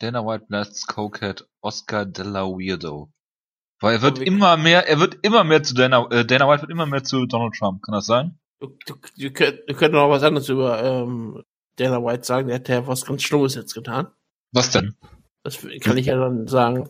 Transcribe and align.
Dana 0.00 0.24
White 0.24 0.46
blasts 0.48 0.86
Cokehead 0.86 1.46
Oscar 1.60 2.04
de 2.06 2.24
la 2.24 2.44
Weirdo. 2.44 3.10
Weil 3.80 3.96
er 3.96 4.02
wird 4.02 4.18
immer 4.18 4.56
mehr, 4.56 4.88
er 4.88 4.98
wird 5.00 5.18
immer 5.22 5.44
mehr 5.44 5.62
zu 5.62 5.74
Dana, 5.74 6.06
äh, 6.10 6.24
Dana 6.24 6.48
White 6.48 6.62
wird 6.62 6.70
immer 6.70 6.86
mehr 6.86 7.04
zu 7.04 7.26
Donald 7.26 7.54
Trump. 7.54 7.82
Kann 7.82 7.94
das 7.94 8.06
sein? 8.06 8.38
Du, 8.60 8.76
du, 8.86 8.94
du, 9.16 9.30
könnt, 9.30 9.60
du 9.66 9.74
könnt 9.74 9.94
noch 9.94 10.08
was 10.08 10.22
anderes 10.22 10.48
über 10.48 10.82
ähm, 10.82 11.42
Dana 11.76 12.02
White 12.02 12.24
sagen. 12.24 12.48
Der 12.48 12.56
hat 12.56 12.68
ja 12.68 12.86
was 12.86 13.04
ganz 13.04 13.22
Schlimmes 13.22 13.54
jetzt 13.54 13.74
getan. 13.74 14.08
Was 14.52 14.70
denn? 14.70 14.94
Das 15.42 15.58
kann 15.80 15.96
ich 15.96 16.06
ja 16.06 16.16
dann 16.16 16.46
sagen. 16.46 16.88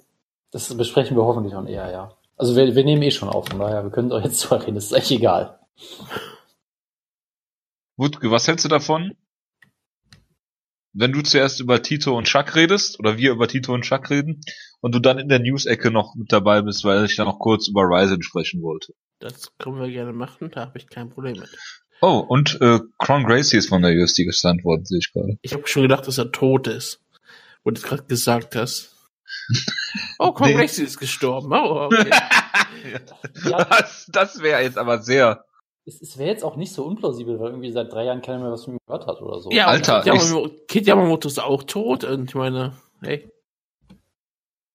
Das 0.53 0.75
besprechen 0.77 1.17
wir 1.17 1.25
hoffentlich 1.25 1.55
auch 1.57 1.67
eher, 1.67 1.91
ja. 1.91 2.17
Also 2.37 2.55
wir, 2.55 2.75
wir 2.75 2.85
nehmen 2.85 3.03
eh 3.03 3.11
schon 3.11 3.29
auf, 3.29 3.49
von 3.49 3.59
daher, 3.59 3.83
wir 3.83 3.91
können 3.91 4.11
doch 4.11 4.23
jetzt 4.23 4.41
drüber 4.45 4.63
reden, 4.63 4.77
das 4.77 4.87
ist 4.87 4.93
echt 4.93 5.11
egal. 5.11 5.59
Wutke, 7.97 8.31
was 8.31 8.47
hältst 8.47 8.65
du 8.65 8.69
davon? 8.69 9.17
Wenn 10.95 11.13
du 11.13 11.23
zuerst 11.23 11.61
über 11.61 11.83
Tito 11.83 12.17
und 12.17 12.27
Chuck 12.27 12.55
redest, 12.55 12.99
oder 13.01 13.19
wir 13.19 13.33
über 13.33 13.49
Tito 13.49 13.75
und 13.75 13.83
Chuck 13.83 14.11
reden, 14.11 14.41
und 14.81 14.95
du 14.95 15.01
dann 15.01 15.19
in 15.19 15.29
der 15.29 15.41
News-Ecke 15.41 15.91
noch 15.91 16.15
mit 16.15 16.33
dabei 16.33 16.63
bist, 16.63 16.85
weil 16.85 17.05
ich 17.05 17.17
da 17.17 17.25
noch 17.25 17.39
kurz 17.39 17.69
über 17.69 17.83
Ryzen 17.83 18.23
sprechen 18.23 18.63
wollte. 18.63 18.95
Das 19.19 19.51
können 19.59 19.81
wir 19.81 19.91
gerne 19.91 20.13
machen, 20.13 20.51
da 20.53 20.63
habe 20.63 20.79
ich 20.79 20.89
kein 20.89 21.11
Problem 21.11 21.39
mit. 21.41 21.49
Oh, 22.01 22.19
und 22.19 22.61
äh, 22.61 22.81
Cron 22.99 23.25
Gracie 23.25 23.57
ist 23.57 23.71
von 23.71 23.83
der 23.83 23.93
USD 23.93 24.25
gesandt 24.25 24.63
worden, 24.65 24.85
sehe 24.85 24.99
ich 24.99 25.13
gerade. 25.13 25.39
Ich 25.43 25.55
habe 25.55 25.67
schon 25.67 25.83
gedacht, 25.83 26.07
dass 26.07 26.19
er 26.19 26.33
tot 26.33 26.67
ist. 26.67 27.01
Wo 27.63 27.71
du 27.71 27.81
gerade 27.81 28.05
gesagt 28.05 28.57
hast. 28.57 28.91
Oh, 30.19 30.33
Cron 30.33 30.49
Nee. 30.49 30.55
Gracie 30.55 30.83
ist 30.83 30.99
gestorben. 30.99 31.53
Oh, 31.53 31.87
okay. 31.87 32.11
Ja. 33.45 33.65
Das, 33.65 34.07
das 34.13 34.43
wäre 34.43 34.63
jetzt 34.63 34.77
aber 34.77 35.01
sehr. 35.03 35.45
Es, 35.87 36.01
es 36.01 36.17
wäre 36.17 36.31
jetzt 36.31 36.45
auch 36.45 36.57
nicht 36.57 36.73
so 36.73 36.85
unplausibel, 36.85 37.39
weil 37.39 37.51
irgendwie 37.51 37.71
seit 37.71 37.93
drei 37.93 38.05
Jahren 38.05 38.23
keiner 38.23 38.39
mehr 38.39 38.53
was 38.53 38.65
von 38.65 38.75
ihm 38.75 38.79
gehört 38.87 39.07
hat 39.07 39.21
oder 39.21 39.41
so. 39.41 39.51
ja, 39.51 39.67
Alter, 39.67 40.01
Kid 40.01 40.07
Yamamoto, 40.07 40.55
Kid 40.67 40.87
Yamamoto 40.87 41.29
ist 41.29 41.43
auch 41.43 41.63
tot 41.63 42.05
und 42.05 42.31
ich 42.31 42.35
meine, 42.35 42.77
hey. 43.03 43.31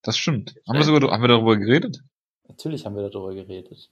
Das 0.04 0.18
stimmt. 0.18 0.56
Haben 0.68 0.78
wir, 0.78 0.86
sogar, 0.86 1.12
haben 1.12 1.22
wir 1.22 1.28
darüber 1.28 1.58
geredet? 1.58 2.02
Natürlich 2.48 2.86
haben 2.86 2.96
wir 2.96 3.10
darüber 3.10 3.34
geredet. 3.34 3.90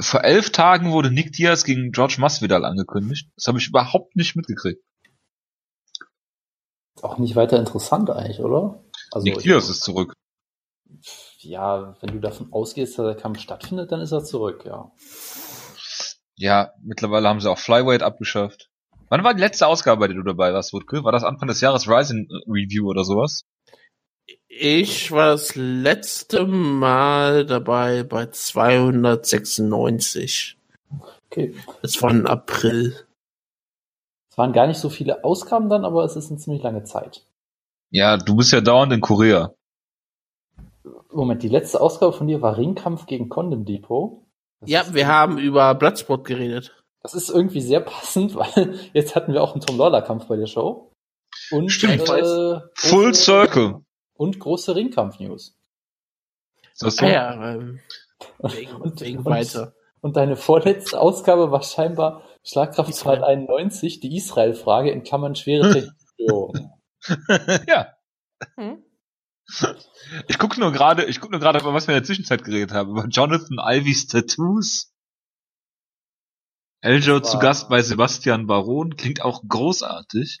Vor 0.00 0.24
elf 0.24 0.50
Tagen 0.50 0.92
wurde 0.92 1.10
Nick 1.10 1.32
Diaz 1.32 1.64
gegen 1.64 1.92
George 1.92 2.16
Masvidal 2.18 2.64
angekündigt. 2.64 3.28
Das 3.36 3.46
habe 3.46 3.58
ich 3.58 3.68
überhaupt 3.68 4.16
nicht 4.16 4.34
mitgekriegt. 4.34 4.82
Ist 6.96 7.04
auch 7.04 7.18
nicht 7.18 7.36
weiter 7.36 7.58
interessant 7.58 8.10
eigentlich, 8.10 8.40
oder? 8.40 8.82
Also 9.12 9.24
Nick 9.24 9.38
Diaz 9.38 9.68
ist 9.68 9.82
zurück. 9.82 10.14
ja, 11.38 11.96
wenn 12.00 12.14
du 12.14 12.20
davon 12.20 12.52
ausgehst, 12.52 12.98
dass 12.98 13.06
der 13.06 13.14
Kampf 13.16 13.40
stattfindet, 13.40 13.92
dann 13.92 14.00
ist 14.00 14.12
er 14.12 14.24
zurück, 14.24 14.64
ja. 14.64 14.90
Ja, 16.36 16.72
mittlerweile 16.82 17.28
haben 17.28 17.40
sie 17.40 17.50
auch 17.50 17.58
Flyweight 17.58 18.02
abgeschafft. 18.02 18.70
Wann 19.08 19.22
war 19.22 19.34
die 19.34 19.40
letzte 19.40 19.66
Ausgabe, 19.66 20.00
bei 20.00 20.08
der 20.08 20.16
du 20.16 20.22
dabei 20.22 20.52
warst, 20.52 20.72
Wutke? 20.72 21.04
War 21.04 21.12
das 21.12 21.24
Anfang 21.24 21.48
des 21.48 21.60
Jahres 21.60 21.88
Rising 21.88 22.28
Review 22.46 22.88
oder 22.88 23.04
sowas? 23.04 23.44
Ich 24.48 25.12
war 25.12 25.28
das 25.28 25.54
letzte 25.54 26.46
Mal 26.46 27.44
dabei 27.44 28.02
bei 28.02 28.26
296. 28.26 30.56
Okay. 31.26 31.54
Das 31.82 32.02
war 32.02 32.10
im 32.10 32.26
April. 32.26 32.96
Es 34.30 34.38
waren 34.38 34.52
gar 34.52 34.66
nicht 34.66 34.78
so 34.78 34.90
viele 34.90 35.22
Ausgaben 35.22 35.68
dann, 35.68 35.84
aber 35.84 36.04
es 36.04 36.16
ist 36.16 36.30
eine 36.30 36.40
ziemlich 36.40 36.62
lange 36.62 36.84
Zeit. 36.84 37.24
Ja, 37.90 38.16
du 38.16 38.34
bist 38.34 38.52
ja 38.52 38.60
dauernd 38.60 38.92
in 38.92 39.00
Korea. 39.00 39.54
Moment, 41.12 41.44
die 41.44 41.48
letzte 41.48 41.80
Ausgabe 41.80 42.12
von 42.12 42.26
dir 42.26 42.42
war 42.42 42.56
Ringkampf 42.56 43.06
gegen 43.06 43.28
Condom 43.28 43.64
Depot. 43.64 44.23
Das 44.64 44.70
Ja, 44.88 44.94
wir 44.94 45.06
haben 45.08 45.38
über 45.38 45.74
Bloodsport 45.74 46.24
geredet. 46.26 46.74
Das 47.02 47.14
ist 47.14 47.28
irgendwie 47.30 47.60
sehr 47.60 47.80
passend, 47.80 48.34
weil 48.34 48.78
jetzt 48.92 49.14
hatten 49.14 49.32
wir 49.32 49.42
auch 49.42 49.52
einen 49.52 49.60
Tom 49.60 49.78
Lawler 49.78 50.02
Kampf 50.02 50.26
bei 50.26 50.36
der 50.36 50.46
Show. 50.46 50.90
Und, 51.50 51.70
Stimmt. 51.70 52.02
Äh, 52.02 52.60
Full 52.74 53.10
große- 53.10 53.14
Circle. 53.14 53.80
Und 54.14 54.38
große 54.38 54.74
Ringkampf-News. 54.76 55.56
So? 56.74 56.86
Ah 57.04 57.08
ja, 57.08 57.54
ähm, 57.54 57.80
wegen, 58.40 58.72
Und- 58.80 59.00
wegen 59.00 59.18
und- 59.18 59.24
weiter. 59.26 59.74
Und 60.00 60.16
deine 60.16 60.36
vorletzte 60.36 61.00
Ausgabe 61.00 61.50
war 61.50 61.62
scheinbar 61.62 62.22
Schlagkraftzahl 62.42 63.16
Israel. 63.16 63.24
91, 63.24 64.00
die 64.00 64.14
Israel-Frage 64.16 64.90
in 64.90 65.02
Klammern 65.02 65.34
schwere 65.34 65.72
Technikstörung. 65.72 66.70
ja. 67.66 67.88
Hm? 68.56 68.83
Ich 70.28 70.38
gucke 70.38 70.60
nur 70.60 70.70
gerade, 70.70 71.04
ich 71.06 71.18
gucke 71.20 71.32
nur 71.32 71.40
gerade, 71.40 71.64
was 71.64 71.86
wir 71.88 71.94
in 71.94 72.00
der 72.00 72.04
Zwischenzeit 72.06 72.44
geredet 72.44 72.72
haben. 72.72 72.90
Über 72.90 73.06
Jonathan 73.06 73.58
Ivys 73.58 74.06
Tattoos. 74.06 74.92
Eljo 76.82 77.20
zu 77.20 77.38
Gast 77.38 77.70
bei 77.70 77.80
Sebastian 77.80 78.46
Baron. 78.46 78.96
Klingt 78.96 79.22
auch 79.22 79.42
großartig. 79.48 80.40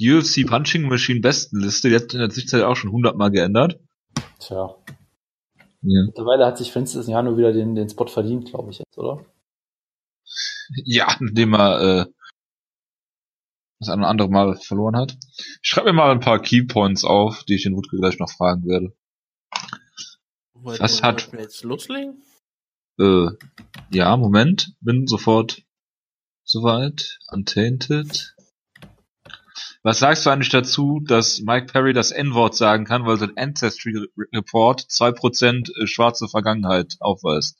UFC 0.00 0.46
Punching 0.46 0.88
Machine 0.88 1.20
Bestenliste. 1.20 1.88
Die 1.88 1.96
hat 1.96 2.14
in 2.14 2.20
der 2.20 2.30
Zwischenzeit 2.30 2.62
auch 2.62 2.76
schon 2.76 2.92
hundertmal 2.92 3.30
geändert. 3.30 3.80
Tja, 4.38 4.76
Ja. 5.82 6.02
mittlerweile 6.06 6.46
hat 6.46 6.58
sich 6.58 6.72
Francis 6.72 7.08
Ngannou 7.08 7.36
wieder 7.36 7.52
den, 7.52 7.74
den 7.74 7.88
Spot 7.88 8.06
verdient, 8.06 8.46
glaube 8.50 8.70
ich 8.70 8.78
jetzt, 8.78 8.96
oder? 8.96 9.24
Ja, 10.84 11.16
indem 11.20 11.54
er 11.54 11.80
äh, 11.80 12.06
das 13.82 13.88
ein 13.90 14.00
oder 14.00 14.08
andere 14.08 14.28
Mal 14.30 14.56
verloren 14.56 14.96
hat. 14.96 15.16
Ich 15.62 15.68
schreibe 15.68 15.88
mir 15.88 15.94
mal 15.94 16.10
ein 16.10 16.20
paar 16.20 16.40
Keypoints 16.40 17.04
auf, 17.04 17.44
die 17.44 17.54
ich 17.56 17.64
den 17.64 17.76
Wutke 17.76 17.96
gleich 17.98 18.18
noch 18.18 18.30
fragen 18.30 18.64
werde. 18.66 18.94
Wollt 20.54 20.80
Was 20.80 21.02
hat- 21.02 21.32
jetzt 21.32 21.64
loslegen? 21.64 22.22
Äh, 22.98 23.28
ja, 23.90 24.16
Moment, 24.16 24.74
bin 24.80 25.06
sofort 25.06 25.62
soweit. 26.44 27.18
Untainted. 27.30 28.34
Was 29.82 29.98
sagst 29.98 30.24
du 30.24 30.30
eigentlich 30.30 30.50
dazu, 30.50 31.00
dass 31.00 31.40
Mike 31.40 31.66
Perry 31.66 31.92
das 31.92 32.12
N-Wort 32.12 32.54
sagen 32.54 32.84
kann, 32.84 33.04
weil 33.04 33.18
sein 33.18 33.36
Ancestry 33.36 34.06
Report 34.32 34.80
2% 34.88 35.72
schwarze 35.86 36.28
Vergangenheit 36.28 36.94
aufweist? 37.00 37.58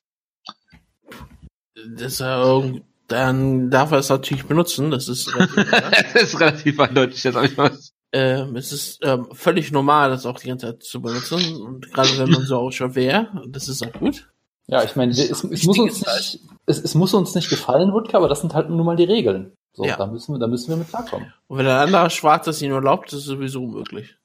Das, 1.97 2.21
äh, 2.21 2.25
irgend- 2.27 2.85
dann 3.09 3.71
darf 3.71 3.93
er 3.93 3.99
es 3.99 4.09
natürlich 4.09 4.47
benutzen. 4.47 4.91
Das 4.91 5.09
ist, 5.09 5.35
relativ, 5.35 5.71
das 6.15 6.23
ist 6.23 6.41
relativ 6.41 6.81
eindeutig, 6.81 7.23
jetzt 7.25 7.35
habe 7.35 7.47
ich 7.47 7.57
was. 7.59 7.93
ähm, 8.13 8.57
es 8.57 8.73
ist 8.73 9.01
ähm, 9.03 9.29
völlig 9.33 9.71
normal, 9.73 10.11
das 10.11 10.27
auch 10.27 10.39
die 10.39 10.49
ganze 10.49 10.67
Zeit 10.67 10.83
zu 10.83 11.01
benutzen. 11.03 11.57
Und 11.61 11.93
gerade 11.93 12.19
wenn 12.19 12.31
man 12.31 12.43
so 12.43 12.57
ausschaut 12.59 12.95
wer, 12.95 13.29
das 13.49 13.69
ist 13.69 13.87
auch 13.87 13.93
gut. 13.93 14.29
Ja, 14.69 14.85
ich 14.85 14.97
meine, 14.97 15.13
es, 15.13 15.19
es, 15.19 15.65
muss 15.65 15.79
uns 15.79 16.01
nicht, 16.07 16.41
es, 16.67 16.79
es 16.79 16.95
muss 16.95 17.13
uns 17.15 17.35
nicht 17.35 17.51
gefallen, 17.51 17.93
Wutke, 17.93 18.17
aber 18.17 18.29
das 18.29 18.41
sind 18.41 18.55
halt 18.55 18.71
nun 18.71 18.87
mal 18.87 18.97
die 18.97 19.05
Regeln. 19.05 19.53
So, 19.75 19.85
Ja. 19.85 19.97
da 19.97 20.07
müssen 20.07 20.35
wir, 20.35 20.39
da 20.39 20.47
müssen 20.47 20.69
wir 20.69 20.77
mit 20.77 20.89
klarkommen. 20.89 21.33
Und 21.49 21.59
wenn 21.59 21.67
ein 21.67 21.77
anderer 21.89 22.11
Schwarz 22.11 22.45
das 22.47 22.63
ihm 22.63 22.73
erlaubt, 22.73 23.09
ist 23.13 23.21
es 23.21 23.25
sowieso 23.25 23.65
unmöglich. 23.65 24.17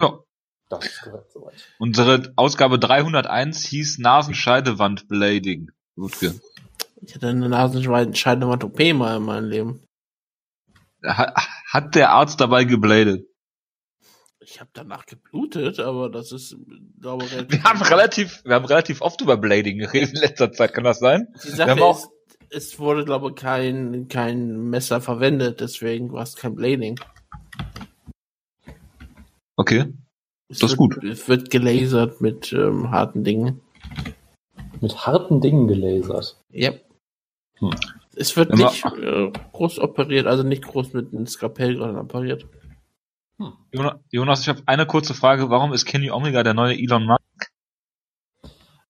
Ja. 0.00 0.18
Das 0.68 0.86
ist 0.86 1.02
korrekt 1.02 1.30
soweit. 1.32 1.54
Unsere 1.78 2.32
Ausgabe 2.36 2.78
301 2.78 3.64
hieß 3.64 3.98
Nasenscheidewand 3.98 5.08
Blading. 5.08 5.70
Wutke. 6.00 6.34
Ich 7.02 7.14
hatte 7.14 7.28
eine 7.28 7.48
Nasenscheidewand 7.48 8.64
OP 8.64 8.78
mal 8.94 9.16
in 9.16 9.22
meinem 9.24 9.48
Leben. 9.48 9.80
Ha- 11.04 11.34
Hat 11.72 11.94
der 11.94 12.10
Arzt 12.10 12.40
dabei 12.40 12.64
gebladet? 12.64 13.26
Ich 14.40 14.58
habe 14.60 14.70
danach 14.72 15.06
geblutet, 15.06 15.78
aber 15.80 16.10
das 16.10 16.32
ist, 16.32 16.56
glaube 17.00 17.24
ich, 17.26 17.50
Wir 17.52 17.62
haben 17.62 17.80
relativ, 17.82 18.42
wir 18.44 18.54
haben 18.54 18.64
relativ 18.64 19.00
oft 19.00 19.20
über 19.20 19.36
Blading 19.36 19.78
geredet 19.78 20.14
in 20.14 20.20
letzter 20.20 20.50
Zeit, 20.52 20.74
kann 20.74 20.84
das 20.84 20.98
sein? 20.98 21.28
Die 21.44 21.48
Wir 21.48 21.56
Sache 21.56 21.70
haben 21.70 21.82
auch- 21.82 21.98
ist, 21.98 22.08
es 22.50 22.78
wurde, 22.78 23.04
glaube 23.04 23.28
ich, 23.28 23.34
kein, 23.36 24.08
kein 24.08 24.68
Messer 24.70 25.00
verwendet, 25.00 25.60
deswegen 25.60 26.12
war 26.12 26.22
es 26.24 26.34
kein 26.36 26.54
Blading. 26.54 26.98
Okay. 29.56 29.92
Es 30.48 30.58
Das 30.58 30.72
ist 30.72 30.78
wird, 30.78 30.94
gut. 30.94 31.04
Es 31.04 31.28
wird 31.28 31.50
gelasert 31.50 32.20
mit 32.20 32.52
ähm, 32.52 32.90
harten 32.90 33.22
Dingen. 33.24 33.60
Mit 34.80 35.06
harten 35.06 35.40
Dingen 35.40 35.68
gelasert. 35.68 36.36
Ja. 36.50 36.72
Hm. 37.58 37.70
Es 38.16 38.36
wird 38.36 38.52
Aber- 38.52 38.70
nicht 38.70 38.84
äh, 38.84 39.30
groß 39.52 39.78
operiert, 39.78 40.26
also 40.26 40.42
nicht 40.42 40.64
groß 40.64 40.92
mit 40.94 41.12
einem 41.12 41.26
Skalpell 41.26 41.76
dran 41.76 41.96
operiert. 41.96 42.46
Jona- 43.72 44.00
Jonas, 44.10 44.42
ich 44.42 44.48
habe 44.48 44.62
eine 44.66 44.86
kurze 44.86 45.14
Frage. 45.14 45.48
Warum 45.48 45.72
ist 45.72 45.86
Kenny 45.86 46.10
Omega 46.10 46.42
der 46.42 46.52
neue 46.54 46.76
Elon 46.76 47.06
Musk? 47.06 47.50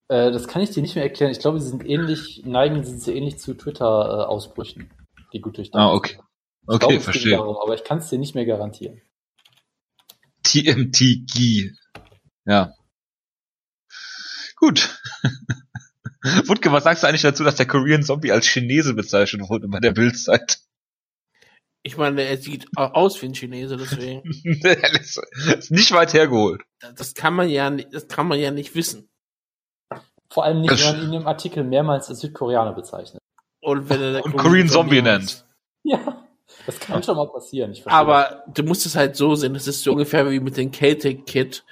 Äh, 0.09 0.33
das 0.33 0.49
kann 0.49 0.63
ich 0.63 0.71
dir 0.71 0.83
nicht 0.83 0.95
mehr 0.97 1.05
erklären. 1.05 1.31
Ich 1.31 1.39
glaube, 1.39 1.61
sie 1.61 1.69
sind 1.69 1.85
ähnlich, 1.87 2.43
neigen 2.45 2.83
sind 2.83 3.01
sie 3.01 3.15
ähnlich 3.15 3.39
zu 3.39 3.55
Twitter-Ausbrüchen, 3.55 4.91
die 5.33 5.41
gut 5.41 5.57
durchdacht 5.59 5.81
Ah, 5.81 5.93
okay. 5.93 6.19
Ich 6.63 6.69
Okay, 6.75 6.89
geht 6.95 7.03
verstehe. 7.03 7.37
Darum, 7.37 7.57
aber 7.57 7.75
ich 7.75 7.85
kann 7.85 7.99
es 7.99 8.09
dir 8.11 8.19
nicht 8.19 8.35
mehr 8.35 8.45
garantieren. 8.47 9.01
TMTG. 10.43 11.73
Ja. 12.45 12.75
Gut. 14.57 14.99
Wutke, 16.47 16.71
was 16.73 16.85
sagst 16.85 17.03
du 17.03 17.07
eigentlich 17.07 17.23
dazu, 17.23 17.45
dass 17.45 17.57
der 17.57 17.67
Korean 17.67 18.03
Zombie 18.03 18.33
als 18.33 18.47
Chinese 18.47 18.95
bezeichnet 18.95 19.49
wurde 19.49 19.69
bei 19.69 19.81
der 19.81 19.93
Bildzeit? 19.93 20.59
Ich 21.83 21.97
meine, 21.97 22.23
er 22.23 22.37
sieht 22.37 22.67
au- 22.77 22.93
aus 22.93 23.21
wie 23.23 23.27
ein 23.27 23.35
Chinese, 23.35 23.77
deswegen. 23.79 24.23
das 24.63 25.17
ist 25.59 25.71
nicht 25.71 25.93
weit 25.93 26.13
hergeholt. 26.13 26.63
das 26.97 27.15
kann 27.15 27.35
man 27.35 27.49
ja, 27.49 27.71
nicht- 27.71 27.89
das 27.93 28.07
kann 28.09 28.29
man 28.29 28.39
ja 28.39 28.51
nicht 28.51 28.75
wissen. 28.75 29.09
Vor 30.33 30.45
allem 30.45 30.61
nicht, 30.61 30.71
wenn 30.71 30.97
man 30.99 31.03
ihn 31.09 31.13
im 31.23 31.27
Artikel 31.27 31.65
mehrmals 31.65 32.09
als 32.09 32.21
Südkoreaner 32.21 32.73
bezeichnet. 32.75 33.21
Und 33.63 33.89
wenn 33.89 34.01
er 34.01 34.25
Und 34.25 34.37
Korean 34.37 34.69
Zombie 34.69 34.99
ist. 34.99 35.05
nennt. 35.05 35.47
Ja. 35.83 36.27
Das 36.67 36.79
kann 36.79 37.03
schon 37.03 37.17
mal 37.17 37.29
passieren. 37.29 37.73
Ich 37.73 37.83
verstehe 37.83 37.99
Aber 37.99 38.45
du 38.53 38.63
musst 38.63 38.85
es 38.85 38.95
halt 38.95 39.17
so 39.17 39.35
sehen, 39.35 39.55
das 39.55 39.67
ist 39.67 39.83
so 39.83 39.93
ungefähr 39.93 40.31
wie 40.31 40.41
mit 40.41 40.57
dem 40.57 40.73
Celtic 40.73 41.25
Kid. 41.27 41.65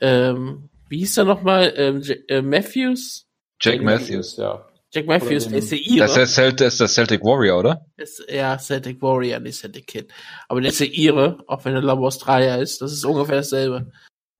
Ähm, 0.00 0.68
wie 0.88 0.98
hieß 0.98 1.16
er 1.16 1.24
nochmal? 1.24 1.72
Ähm, 1.76 2.02
äh, 2.28 2.42
Matthews? 2.42 3.23
Jack. 3.72 3.82
Matthews. 3.82 4.36
Ja. 4.36 4.68
Jack 4.92 5.06
Matthews, 5.06 5.48
der 5.48 5.58
ist 5.58 5.72
der 5.72 5.78
Ire. 5.80 5.98
Das 5.98 6.10
ist, 6.10 6.16
der 6.16 6.26
Celt 6.26 6.60
das 6.60 6.74
ist 6.74 6.80
der 6.80 6.88
Celtic 6.88 7.22
Warrior, 7.22 7.58
oder? 7.58 7.86
ist, 7.96 8.24
ja, 8.28 8.56
Celtic 8.58 9.02
Warrior, 9.02 9.40
nicht 9.40 9.58
Celtic 9.58 9.86
Kid. 9.88 10.12
Aber 10.48 10.60
der 10.60 10.70
ist 10.70 10.78
der 10.80 10.92
Ire, 10.92 11.38
auch 11.48 11.64
wenn 11.64 11.74
er 11.74 11.82
Labo 11.82 12.06
Australier 12.06 12.58
ist. 12.58 12.80
Das 12.80 12.92
ist 12.92 13.04
ungefähr 13.04 13.36
dasselbe. 13.36 13.90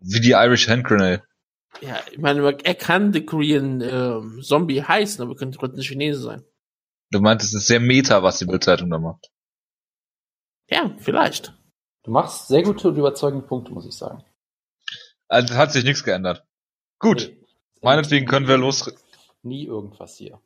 Wie 0.00 0.21
die 0.21 0.31
Irish 0.31 0.69
Hand 0.69 0.85
Grenade. 0.85 1.23
Ja, 1.81 1.99
ich 2.12 2.19
meine, 2.19 2.56
er 2.62 2.75
kann 2.76 3.12
The 3.12 3.25
Korean 3.26 3.81
ähm, 3.81 4.41
Zombie 4.43 4.81
heißen, 4.82 5.21
aber 5.25 5.35
könnte 5.35 5.59
trotzdem 5.59 5.81
ein 5.81 5.82
Chinese 5.82 6.21
sein. 6.21 6.44
Du 7.11 7.21
meintest, 7.21 7.55
es 7.55 7.62
ist 7.62 7.67
sehr 7.67 7.81
meta, 7.81 8.23
was 8.23 8.38
die 8.38 8.44
Bildzeitung 8.44 8.91
da 8.91 8.99
macht. 8.99 9.31
Ja, 10.71 10.94
vielleicht. 10.99 11.53
Du 12.05 12.11
machst 12.11 12.49
sehr 12.49 12.62
gute 12.62 12.88
und 12.88 12.97
überzeugende 12.97 13.47
Punkte, 13.47 13.73
muss 13.73 13.87
ich 13.87 13.94
sagen. 13.94 14.25
Also 15.29 15.53
es 15.55 15.59
hat 15.59 15.73
sich 15.73 15.85
nichts 15.85 16.05
geändert. 16.05 16.44
Gut, 17.00 17.32
Nee. 17.32 17.47
meinetwegen 17.82 18.26
können 18.26 18.47
wir 18.47 18.56
los. 18.56 18.93
Nie 19.44 19.67
irgendwas 19.67 20.17
hier. 20.17 20.41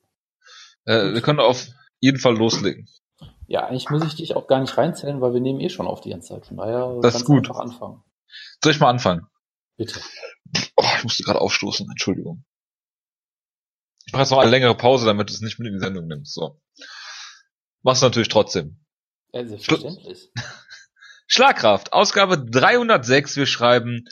Äh, 0.85 1.15
wir 1.15 1.21
können 1.21 1.41
auf 1.41 1.67
jeden 2.01 2.19
Fall 2.19 2.37
loslegen. 2.37 2.89
Ja, 3.47 3.67
eigentlich 3.67 3.89
muss 3.89 4.05
ich 4.05 4.15
dich 4.17 4.37
auch 4.37 4.47
gar 4.47 4.61
nicht 4.61 4.77
reinzählen, 4.77 5.21
weil 5.21 5.33
wir 5.33 5.41
nehmen 5.41 5.61
eh 5.61 5.71
schon 5.71 5.87
auf 5.87 6.01
die 6.01 6.11
ganze 6.11 6.29
Zeit. 6.35 6.47
Von 6.47 6.59
daher 6.59 6.99
Das 7.01 7.15
ist 7.15 7.25
gut. 7.25 7.49
einfach 7.49 7.61
anfangen. 7.61 8.03
Soll 8.63 8.73
ich 8.73 8.81
mal 8.81 8.91
anfangen? 8.91 9.27
Bitte. 9.77 10.01
Oh, 10.77 10.85
ich 10.97 11.05
musste 11.05 11.23
gerade 11.23 11.41
aufstoßen, 11.41 11.89
Entschuldigung. 11.89 12.45
Ich 14.07 14.13
mache 14.13 14.23
jetzt 14.23 14.31
noch 14.31 14.39
eine 14.39 14.51
längere 14.51 14.75
Pause, 14.77 15.07
damit 15.07 15.29
du 15.29 15.35
es 15.35 15.41
nicht 15.41 15.59
mit 15.59 15.69
in 15.69 15.75
die 15.75 15.81
Sendung 15.81 16.07
nimmst. 16.07 16.35
So. 16.35 16.61
Machst 17.83 18.03
natürlich 18.03 18.29
trotzdem. 18.29 18.85
Ja, 19.33 19.47
selbstverständlich. 19.47 20.31
Schlagkraft, 21.27 21.93
Ausgabe 21.93 22.39
306. 22.39 23.37
Wir 23.37 23.47
schreiben, 23.47 24.09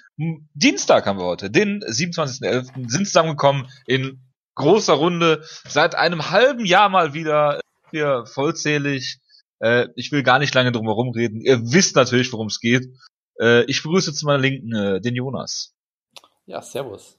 Dienstag 0.52 1.06
haben 1.06 1.18
wir 1.18 1.24
heute, 1.24 1.50
den 1.50 1.82
27.11. 1.82 2.90
sind 2.90 3.06
zusammengekommen 3.06 3.70
in 3.86 4.25
großer 4.56 4.94
Runde. 4.94 5.44
Seit 5.68 5.94
einem 5.94 6.30
halben 6.30 6.64
Jahr 6.64 6.88
mal 6.88 7.14
wieder 7.14 7.60
hier 7.90 8.24
vollzählig. 8.26 9.20
Äh, 9.60 9.88
ich 9.94 10.10
will 10.10 10.22
gar 10.22 10.38
nicht 10.38 10.54
lange 10.54 10.72
drum 10.72 10.86
herum 10.86 11.10
reden. 11.10 11.40
Ihr 11.40 11.60
wisst 11.72 11.94
natürlich, 11.94 12.32
worum 12.32 12.48
es 12.48 12.60
geht. 12.60 12.86
Äh, 13.40 13.64
ich 13.64 13.82
begrüße 13.82 14.12
zu 14.12 14.26
meiner 14.26 14.42
Linken 14.42 14.74
äh, 14.74 15.00
den 15.00 15.14
Jonas. 15.14 15.74
Ja, 16.46 16.60
servus. 16.60 17.18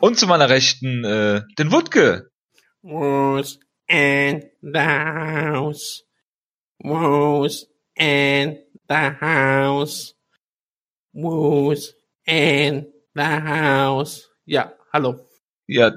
Und 0.00 0.18
zu 0.18 0.26
meiner 0.26 0.48
Rechten 0.48 1.04
äh, 1.04 1.42
den 1.58 1.72
Wutke. 1.72 2.30
Who's 2.82 3.58
in 3.88 4.44
the 4.62 4.78
house? 4.78 6.04
Who's 6.78 7.66
in 7.96 8.58
the 8.88 9.10
house? 9.20 10.14
Who's 11.12 11.94
in 12.24 12.86
the 13.14 13.22
house? 13.22 14.30
Ja, 14.44 14.72
hallo. 14.92 15.26
Ja, 15.66 15.92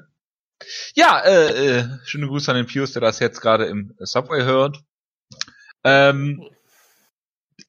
ja 0.96 1.20
äh, 1.20 1.80
äh, 1.80 1.86
schöne 2.06 2.28
Grüße 2.28 2.52
an 2.52 2.58
den 2.58 2.68
Pius, 2.68 2.94
der 2.94 3.02
das 3.02 3.20
jetzt 3.20 3.42
gerade 3.42 3.66
im 3.66 3.96
Subway 4.00 4.44
hört. 4.44 4.78
Ähm, 5.84 6.44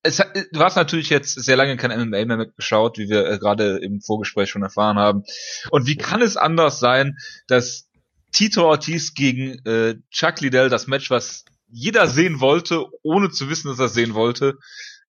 es, 0.03 0.17
du 0.53 0.61
hast 0.61 0.77
natürlich 0.77 1.11
jetzt 1.11 1.35
sehr 1.35 1.57
lange 1.57 1.77
kein 1.77 1.91
MMA 1.91 2.25
mehr 2.25 2.37
mitgeschaut, 2.37 2.99
wie 2.99 3.09
wir 3.09 3.27
äh, 3.27 3.39
gerade 3.39 3.79
im 3.79 4.01
Vorgespräch 4.01 4.51
schon 4.51 4.63
erfahren 4.63 4.99
haben. 4.99 5.25
Und 5.71 5.87
wie 5.87 5.97
kann 5.97 6.23
es 6.23 6.37
anders 6.37 6.81
sein, 6.81 7.19
dass 7.47 7.89
Tito 8.33 8.65
Ortiz 8.65 9.15
gegen 9.15 9.65
äh, 9.67 9.97
Chuck 10.11 10.41
Liddell, 10.41 10.71
das 10.71 10.87
Match, 10.87 11.11
was 11.11 11.45
jeder 11.69 12.09
sehen 12.09 12.41
wollte, 12.41 12.87
ohne 13.03 13.31
zu 13.31 13.49
wissen, 13.49 13.69
dass 13.69 13.79
er 13.79 13.87
es 13.87 13.95
sehen 13.95 14.15
wollte, 14.15 14.59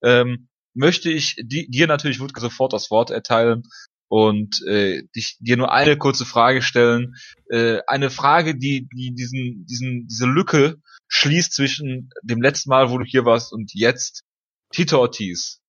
ähm, 0.01 0.47
möchte 0.73 1.09
ich 1.09 1.35
di 1.37 1.67
dir 1.69 1.87
natürlich 1.87 2.19
sofort 2.37 2.73
das 2.73 2.89
Wort 2.91 3.11
erteilen 3.11 3.63
und 4.13 4.61
äh, 4.67 5.01
dich, 5.15 5.37
dir 5.39 5.57
nur 5.57 5.71
eine 5.71 5.97
kurze 5.97 6.23
Frage 6.23 6.61
stellen. 6.61 7.15
Äh, 7.49 7.79
eine 7.87 8.11
Frage, 8.11 8.55
die, 8.55 8.87
die 8.93 9.15
diesen, 9.15 9.65
diesen, 9.65 10.05
diese 10.05 10.27
Lücke 10.27 10.75
schließt 11.07 11.51
zwischen 11.51 12.11
dem 12.21 12.39
letzten 12.39 12.69
Mal, 12.69 12.91
wo 12.91 12.99
du 12.99 13.05
hier 13.05 13.25
warst 13.25 13.51
und 13.51 13.73
jetzt. 13.73 14.21
Tito 14.71 14.99
Ortiz. 14.99 15.61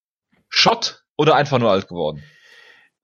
Schott 0.50 1.05
oder 1.17 1.37
einfach 1.37 1.58
nur 1.58 1.70
alt 1.70 1.88
geworden? 1.88 2.23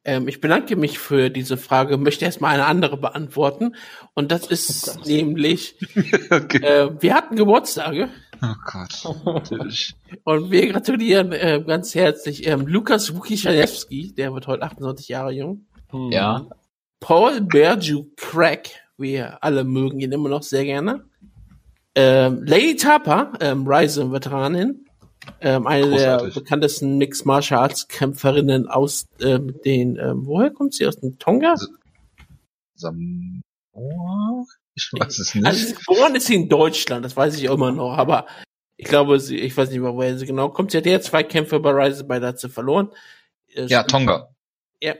Ähm, 0.04 0.28
ich 0.28 0.40
bedanke 0.40 0.76
mich 0.76 0.98
für 0.98 1.30
diese 1.30 1.56
Frage, 1.56 1.98
möchte 1.98 2.24
erstmal 2.24 2.54
eine 2.54 2.66
andere 2.66 2.96
beantworten. 2.96 3.76
Und 4.14 4.32
das 4.32 4.46
ist 4.46 4.98
Oh 4.98 5.02
nämlich, 5.06 5.76
okay. 6.30 6.64
äh, 6.64 6.90
wir 7.00 7.14
hatten 7.14 7.36
Geburtstage 7.36 8.08
Oh 8.42 8.54
Gott, 8.64 9.24
natürlich. 9.26 9.94
und 10.24 10.50
wir 10.50 10.72
gratulieren 10.72 11.32
äh, 11.32 11.62
ganz 11.66 11.94
herzlich 11.94 12.46
ähm, 12.46 12.66
Lukas 12.66 13.14
Wukischalewski, 13.14 14.14
der 14.14 14.32
wird 14.32 14.46
heute 14.46 14.62
28 14.62 15.08
Jahre 15.08 15.32
jung. 15.32 15.66
Hm. 15.90 16.10
Ja. 16.10 16.46
Paul 17.00 17.42
Berju 17.42 18.06
Crack, 18.16 18.70
wir 18.96 19.42
alle 19.44 19.64
mögen 19.64 20.00
ihn 20.00 20.12
immer 20.12 20.28
noch 20.28 20.42
sehr 20.42 20.64
gerne. 20.64 21.04
Ähm, 21.94 22.42
Lady 22.44 22.76
Tapa, 22.76 23.32
ähm, 23.40 23.66
Ryzen-Veteranin, 23.66 24.86
ähm, 25.40 25.66
eine 25.66 25.88
Großartig. 25.88 26.34
der 26.34 26.40
bekanntesten 26.40 26.98
Mixed 26.98 27.26
Martial 27.26 27.60
Arts 27.60 27.88
Kämpferinnen 27.88 28.68
aus 28.68 29.06
ähm, 29.20 29.60
den, 29.64 29.96
ähm, 29.96 30.26
woher 30.26 30.50
kommt 30.50 30.74
sie? 30.74 30.86
Aus 30.86 30.96
dem 30.98 31.18
Tonga? 31.18 31.54
Samoa? 32.74 34.44
Ich 34.76 34.88
weiß 34.92 35.18
es 35.18 35.36
Also 35.44 35.68
nicht. 35.68 35.84
geboren 35.84 36.14
ist 36.14 36.26
sie 36.28 36.36
in 36.36 36.48
Deutschland, 36.48 37.04
das 37.04 37.16
weiß 37.16 37.36
ich 37.36 37.44
immer 37.44 37.72
noch, 37.72 37.98
aber 37.98 38.26
ich 38.76 38.86
glaube, 38.86 39.18
sie, 39.20 39.36
ich 39.36 39.54
weiß 39.54 39.68
nicht 39.68 39.80
mehr, 39.80 39.92
woher 39.94 40.16
sie 40.16 40.24
genau 40.26 40.48
kommt. 40.48 40.70
Sie 40.70 40.78
hat 40.78 40.86
ja 40.86 41.00
zwei 41.00 41.22
Kämpfe 41.24 41.58
bei 41.60 41.72
beide 42.04 42.26
hat 42.26 42.38
sie 42.38 42.48
verloren. 42.48 42.90
Äh, 43.48 43.66
Ja, 43.66 43.82
Tonga. 43.82 44.30
Ja, 44.80 44.94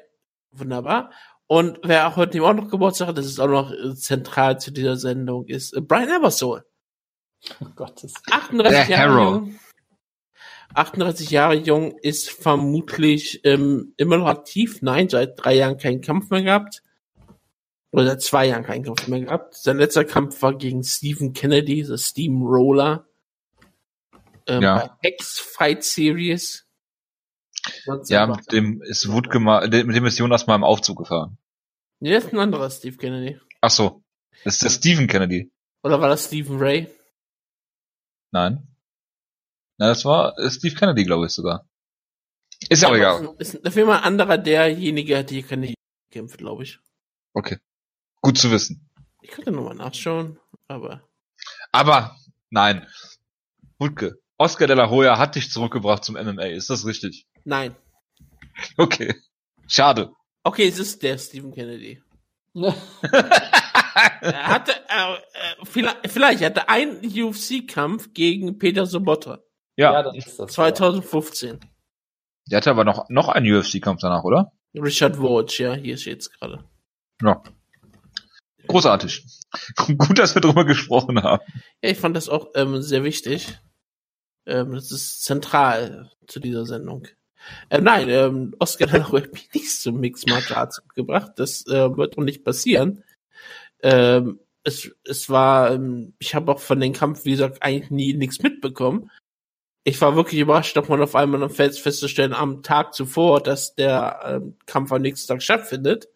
wunderbar. 0.51 1.13
Und 1.47 1.79
wer 1.85 2.09
auch 2.09 2.17
heute 2.17 2.43
auch 2.43 2.53
noch 2.53 2.69
Geburtstag 2.69 3.09
hat, 3.09 3.17
das 3.19 3.27
ist 3.27 3.39
auch 3.41 3.47
noch 3.49 3.71
äh, 3.73 3.95
zentral 3.95 4.61
zu 4.61 4.71
dieser 4.73 4.97
Sendung, 4.97 5.47
ist 5.47 5.73
äh, 5.75 5.81
Brian 5.81 6.11
Ebersole. 6.15 6.65
Oh 7.61 7.67
Gottes. 7.75 8.13
38 8.31 8.87
Der 8.89 8.97
Jahre 8.99 9.23
jung. 9.23 9.59
38 10.75 11.31
Jahre 11.31 11.55
jung, 11.55 11.99
ist 11.99 12.31
vermutlich 12.31 13.41
ähm, 13.45 13.93
immer 13.97 14.19
noch 14.19 14.27
aktiv. 14.29 14.83
Nein, 14.83 15.09
seit 15.09 15.43
drei 15.43 15.55
Jahren 15.55 15.79
keinen 15.79 16.01
Kampf 16.01 16.31
mehr 16.31 16.43
gehabt. 16.43 16.83
Oder 17.93 18.07
seit 18.07 18.23
zwei 18.23 18.47
Jahren 18.47 18.63
keinen 18.65 18.85
Kampf 18.85 19.09
mehr 19.09 19.21
gehabt. 19.21 19.55
Sein 19.55 19.79
letzter 19.79 20.05
Kampf 20.05 20.41
war 20.43 20.57
gegen 20.57 20.85
Stephen 20.85 21.33
Kennedy, 21.33 21.85
the 21.85 21.99
Steamroller. 21.99 23.07
Ähm, 24.47 24.63
Ja. 24.63 24.95
bei 25.01 25.09
X-Fight 25.09 25.83
Series. 25.83 26.67
Ja, 28.07 28.27
mit 28.27 28.53
dem 28.53 28.81
ist 28.83 29.11
Wutke 29.11 29.39
mal, 29.39 29.69
mit 29.69 29.95
dem 29.97 30.07
ist 30.07 30.19
Jonas 30.19 30.47
mal 30.47 30.55
im 30.55 30.65
Aufzug 30.65 30.99
gefahren. 30.99 31.37
Nee, 31.99 32.13
das 32.13 32.25
ist 32.25 32.33
ein 32.33 32.39
anderer 32.39 32.71
Steve 32.71 32.97
Kennedy. 32.97 33.39
Ach 33.61 33.71
so. 33.71 34.03
Das 34.45 34.55
ist 34.55 34.63
der 34.63 34.71
Stephen 34.71 35.07
Kennedy. 35.07 35.51
Oder 35.83 36.01
war 36.01 36.09
das 36.09 36.27
Stephen 36.27 36.59
Ray? 36.59 36.87
Nein. 38.31 38.67
Na, 39.81 39.89
das 39.89 40.05
war 40.05 40.39
äh, 40.39 40.51
Steve 40.51 40.75
Kennedy, 40.75 41.05
glaube 41.05 41.25
ich 41.25 41.33
sogar. 41.33 41.67
Ist 42.69 42.83
ja 42.83 42.91
auch 42.91 42.95
egal. 42.95 43.35
Ist, 43.39 43.55
ist 43.55 43.65
dafür 43.65 43.87
mal 43.87 43.97
ein 43.97 44.05
anderer 44.05 44.37
derjenige, 44.37 45.25
die 45.25 45.43
Kennedy 45.43 45.75
kämpft, 46.11 46.37
glaube 46.37 46.65
ich. 46.65 46.79
Okay. 47.33 47.57
Gut 48.21 48.37
zu 48.37 48.51
wissen. 48.51 48.91
Ich 49.23 49.31
könnte 49.31 49.53
nochmal 49.53 49.75
nachschauen, 49.75 50.39
aber 50.69 51.09
Aber, 51.73 52.15
nein. 52.51 52.87
Wutke. 53.79 54.21
Oscar 54.37 54.67
de 54.67 54.77
la 54.77 54.91
Hoya 54.91 55.17
hat 55.17 55.35
dich 55.35 55.51
zurückgebracht 55.51 56.05
zum 56.05 56.17
MMA. 56.17 56.43
Ist 56.43 56.69
das 56.69 56.85
richtig? 56.85 57.27
nein. 57.45 57.75
Okay. 58.77 59.15
Schade. 59.67 60.11
Okay, 60.43 60.69
es 60.69 60.79
ist 60.79 61.03
der 61.03 61.17
Stephen 61.17 61.53
Kennedy. 61.55 62.03
Er 64.21 64.47
hatte, 64.47 64.73
äh, 64.73 65.15
äh, 65.15 65.65
vielleicht, 65.65 66.11
vielleicht 66.11 66.41
er 66.43 66.47
hatte 66.47 66.69
einen 66.69 67.01
UFC-Kampf 67.05 68.13
gegen 68.15 68.59
Peter 68.59 68.87
Sobotta. 68.87 69.41
Ja, 69.81 69.95
ja. 69.95 70.03
das 70.03 70.15
ist 70.15 70.39
das. 70.39 70.53
2015. 70.53 71.59
Der 72.51 72.59
hatte 72.59 72.71
aber 72.71 72.85
noch, 72.85 73.09
noch 73.09 73.29
einen 73.29 73.51
UFC-Kampf 73.51 74.03
danach, 74.03 74.25
oder? 74.25 74.53
Richard 74.75 75.19
Woj, 75.19 75.47
ja, 75.57 75.73
hier 75.73 75.97
steht's 75.97 76.31
gerade. 76.31 76.65
Ja. 77.23 77.43
Großartig. 78.67 79.25
Gut, 79.99 80.19
dass 80.19 80.35
wir 80.35 80.43
drüber 80.43 80.67
gesprochen 80.67 81.23
haben. 81.23 81.43
Ja, 81.83 81.91
ich 81.91 81.99
fand 81.99 82.15
das 82.15 82.29
auch 82.29 82.49
ähm, 82.55 82.83
sehr 82.83 83.05
wichtig. 83.05 83.59
Ähm, 84.45 84.73
das 84.73 84.93
ist 84.93 85.25
zentral 85.25 86.11
zu 86.27 86.41
dieser 86.41 86.67
Sendung. 86.67 87.09
Äh, 87.71 87.81
nein, 87.81 88.11
ähm, 88.11 88.55
Oscar 88.59 88.87
de 88.87 88.99
la 88.99 89.11
Hoya 89.11 89.23
hat 89.23 89.33
mich 89.33 89.49
nicht 89.55 89.81
zum 89.81 89.99
Mixed 89.99 90.29
Martial 90.29 90.59
Arts 90.59 90.83
gebracht. 90.95 91.33
Das 91.37 91.67
äh, 91.67 91.97
wird 91.97 92.19
doch 92.19 92.23
nicht 92.23 92.45
passieren. 92.45 93.03
Ähm, 93.83 94.41
es, 94.63 94.91
es 95.05 95.31
war, 95.31 95.73
ähm, 95.73 96.13
ich 96.19 96.35
habe 96.35 96.53
auch 96.53 96.61
von 96.61 96.81
dem 96.81 96.93
Kampf, 96.93 97.25
wie 97.25 97.31
gesagt, 97.31 97.63
eigentlich 97.63 97.91
nie 97.91 98.13
nichts 98.13 98.43
mitbekommen. 98.43 99.11
Ich 99.85 100.01
war 100.01 100.15
wirklich 100.15 100.41
überrascht, 100.41 100.77
dass 100.77 100.89
man 100.89 101.03
auf 101.03 101.15
einmal 101.15 101.41
dann 101.41 101.51
fest 101.51 101.81
festzustellen 101.81 102.35
am 102.35 102.63
Tag 102.63 102.95
zuvor, 102.95 103.43
dass 103.43 103.75
der 103.75 104.21
ähm, 104.25 104.57
Kampf 104.67 104.93
am 104.93 105.03
nächsten 105.03 105.29
Tag 105.29 105.43
stattfindet. 105.43 106.09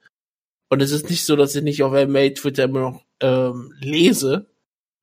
Und 0.69 0.83
es 0.83 0.91
ist 0.91 1.09
nicht 1.09 1.25
so, 1.25 1.37
dass 1.37 1.55
ich 1.55 1.63
nicht 1.63 1.83
auf 1.83 1.93
MMA 1.93 2.31
Twitter 2.31 2.65
immer 2.65 2.81
noch 2.81 3.05
ähm, 3.21 3.73
lese. 3.79 4.47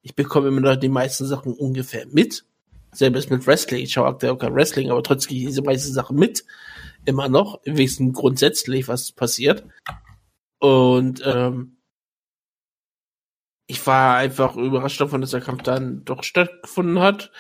Ich 0.04 0.16
bekomme 0.16 0.50
immer 0.50 0.62
noch 0.62 0.76
die 0.76 0.90
meisten 0.90 1.26
Sachen 1.26 1.54
ungefähr 1.54 2.06
mit. 2.08 2.46
Selbst 2.92 3.32
mit 3.32 3.48
Wrestling. 3.48 3.84
Ich 3.84 3.94
schaue 3.94 4.08
aktuell 4.08 4.34
auch 4.34 4.40
kein 4.40 4.54
Wrestling, 4.54 4.92
aber 4.92 5.02
trotzdem 5.02 5.30
gehe 5.30 5.40
ich 5.42 5.48
diese 5.48 5.62
meisten 5.62 5.94
Sachen 5.94 6.18
mit. 6.18 6.44
Immer 7.06 7.30
noch. 7.30 7.62
Wir 7.64 7.78
wissen 7.78 8.14
grundsätzlich, 8.14 8.88
was 8.88 9.12
passiert. 9.12 9.64
Und 10.60 11.22
ähm, 11.26 11.78
ich 13.66 13.88
war 13.88 14.18
einfach 14.18 14.58
überrascht 14.58 15.00
davon, 15.00 15.22
dass 15.22 15.32
der 15.32 15.40
Kampf 15.40 15.64
dann 15.64 16.04
doch 16.04 16.24
stattgefunden 16.24 17.00
hat. 17.00 17.32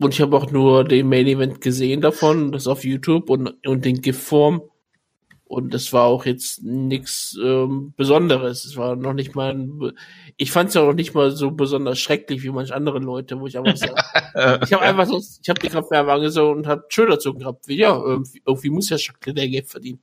Und 0.00 0.14
ich 0.14 0.20
habe 0.20 0.36
auch 0.36 0.50
nur 0.50 0.84
den 0.84 1.08
Main 1.08 1.26
Event 1.26 1.60
gesehen 1.60 2.00
davon, 2.00 2.52
das 2.52 2.66
auf 2.68 2.84
YouTube 2.84 3.30
und, 3.30 3.54
und 3.66 3.84
den 3.84 4.00
GIF-Form. 4.00 4.62
Und 5.44 5.72
das 5.72 5.92
war 5.94 6.04
auch 6.04 6.26
jetzt 6.26 6.62
nichts 6.62 7.36
ähm, 7.42 7.94
Besonderes. 7.96 8.66
Es 8.66 8.76
war 8.76 8.96
noch 8.96 9.14
nicht 9.14 9.34
mal, 9.34 9.54
ein, 9.54 9.92
ich 10.36 10.52
fand 10.52 10.68
es 10.68 10.74
ja 10.74 10.84
noch 10.84 10.92
nicht 10.92 11.14
mal 11.14 11.30
so 11.30 11.50
besonders 11.50 11.98
schrecklich 11.98 12.42
wie 12.42 12.50
manche 12.50 12.74
andere 12.74 12.98
Leute, 12.98 13.40
wo 13.40 13.46
ich 13.46 13.56
einfach 13.56 13.76
sage, 13.76 13.94
ich 14.64 14.72
habe 14.72 14.82
einfach 14.82 15.06
so, 15.06 15.16
ich 15.16 15.48
habe 15.48 15.58
die 15.58 15.68
Kraftwerbe 15.68 16.12
angesagt 16.12 16.56
und 16.56 16.66
habe 16.66 16.84
Schulter 16.90 17.18
zu 17.18 17.32
gehabt. 17.32 17.66
Ja, 17.68 17.96
irgendwie, 17.96 18.42
irgendwie 18.46 18.70
muss 18.70 18.90
ja 18.90 18.98
Jacques 18.98 19.34
der 19.34 19.48
Geld 19.48 19.68
verdienen. 19.68 20.00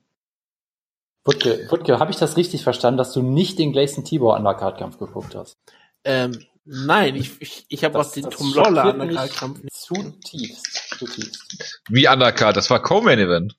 Wutke, 1.23 1.67
Wutke 1.69 1.99
habe 1.99 2.11
ich 2.11 2.17
das 2.17 2.37
richtig 2.37 2.63
verstanden, 2.63 2.97
dass 2.97 3.13
du 3.13 3.21
nicht 3.21 3.59
den 3.59 3.71
Gleison 3.71 4.03
Tibor 4.03 4.35
Undercard-Kampf 4.37 4.97
geguckt 4.97 5.35
hast? 5.35 5.57
Ähm, 6.03 6.39
nein, 6.65 7.15
ich, 7.15 7.41
ich, 7.41 7.65
ich 7.69 7.83
habe 7.83 7.99
auch 7.99 8.11
den 8.11 8.29
Tom 8.29 8.53
Lawler 8.53 8.93
Undercard-Kampf 8.93 9.63
nicht. 9.63 9.75
Zutiefst, 9.75 10.95
zutiefst. 10.97 11.81
Wie 11.89 12.07
Undercard, 12.07 12.57
das 12.57 12.69
war 12.69 12.81
Co-Main 12.81 13.19
Event. 13.19 13.55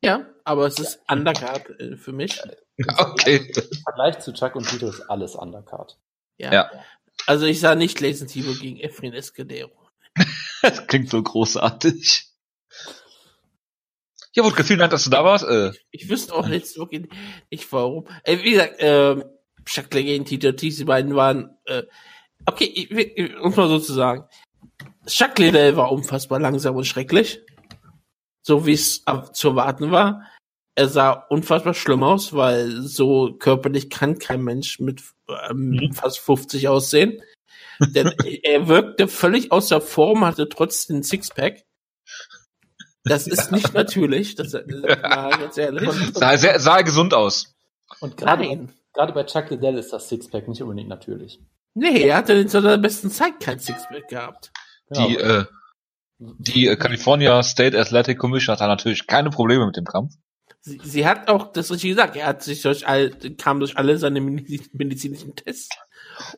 Ja, 0.00 0.26
aber 0.44 0.66
es 0.66 0.78
ist 0.78 1.00
Undercard 1.08 1.70
äh, 1.80 1.96
für 1.96 2.12
mich. 2.12 2.40
Okay. 2.96 3.52
Im 3.54 3.82
Vergleich 3.84 4.18
zu 4.18 4.32
Chuck 4.32 4.56
und 4.56 4.68
Tito 4.68 4.88
ist 4.88 5.00
alles 5.02 5.34
Undercard. 5.34 5.96
Ja. 6.38 6.52
Ja. 6.52 6.70
Also 7.26 7.46
ich 7.46 7.60
sah 7.60 7.74
nicht 7.74 7.96
Gleison 7.96 8.28
Tibor 8.28 8.54
gegen 8.54 8.80
Efrin 8.80 9.14
Escudero. 9.14 9.70
Das 10.60 10.86
klingt 10.86 11.08
so 11.10 11.22
großartig. 11.22 12.26
Ja, 14.34 14.42
gut, 14.42 14.54
vielen 14.64 14.80
Dank, 14.80 14.90
dass 14.90 15.04
du 15.04 15.10
da 15.10 15.24
warst. 15.24 15.44
Äh, 15.44 15.72
Ich 15.90 16.08
wüsste 16.08 16.34
auch 16.34 16.48
jetzt 16.48 16.76
wirklich 16.76 17.06
nicht 17.50 17.72
warum. 17.72 18.08
Äh, 18.24 18.38
wie 18.42 18.50
gesagt, 18.52 18.74
ähm, 18.78 19.24
Chuck 19.64 19.90
gegen 19.90 20.24
Tito 20.24 20.48
Ortiz, 20.48 20.76
die 20.76 20.84
beiden 20.84 21.14
waren, 21.14 21.56
äh, 21.66 21.84
okay, 22.46 22.64
ich, 22.64 22.90
ich, 22.90 23.36
um 23.40 23.54
mal 23.54 23.68
so 23.68 23.78
zu 23.78 23.92
sagen. 23.92 24.24
Chuck 25.06 25.38
Liddell 25.38 25.76
war 25.76 25.92
unfassbar 25.92 26.40
langsam 26.40 26.76
und 26.76 26.84
schrecklich. 26.86 27.40
So 28.42 28.66
wie 28.66 28.72
es 28.72 29.04
zu 29.32 29.48
erwarten 29.48 29.90
war. 29.90 30.26
Er 30.76 30.88
sah 30.88 31.12
unfassbar 31.12 31.72
schlimm 31.74 32.02
aus, 32.02 32.32
weil 32.32 32.82
so 32.82 33.34
körperlich 33.34 33.90
kann 33.90 34.18
kein 34.18 34.42
Mensch 34.42 34.80
mit 34.80 35.02
ähm, 35.48 35.90
fast 35.94 36.18
50 36.18 36.68
aussehen. 36.68 37.22
Denn 37.80 38.08
er 38.42 38.66
wirkte 38.68 39.08
völlig 39.08 39.52
außer 39.52 39.80
Form, 39.80 40.24
hatte 40.24 40.48
trotzdem 40.48 40.96
ein 40.96 41.02
Sixpack. 41.02 41.64
Das 43.04 43.26
ist 43.26 43.52
nicht 43.52 43.72
natürlich, 43.74 44.34
das 44.34 44.50
das- 44.52 44.66
ganz 44.66 45.56
ehrlich. 45.58 45.88
sah, 46.14 46.36
sehr, 46.36 46.58
sah 46.58 46.80
gesund 46.82 47.14
aus. 47.14 47.52
Und 48.00 48.16
gerade, 48.16 48.68
gerade 48.92 49.12
bei 49.12 49.24
Chuck 49.24 49.50
Liddell 49.50 49.78
ist 49.78 49.92
das 49.92 50.08
Sixpack 50.08 50.48
nicht 50.48 50.62
unbedingt 50.62 50.88
natürlich. 50.88 51.40
Nee, 51.74 52.02
er 52.04 52.16
hatte 52.16 52.32
in 52.34 52.48
seiner 52.48 52.78
besten 52.78 53.10
Zeit 53.10 53.40
kein 53.40 53.58
Sixpack 53.58 54.08
gehabt. 54.08 54.52
Die, 54.90 55.14
Ja, 55.14 55.40
äh, 55.40 55.44
die 56.18 56.68
äh, 56.68 56.76
California 56.76 57.42
State 57.42 57.78
Athletic 57.78 58.18
Commission 58.18 58.52
hat 58.52 58.60
da 58.60 58.66
natürlich 58.68 59.06
keine 59.06 59.30
Probleme 59.30 59.66
mit 59.66 59.76
dem 59.76 59.84
Kampf. 59.84 60.14
Sie, 60.60 60.80
sie 60.82 61.06
hat 61.06 61.28
auch 61.28 61.52
das 61.52 61.70
richtig 61.70 61.90
gesagt, 61.90 62.16
er 62.16 62.26
hat 62.26 62.42
sich 62.42 62.62
durch 62.62 62.86
all, 62.86 63.10
kam 63.36 63.58
durch 63.60 63.76
alle 63.76 63.98
seine 63.98 64.20
mediz- 64.20 64.70
medizinischen 64.72 65.34
Tests. 65.36 65.76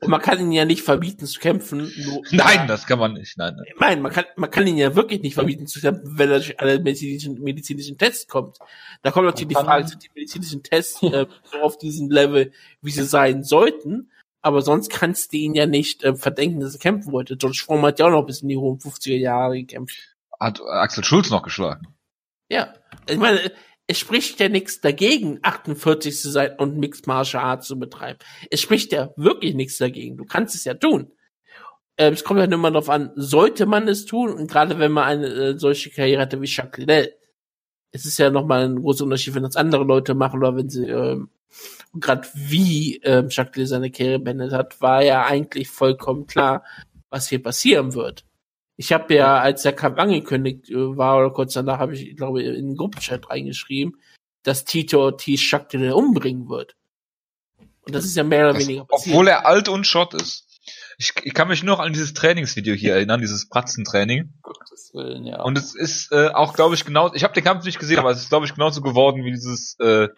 Und 0.01 0.09
man 0.09 0.23
kann 0.23 0.41
ihn 0.41 0.53
ja 0.53 0.65
nicht 0.65 0.83
verbieten 0.83 1.27
zu 1.27 1.39
kämpfen. 1.39 1.93
Nur, 2.03 2.23
Nein, 2.31 2.67
das 2.67 2.87
kann 2.87 2.99
man 2.99 3.13
nicht. 3.13 3.37
Nein, 3.37 3.55
nein. 3.57 3.67
Nein, 3.79 4.03
man 4.03 4.11
kann, 4.11 4.25
man 4.37 4.51
kann 4.51 4.67
ihn 4.67 4.79
ja 4.79 4.97
wirklich 4.97 5.21
nicht 5.21 5.35
verbieten 5.35 5.67
zu 5.67 5.81
kämpfen, 5.81 6.19
wenn 6.19 6.31
er 6.31 6.39
durch 6.39 6.59
alle 6.59 6.79
medizinischen, 6.81 7.41
medizinischen 7.43 7.99
Tests 7.99 8.27
kommt. 8.27 8.57
Da 9.03 9.11
kommt 9.11 9.27
natürlich 9.27 9.49
die 9.49 9.55
Frage, 9.55 9.87
sind 9.87 10.03
die 10.03 10.11
medizinischen 10.15 10.63
Tests 10.63 11.03
äh, 11.03 11.27
so 11.53 11.59
auf 11.59 11.77
diesem 11.77 12.11
Level, 12.11 12.53
wie 12.81 12.91
sie 12.91 13.05
sein 13.05 13.45
sollten? 13.45 14.11
Aber 14.43 14.63
sonst 14.63 14.91
kannst 14.91 15.33
du 15.33 15.39
ihn 15.39 15.55
ja 15.55 15.67
nicht 15.67 16.05
äh, 16.05 16.15
verdenken, 16.15 16.61
dass 16.61 16.75
er 16.75 16.81
kämpfen 16.81 17.13
wollte. 17.13 17.37
George 17.37 17.63
Foreman 17.65 17.89
hat 17.89 17.99
ja 17.99 18.07
auch 18.07 18.11
noch 18.11 18.27
bis 18.27 18.43
in 18.43 18.49
die 18.49 18.57
hohen 18.57 18.79
50er 18.79 19.17
Jahre 19.17 19.57
gekämpft. 19.59 20.17
Hat 20.39 20.61
Axel 20.61 21.05
Schulz 21.05 21.31
noch 21.31 21.43
geschlagen. 21.43 21.89
Ja, 22.49 22.75
ich 23.09 23.19
meine, 23.19 23.51
es 23.89 23.99
spricht 23.99 24.41
ja 24.41 24.49
nichts 24.49 24.81
dagegen, 24.81 25.39
48 25.43 26.19
zu 26.19 26.31
sein 26.31 26.57
und 26.59 26.77
Mixed 26.77 27.07
Martial 27.07 27.43
Arts 27.43 27.69
zu 27.69 27.79
betreiben. 27.79 28.19
Es 28.51 28.61
spricht 28.61 28.93
ja 28.93 29.11
wirklich 29.17 29.55
nichts 29.55 29.79
dagegen. 29.79 30.17
Du 30.17 30.25
kannst 30.25 30.55
es 30.55 30.65
ja 30.65 30.75
tun. 30.75 31.13
Ähm, 31.99 32.13
es 32.13 32.25
kommt 32.25 32.41
ja 32.41 32.47
nur 32.47 32.59
mal 32.59 32.73
darauf 32.73 32.91
an, 32.91 33.13
sollte 33.15 33.65
man 33.67 33.89
es 33.89 34.05
tun? 34.05 34.33
Und 34.33 34.51
gerade 34.51 34.79
wenn 34.79 34.93
man 34.93 35.05
eine 35.05 35.27
äh, 35.27 35.59
solche 35.59 35.91
Karriere 35.91 36.23
hatte 36.23 36.41
wie 36.41 36.47
Jacques 36.47 36.79
Liddell. 36.79 37.15
Es 37.93 38.05
ist 38.05 38.19
ja 38.19 38.31
nochmal 38.31 38.65
ein 38.65 38.83
großer 38.83 39.05
Unterschied, 39.05 39.35
wenn 39.35 39.45
das 39.45 39.57
andere 39.57 39.85
Leute 39.85 40.15
machen 40.15 40.41
oder 40.41 40.57
wenn 40.57 40.69
sie, 40.69 40.87
ähm, 40.87 41.31
gerade 42.01 42.29
wie 42.35 42.97
ähm, 43.03 43.29
Jacques 43.31 43.57
Liddell 43.57 43.67
seine 43.67 43.91
Karriere 43.91 44.19
beendet 44.19 44.53
hat, 44.53 44.81
war 44.81 45.03
ja 45.03 45.25
eigentlich 45.25 45.69
vollkommen 45.69 46.27
klar, 46.27 46.65
was 47.11 47.29
hier 47.29 47.43
passieren 47.43 47.95
wird. 47.95 48.25
Ich 48.77 48.93
habe 48.93 49.15
ja, 49.15 49.39
als 49.39 49.63
der 49.63 49.73
Kampf 49.73 49.99
angekündigt 49.99 50.71
äh, 50.71 50.97
war, 50.97 51.19
oder 51.19 51.31
kurz 51.31 51.55
danach, 51.55 51.79
habe 51.79 51.95
ich, 51.95 52.17
glaube 52.17 52.43
ich, 52.43 52.49
in 52.49 52.69
den 52.69 52.77
Gruppenchat 52.77 53.31
reingeschrieben, 53.31 53.97
dass 54.43 54.65
Tito 54.65 55.03
Ortiz 55.03 55.41
Chuck 55.41 55.73
Liddell 55.73 55.93
umbringen 55.93 56.49
wird. 56.49 56.77
Und 57.83 57.95
das 57.95 58.05
ist 58.05 58.17
ja 58.17 58.25
mehr 58.25 58.45
oder 58.45 58.55
Das, 58.55 58.67
weniger 58.67 58.85
passiert. 58.85 59.15
obwohl 59.15 59.29
er 59.29 59.47
alt 59.47 59.69
und 59.69 59.87
Schott 59.87 60.15
ist. 60.15 60.45
Ich, 60.99 61.13
ich 61.23 61.35
kann 61.35 61.49
mich 61.49 61.63
nur 61.63 61.77
noch 61.77 61.85
an 61.85 61.93
dieses 61.93 62.15
Trainingsvideo 62.15 62.75
hier 62.75 62.95
erinnern, 62.95 63.21
dieses 63.21 63.49
Pratzentraining. 63.49 64.33
Gottes 64.43 64.91
Willen, 64.95 65.25
ja. 65.25 65.43
Und 65.43 65.59
es 65.59 65.75
ist 65.75 66.11
äh, 66.11 66.29
auch, 66.29 66.55
glaube 66.55 66.75
ich, 66.75 66.85
genau. 66.85 67.13
Ich 67.13 67.23
habe 67.23 67.35
den 67.35 67.45
Kampf 67.45 67.65
nicht 67.65 67.79
gesehen, 67.79 67.99
aber 67.99 68.11
es 68.11 68.19
ist, 68.23 68.31
glaube 68.31 68.47
ich, 68.47 68.55
genauso 68.55 68.81
geworden, 68.81 69.25
wie 69.25 69.31
dieses 69.31 69.77
äh, 69.79 70.09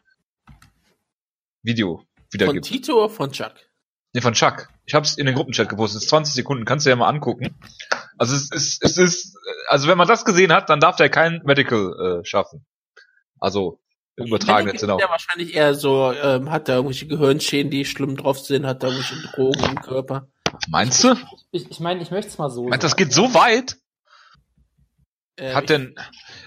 Video 1.68 1.98
von 1.98 2.06
wiedergibt. 2.32 2.66
Tito 2.66 2.94
oder 2.94 3.10
von 3.10 3.30
Chuck? 3.30 3.54
Nee, 4.14 4.20
von 4.20 4.32
Chuck. 4.32 4.68
Ich 4.86 4.94
habe 4.94 5.04
es 5.04 5.18
in 5.18 5.26
den 5.26 5.34
Gruppenchat 5.34 5.68
gepostet. 5.68 5.98
Es 5.98 6.04
ist 6.04 6.10
20 6.10 6.34
Sekunden, 6.34 6.64
kannst 6.64 6.86
du 6.86 6.90
ja 6.90 6.96
mal 6.96 7.08
angucken. 7.08 7.54
Also 8.16 8.34
es 8.34 8.50
ist, 8.50 8.82
es 8.82 8.96
ist, 8.96 9.36
also 9.68 9.86
wenn 9.86 9.98
man 9.98 10.08
das 10.08 10.24
gesehen 10.24 10.52
hat, 10.52 10.70
dann 10.70 10.80
darf 10.80 10.96
der 10.96 11.10
kein 11.10 11.42
Medical 11.44 12.20
äh, 12.20 12.24
schaffen. 12.24 12.66
Also 13.38 13.80
Sinne 14.80 14.94
auch. 14.94 14.98
ist 14.98 15.04
ja 15.04 15.10
wahrscheinlich 15.10 15.54
eher 15.54 15.74
so, 15.74 16.12
ähm, 16.12 16.50
hat 16.50 16.68
er 16.68 16.76
irgendwelche 16.76 17.06
Gehirnschäden, 17.06 17.70
die 17.70 17.84
schlimm 17.84 18.16
drauf 18.16 18.40
sind, 18.40 18.66
hat 18.66 18.82
er 18.82 18.90
irgendwelche 18.90 19.28
Drogen 19.28 19.64
im 19.64 19.80
Körper. 19.80 20.28
Meinst 20.68 21.04
du? 21.04 21.14
ich, 21.52 21.70
ich 21.70 21.78
meine, 21.78 22.02
ich 22.02 22.10
möchte 22.10 22.30
es 22.30 22.38
mal 22.38 22.50
so. 22.50 22.68
Meinst 22.68 22.82
das 22.82 22.96
geht 22.96 23.12
so 23.12 23.34
weit? 23.34 23.76
Äh, 25.36 25.54
Hat 25.54 25.70
denn, 25.70 25.94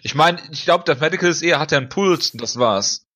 ich 0.03 0.15
meine, 0.15 0.41
ich 0.51 0.65
glaube, 0.65 0.83
der 0.83 0.97
Medical 0.97 1.29
ist 1.29 1.41
eher, 1.41 1.59
hat 1.59 1.71
er 1.71 1.77
einen 1.77 1.89
Puls 1.89 2.31
und 2.31 2.41
das 2.41 2.57
war's. 2.59 3.07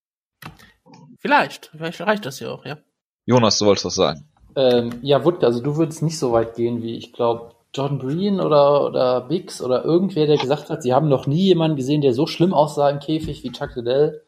Vielleicht, 1.25 1.72
vielleicht 1.75 2.01
reicht 2.01 2.24
das 2.27 2.39
ja 2.39 2.51
auch, 2.51 2.65
ja. 2.65 2.77
Jonas, 3.25 3.58
du 3.58 3.65
wolltest 3.65 3.86
was 3.86 3.96
sagen. 3.96 4.29
Ähm, 4.55 5.00
ja, 5.01 5.25
Wutke, 5.25 5.44
also 5.44 5.60
du 5.60 5.75
würdest 5.75 6.03
nicht 6.03 6.20
so 6.20 6.32
weit 6.32 6.53
gehen 6.53 6.84
wie, 6.84 6.96
ich 6.98 7.13
glaube, 7.13 7.55
John 7.74 7.98
Breen 7.98 8.39
oder, 8.39 8.86
oder 8.86 9.22
Biggs 9.22 9.60
oder 9.60 9.84
irgendwer, 9.84 10.27
der 10.27 10.38
gesagt 10.38 10.70
hat, 10.70 10.84
sie 10.84 10.94
haben 10.94 11.10
noch 11.10 11.25
nie 11.25 11.46
jemanden 11.46 11.77
gesehen, 11.77 12.01
der 12.01 12.13
so 12.13 12.27
schlimm 12.27 12.53
aussah 12.53 12.91
im 12.91 13.00
Käfig 13.00 13.44
wie 13.44 13.51
Chuck 13.51 13.75
Liddell. 13.75 14.22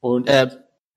Und 0.00 0.26
Äh, 0.26 0.48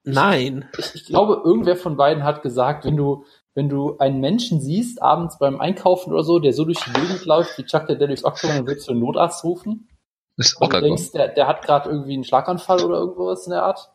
nein. 0.06 0.70
ich, 0.78 0.96
ich 0.96 1.06
glaube, 1.06 1.42
irgendwer 1.44 1.76
von 1.76 1.98
beiden 1.98 2.24
hat 2.24 2.42
gesagt, 2.42 2.86
wenn 2.86 2.96
du, 2.96 3.26
wenn 3.56 3.68
du 3.68 3.98
einen 3.98 4.22
Menschen 4.22 4.62
siehst, 4.62 5.02
abends 5.02 5.38
beim 5.38 5.60
Einkaufen 5.60 6.14
oder 6.14 6.24
so, 6.24 6.40
der 6.40 6.54
so 6.54 6.64
durch 6.64 6.80
die 6.80 6.94
Gegend 6.94 7.26
läuft 7.26 7.58
wie 7.58 7.66
Chuck 7.66 7.90
Liddell 7.90 8.08
durchs 8.08 8.24
Oktober, 8.24 8.54
dann 8.54 8.68
würdest 8.68 8.88
du 8.88 8.94
einen 8.94 9.02
Notarzt 9.02 9.44
rufen. 9.44 9.90
Ist 10.38 10.62
Und 10.62 10.72
du 10.72 10.80
denkst, 10.80 11.12
der, 11.12 11.28
der 11.28 11.46
hat 11.46 11.62
gerade 11.62 11.90
irgendwie 11.90 12.14
einen 12.14 12.24
Schlaganfall 12.24 12.86
oder 12.86 13.00
irgendwas 13.00 13.48
in 13.48 13.52
der 13.52 13.64
Art. 13.64 13.92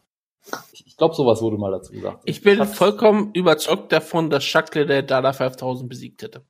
Ich, 0.73 0.87
ich 0.87 0.97
glaube, 0.97 1.15
sowas 1.15 1.41
wurde 1.43 1.57
mal 1.59 1.71
dazu 1.71 1.93
gesagt. 1.93 2.23
Ich 2.25 2.43
bin 2.43 2.59
Hat's- 2.61 2.77
vollkommen 2.77 3.33
überzeugt 3.35 3.93
davon, 3.93 4.31
dass 4.31 4.45
Chuck 4.45 4.75
Liddell 4.75 5.03
Dada 5.03 5.33
5000 5.33 5.89
besiegt 5.89 6.23
hätte. 6.23 6.45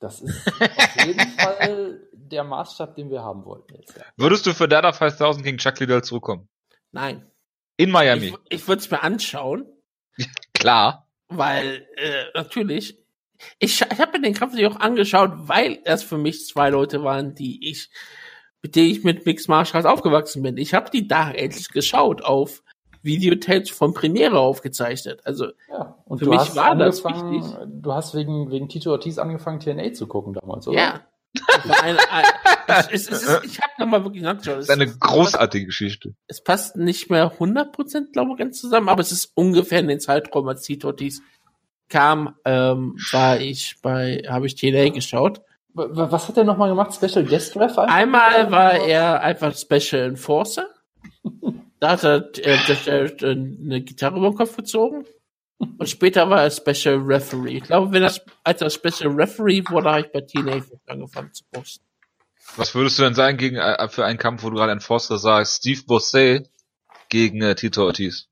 Das 0.00 0.20
ist 0.20 0.46
auf 0.48 1.06
jeden 1.06 1.20
Fall 1.38 2.00
der 2.12 2.44
Maßstab, 2.44 2.94
den 2.96 3.10
wir 3.10 3.22
haben 3.22 3.44
wollten 3.44 3.74
jetzt. 3.74 3.96
Ja. 3.96 4.04
Würdest 4.16 4.44
du 4.46 4.52
für 4.52 4.68
Dada 4.68 4.92
5000 4.92 5.44
gegen 5.44 5.58
Chuck 5.58 5.78
Liddell 5.80 6.02
zurückkommen? 6.02 6.48
Nein. 6.92 7.30
In 7.76 7.90
Miami. 7.90 8.26
Ich, 8.48 8.60
ich 8.60 8.68
würde 8.68 8.80
es 8.80 8.90
mir 8.90 9.02
anschauen, 9.02 9.66
Klar. 10.54 11.08
weil 11.28 11.86
äh, 11.96 12.24
natürlich. 12.34 12.98
Ich, 13.58 13.80
ich 13.80 13.98
habe 14.00 14.12
mir 14.18 14.22
den 14.22 14.34
Kampf 14.34 14.52
natürlich 14.52 14.72
auch 14.74 14.80
angeschaut, 14.80 15.30
weil 15.34 15.80
es 15.84 16.02
für 16.02 16.18
mich 16.18 16.46
zwei 16.46 16.70
Leute 16.70 17.02
waren, 17.02 17.34
die 17.34 17.68
ich, 17.68 17.90
mit 18.62 18.76
denen 18.76 18.90
ich 18.90 19.02
mit 19.04 19.26
Mixed 19.26 19.48
Martial 19.48 19.76
Arts 19.84 19.86
aufgewachsen 19.92 20.42
bin. 20.42 20.56
Ich 20.56 20.72
habe 20.74 20.90
die 20.90 21.08
da 21.08 21.30
endlich 21.30 21.68
geschaut 21.70 22.22
auf 22.22 22.62
Videotapes 23.04 23.70
von 23.70 23.94
Premiere 23.94 24.38
aufgezeichnet. 24.38 25.20
Also 25.24 25.48
Ja, 25.68 25.96
und 26.06 26.18
Für 26.18 26.28
mich 26.28 26.56
war 26.56 26.74
das 26.74 27.04
angefangen, 27.04 27.82
du 27.82 27.92
hast 27.92 28.14
wegen, 28.14 28.50
wegen 28.50 28.68
Tito 28.68 28.90
Ortiz 28.90 29.18
angefangen, 29.18 29.60
TNA 29.60 29.92
zu 29.92 30.06
gucken 30.06 30.34
damals, 30.34 30.66
oder? 30.66 30.78
ja. 30.78 31.00
Eine, 31.82 31.98
ein, 32.12 32.24
es, 32.92 33.08
es 33.08 33.22
ist, 33.22 33.44
ich 33.44 33.60
habe 33.60 33.72
nochmal 33.78 34.04
wirklich 34.04 34.22
nachgeschaut. 34.22 34.58
Das 34.58 34.64
ist 34.66 34.70
eine 34.70 34.86
großartige 34.86 35.66
Geschichte. 35.66 36.14
es 36.28 36.40
passt 36.40 36.76
nicht 36.76 37.10
mehr 37.10 37.32
100% 37.38 38.12
glaube 38.12 38.32
ich 38.32 38.38
ganz 38.38 38.60
zusammen, 38.60 38.88
aber 38.88 39.00
es 39.00 39.10
ist 39.10 39.32
ungefähr 39.34 39.80
in 39.80 39.88
den 39.88 39.98
Zeitraum, 39.98 40.46
als 40.46 40.62
Tito 40.62 40.86
Ortiz 40.86 41.22
kam, 41.88 42.36
ähm, 42.44 42.96
war 43.12 43.40
ich 43.40 43.76
bei, 43.82 44.22
habe 44.28 44.46
ich 44.46 44.54
TNA 44.54 44.90
geschaut. 44.90 45.42
Was 45.74 46.28
hat 46.28 46.36
er 46.36 46.44
nochmal 46.44 46.68
gemacht? 46.68 46.94
Special 46.94 47.24
Guest 47.24 47.56
Ref? 47.56 47.76
Einmal 47.78 48.50
war 48.52 48.74
er 48.74 49.22
einfach 49.22 49.56
Special 49.56 50.02
Enforcer. 50.02 50.68
Da 51.84 51.90
hat 51.90 52.02
er 52.02 52.30
äh, 52.38 52.54
äh, 52.86 53.30
eine 53.30 53.82
Gitarre 53.82 54.16
über 54.16 54.30
den 54.30 54.36
Kopf 54.36 54.56
gezogen. 54.56 55.04
Und 55.58 55.86
später 55.86 56.30
war 56.30 56.42
er 56.42 56.50
Special 56.50 56.94
Referee. 56.96 57.58
Ich 57.58 57.64
glaube, 57.64 57.92
wenn 57.92 58.00
das, 58.00 58.22
als 58.42 58.62
er 58.62 58.70
Special 58.70 59.12
Referee 59.12 59.62
wurde, 59.68 59.90
habe 59.90 60.00
ich 60.00 60.10
bei 60.10 60.22
TNA 60.22 60.64
angefangen 60.86 61.34
zu 61.34 61.44
posten. 61.52 61.84
Was 62.56 62.74
würdest 62.74 62.98
du 62.98 63.02
denn 63.02 63.12
sagen 63.12 63.36
gegen 63.36 63.56
äh, 63.56 63.86
für 63.90 64.06
einen 64.06 64.18
Kampf, 64.18 64.44
wo 64.44 64.48
du 64.48 64.56
gerade 64.56 64.72
ein 64.72 64.80
Forster 64.80 65.18
sagst, 65.18 65.58
Steve 65.58 65.82
Bossé 65.82 66.46
gegen 67.10 67.42
äh, 67.42 67.54
Tito 67.54 67.84
Ortiz? 67.84 68.28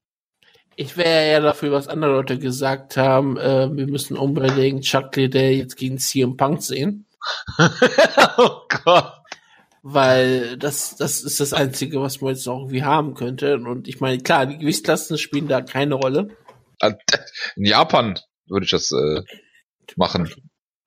Ich 0.76 0.97
wäre 0.97 1.26
eher 1.26 1.42
dafür, 1.42 1.73
was 1.73 1.88
andere 1.88 2.12
Leute 2.12 2.38
gesagt 2.38 2.97
haben, 2.97 3.37
äh, 3.37 3.68
wir 3.71 3.87
müssen 3.87 4.16
unbedingt 4.16 4.85
Chuck 4.85 5.14
Liddell 5.14 5.52
jetzt 5.52 5.76
gegen 5.76 5.99
CM 5.99 6.38
Punk 6.38 6.62
sehen. 6.62 7.04
oh 8.38 8.62
Gott. 8.82 9.21
Weil 9.82 10.56
das, 10.56 10.96
das 10.96 11.22
ist 11.22 11.40
das 11.40 11.52
Einzige, 11.52 12.00
was 12.00 12.20
man 12.20 12.34
jetzt 12.34 12.46
noch 12.46 12.60
irgendwie 12.60 12.84
haben 12.84 13.14
könnte. 13.14 13.56
Und 13.56 13.88
ich 13.88 14.00
meine, 14.00 14.22
klar, 14.22 14.46
die 14.46 14.58
Gewichtsklassen 14.58 15.18
spielen 15.18 15.48
da 15.48 15.60
keine 15.60 15.94
Rolle. 15.94 16.36
In 17.56 17.64
Japan 17.64 18.18
würde 18.46 18.64
ich 18.64 18.70
das 18.70 18.92
äh, 18.92 19.22
machen. 19.96 20.32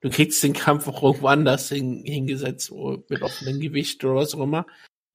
Du 0.01 0.09
kriegst 0.09 0.41
den 0.43 0.53
Kampf 0.53 0.87
auch 0.87 1.01
irgendwo 1.03 1.27
anders 1.27 1.69
hin, 1.69 2.03
hingesetzt, 2.05 2.71
mit 3.09 3.21
offenem 3.21 3.59
Gewicht 3.59 4.03
oder 4.03 4.15
was 4.15 4.35
auch 4.35 4.41
immer. 4.41 4.65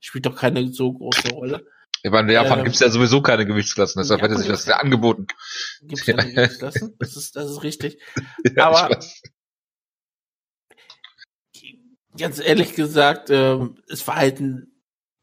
Spielt 0.00 0.26
doch 0.26 0.36
keine 0.36 0.72
so 0.72 0.92
große 0.92 1.30
Rolle. 1.30 1.66
Ich 2.02 2.10
meine, 2.10 2.28
in 2.28 2.34
Japan 2.34 2.60
Ähm, 2.60 2.64
gibt's 2.64 2.80
ja 2.80 2.88
sowieso 2.88 3.20
keine 3.20 3.46
Gewichtsklassen, 3.46 4.00
deshalb 4.00 4.22
hätte 4.22 4.38
sich 4.38 4.48
das 4.48 4.64
ja 4.66 4.76
angeboten. 4.78 5.26
Gibt's 5.82 6.06
keine 6.06 6.32
Gewichtsklassen? 6.32 6.96
Das 6.98 7.16
ist, 7.16 7.36
das 7.36 7.50
ist 7.50 7.62
richtig. 7.62 7.98
Ja, 8.56 8.70
Aber-. 8.70 8.98
Ganz 12.20 12.38
ehrlich 12.38 12.74
gesagt, 12.74 13.30
ähm, 13.30 13.76
es 13.88 14.06
war 14.06 14.16
halt 14.16 14.40
ein 14.40 14.70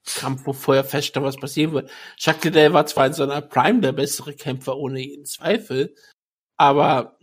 Kampf, 0.06 0.46
wo 0.46 0.54
vorher 0.54 0.84
fest 0.84 1.10
stand, 1.10 1.26
was 1.26 1.38
passieren 1.38 1.74
wird. 1.74 1.92
Chuck 2.18 2.44
Liddell 2.44 2.74
war 2.74 2.86
zwar 2.88 3.08
in 3.08 3.14
seiner 3.14 3.42
Prime 3.42 3.82
der 3.82 3.92
bessere 3.92 4.34
Kämpfer, 4.34 4.78
ohne 4.78 5.00
jeden 5.00 5.26
Zweifel, 5.26 5.94
aber 6.58 7.18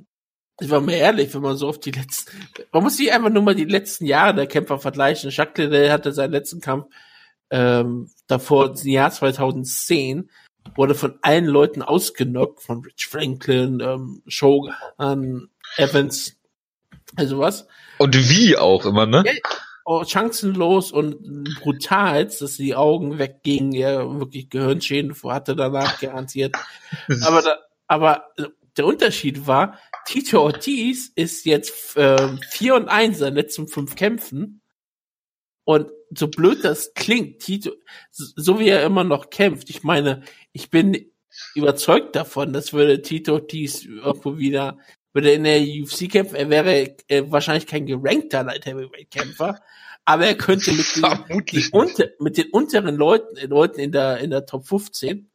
ich 0.60 0.70
war 0.70 0.80
mir 0.80 0.96
ehrlich, 0.96 1.34
wenn 1.34 1.42
man 1.42 1.56
so 1.56 1.68
auf 1.68 1.80
die 1.80 1.90
letzten, 1.90 2.30
man 2.70 2.84
muss 2.84 2.96
sich 2.96 3.12
einfach 3.12 3.30
nur 3.30 3.42
mal 3.42 3.56
die 3.56 3.64
letzten 3.64 4.06
Jahre 4.06 4.34
der 4.34 4.46
Kämpfer 4.46 4.78
vergleichen. 4.78 5.30
Chuck 5.30 5.58
Liddell 5.58 5.90
hatte 5.90 6.12
seinen 6.12 6.30
letzten 6.30 6.60
Kampf 6.60 6.86
ähm, 7.50 8.10
davor 8.28 8.76
im 8.80 8.88
Jahr 8.88 9.10
2010, 9.10 10.30
wurde 10.76 10.94
von 10.94 11.18
allen 11.22 11.46
Leuten 11.46 11.82
ausgenockt, 11.82 12.62
von 12.62 12.84
Rich 12.84 13.08
Franklin, 13.08 13.80
ähm, 13.80 14.22
Shogun, 14.28 15.50
Evans, 15.76 16.36
also 17.16 17.38
was 17.38 17.66
Und 17.98 18.28
wie 18.28 18.56
auch 18.56 18.84
immer, 18.86 19.06
ne? 19.06 19.22
Ja. 19.26 19.32
oh, 19.84 20.04
chancenlos 20.04 20.92
und 20.92 21.54
brutal, 21.60 22.24
dass 22.26 22.56
die 22.56 22.74
Augen 22.74 23.18
weggingen, 23.18 23.72
er 23.72 24.18
wirklich 24.18 24.50
Gehirnschäden 24.50 25.14
hatte 25.24 25.54
danach 25.54 26.00
garantiert. 26.00 26.56
aber 27.22 27.42
da, 27.42 27.58
aber 27.86 28.24
äh, 28.36 28.44
der 28.76 28.86
Unterschied 28.86 29.46
war, 29.46 29.78
Tito 30.06 30.42
Ortiz 30.42 31.12
ist 31.14 31.46
jetzt 31.46 31.94
ähm, 31.96 32.40
4 32.50 32.74
und 32.74 32.88
1 32.88 33.18
in 33.18 33.24
den 33.26 33.34
letzten 33.34 33.68
fünf 33.68 33.94
Kämpfen. 33.94 34.60
Und 35.64 35.90
so 36.10 36.28
blöd 36.28 36.62
das 36.62 36.92
klingt, 36.94 37.40
Tito, 37.40 37.72
so 38.10 38.58
wie 38.58 38.68
er 38.68 38.84
immer 38.84 39.04
noch 39.04 39.30
kämpft, 39.30 39.70
ich 39.70 39.82
meine, 39.82 40.22
ich 40.52 40.70
bin 40.70 41.10
überzeugt 41.54 42.14
davon, 42.16 42.52
dass 42.52 42.72
würde 42.72 43.02
Tito 43.02 43.32
Ortiz 43.34 43.84
irgendwo 43.84 44.36
wieder, 44.38 44.78
würde 45.14 45.32
in 45.32 45.44
der 45.44 45.62
UFC 45.62 46.10
kämpfen, 46.10 46.34
er 46.36 46.50
wäre 46.50 46.96
äh, 47.08 47.22
wahrscheinlich 47.28 47.66
kein 47.66 47.86
gerankter 47.86 48.42
Light 48.42 48.66
Heavyweight 48.66 49.10
Kämpfer, 49.10 49.60
aber 50.04 50.26
er 50.26 50.36
könnte 50.36 50.72
mit 50.72 50.86
den, 50.96 51.44
die 51.46 51.68
unter, 51.70 52.08
mit 52.18 52.36
den 52.36 52.50
unteren 52.50 52.96
Leuten, 52.96 53.36
äh, 53.36 53.46
Leuten 53.46 53.80
in 53.80 53.92
der, 53.92 54.18
in 54.18 54.30
der 54.30 54.44
Top 54.44 54.66
15, 54.66 55.30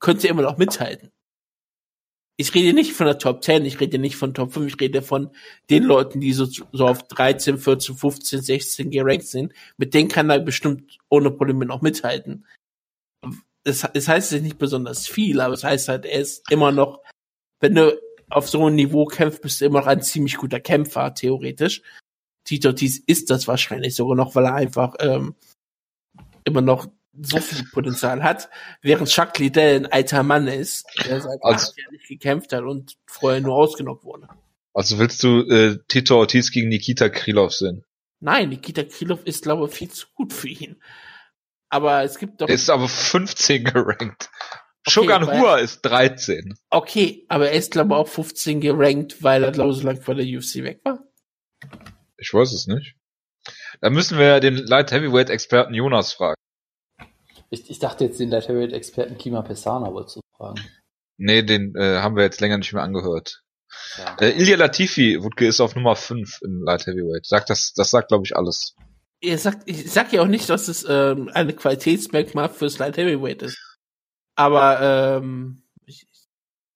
könnte 0.00 0.26
er 0.26 0.30
immer 0.30 0.42
noch 0.42 0.56
mithalten. 0.56 1.12
Ich 2.36 2.54
rede 2.54 2.72
nicht 2.72 2.94
von 2.94 3.06
der 3.06 3.18
Top 3.18 3.44
10, 3.44 3.66
ich 3.66 3.78
rede 3.80 3.98
nicht 3.98 4.16
von 4.16 4.32
Top 4.32 4.54
5, 4.54 4.72
ich 4.72 4.80
rede 4.80 5.02
von 5.02 5.30
den 5.68 5.82
Leuten, 5.82 6.20
die 6.20 6.32
so, 6.32 6.46
so 6.46 6.86
auf 6.86 7.02
13, 7.02 7.58
14, 7.58 7.94
15, 7.94 8.40
16 8.40 8.90
gerankt 8.90 9.26
sind. 9.26 9.52
Mit 9.76 9.92
denen 9.92 10.08
kann 10.08 10.30
er 10.30 10.40
bestimmt 10.40 10.96
ohne 11.10 11.30
Probleme 11.30 11.66
noch 11.66 11.82
mithalten. 11.82 12.46
Es, 13.62 13.86
es 13.92 14.08
heißt 14.08 14.32
nicht 14.40 14.56
besonders 14.56 15.06
viel, 15.06 15.42
aber 15.42 15.52
es 15.52 15.64
heißt 15.64 15.88
halt, 15.88 16.06
er 16.06 16.18
ist 16.18 16.50
immer 16.50 16.72
noch, 16.72 17.02
wenn 17.60 17.74
du 17.74 18.00
auf 18.30 18.48
so 18.48 18.64
einem 18.66 18.76
Niveau 18.76 19.04
kämpfst, 19.06 19.42
bist 19.42 19.60
du 19.60 19.66
immer 19.66 19.80
noch 19.80 19.86
ein 19.86 20.02
ziemlich 20.02 20.36
guter 20.36 20.60
Kämpfer, 20.60 21.14
theoretisch. 21.14 21.82
Tito 22.44 22.68
Ortiz 22.68 22.98
ist 23.06 23.30
das 23.30 23.46
wahrscheinlich 23.48 23.94
sogar 23.94 24.16
noch, 24.16 24.34
weil 24.34 24.46
er 24.46 24.54
einfach 24.54 24.94
ähm, 25.00 25.34
immer 26.44 26.62
noch 26.62 26.86
so 27.22 27.38
viel 27.38 27.64
Potenzial 27.72 28.22
hat, 28.22 28.48
während 28.82 29.08
Chuck 29.08 29.38
Liddell 29.38 29.80
ein 29.80 29.86
alter 29.86 30.22
Mann 30.22 30.46
ist, 30.46 30.86
der 31.06 31.20
seit 31.20 31.38
Also- 31.42 31.70
acht 31.70 31.78
Jahren 31.78 31.92
nicht 31.92 32.08
gekämpft 32.08 32.52
hat 32.52 32.62
und 32.62 32.96
vorher 33.06 33.40
nur 33.40 33.54
ausgenockt 33.56 34.04
wurde. 34.04 34.28
Also 34.72 34.98
willst 34.98 35.22
du 35.24 35.40
äh, 35.50 35.78
Tito 35.88 36.16
Ortiz 36.16 36.52
gegen 36.52 36.68
Nikita 36.68 37.08
Krylov 37.08 37.52
sehen? 37.52 37.84
Nein, 38.20 38.50
Nikita 38.50 38.84
Krylov 38.84 39.24
ist, 39.24 39.42
glaube 39.42 39.66
ich, 39.66 39.74
viel 39.74 39.90
zu 39.90 40.06
gut 40.14 40.32
für 40.32 40.48
ihn. 40.48 40.80
Aber 41.68 42.02
es 42.04 42.18
gibt 42.18 42.40
doch, 42.40 42.48
Er 42.48 42.54
ist 42.54 42.70
aber 42.70 42.88
15 42.88 43.64
gerankt. 43.64 44.30
Shogun 44.88 45.26
weil- 45.26 45.40
Hua 45.40 45.56
ist 45.58 45.82
13. 45.82 46.54
okay, 46.70 47.24
aber 47.28 47.50
er 47.50 47.56
ist, 47.58 47.72
glaube 47.72 47.94
ich, 47.94 47.96
auch 47.96 48.08
15 48.08 48.60
gerankt, 48.60 49.22
weil 49.22 49.44
er, 49.44 49.52
glaube 49.52 49.70
ich, 49.72 49.78
so 49.78 49.86
lange 49.86 50.00
vor 50.00 50.14
der 50.14 50.24
UFC 50.24 50.62
weg 50.64 50.80
war. 50.84 51.00
Ich 52.16 52.32
weiß 52.32 52.52
es 52.52 52.66
nicht. 52.66 52.94
Da 53.80 53.90
müssen 53.90 54.18
wir 54.18 54.40
den 54.40 54.56
Light 54.56 54.92
Heavyweight 54.92 55.30
Experten 55.30 55.74
Jonas 55.74 56.12
fragen. 56.12 56.34
Ich, 57.50 57.68
ich 57.70 57.78
dachte 57.78 58.04
jetzt 58.04 58.20
den 58.20 58.30
Light 58.30 58.48
Heavyweight 58.48 58.72
Experten 58.72 59.18
Kima 59.18 59.42
Pesana 59.42 59.92
wolltest 59.92 60.16
du 60.16 60.20
fragen. 60.36 60.60
Nee, 61.16 61.42
den 61.42 61.74
äh, 61.76 61.98
haben 61.98 62.16
wir 62.16 62.22
jetzt 62.24 62.40
länger 62.40 62.58
nicht 62.58 62.72
mehr 62.72 62.82
angehört. 62.82 63.42
Ja. 63.98 64.16
Äh, 64.20 64.30
Ilya 64.30 64.56
Latifi, 64.56 65.22
Wutke 65.22 65.46
ist 65.46 65.60
auf 65.60 65.74
Nummer 65.74 65.96
5 65.96 66.40
im 66.42 66.62
Light 66.62 66.86
Heavyweight. 66.86 67.26
Sagt 67.26 67.50
das, 67.50 67.72
das 67.74 67.90
sagt 67.90 68.08
glaube 68.08 68.24
ich 68.24 68.36
alles. 68.36 68.74
Ihr 69.20 69.36
sagt, 69.38 69.62
ich 69.68 69.90
sag 69.90 70.12
ja 70.12 70.22
auch 70.22 70.26
nicht, 70.26 70.48
dass 70.48 70.68
es 70.68 70.86
ähm, 70.88 71.30
eine 71.34 71.52
Qualitätsmerkmal 71.52 72.48
fürs 72.48 72.78
Light 72.78 72.96
Heavyweight 72.96 73.42
ist. 73.42 73.58
Aber 74.40 74.80
ähm, 74.80 75.62
ich, 75.84 76.06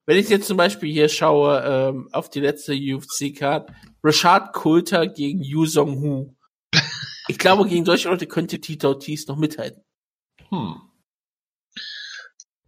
wenn 0.05 0.19
ich 0.19 0.29
jetzt 0.29 0.47
zum 0.47 0.59
Beispiel 0.59 0.93
hier 0.93 1.09
schaue 1.09 1.63
ähm, 1.65 2.11
auf 2.13 2.29
die 2.29 2.41
letzte 2.41 2.75
UFC-Card, 2.75 3.73
Rashad 4.03 4.53
Coulter 4.53 5.07
gegen 5.07 5.41
Yu 5.41 5.65
Song 5.65 5.99
Hu. 5.99 6.37
Ich 7.27 7.39
glaube, 7.39 7.67
gegen 7.67 7.87
solche 7.87 8.11
Leute 8.11 8.27
könnte 8.27 8.61
Tito 8.61 8.89
Ortiz 8.89 9.27
noch 9.29 9.39
mithalten. 9.39 9.83
Hm. 10.51 10.77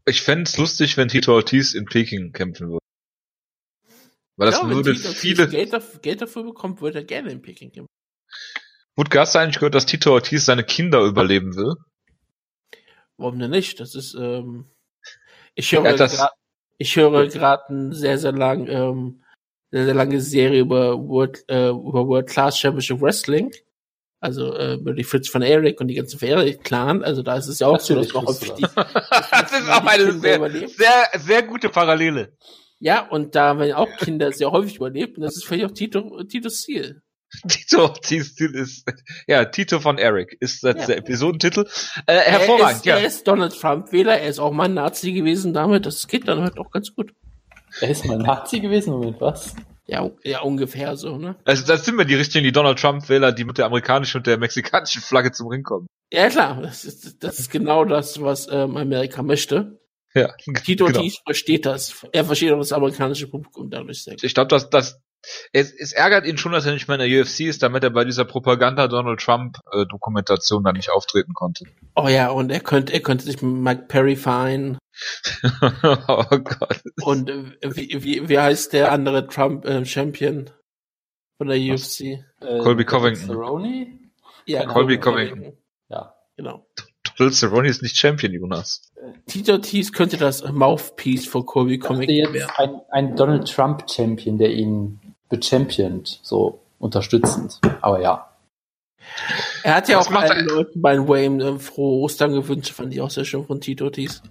Ich 0.07 0.23
fänd's 0.23 0.53
es 0.53 0.57
lustig, 0.57 0.97
wenn 0.97 1.09
Tito 1.09 1.35
Ortiz 1.35 1.75
in 1.75 1.85
Peking 1.85 2.33
kämpfen 2.33 2.71
würde. 2.71 2.87
Weil 4.37 4.51
das 4.51 4.63
ja, 4.63 4.71
würde 4.71 4.95
Tito 4.95 5.11
viele... 5.11 5.47
Geld, 5.51 5.75
dafür, 5.75 6.01
Geld 6.01 6.23
dafür 6.23 6.43
bekommt, 6.43 6.81
würde 6.81 7.01
er 7.01 7.05
gerne 7.05 7.33
in 7.33 7.43
Peking 7.43 7.71
kämpfen. 7.71 7.93
Wutke, 8.95 9.21
hast 9.21 9.35
du 9.35 9.41
eigentlich 9.41 9.57
gehört, 9.57 9.75
dass 9.75 9.85
Tito 9.85 10.11
Ortiz 10.11 10.47
seine 10.47 10.65
Kinder 10.65 11.03
überleben 11.03 11.55
will? 11.55 11.75
Warum 13.19 13.39
denn 13.39 13.51
nicht? 13.51 13.79
Das 13.79 13.95
ist, 13.95 14.15
ähm, 14.15 14.65
ich 15.57 15.73
höre 15.73 15.85
Ja, 15.85 15.97
das- 15.97 16.17
grad, 16.17 16.33
ich 16.79 16.95
höre 16.95 17.27
gerade 17.27 17.69
eine 17.69 17.93
sehr, 17.95 18.19
sehr 18.19 18.33
lang, 18.33 18.69
ähm, 18.69 19.23
sehr, 19.73 19.87
sehr 19.87 19.95
lange 19.95 20.21
Serie 20.21 20.61
über 20.61 20.97
World, 20.97 21.45
äh, 21.49 21.71
über 21.71 22.07
World 22.07 22.29
Class 22.29 22.57
Championship 22.59 23.01
Wrestling. 23.01 23.51
Also, 24.21 24.55
äh, 24.55 24.75
über 24.75 24.93
die 24.95 25.05
Fritz 25.05 25.29
von 25.29 25.43
Eric 25.43 25.81
und 25.81 25.89
die 25.89 25.95
ganzen 25.95 26.23
Eric-Clan. 26.23 27.03
Also, 27.05 27.23
da 27.23 27.37
ist 27.37 27.49
es 27.49 27.59
ja 27.59 27.67
auch 27.67 27.81
so, 27.81 27.95
dass 27.97 28.15
wusste 28.15 28.27
häufig 28.27 28.49
das. 28.51 28.57
die, 28.57 28.81
Das 29.31 29.53
ist 29.53 29.67
die 29.67 29.71
auch 29.73 29.87
eine 29.87 30.13
sehr, 30.13 30.51
sehr, 30.69 31.21
sehr 31.21 31.43
gute 31.43 31.69
Parallele. 31.69 32.33
Ja, 32.79 33.07
und 33.09 33.35
da 33.35 33.59
werden 33.59 33.73
auch 33.75 33.89
Kinder 33.99 34.33
sehr 34.33 34.51
häufig 34.53 34.77
überlebt. 34.77 35.17
Und 35.19 35.25
das 35.25 35.37
ist 35.37 35.45
vielleicht 35.47 35.67
auch 35.67 35.71
Tito, 35.73 36.23
Titos 36.25 36.63
Ziel. 36.63 37.03
Tito 37.49 37.83
Ortiz 37.83 38.41
ist, 38.41 38.87
ja, 39.27 39.45
Tito 39.47 39.81
von 39.81 39.99
Eric 39.99 40.37
ist 40.41 40.63
jetzt 40.63 40.81
Ja. 40.83 40.87
der 40.87 40.99
Episodentitel. 40.99 41.67
Äh, 42.07 42.19
hervorragend, 42.19 42.71
er 42.71 42.77
ist, 42.77 42.85
ja. 42.87 42.97
Er 42.97 43.07
ist 43.07 43.27
Donald 43.27 43.59
Trump-Wähler. 43.59 44.19
Er 44.19 44.29
ist 44.29 44.39
auch 44.39 44.53
mal 44.53 44.65
ein 44.65 44.75
Nazi 44.75 45.13
gewesen 45.13 45.53
damit. 45.53 45.87
Das 45.87 46.07
geht 46.07 46.29
dann 46.29 46.41
halt 46.41 46.59
auch 46.59 46.71
ganz 46.71 46.95
gut. 46.95 47.13
Er 47.81 47.91
ist 47.91 48.05
mal 48.07 48.17
Nazi 48.19 48.61
gewesen, 48.61 48.93
Moment, 48.93 49.21
was? 49.21 49.55
Ja, 49.89 50.11
ja, 50.25 50.41
ungefähr 50.41 50.97
so, 50.97 51.17
ne? 51.17 51.37
Also 51.45 51.65
das 51.67 51.85
sind 51.85 51.97
wir 51.97 52.05
die 52.05 52.17
richtigen, 52.17 52.43
die 52.45 52.53
Donald 52.53 52.79
Trump-Wähler, 52.79 53.33
die 53.33 53.45
mit 53.45 53.59
der 53.59 53.67
amerikanischen 53.67 54.19
und 54.19 54.27
der 54.27 54.37
mexikanischen 54.39 55.03
Flagge 55.03 55.31
zum 55.31 55.49
Ring 55.49 55.63
kommen. 55.63 55.87
Ja, 56.13 56.29
klar, 56.29 56.61
das 56.63 56.85
ist, 56.85 57.23
das 57.23 57.39
ist 57.39 57.51
genau 57.51 57.85
das, 57.85 58.21
was 58.21 58.49
ähm, 58.51 58.77
Amerika 58.77 59.23
möchte. 59.23 59.79
Ja, 60.15 60.33
Tito 60.65 60.87
genau. 60.87 60.99
Ortiz 60.99 61.19
versteht 61.25 61.67
das. 61.67 62.07
Er 62.11 62.25
versteht 62.25 62.51
auch 62.53 62.59
das 62.59 62.73
amerikanische 62.73 63.29
Publikum 63.29 63.71
dadurch 63.71 64.03
sehr 64.03 64.15
gut. 64.15 64.25
Ich 64.25 64.35
glaube, 64.35 64.49
dass 64.49 64.71
das 64.71 64.99
es, 65.53 65.73
es 65.73 65.93
ärgert 65.93 66.27
ihn 66.27 66.39
schon, 66.39 66.53
dass 66.53 66.67
er 66.67 66.73
nicht 66.73 66.89
mehr 66.89 66.99
in 67.01 67.11
der 67.11 67.23
UFC 67.23 67.41
ist, 67.41 67.63
damit 67.63 67.85
er 67.85 67.91
bei 67.91 68.05
dieser 68.05 68.25
Propaganda 68.25 68.89
Donald 68.89 69.21
Trump 69.21 69.59
äh, 69.73 69.87
Dokumentation 69.87 70.65
dann 70.65 70.77
nicht 70.77 70.91
auftreten 70.91 71.35
konnte. 71.35 71.65
Oh 71.95 72.09
ja, 72.09 72.31
und 72.31 72.51
er 72.51 72.61
könnte, 72.61 72.93
er 72.93 73.01
könnte 73.01 73.25
sich 73.25 73.41
mit 73.43 73.53
Mike 73.53 73.85
Perry 73.89 74.17
vereinen. 74.17 74.79
oh 76.09 76.25
Gott. 76.31 76.81
Und 77.03 77.29
äh, 77.29 77.77
wie, 77.77 78.03
wie, 78.03 78.29
wie 78.29 78.39
heißt 78.39 78.73
der 78.73 78.93
andere 78.93 79.27
Trump-Champion? 79.27 80.51
von 81.37 81.49
der 81.49 81.59
UFC. 81.59 82.01
Äh, 82.41 82.59
Colby 82.63 82.85
Covington. 82.85 83.27
Cerrone? 83.27 83.87
Ja, 84.47 84.65
Colby 84.65 84.99
Colby 84.99 85.29
Covington. 85.31 85.57
Ja. 85.89 86.15
Genau. 86.37 86.67
Donald 87.17 87.35
Cerrone 87.35 87.69
ist 87.69 87.83
nicht 87.83 87.97
Champion, 87.97 88.33
Jonas. 88.33 88.93
Tito 89.27 89.53
Ortiz 89.53 89.93
könnte 89.93 90.19
das 90.19 90.45
Mouthpiece 90.51 91.27
von 91.27 91.47
Colby 91.47 91.79
Covington 91.79 92.35
werden. 92.35 92.51
ein, 92.57 92.81
ein 92.91 93.17
Donald 93.17 93.51
Trump 93.51 93.91
Champion, 93.91 94.37
der 94.37 94.51
ihn 94.51 95.01
bechampiont, 95.29 96.21
so 96.23 96.63
unterstützend. 96.79 97.61
Aber 97.81 98.01
ja. 98.01 98.33
Er 99.63 99.77
hat 99.77 99.89
ja 99.89 99.99
Was 99.99 100.07
auch 100.07 100.11
macht 100.11 100.31
allen? 100.31 100.47
Leuten 100.47 100.83
bei 100.83 100.99
Wayne 100.99 101.45
äh, 101.45 101.59
frohe 101.59 102.03
Ostern 102.03 102.33
gewünscht, 102.33 102.73
fand 102.73 102.93
ich 102.93 103.01
auch 103.01 103.11
sehr 103.11 103.25
schön 103.25 103.47
von 103.47 103.61
Tito 103.61 103.85
Ortiz. 103.85 104.23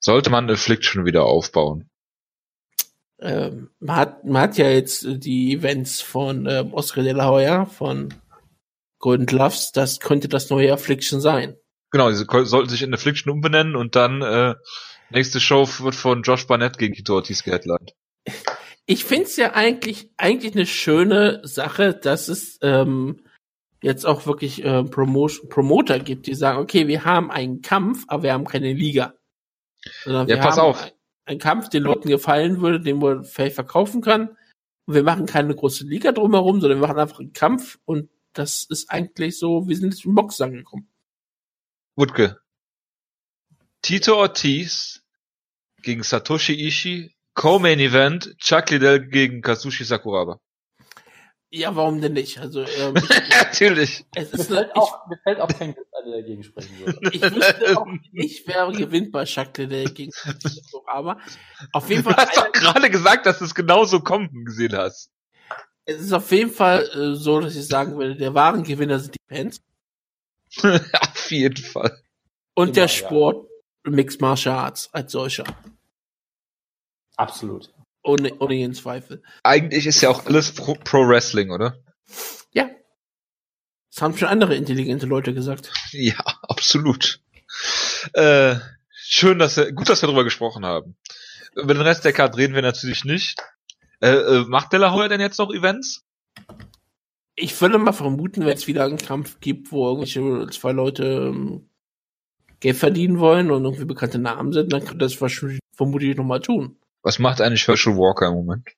Sollte 0.00 0.30
man 0.30 0.50
Affliction 0.50 1.04
wieder 1.04 1.24
aufbauen. 1.24 1.88
Ähm, 3.18 3.70
man, 3.80 3.96
hat, 3.96 4.24
man 4.24 4.42
hat 4.42 4.58
ja 4.58 4.68
jetzt 4.68 5.04
äh, 5.04 5.18
die 5.18 5.54
Events 5.54 6.02
von 6.02 6.46
ähm, 6.46 6.74
Oscar 6.74 7.02
de 7.02 7.12
la 7.12 7.28
Hoya 7.30 7.64
von 7.64 8.12
Golden 8.98 9.26
Gloves, 9.26 9.72
das 9.72 10.00
könnte 10.00 10.28
das 10.28 10.50
neue 10.50 10.72
Affliction 10.72 11.20
sein. 11.20 11.56
Genau, 11.90 12.10
diese 12.10 12.26
ko- 12.26 12.44
sollten 12.44 12.68
sich 12.68 12.82
in 12.82 12.92
Affliction 12.92 13.32
umbenennen 13.32 13.74
und 13.76 13.96
dann 13.96 14.22
äh, 14.22 14.54
nächste 15.10 15.40
Show 15.40 15.66
wird 15.80 15.94
von 15.94 16.22
Josh 16.22 16.46
Barnett 16.46 16.78
gegen 16.78 16.94
Tito 16.94 17.14
Ortiz 17.14 17.42
geheadlined. 17.42 17.94
Ich 18.86 19.04
find's 19.04 19.36
ja 19.36 19.52
eigentlich 19.54 20.10
eigentlich 20.16 20.54
eine 20.54 20.66
schöne 20.66 21.40
Sache, 21.46 21.92
dass 21.94 22.28
es 22.28 22.58
ähm, 22.62 23.24
jetzt 23.82 24.06
auch 24.06 24.26
wirklich 24.26 24.64
äh, 24.64 24.84
Promotion, 24.84 25.48
Promoter 25.48 25.98
gibt, 25.98 26.26
die 26.26 26.34
sagen, 26.34 26.58
okay, 26.58 26.86
wir 26.86 27.04
haben 27.04 27.30
einen 27.30 27.62
Kampf, 27.62 28.04
aber 28.08 28.22
wir 28.24 28.32
haben 28.32 28.44
keine 28.44 28.72
Liga. 28.72 29.14
Sondern 30.04 30.28
Ja, 30.28 30.36
wir 30.36 30.42
pass 30.42 30.56
haben 30.56 30.66
auf. 30.70 30.82
ein- 30.82 30.92
Einen 31.28 31.40
Kampf, 31.40 31.68
den 31.70 31.82
Leuten 31.82 32.08
gefallen 32.08 32.60
würde, 32.60 32.78
den 32.80 32.98
man 32.98 33.24
vielleicht 33.24 33.56
verkaufen 33.56 34.00
kann. 34.00 34.28
Und 34.86 34.94
wir 34.94 35.02
machen 35.02 35.26
keine 35.26 35.52
große 35.56 35.84
Liga 35.84 36.12
drumherum, 36.12 36.60
sondern 36.60 36.80
wir 36.80 36.86
machen 36.86 37.00
einfach 37.00 37.18
einen 37.18 37.32
Kampf 37.32 37.80
und 37.84 38.08
das 38.32 38.64
ist 38.64 38.88
eigentlich 38.90 39.36
so, 39.36 39.66
wir 39.66 39.76
sind 39.76 39.92
jetzt 39.92 40.04
im 40.04 40.14
Box 40.14 40.40
angekommen. 40.40 40.88
Wutke. 41.96 42.40
Tito 43.82 44.14
Ortiz 44.16 45.02
gegen 45.82 46.04
Satoshi 46.04 46.52
Ishii, 46.68 47.15
Co-Main 47.36 47.78
Event, 47.80 48.34
Chuck 48.38 48.70
Liddell 48.70 49.06
gegen 49.08 49.42
Kazushi 49.42 49.84
Sakuraba. 49.84 50.40
Ja, 51.50 51.76
warum 51.76 52.00
denn 52.00 52.14
nicht? 52.14 52.38
Also 52.38 52.62
ähm, 52.62 52.96
ich, 52.96 53.08
Natürlich. 53.30 54.04
es 54.14 54.32
Mir 54.32 54.38
ist 54.40 54.50
eine, 54.50 54.60
fällt, 54.62 54.76
auch, 54.76 55.06
mir 55.06 55.18
fällt 55.22 55.40
auch 55.40 55.48
kein 55.48 55.74
Glück, 55.74 55.86
der 56.04 56.12
dagegen 56.16 56.42
sprechen 56.42 56.78
würde. 56.80 56.98
ich, 57.12 57.14
ich 57.22 57.34
wüsste 57.34 57.78
auch 57.78 57.86
nicht, 58.12 58.48
wer 58.48 58.72
gewinnt 58.72 59.12
bei 59.12 59.24
Jacques 59.24 59.58
Liddell 59.58 59.84
gegen 59.92 60.12
aber 60.86 61.18
auf 61.72 61.88
jeden 61.90 62.02
Du 62.02 62.10
Fall 62.10 62.26
hast 62.26 62.36
doch 62.36 62.50
gerade 62.52 62.90
gesagt, 62.90 63.26
dass 63.26 63.38
du 63.38 63.44
es 63.44 63.54
genauso 63.54 64.00
kommen 64.00 64.44
gesehen 64.44 64.74
hast. 64.74 65.10
Es 65.84 66.00
ist 66.00 66.12
auf 66.12 66.32
jeden 66.32 66.50
Fall 66.50 66.88
äh, 66.94 67.14
so, 67.14 67.38
dass 67.40 67.54
ich 67.54 67.66
sagen 67.66 67.96
würde, 67.98 68.16
der 68.16 68.34
wahren 68.34 68.64
Gewinner 68.64 68.98
sind 68.98 69.14
die 69.14 69.34
Fans 69.34 69.60
Auf 70.62 71.30
jeden 71.30 71.62
Fall. 71.62 72.02
und 72.54 72.68
Immer, 72.68 72.74
der 72.74 72.84
ja. 72.84 72.88
Sport 72.88 73.46
Mixed 73.84 74.20
Martial 74.22 74.56
Arts 74.56 74.88
als 74.92 75.12
solcher. 75.12 75.44
Absolut. 77.16 77.72
Ohne, 78.02 78.34
ohne 78.38 78.54
jeden 78.54 78.74
Zweifel. 78.74 79.22
Eigentlich 79.42 79.86
ist 79.86 80.00
ja 80.00 80.10
auch 80.10 80.26
alles 80.26 80.52
Pro, 80.52 80.74
Pro 80.74 81.08
Wrestling, 81.08 81.50
oder? 81.50 81.76
Ja. 82.52 82.70
Das 83.92 84.02
haben 84.02 84.16
schon 84.16 84.28
andere 84.28 84.54
intelligente 84.54 85.06
Leute 85.06 85.34
gesagt. 85.34 85.72
Ja, 85.90 86.18
absolut. 86.42 87.20
Äh, 88.12 88.56
schön, 88.92 89.38
dass 89.38 89.56
wir, 89.56 89.72
gut, 89.72 89.88
dass 89.88 90.02
wir 90.02 90.06
darüber 90.06 90.24
gesprochen 90.24 90.64
haben. 90.64 90.96
Über 91.54 91.74
den 91.74 91.82
Rest 91.82 92.04
der 92.04 92.12
Card 92.12 92.36
reden 92.36 92.54
wir 92.54 92.62
natürlich 92.62 93.04
nicht. 93.04 93.42
Äh, 94.00 94.10
äh, 94.10 94.44
macht 94.46 94.72
De 94.72 94.78
La 94.78 94.92
Hoya 94.92 95.08
denn 95.08 95.20
jetzt 95.20 95.38
noch 95.38 95.52
Events? 95.52 96.04
Ich 97.34 97.60
würde 97.60 97.78
mal 97.78 97.92
vermuten, 97.92 98.44
wenn 98.44 98.56
es 98.56 98.66
wieder 98.66 98.84
einen 98.84 98.98
Kampf 98.98 99.40
gibt, 99.40 99.72
wo 99.72 99.86
irgendwelche 99.86 100.46
zwei 100.50 100.72
Leute 100.72 101.04
ähm, 101.04 101.68
Geld 102.60 102.76
verdienen 102.76 103.18
wollen 103.18 103.50
und 103.50 103.64
irgendwie 103.64 103.84
bekannte 103.84 104.18
Namen 104.18 104.52
sind, 104.52 104.72
dann 104.72 104.80
könnte 104.80 104.98
das 104.98 105.20
wahrscheinlich 105.20 105.60
vermutlich 105.74 106.16
nochmal 106.16 106.40
tun. 106.40 106.78
Was 107.06 107.20
macht 107.20 107.40
eigentlich 107.40 107.68
Herschel 107.68 107.96
Walker 107.96 108.26
im 108.26 108.34
Moment? 108.34 108.68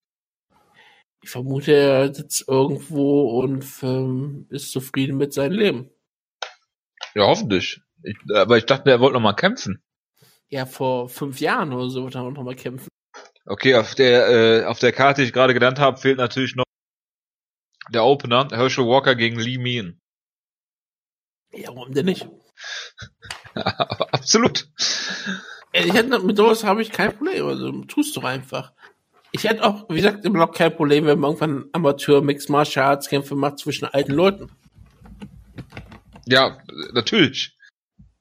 Ich 1.22 1.30
vermute, 1.30 1.72
er 1.72 2.14
sitzt 2.14 2.46
irgendwo 2.46 3.40
und 3.40 3.64
ähm, 3.80 4.46
ist 4.50 4.70
zufrieden 4.70 5.16
mit 5.16 5.32
seinem 5.32 5.52
Leben. 5.52 5.90
Ja, 7.14 7.24
hoffentlich. 7.24 7.80
Ich, 8.02 8.18
aber 8.34 8.58
ich 8.58 8.66
dachte, 8.66 8.90
er 8.90 9.00
wollte 9.00 9.14
noch 9.14 9.22
mal 9.22 9.32
kämpfen. 9.32 9.82
Ja, 10.50 10.66
vor 10.66 11.08
fünf 11.08 11.40
Jahren 11.40 11.72
oder 11.72 11.88
so 11.88 12.04
wird 12.04 12.16
er 12.16 12.30
noch 12.30 12.42
mal 12.42 12.54
kämpfen. 12.54 12.90
Okay, 13.46 13.74
auf 13.76 13.94
der 13.94 14.28
äh, 14.28 14.64
auf 14.66 14.78
der 14.78 14.92
Karte, 14.92 15.22
die 15.22 15.28
ich 15.28 15.32
gerade 15.32 15.54
genannt 15.54 15.78
habe, 15.78 15.96
fehlt 15.96 16.18
natürlich 16.18 16.54
noch 16.54 16.66
der 17.88 18.04
Opener, 18.04 18.46
Herschel 18.50 18.84
Walker 18.84 19.14
gegen 19.14 19.40
Lee 19.40 19.56
Mean. 19.56 20.02
Ja, 21.50 21.70
warum 21.74 21.94
denn 21.94 22.04
nicht? 22.04 22.28
Absolut. 23.54 24.68
Äh, 25.72 25.86
Ich 25.86 25.92
hätte 25.94 26.18
mit 26.20 26.36
sowas 26.36 26.64
habe 26.64 26.82
ich 26.82 26.90
kein 26.90 27.16
Problem. 27.16 27.46
Also 27.46 27.70
tust 27.82 28.16
doch 28.16 28.24
einfach. 28.24 28.72
Ich 29.32 29.44
hätte 29.44 29.64
auch, 29.64 29.88
wie 29.90 29.96
gesagt, 29.96 30.24
im 30.24 30.32
Blog 30.32 30.54
kein 30.54 30.74
Problem, 30.74 31.04
wenn 31.06 31.18
man 31.18 31.32
irgendwann 31.32 31.66
Amateur 31.72 32.22
Mixed 32.22 32.48
Martial 32.48 32.86
Arts 32.86 33.08
Kämpfe 33.08 33.34
macht 33.34 33.58
zwischen 33.58 33.84
alten 33.84 34.12
Leuten. 34.12 34.50
Ja, 36.26 36.58
natürlich. 36.92 37.54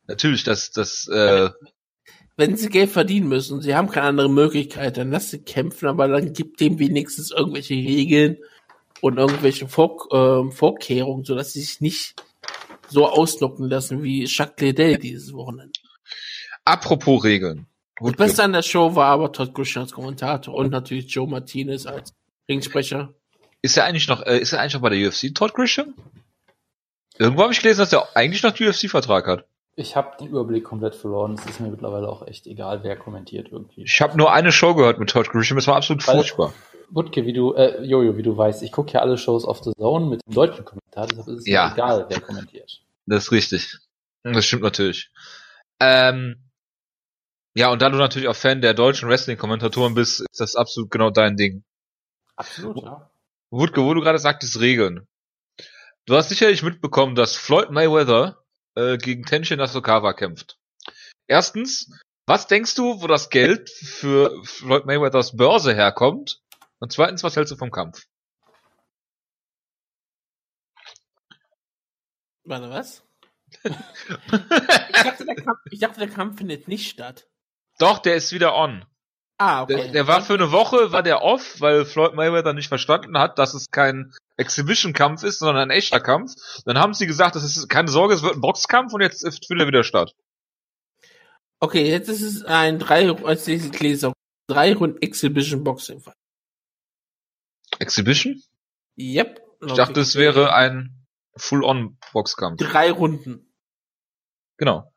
Natürlich, 0.08 0.44
das, 0.44 0.72
das, 0.72 1.08
äh, 1.08 1.50
Wenn 2.36 2.56
sie 2.56 2.70
Geld 2.70 2.90
verdienen 2.90 3.28
müssen 3.28 3.56
und 3.56 3.62
sie 3.62 3.76
haben 3.76 3.90
keine 3.90 4.08
andere 4.08 4.30
Möglichkeit, 4.30 4.98
dann 4.98 5.12
lass 5.12 5.32
sie 5.32 5.40
kämpfen, 5.40 5.88
aber 5.88 6.08
dann 6.08 6.34
gibt 6.34 6.60
dem 6.60 6.80
wenigstens 6.80 7.32
irgendwelche 7.32 7.74
Regeln 7.74 8.38
und 9.02 9.18
irgendwelche 9.18 9.68
Vor 9.68 10.08
ähm, 10.12 10.52
Vorkehrungen, 10.52 11.26
sodass 11.26 11.54
sie 11.54 11.62
sich 11.62 11.82
nicht 11.82 12.16
so 12.90 13.08
ausnocken 13.08 13.70
lassen 13.70 14.04
wie 14.04 14.26
Jacques 14.26 14.62
Liddell 14.62 14.98
dieses 14.98 15.34
Wochenende. 15.34 15.80
Apropos 16.68 17.24
Regeln. 17.24 17.66
Das 18.00 18.14
Beste 18.14 18.44
an 18.44 18.54
der 18.54 18.62
Show 18.62 18.96
war 18.96 19.08
aber 19.08 19.32
Todd 19.32 19.54
Grisham 19.54 19.84
als 19.84 19.92
Kommentator 19.92 20.54
und 20.54 20.72
natürlich 20.72 21.12
Joe 21.14 21.28
Martinez 21.28 21.86
als 21.88 22.14
Ringsprecher. 22.50 23.14
Ist 23.64 23.76
er 23.78 23.86
eigentlich 23.86 24.08
noch, 24.08 24.22
äh, 24.26 24.38
ist 24.38 24.54
er 24.54 24.60
eigentlich 24.62 24.76
noch 24.76 24.82
bei 24.82 24.90
der 24.90 25.08
UFC, 25.08 25.34
Todd 25.34 25.54
Grisham? 25.54 25.96
Irgendwo 27.18 27.42
habe 27.44 27.54
ich 27.54 27.62
gelesen, 27.62 27.80
dass 27.80 27.94
er 27.94 28.16
eigentlich 28.16 28.44
noch 28.44 28.52
den 28.52 28.68
UFC-Vertrag 28.68 29.26
hat. 29.26 29.46
Ich 29.76 29.96
habe 29.96 30.16
den 30.20 30.28
Überblick 30.28 30.64
komplett 30.64 30.96
verloren. 30.96 31.34
Es 31.34 31.46
ist 31.46 31.60
mir 31.60 31.70
mittlerweile 31.70 32.08
auch 32.08 32.26
echt 32.28 32.46
egal, 32.48 32.84
wer 32.84 32.96
kommentiert 32.96 33.50
irgendwie. 33.52 33.84
Ich 33.84 34.02
habe 34.02 34.18
nur 34.18 34.32
eine 34.32 34.52
Show 34.52 34.76
gehört 34.76 35.00
mit 35.00 35.10
Todd 35.10 35.30
Grisham, 35.30 35.58
es 35.58 35.68
war 35.68 35.76
absolut 35.76 36.08
Weil- 36.08 36.16
furchtbar. 36.18 36.54
Wutke, 36.90 37.26
wie 37.26 37.34
du, 37.34 37.54
äh, 37.54 37.84
Jojo, 37.84 38.16
wie 38.16 38.24
du 38.24 38.38
weißt, 38.38 38.64
ich 38.64 38.72
gucke 38.72 38.94
ja 38.94 39.02
alle 39.02 39.18
Shows 39.18 39.44
auf 39.44 39.62
The 39.64 39.74
Zone 39.78 40.06
mit 40.06 40.22
dem 40.26 40.34
deutschen 40.34 40.64
Kommentar, 40.64 41.06
deshalb 41.08 41.28
ist 41.28 41.40
es 41.40 41.48
Ja. 41.48 41.68
mir 41.68 41.74
egal, 41.74 42.06
wer 42.08 42.22
kommentiert. 42.22 42.80
Das 43.08 43.26
ist 43.26 43.32
richtig. 43.34 43.78
Das 44.24 44.46
stimmt 44.46 44.64
natürlich. 44.64 45.12
Ähm, 45.82 46.38
ja, 47.58 47.72
und 47.72 47.82
da 47.82 47.90
du 47.90 47.98
natürlich 47.98 48.28
auch 48.28 48.36
Fan 48.36 48.62
der 48.62 48.76
deutschen 48.76 49.10
Wrestling-Kommentatoren 49.10 49.96
bist, 49.96 50.20
ist 50.20 50.40
das 50.40 50.56
absolut 50.56 50.92
genau 50.92 51.10
dein 51.10 51.38
Ding. 51.38 51.64
Absolut, 52.36 52.84
ja. 52.84 53.10
Wutke, 53.50 53.82
wo 53.84 53.96
du 53.96 54.02
gerade 54.02 54.20
sagtest, 54.20 54.60
Regeln. 54.60 55.08
Du 56.06 56.16
hast 56.16 56.30
sicherlich 56.30 56.62
mitbekommen, 56.62 57.16
dass 57.16 57.36
Floyd 57.36 57.72
Mayweather 57.72 58.44
äh, 58.76 58.98
gegen 58.98 59.26
Tenshin 59.26 59.58
Nasukawa 59.58 60.14
kämpft. 60.14 60.60
Erstens, 61.26 61.92
was 62.28 62.46
denkst 62.46 62.76
du, 62.76 63.02
wo 63.02 63.08
das 63.08 63.32
Geld 63.32 63.72
für 63.72 64.40
Floyd 64.44 64.86
Mayweathers 64.86 65.36
Börse 65.36 65.74
herkommt? 65.74 66.44
Und 66.78 66.92
zweitens, 66.92 67.24
was 67.24 67.36
hältst 67.38 67.52
du 67.52 67.58
vom 67.58 67.72
Kampf? 67.72 68.06
Warte, 72.44 72.70
was? 72.70 73.04
ich, 73.64 73.74
dachte, 74.94 75.26
der 75.26 75.36
Kampf, 75.36 75.60
ich 75.72 75.80
dachte, 75.80 76.00
der 76.02 76.10
Kampf 76.10 76.38
findet 76.38 76.68
nicht 76.68 76.88
statt. 76.88 77.28
Doch, 77.78 78.00
der 78.00 78.16
ist 78.16 78.32
wieder 78.32 78.56
on. 78.56 78.86
Ah, 79.40 79.62
okay. 79.64 79.76
Der, 79.76 79.88
der 79.90 80.08
war 80.08 80.22
für 80.22 80.34
eine 80.34 80.52
Woche, 80.52 80.92
war 80.92 81.04
der 81.04 81.22
off, 81.22 81.62
weil 81.62 81.86
Floyd 81.86 82.16
Mayweather 82.16 82.54
nicht 82.54 82.70
verstanden 82.70 83.20
hat, 83.20 83.38
dass 83.38 83.54
es 83.54 83.70
kein 83.70 84.12
Exhibition-Kampf 84.38 85.24
ist, 85.24 85.40
sondern 85.40 85.58
ein 85.58 85.70
echter 85.70 86.00
Kampf. 86.00 86.34
Dann 86.66 86.80
haben 86.80 86.96
sie 86.96 87.06
gesagt, 87.06 87.36
das 87.36 87.44
ist 87.44 87.70
keine 87.70 87.90
Sorge, 87.90 88.16
es 88.16 88.24
wird 88.24 88.34
ein 88.36 88.42
Boxkampf 88.42 88.94
und 88.94 89.02
jetzt 89.02 89.22
findet 89.46 89.66
er 89.66 89.68
wieder 89.68 89.84
statt. 89.84 90.16
Okay, 91.60 91.88
jetzt 91.88 92.10
ist 92.10 92.22
es 92.22 92.44
ein 92.44 92.80
drei, 92.80 93.12
als 93.12 93.48
ich 93.48 93.80
lese, 93.80 94.14
drei 94.48 94.74
Runden 94.74 95.02
Exhibition 95.02 95.64
Boxing. 95.64 96.04
Exhibition? 97.80 98.42
Yep. 98.98 99.42
Ich 99.66 99.74
dachte, 99.74 100.00
es 100.00 100.16
wäre 100.16 100.54
ein 100.54 101.06
Full-on-Boxkampf. 101.36 102.58
drei 102.60 102.92
Runden. 102.92 103.54
Genau. 104.58 104.92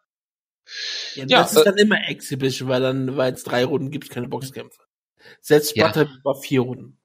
Ja, 1.14 1.24
Ja, 1.26 1.42
das 1.42 1.52
ist 1.52 1.58
äh, 1.60 1.64
dann 1.64 1.76
immer 1.78 2.08
Exhibition, 2.08 2.68
weil 2.68 2.80
dann, 2.80 3.16
weil 3.16 3.32
es 3.32 3.44
drei 3.44 3.64
Runden 3.64 3.90
gibt, 3.90 4.10
keine 4.10 4.28
Boxkämpfe. 4.28 4.80
Selbst 5.40 5.76
Ja. 5.76 5.86
Butter 5.88 6.08
war 6.24 6.34
vier 6.36 6.60
Runden. 6.60 6.98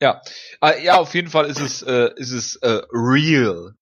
Ja, 0.00 0.20
äh, 0.62 0.84
ja, 0.84 0.96
auf 0.98 1.14
jeden 1.14 1.28
Fall 1.30 1.46
ist 1.46 1.60
es, 1.60 1.82
äh, 1.82 2.10
ist 2.16 2.32
es 2.32 2.56
äh, 2.56 2.82
real. 2.92 3.74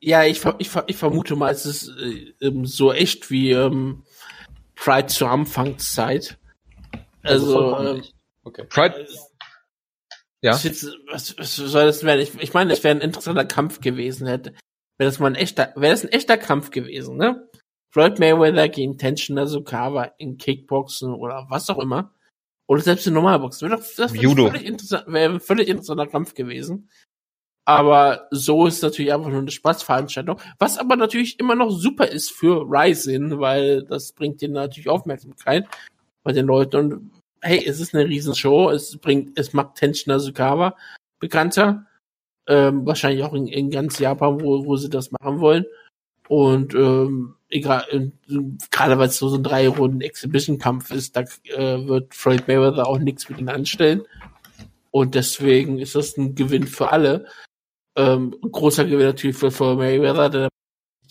Ja, 0.00 0.24
ich, 0.24 0.40
ver- 0.40 0.56
ich, 0.58 0.70
ich 0.86 0.96
vermute 0.96 1.36
mal, 1.36 1.52
es 1.52 1.66
ist 1.66 1.88
äh, 1.88 2.34
ähm, 2.40 2.66
so 2.66 2.92
echt 2.92 3.30
wie 3.30 3.50
ähm, 3.52 4.04
Pride 4.74 5.06
zur 5.08 5.30
Anfangszeit. 5.30 6.38
Also, 7.22 7.52
vollkommen 7.52 7.96
ähm. 7.98 8.04
Okay. 8.44 8.64
Pride, 8.64 9.06
Ja. 10.40 10.52
Was, 10.52 10.62
jetzt, 10.64 10.86
was, 11.10 11.36
was 11.38 11.56
soll 11.56 11.86
das 11.86 12.04
werden? 12.04 12.20
Ich, 12.20 12.34
ich 12.40 12.54
meine, 12.54 12.72
es 12.72 12.82
wäre 12.84 12.94
ein 12.94 13.00
interessanter 13.02 13.44
Kampf 13.44 13.80
gewesen, 13.80 14.26
hätte. 14.26 14.50
Wäre 14.96 15.10
das 15.10 15.18
mal 15.18 15.26
ein 15.28 15.34
echter, 15.34 15.72
wäre 15.76 15.92
das 15.92 16.04
ein 16.04 16.12
echter 16.12 16.38
Kampf 16.38 16.70
gewesen, 16.70 17.16
ne? 17.16 17.48
Floyd 17.90 18.18
Mayweather 18.18 18.68
gegen 18.68 18.98
Tenshin 18.98 19.36
Nasukawa 19.36 20.12
in 20.18 20.36
Kickboxen 20.36 21.14
oder 21.14 21.46
was 21.48 21.70
auch 21.70 21.78
immer. 21.78 22.12
Oder 22.66 22.82
selbst 22.82 23.06
in 23.06 23.14
Normalboxen. 23.14 23.68
Wäre 23.68 23.80
doch, 23.80 23.86
das 23.96 24.12
wäre 24.12 24.22
Judo. 24.22 24.46
völlig 24.50 24.66
interessant, 24.66 25.04
wäre 25.06 25.32
ein 25.32 25.40
völlig 25.40 25.68
interessanter 25.68 26.06
Kampf 26.06 26.34
gewesen. 26.34 26.90
Aber 27.64 28.28
so 28.30 28.66
ist 28.66 28.82
natürlich 28.82 29.12
einfach 29.12 29.28
nur 29.28 29.40
eine 29.40 29.50
Spaßveranstaltung. 29.50 30.40
Was 30.58 30.78
aber 30.78 30.96
natürlich 30.96 31.38
immer 31.38 31.54
noch 31.54 31.70
super 31.70 32.06
ist 32.08 32.30
für 32.30 32.62
Ryzen, 32.62 33.40
weil 33.40 33.82
das 33.84 34.12
bringt 34.12 34.40
denen 34.40 34.54
natürlich 34.54 34.88
Aufmerksamkeit 34.88 35.66
bei 36.22 36.32
den 36.32 36.46
Leuten. 36.46 36.76
Und 36.76 37.10
hey, 37.42 37.62
es 37.66 37.80
ist 37.80 37.94
eine 37.94 38.06
Riesenshow. 38.06 38.70
Es 38.70 38.96
bringt, 38.98 39.38
es 39.38 39.52
macht 39.52 39.76
Tenshin 39.76 40.12
Nasukawa 40.12 40.76
bekannter. 41.20 41.86
Ähm, 42.46 42.86
wahrscheinlich 42.86 43.22
auch 43.24 43.34
in, 43.34 43.46
in 43.46 43.70
ganz 43.70 43.98
Japan, 43.98 44.40
wo, 44.40 44.64
wo 44.64 44.76
sie 44.76 44.88
das 44.88 45.10
machen 45.10 45.40
wollen. 45.40 45.66
Und 46.28 46.74
ähm, 46.74 47.34
egal, 47.48 47.84
äh, 47.90 48.10
gerade 48.70 48.98
weil 48.98 49.08
es 49.08 49.18
so, 49.18 49.28
so 49.28 49.36
ein 49.36 49.42
drei 49.42 49.68
Runden 49.68 50.00
Exhibition-Kampf 50.00 50.90
ist, 50.90 51.16
da 51.16 51.22
äh, 51.44 51.86
wird 51.86 52.14
Floyd 52.14 52.46
Mayweather 52.48 52.86
auch 52.86 52.98
nichts 52.98 53.28
mit 53.28 53.38
ihnen 53.38 53.48
anstellen. 53.48 54.02
Und 54.90 55.14
deswegen 55.14 55.78
ist 55.78 55.94
das 55.94 56.16
ein 56.16 56.34
Gewinn 56.34 56.66
für 56.66 56.92
alle. 56.92 57.26
Ähm, 57.96 58.36
ein 58.42 58.52
großer 58.52 58.84
Gewinn 58.84 59.06
natürlich 59.06 59.36
für 59.36 59.50
Floyd 59.50 59.78
Mayweather, 59.78 60.30
der 60.30 60.48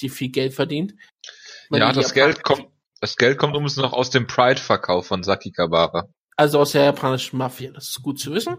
die 0.02 0.10
viel 0.10 0.30
Geld 0.30 0.54
verdient. 0.54 0.94
Weil 1.70 1.80
Ja, 1.80 1.92
das 1.92 2.14
Geld 2.14 2.44
kommt, 2.44 2.68
das 3.02 3.16
Geld 3.16 3.38
kommt 3.38 3.54
übrigens 3.54 3.78
noch 3.78 3.94
aus 3.94 4.10
dem 4.12 4.28
Pride-Verkauf 4.28 5.08
von 5.08 5.24
Saki 5.24 5.52
Kabara. 5.52 6.08
Also 6.36 6.60
aus 6.60 6.74
der 6.74 6.84
japanischen 6.86 7.38
Mafia. 7.38 7.72
Das 7.72 7.90
ist 7.90 8.04
gut 8.04 8.20
zu 8.20 8.32
wissen. 8.32 8.58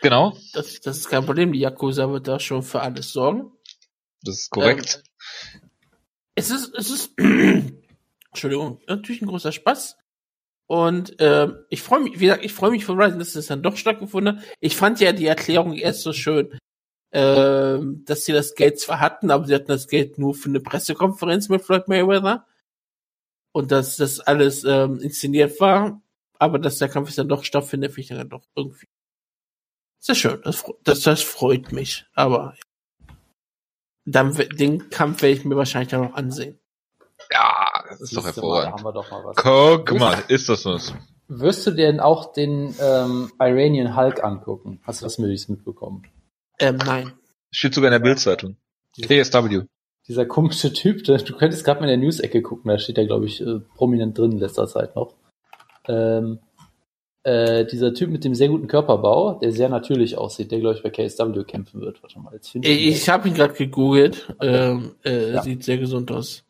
Genau, 0.00 0.34
Das, 0.54 0.80
das 0.80 0.96
ist 0.98 1.10
kein 1.10 1.26
Problem. 1.26 1.52
Die 1.52 1.60
Yakuza 1.60 2.10
wird 2.10 2.26
da 2.26 2.40
schon 2.40 2.62
für 2.62 2.80
alles 2.80 3.12
sorgen. 3.12 3.52
das 4.22 4.36
ist 4.36 4.50
korrekt. 4.50 5.02
Es 6.38 6.50
ist, 6.50 6.72
es 6.76 6.88
ist, 6.90 7.14
Entschuldigung, 8.30 8.80
natürlich 8.86 9.22
ein 9.22 9.26
großer 9.26 9.50
Spaß. 9.50 9.96
Und 10.68 11.16
ähm, 11.18 11.64
ich 11.68 11.82
freue 11.82 12.00
mich, 12.00 12.20
wie 12.20 12.26
gesagt, 12.26 12.44
ich 12.44 12.52
freue 12.52 12.70
mich 12.70 12.84
von 12.84 13.00
Ryzen, 13.00 13.18
dass 13.18 13.34
es 13.34 13.48
dann 13.48 13.62
doch 13.62 13.76
stattgefunden 13.76 14.36
hat. 14.36 14.44
Ich 14.60 14.76
fand 14.76 15.00
ja 15.00 15.12
die 15.12 15.26
Erklärung 15.26 15.74
erst 15.74 16.02
so 16.02 16.12
schön, 16.12 16.56
ähm, 17.10 18.04
dass 18.04 18.24
sie 18.24 18.32
das 18.32 18.54
Geld 18.54 18.78
zwar 18.78 19.00
hatten, 19.00 19.32
aber 19.32 19.46
sie 19.46 19.54
hatten 19.54 19.66
das 19.66 19.88
Geld 19.88 20.18
nur 20.18 20.32
für 20.32 20.48
eine 20.48 20.60
Pressekonferenz 20.60 21.48
mit 21.48 21.62
Floyd 21.62 21.88
Mayweather. 21.88 22.46
Und 23.50 23.72
dass 23.72 23.96
das 23.96 24.20
alles 24.20 24.62
ähm, 24.62 25.00
inszeniert 25.00 25.58
war, 25.58 26.00
aber 26.38 26.60
dass 26.60 26.78
der 26.78 26.88
Kampf 26.88 27.08
jetzt 27.08 27.18
dann 27.18 27.28
doch 27.28 27.42
stattfindet, 27.42 27.90
finde 27.90 28.00
ich 28.12 28.18
dann 28.18 28.28
doch 28.28 28.44
irgendwie 28.54 28.86
sehr 29.98 30.14
schön. 30.14 30.40
Das, 30.44 30.64
das, 30.84 31.00
das 31.00 31.22
freut 31.22 31.72
mich. 31.72 32.06
Aber 32.14 32.54
dann 34.12 34.34
den 34.58 34.90
Kampf 34.90 35.22
werde 35.22 35.36
ich 35.36 35.44
mir 35.44 35.56
wahrscheinlich 35.56 35.90
dann 35.90 36.02
noch 36.02 36.14
ansehen. 36.14 36.58
Ja, 37.32 37.84
das 37.88 38.00
ist 38.00 38.16
doch 38.16 38.22
mal, 38.22 38.28
hervorragend. 38.28 38.72
haben 38.72 38.84
wir 38.84 38.92
doch 38.92 39.10
mal 39.10 39.24
was. 39.24 39.36
Guck 39.36 39.98
mal, 39.98 40.22
ist 40.28 40.48
das 40.48 40.64
was? 40.64 40.94
Wirst 41.28 41.66
du 41.66 41.72
dir 41.72 41.86
denn 41.86 42.00
auch 42.00 42.32
den 42.32 42.74
ähm, 42.80 43.30
Iranian 43.38 43.94
Hulk 43.94 44.24
angucken? 44.24 44.80
Hast 44.84 45.02
du 45.02 45.06
das 45.06 45.18
möglichst 45.18 45.50
mitbekommen? 45.50 46.06
Ähm, 46.58 46.76
nein. 46.76 47.12
Steht 47.50 47.74
sogar 47.74 47.88
in 47.88 47.92
der 47.92 47.98
Bildzeitung. 47.98 48.56
TSW. 48.96 49.64
Dieser 50.06 50.24
komische 50.24 50.72
Typ, 50.72 51.04
der, 51.04 51.18
du 51.18 51.36
könntest 51.36 51.64
gerade 51.64 51.80
mal 51.80 51.86
in 51.86 52.00
der 52.00 52.06
News-Ecke 52.06 52.40
gucken, 52.40 52.70
da 52.70 52.78
steht 52.78 52.96
der, 52.96 53.06
glaube 53.06 53.26
ich, 53.26 53.42
äh, 53.42 53.60
prominent 53.76 54.16
drin 54.16 54.32
in 54.32 54.38
letzter 54.38 54.66
Zeit 54.66 54.96
noch. 54.96 55.14
Ähm, 55.86 56.38
äh, 57.24 57.64
dieser 57.66 57.94
Typ 57.94 58.10
mit 58.10 58.24
dem 58.24 58.34
sehr 58.34 58.48
guten 58.48 58.68
Körperbau, 58.68 59.34
der 59.34 59.52
sehr 59.52 59.68
natürlich 59.68 60.16
aussieht, 60.16 60.50
der, 60.50 60.60
glaube 60.60 60.76
ich, 60.76 60.82
bei 60.82 60.90
KSW 60.90 61.44
kämpfen 61.44 61.80
wird. 61.80 62.02
Warte 62.02 62.18
mal, 62.20 62.32
jetzt 62.34 62.48
finde 62.50 62.68
Ich, 62.68 62.86
ich 62.88 63.08
habe 63.08 63.28
ihn 63.28 63.34
gerade 63.34 63.54
gegoogelt. 63.54 64.34
Ähm, 64.40 64.94
äh, 65.04 65.32
Ja. 65.32 65.42
Sieht 65.42 65.64
sehr 65.64 65.78
gesund 65.78 66.10
aus. 66.10 66.44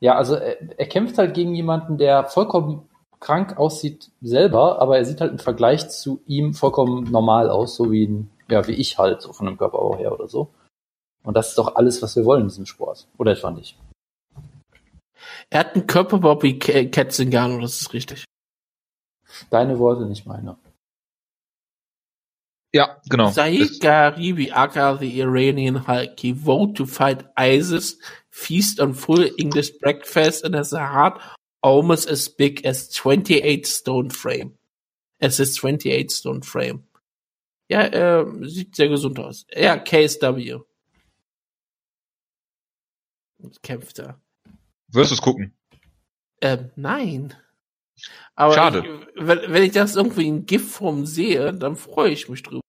Ja, 0.00 0.16
also 0.16 0.34
er, 0.34 0.78
er 0.78 0.86
kämpft 0.86 1.18
halt 1.18 1.34
gegen 1.34 1.54
jemanden, 1.54 1.98
der 1.98 2.24
vollkommen 2.24 2.88
krank 3.20 3.56
aussieht 3.56 4.10
selber, 4.20 4.80
aber 4.80 4.98
er 4.98 5.04
sieht 5.04 5.20
halt 5.20 5.32
im 5.32 5.38
Vergleich 5.38 5.88
zu 5.88 6.20
ihm 6.26 6.52
vollkommen 6.52 7.10
normal 7.10 7.48
aus, 7.48 7.74
so 7.74 7.90
wie 7.90 8.06
ein, 8.06 8.30
ja, 8.50 8.66
wie 8.66 8.72
ich 8.72 8.98
halt, 8.98 9.22
so 9.22 9.32
von 9.32 9.46
dem 9.46 9.56
Körperbau 9.56 9.96
her 9.96 10.12
oder 10.12 10.28
so. 10.28 10.50
Und 11.24 11.34
das 11.34 11.48
ist 11.48 11.58
doch 11.58 11.74
alles, 11.76 12.02
was 12.02 12.16
wir 12.16 12.26
wollen 12.26 12.42
in 12.42 12.48
diesem 12.48 12.66
Sport. 12.66 13.08
Oder 13.16 13.32
etwa 13.32 13.50
nicht? 13.50 13.78
Er 15.48 15.60
hat 15.60 15.74
einen 15.74 15.86
Körperbau 15.86 16.42
wie 16.42 16.58
Zingano, 16.58 17.60
das 17.60 17.80
ist 17.80 17.92
richtig. 17.94 18.24
Deine 19.50 19.78
Worte, 19.78 20.06
nicht 20.06 20.26
meine. 20.26 20.56
Ja, 22.72 23.00
genau. 23.08 23.30
Saeed 23.30 23.80
Garibi, 23.80 24.50
aka 24.50 24.96
the 24.96 25.20
Iranian 25.20 25.86
Hulk, 25.86 26.18
he 26.18 26.32
vowed 26.32 26.76
to 26.76 26.86
fight 26.86 27.24
ISIS, 27.36 27.98
feast 28.30 28.80
on 28.80 28.94
full 28.94 29.30
English 29.38 29.78
breakfast 29.78 30.44
and 30.44 30.56
has 30.56 30.72
a 30.72 30.84
heart 30.84 31.20
almost 31.62 32.08
as 32.10 32.28
big 32.28 32.66
as 32.66 32.90
28 32.90 33.64
stone 33.64 34.10
frame. 34.10 34.58
Es 35.20 35.38
ist 35.38 35.56
28 35.56 36.10
stone 36.10 36.42
frame. 36.42 36.82
Ja, 37.68 37.82
äh, 37.82 38.26
sieht 38.48 38.76
sehr 38.76 38.88
gesund 38.88 39.18
aus. 39.20 39.46
Ja, 39.54 39.78
KSW. 39.78 40.60
Kämpft 43.62 43.98
er. 44.00 44.20
Wirst 44.88 45.10
du 45.10 45.14
es 45.14 45.22
gucken? 45.22 45.56
Ähm, 46.40 46.70
nein. 46.76 47.34
Aber 48.34 48.54
Schade. 48.54 48.84
Ich, 49.14 49.26
wenn, 49.26 49.52
wenn 49.52 49.62
ich 49.62 49.72
das 49.72 49.94
irgendwie 49.96 50.26
in 50.26 50.46
GIF-Form 50.46 51.06
sehe, 51.06 51.52
dann 51.54 51.76
freue 51.76 52.10
ich 52.10 52.28
mich 52.28 52.42
drüber. 52.42 52.60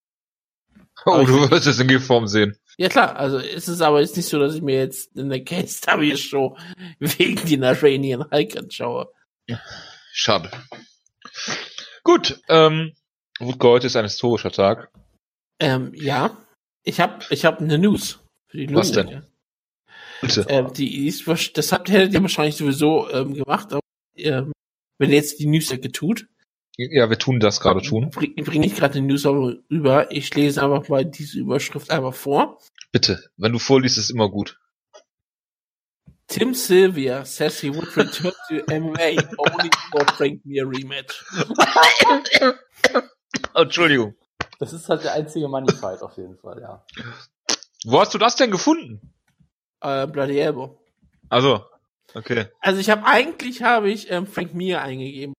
Oh, 1.06 1.12
Aber 1.14 1.26
du 1.26 1.44
ich- 1.46 1.52
wirst 1.52 1.68
es 1.68 1.80
in 1.80 1.88
G-Form 1.88 2.28
sehen. 2.28 2.58
Ja 2.78 2.90
klar, 2.90 3.16
also 3.16 3.38
ist 3.38 3.68
es 3.68 3.80
aber 3.82 4.02
jetzt 4.02 4.18
nicht 4.18 4.28
so, 4.28 4.38
dass 4.40 4.54
ich 4.56 4.62
mir 4.62 4.76
jetzt 4.78 5.16
in 5.16 5.30
der 5.30 5.44
KSW-Show 5.44 6.58
wegen 7.00 7.46
den 7.48 7.64
Iranian 7.64 8.30
Hulk 8.32 8.58
anschaue. 8.58 9.12
Schade. 10.14 10.50
Gut, 12.04 12.40
ähm, 12.50 12.94
Wutke, 13.40 13.68
heute 13.68 13.88
ist 13.88 13.96
ein 13.96 14.06
historischer 14.06 14.52
Tag. 14.52 14.90
Ähm, 15.60 15.92
ja. 15.96 16.38
Ich 16.84 17.00
hab, 17.00 17.30
ich 17.32 17.46
hab 17.46 17.60
eine 17.62 17.78
News 17.78 18.20
für 18.48 18.58
die 18.58 18.74
Was 18.76 18.92
denn? 18.92 19.26
Bitte. 20.22 20.46
Ähm, 20.50 20.72
die 20.74 21.08
ist, 21.08 21.28
das 21.58 21.72
habt, 21.72 21.90
hättet 21.90 22.14
ihr 22.14 22.22
wahrscheinlich 22.22 22.56
sowieso 22.56 23.10
ähm, 23.10 23.34
gemacht, 23.34 23.72
aber 23.74 23.82
ähm, 24.16 24.52
wenn 24.98 25.10
ihr 25.10 25.18
jetzt 25.18 25.40
die 25.40 25.48
News-Ecke 25.48 25.92
tut, 25.92 26.28
Ja, 26.78 27.10
wir 27.10 27.18
tun 27.18 27.40
das 27.40 27.60
gerade 27.60 27.82
tun. 27.82 28.10
bringe 28.10 28.44
bring 28.44 28.64
ich 28.64 28.76
gerade 28.76 28.96
die 28.96 29.02
News 29.02 29.26
über. 29.70 30.12
Ich 30.12 30.34
lese 30.36 30.62
einfach 30.64 30.88
mal 30.90 31.06
diese 31.06 31.40
Überschrift 31.40 31.90
einmal 31.92 32.12
vor. 32.14 32.60
Bitte. 32.92 33.24
Wenn 33.38 33.52
du 33.54 33.60
vorliest, 33.60 33.98
ist 33.98 34.10
immer 34.10 34.30
gut. 34.30 34.60
Tim 36.28 36.54
Sylvia 36.56 37.24
says 37.24 37.60
he 37.62 37.70
would 37.74 37.96
return 37.96 38.34
to 38.50 38.56
MMA 38.68 39.22
only 39.38 39.70
for 39.92 40.06
Frank 40.16 40.44
Mir 40.46 40.66
rematch. 40.68 41.24
Oh, 43.54 43.62
Entschuldigung. 43.62 44.16
Das 44.60 44.74
ist 44.74 44.90
halt 44.90 45.04
der 45.04 45.14
einzige 45.14 45.48
Money 45.48 45.72
Fight 45.74 46.02
auf 46.02 46.18
jeden 46.18 46.38
Fall, 46.38 46.60
ja. 46.62 46.86
Wo 47.86 48.00
hast 48.00 48.14
du 48.14 48.18
das 48.18 48.36
denn 48.36 48.52
gefunden? 48.52 49.14
Äh, 49.82 50.08
Bloody 50.08 50.40
Elbow. 50.40 50.80
Also, 51.30 51.64
okay. 52.16 52.48
Also 52.62 52.80
ich 52.80 52.90
habe 52.90 53.06
eigentlich 53.06 53.62
habe 53.64 53.90
ich 53.90 54.10
ähm, 54.12 54.26
Frank 54.28 54.54
Mir 54.54 54.82
eingegeben. 54.82 55.34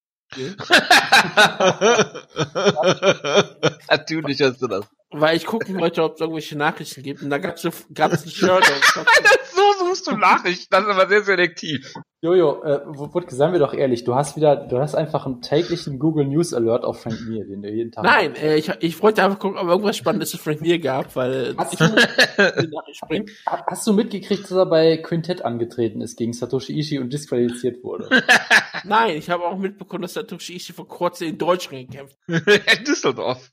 Natürlich 3.91 4.41
hast 4.43 4.61
du 4.61 4.67
das. 4.67 4.87
Weil 5.11 5.37
ich 5.37 5.47
gucken 5.47 5.79
wollte, 5.81 6.03
ob 6.03 6.15
es 6.15 6.21
irgendwelche 6.21 6.59
Nachrichten 6.59 7.03
gibt. 7.03 7.23
Und 7.23 7.31
da 7.31 7.39
gab's 7.39 7.63
so, 7.63 7.71
gab's 7.95 8.25
ein 8.25 8.31
Shirt. 8.31 8.65
so 9.55 9.66
suchst 9.97 10.07
du 10.11 10.17
Nachrichten. 10.17 10.67
Das 10.71 10.83
ist 10.85 10.89
aber 10.91 11.09
sehr 11.09 11.23
selektiv. 11.23 11.95
Jojo, 12.23 12.63
äh, 12.65 12.81
Wutke, 12.87 13.35
seien 13.35 13.53
wir 13.53 13.59
doch 13.61 13.73
ehrlich, 13.75 14.05
du 14.05 14.15
hast 14.15 14.37
wieder, 14.37 14.57
du 14.57 14.79
hast 14.79 14.95
einfach 14.95 15.27
einen 15.27 15.43
täglichen 15.43 15.99
Google 15.99 16.27
News 16.27 16.53
Alert 16.55 16.85
auf 16.85 17.03
Frank 17.03 17.21
Mir, 17.29 17.45
den 17.47 17.63
du 17.63 17.69
jeden 17.71 17.93
Tag 17.93 18.05
Nein, 18.05 18.35
äh, 18.35 18.57
ich, 18.57 18.71
ich 18.81 19.03
wollte 19.03 19.23
einfach 19.23 19.39
gucken, 19.39 19.59
ob 19.59 19.69
irgendwas 19.69 19.97
Spannendes 19.97 20.31
zu 20.31 20.39
Frank 20.39 20.61
Mir 20.61 20.79
gab, 20.79 21.15
weil 21.15 21.55
Hast 21.57 21.75
ich 21.75 21.79
du, 21.79 21.87
die 21.89 22.69
Nachricht 22.69 22.97
springen. 23.05 23.27
ha- 23.47 23.65
hast 23.69 23.87
du 23.87 23.93
mitgekriegt, 23.93 24.45
dass 24.45 24.51
er 24.53 24.67
bei 24.67 24.97
Quintett 24.97 25.45
angetreten 25.45 26.01
ist 26.01 26.17
gegen 26.17 26.33
Satoshi 26.33 26.79
Ishii 26.79 26.99
und 26.99 27.13
disqualifiziert 27.13 27.85
wurde? 27.85 28.09
Nein, 28.85 29.17
ich 29.17 29.31
habe 29.31 29.45
auch 29.45 29.59
mitbekommen, 29.59 30.03
dass 30.03 30.15
der 30.15 30.27
Toshiishi 30.27 30.73
vor 30.73 30.89
kurzem 30.89 31.29
in 31.29 31.39
Deutschland 31.39 31.91
gekämpft 31.91 32.17
In 32.29 32.85
Düsseldorf. 32.85 33.51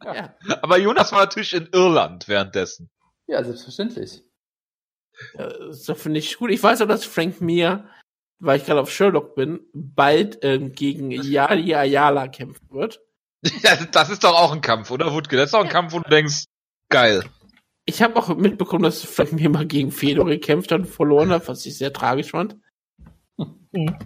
hat. 0.00 0.16
Ja. 0.16 0.34
Aber 0.62 0.78
Jonas 0.78 1.12
war 1.12 1.20
natürlich 1.20 1.52
in 1.54 1.68
Irland 1.72 2.28
währenddessen. 2.28 2.90
Ja, 3.26 3.42
selbstverständlich. 3.42 4.22
Ja, 5.38 5.48
Das 5.48 5.90
finde 6.00 6.18
ich 6.18 6.36
gut. 6.38 6.50
Ich 6.50 6.62
weiß 6.62 6.82
auch, 6.82 6.88
dass 6.88 7.04
Frank 7.04 7.40
Mir, 7.40 7.88
weil 8.38 8.58
ich 8.58 8.66
gerade 8.66 8.80
auf 8.80 8.90
Sherlock 8.90 9.34
bin, 9.34 9.60
bald 9.72 10.38
ähm, 10.42 10.72
gegen 10.72 11.10
Yari 11.10 11.74
Ayala 11.74 12.28
kämpfen 12.28 12.68
wird. 12.70 13.00
Ja, 13.62 13.76
das 13.76 14.10
ist 14.10 14.24
doch 14.24 14.34
auch 14.34 14.52
ein 14.52 14.62
Kampf, 14.62 14.90
oder 14.90 15.12
Wutke? 15.12 15.36
Das 15.36 15.46
ist 15.46 15.54
doch 15.54 15.62
ein 15.62 15.68
Kampf, 15.68 15.92
wo 15.92 16.00
du 16.00 16.08
denkst, 16.08 16.44
geil. 16.88 17.24
Ich 17.86 18.02
habe 18.02 18.16
auch 18.16 18.34
mitbekommen, 18.34 18.84
dass 18.84 19.02
Frank 19.02 19.32
Mir 19.32 19.50
mal 19.50 19.66
gegen 19.66 19.92
Fedor 19.92 20.24
gekämpft 20.26 20.72
hat 20.72 20.80
und 20.80 20.86
verloren 20.86 21.30
hat, 21.30 21.46
was 21.48 21.66
ich 21.66 21.76
sehr 21.76 21.92
tragisch 21.92 22.30
fand. 22.30 22.56
Mhm. 23.36 23.98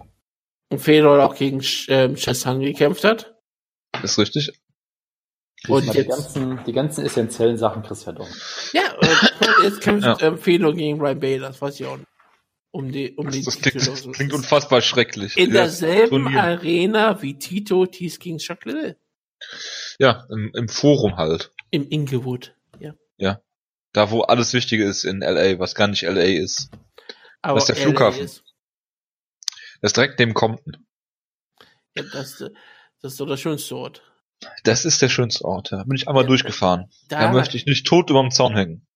Und 0.71 0.79
Fedor 0.79 1.23
auch 1.23 1.35
gegen 1.35 1.63
ähm, 1.87 2.15
Chessan 2.15 2.59
gekämpft 2.59 3.03
hat. 3.03 3.35
Ist 4.03 4.19
richtig. 4.19 4.51
Und 5.67 5.93
die, 5.93 6.05
ganzen, 6.05 6.63
die 6.63 6.71
ganzen 6.71 7.05
essentiellen 7.05 7.57
Sachen 7.57 7.83
kriegst 7.83 8.03
du 8.05 8.11
ja 8.11 8.15
doch. 8.17 8.29
Ja, 8.73 8.81
äh, 9.01 9.63
jetzt 9.63 9.81
kämpft 9.81 10.21
Ja. 10.21 10.37
Fedor 10.37 10.73
gegen 10.73 10.99
Ryan 11.01 11.19
Bader, 11.19 11.47
das 11.49 11.61
weiß 11.61 11.79
ich 11.79 11.85
auch 11.85 11.97
nicht. 11.97 12.07
Um 12.71 12.91
die, 12.91 13.15
um 13.15 13.29
die 13.29 13.43
Das 13.43 13.57
klingt, 13.59 13.81
so. 13.81 13.91
das 13.91 14.15
klingt 14.15 14.31
unfassbar 14.33 14.81
schrecklich. 14.81 15.35
In 15.37 15.47
Ja, 15.49 15.61
derselben 15.63 16.23
Turnier. 16.23 16.41
Arena 16.43 17.21
wie 17.21 17.37
Tito 17.37 17.85
Tees 17.87 18.19
gegen 18.19 18.37
Chuck 18.37 18.63
Liddell. 18.65 18.95
Ja, 19.97 20.25
im, 20.29 20.51
im 20.53 20.69
Forum 20.69 21.17
halt. 21.17 21.51
Im 21.71 21.89
Inglewood. 21.89 22.55
Ja. 23.17 23.41
Da, 23.91 24.11
wo 24.11 24.21
alles 24.21 24.53
Wichtige 24.53 24.85
ist 24.85 25.03
in 25.03 25.21
LA, 25.21 25.57
was 25.57 25.73
gar 25.73 25.87
nicht 25.87 26.03
LA 26.03 26.21
ist. 26.21 26.69
Aber 27.41 27.55
Das 27.59 27.67
ist 27.67 27.75
der 27.75 27.75
LA 27.77 27.81
Flughafen. 27.89 28.23
Ist, 28.23 28.43
Das 29.81 29.89
ist 29.89 29.97
direkt 29.97 30.19
neben 30.19 30.35
Compton. 30.35 30.77
ja, 31.95 32.03
das, 32.13 32.37
das 32.37 33.11
ist 33.13 33.19
doch 33.19 33.25
der 33.27 33.37
schönste 33.37 33.75
Ort. 33.75 34.03
Das 34.63 34.85
ist 34.85 35.01
der 35.01 35.09
schönste 35.09 35.43
Ort, 35.45 35.71
ja. 35.71 35.83
Bin 35.83 35.95
ich 35.95 36.07
einmal 36.07 36.23
Ja. 36.23 36.27
durchgefahren. 36.27 36.89
Da, 37.09 37.19
Da 37.21 37.31
möchte 37.33 37.57
ich 37.57 37.65
nicht 37.65 37.85
tot 37.85 38.09
überm 38.09 38.31
Zaun 38.31 38.55
hängen. 38.55 38.87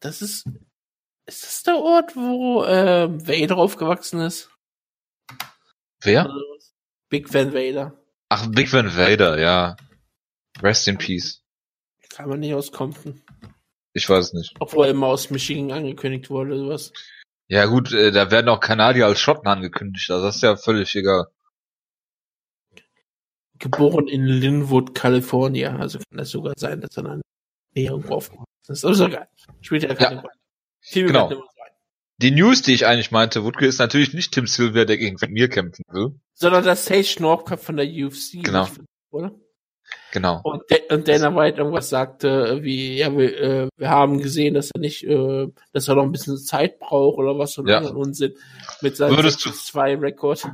Das 0.00 0.22
ist. 0.22 0.46
Ist 1.26 1.42
das 1.42 1.62
der 1.64 1.76
Ort, 1.76 2.14
wo 2.16 2.64
ähm, 2.64 3.26
Vader 3.26 3.56
aufgewachsen 3.56 4.20
ist? 4.20 4.50
Wer? 6.00 6.30
Big 7.08 7.32
Van 7.32 7.52
Vader. 7.52 7.98
Ach, 8.28 8.46
Big 8.48 8.72
Van 8.72 8.96
Vader, 8.96 9.38
ja. 9.38 9.76
Rest 10.62 10.86
in 10.88 10.98
Peace. 10.98 11.42
Kann 12.10 12.28
man 12.28 12.40
nicht 12.40 12.54
aus 12.54 12.72
Compton. 12.72 13.22
Ich 13.92 14.08
weiß 14.08 14.26
es 14.26 14.32
nicht. 14.34 14.54
Obwohl 14.60 14.86
er 14.86 14.90
immer 14.92 15.08
aus 15.08 15.30
Michigan 15.30 15.70
angekündigt 15.72 16.30
wurde 16.30 16.52
oder 16.54 16.58
sowas. 16.60 16.92
Ja 17.48 17.66
gut, 17.66 17.92
äh, 17.92 18.10
da 18.12 18.30
werden 18.30 18.48
auch 18.48 18.60
Kanadier 18.60 19.06
als 19.06 19.20
Schotten 19.20 19.46
angekündigt. 19.48 20.10
Also 20.10 20.24
das 20.26 20.36
ist 20.36 20.42
ja 20.42 20.56
völlig 20.56 20.94
egal. 20.94 21.26
Geboren 23.58 24.08
in 24.08 24.24
Linwood, 24.24 24.94
California. 24.94 25.76
Also 25.76 25.98
kann 25.98 26.18
das 26.18 26.30
sogar 26.30 26.52
sein, 26.56 26.80
dass 26.80 26.96
er 26.96 27.02
dann 27.04 27.22
näher 27.74 27.90
irgendwo 27.92 28.14
aufgewachsen 28.14 28.44
ist. 28.68 28.84
Aber 28.84 28.92
ist 28.92 29.00
geil. 29.10 29.28
Spielt 29.60 29.82
ja 29.84 29.94
keine 29.94 30.16
Ja. 30.16 30.20
Rolle. 30.22 30.32
Viel 30.80 31.06
Genau. 31.06 31.30
Die 32.18 32.30
News, 32.30 32.62
die 32.62 32.72
ich 32.72 32.86
eigentlich 32.86 33.10
meinte, 33.10 33.44
Wutke, 33.44 33.66
ist 33.66 33.78
natürlich 33.78 34.14
nicht 34.14 34.32
Tim 34.32 34.46
Silver, 34.46 34.86
der 34.86 34.96
gegen 34.96 35.18
mir 35.32 35.48
kämpfen 35.50 35.84
will. 35.90 36.14
Sondern 36.32 36.64
das 36.64 36.86
Sage 36.86 37.16
Northcup 37.20 37.60
von 37.60 37.76
der 37.76 37.86
UFC. 37.86 38.42
Genau. 38.42 38.66
Oder? 39.10 39.32
Genau. 40.12 40.40
Und, 40.42 40.62
Da- 40.68 40.94
und 40.94 41.06
Dana 41.06 41.36
White 41.36 41.58
irgendwas 41.58 41.90
sagte, 41.90 42.60
wie, 42.62 42.96
ja, 42.96 43.14
wir, 43.16 43.38
äh, 43.40 43.68
wir 43.76 43.90
haben 43.90 44.20
gesehen, 44.22 44.54
dass 44.54 44.70
er 44.70 44.80
nicht, 44.80 45.04
äh, 45.04 45.46
dass 45.72 45.88
er 45.88 45.94
noch 45.96 46.04
ein 46.04 46.10
bisschen 46.12 46.38
Zeit 46.38 46.78
braucht 46.80 47.18
oder 47.18 47.38
was 47.38 47.54
für 47.54 47.68
Ja. 47.68 47.80
Unsinn 47.80 48.34
mit 48.80 48.96
seinem 48.96 49.14
Würdest 49.16 49.44
du- 49.44 49.50
2 49.50 49.94
Rekord. 49.96 50.48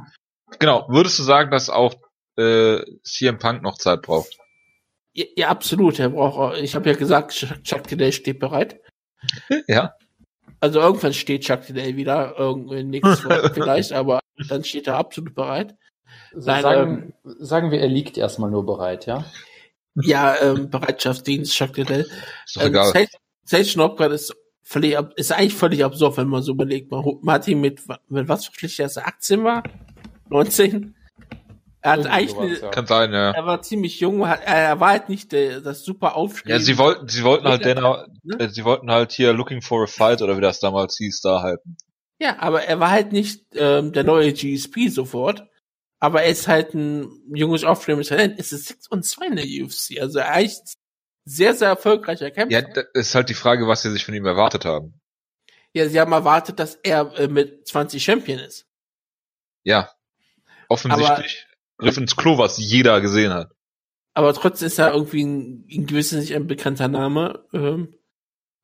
Genau. 0.58 0.86
Würdest 0.88 1.18
du 1.18 1.22
sagen, 1.22 1.50
dass 1.52 1.70
auch 1.70 1.94
äh, 2.42 2.85
CM 3.02 3.38
Punk 3.38 3.62
noch 3.62 3.78
Zeit 3.78 4.02
braucht? 4.02 4.38
Ja, 5.14 5.24
ja, 5.37 5.48
absolut. 5.48 5.98
Er 5.98 6.09
braucht, 6.11 6.38
auch- 6.38 6.55
ich 6.57 6.74
habe 6.74 6.88
ja 6.90 6.96
gesagt, 6.96 7.33
Chuck, 7.62 7.90
Liddell 7.90 8.12
steht 8.12 8.38
bereit. 8.38 8.81
Ja. 9.66 9.94
Also 10.61 10.81
irgendwann 10.81 11.12
steht 11.12 11.42
Chuck 11.44 11.68
Liddell 11.68 11.96
wieder, 11.96 12.35
irgendwie 12.38 12.83
nächstes 12.85 13.24
Mal 13.24 13.50
vielleicht, 13.55 13.92
aber 13.92 14.20
dann 14.48 14.64
steht 14.64 14.87
er 14.87 14.96
absolut 14.96 15.35
bereit. 15.35 15.76
Nein, 16.35 16.62
sagen, 16.62 17.12
sagen 17.24 17.70
wir, 17.70 17.81
er 17.81 17.88
liegt 17.88 18.16
erstmal 18.18 18.50
nur 18.50 18.64
bereit, 18.64 19.07
ja? 19.07 19.24
Ja, 19.94 20.37
ähm, 20.40 20.70
Bereitschaftsdienst, 20.70 21.52
Chuck 21.55 21.76
Liddell. 21.76 22.07
Ist 22.46 22.57
doch 22.57 22.62
Ähm, 22.62 22.68
egal. 22.68 22.92
Sage, 23.44 23.66
Sage 23.66 24.05
ist 24.14 24.35
völlig, 24.62 24.96
ist 25.16 25.33
eigentlich 25.33 25.55
völlig 25.55 25.85
absurd, 25.85 26.16
wenn 26.16 26.28
man 26.28 26.42
so 26.42 26.52
überlegt. 26.52 26.90
Man, 26.90 27.05
man 27.22 27.35
hat 27.35 27.48
ihn 27.48 27.61
mit, 27.61 27.81
mit 28.09 28.28
was 28.28 28.46
verpflichtet, 28.46 28.85
als 28.85 28.96
er 28.96 29.07
18 29.09 29.44
war? 29.44 29.62
19? 30.31 30.94
Er 31.85 31.92
hat 31.92 32.07
eigentlich, 32.07 32.38
eine, 32.38 32.59
ja. 32.61 32.68
Kann 32.71 32.87
sein, 32.87 33.12
ja. 33.12 33.33
er 33.33 33.45
war 33.45 33.61
ziemlich 33.61 33.99
jung, 33.99 34.29
hat, 34.29 34.42
er 34.45 34.79
war 34.79 34.90
halt 34.90 35.09
nicht 35.09 35.33
der, 35.33 35.61
das 35.61 35.85
super 35.85 36.14
Aufstehen. 36.14 36.53
Ja, 36.53 36.61
sie 36.61 36.79
wollten, 36.79 37.09
sie 37.09 37.25
wollten 37.25 37.49
halt 37.49 37.64
Dana, 37.64 38.07
ne? 38.23 38.38
äh, 38.38 38.49
sie 38.49 38.64
wollten 38.64 38.88
halt 38.88 39.11
hier 39.11 39.33
Looking 39.33 39.62
for 39.62 39.83
a 39.83 39.87
Fight 39.88 40.23
oder 40.23 40.37
wie 40.37 40.40
das 40.40 40.61
damals 40.61 40.97
hieß, 40.97 41.21
da 41.23 41.42
halten. 41.42 41.77
Ja, 42.21 42.38
aber 42.38 42.62
er 42.62 42.79
war 42.79 42.92
halt 42.92 43.11
nicht 43.11 43.42
ähm, 43.57 43.92
der 43.92 44.05
neue 44.05 44.33
GSP 44.33 44.88
sofort. 44.90 45.49
Aber 45.99 46.23
er 46.23 46.31
ist 46.31 46.47
halt 46.47 46.75
ein 46.75 47.09
junges, 47.35 47.64
aufstrebendes 47.64 48.09
Talent. 48.09 48.38
Es 48.38 48.53
ist 48.53 48.66
6 48.66 48.88
und 48.88 49.05
2 49.05 49.27
in 49.27 49.37
der 49.37 49.45
UFC. 49.45 50.01
Also 50.01 50.21
er 50.21 50.40
ist 50.40 50.75
sehr, 51.25 51.55
sehr 51.55 51.68
erfolgreicher 51.68 52.31
Kämpfer. 52.31 52.53
Ja, 52.53 52.62
das 52.62 52.87
ist 52.95 53.14
halt 53.14 53.29
die 53.29 53.35
Frage, 53.35 53.66
was 53.66 53.83
sie 53.83 53.90
sich 53.90 54.05
von 54.05 54.14
ihm 54.14 54.27
erwartet 54.27 54.64
haben. 54.64 55.01
Ja, 55.73 55.88
sie 55.88 56.01
haben 56.01 56.12
erwartet, 56.12 56.59
dass 56.59 56.77
er 56.77 57.12
äh, 57.18 57.29
mit 57.29 57.66
20 57.66 58.03
Champion 58.03 58.38
ist. 58.38 58.66
Ja. 59.64 59.90
Offensichtlich 60.68 61.47
griff 61.83 61.97
ins 61.97 62.16
Klo, 62.16 62.38
was 62.38 62.59
jeder 62.59 63.01
gesehen 63.01 63.33
hat. 63.33 63.53
Aber 64.14 64.33
trotzdem 64.35 64.66
ist 64.66 64.79
er 64.79 64.92
irgendwie 64.92 65.25
ein, 65.25 65.64
in 65.68 65.87
gewissem 65.87 66.21
Sinne 66.21 66.37
ein 66.40 66.47
bekannter 66.47 66.88
Name. 66.88 67.45
Ähm, 67.53 67.95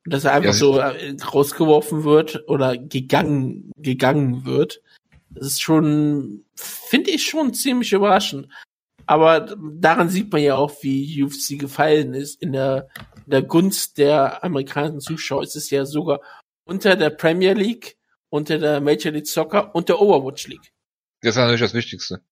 dass 0.04 0.24
er 0.24 0.32
einfach 0.32 0.50
Ja, 0.50 0.52
so 0.52 0.78
äh, 0.78 1.16
rausgeworfen 1.20 2.04
wird 2.04 2.48
oder 2.48 2.76
gegangen, 2.76 3.72
gegangen 3.76 4.44
wird. 4.44 4.82
Das 5.30 5.46
ist 5.46 5.62
schon, 5.62 6.44
finde 6.54 7.10
ich 7.10 7.26
schon 7.26 7.52
ziemlich 7.54 7.92
überraschend. 7.92 8.48
Aber 9.06 9.56
daran 9.58 10.10
sieht 10.10 10.32
man 10.32 10.42
ja 10.42 10.56
auch, 10.56 10.82
wie 10.82 11.22
UFC 11.22 11.58
gefallen 11.58 12.14
ist. 12.14 12.42
In 12.42 12.52
der, 12.52 12.88
in 13.24 13.30
der 13.30 13.42
Gunst 13.42 13.98
der 13.98 14.44
amerikanischen 14.44 15.00
Zuschauer 15.00 15.42
ist 15.42 15.56
es 15.56 15.70
ja 15.70 15.84
sogar 15.86 16.20
unter 16.64 16.96
der 16.96 17.10
Premier 17.10 17.54
League, 17.54 17.96
unter 18.28 18.58
der 18.58 18.80
Major 18.80 19.12
League 19.12 19.26
Soccer 19.26 19.74
und 19.74 19.88
der 19.88 20.00
Overwatch 20.00 20.48
League. 20.48 20.72
Das 21.22 21.30
ist 21.30 21.36
natürlich 21.36 21.60
das 21.60 21.74
Wichtigste. 21.74 22.22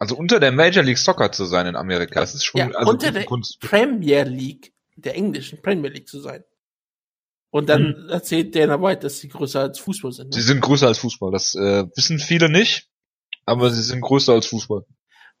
Also 0.00 0.16
unter 0.16 0.40
der 0.40 0.50
Major 0.50 0.82
League 0.82 0.98
Soccer 0.98 1.30
zu 1.30 1.44
sein 1.44 1.66
in 1.66 1.76
Amerika, 1.76 2.18
das 2.20 2.34
ist 2.34 2.44
schon 2.44 2.58
Ja, 2.58 2.68
also 2.70 2.90
unter 2.90 3.12
der 3.12 3.24
Kunst. 3.26 3.60
Premier 3.60 4.24
League, 4.24 4.72
der 4.96 5.14
englischen 5.14 5.60
Premier 5.62 5.90
League 5.90 6.08
zu 6.08 6.20
sein. 6.20 6.42
Und 7.50 7.68
dann 7.68 8.08
erzählt 8.08 8.54
Dana 8.56 8.80
White, 8.80 9.00
dass 9.02 9.18
sie 9.18 9.28
größer 9.28 9.60
als 9.60 9.78
Fußball 9.78 10.12
sind. 10.12 10.32
Sie 10.32 10.40
Ne? 10.40 10.46
sind 10.46 10.60
größer 10.62 10.86
als 10.86 10.98
Fußball. 10.98 11.30
Das 11.32 11.54
äh, 11.54 11.84
wissen 11.96 12.18
viele 12.18 12.48
nicht, 12.48 12.88
aber 13.44 13.70
sie 13.70 13.82
sind 13.82 14.00
größer 14.00 14.32
als 14.32 14.46
Fußball. 14.46 14.84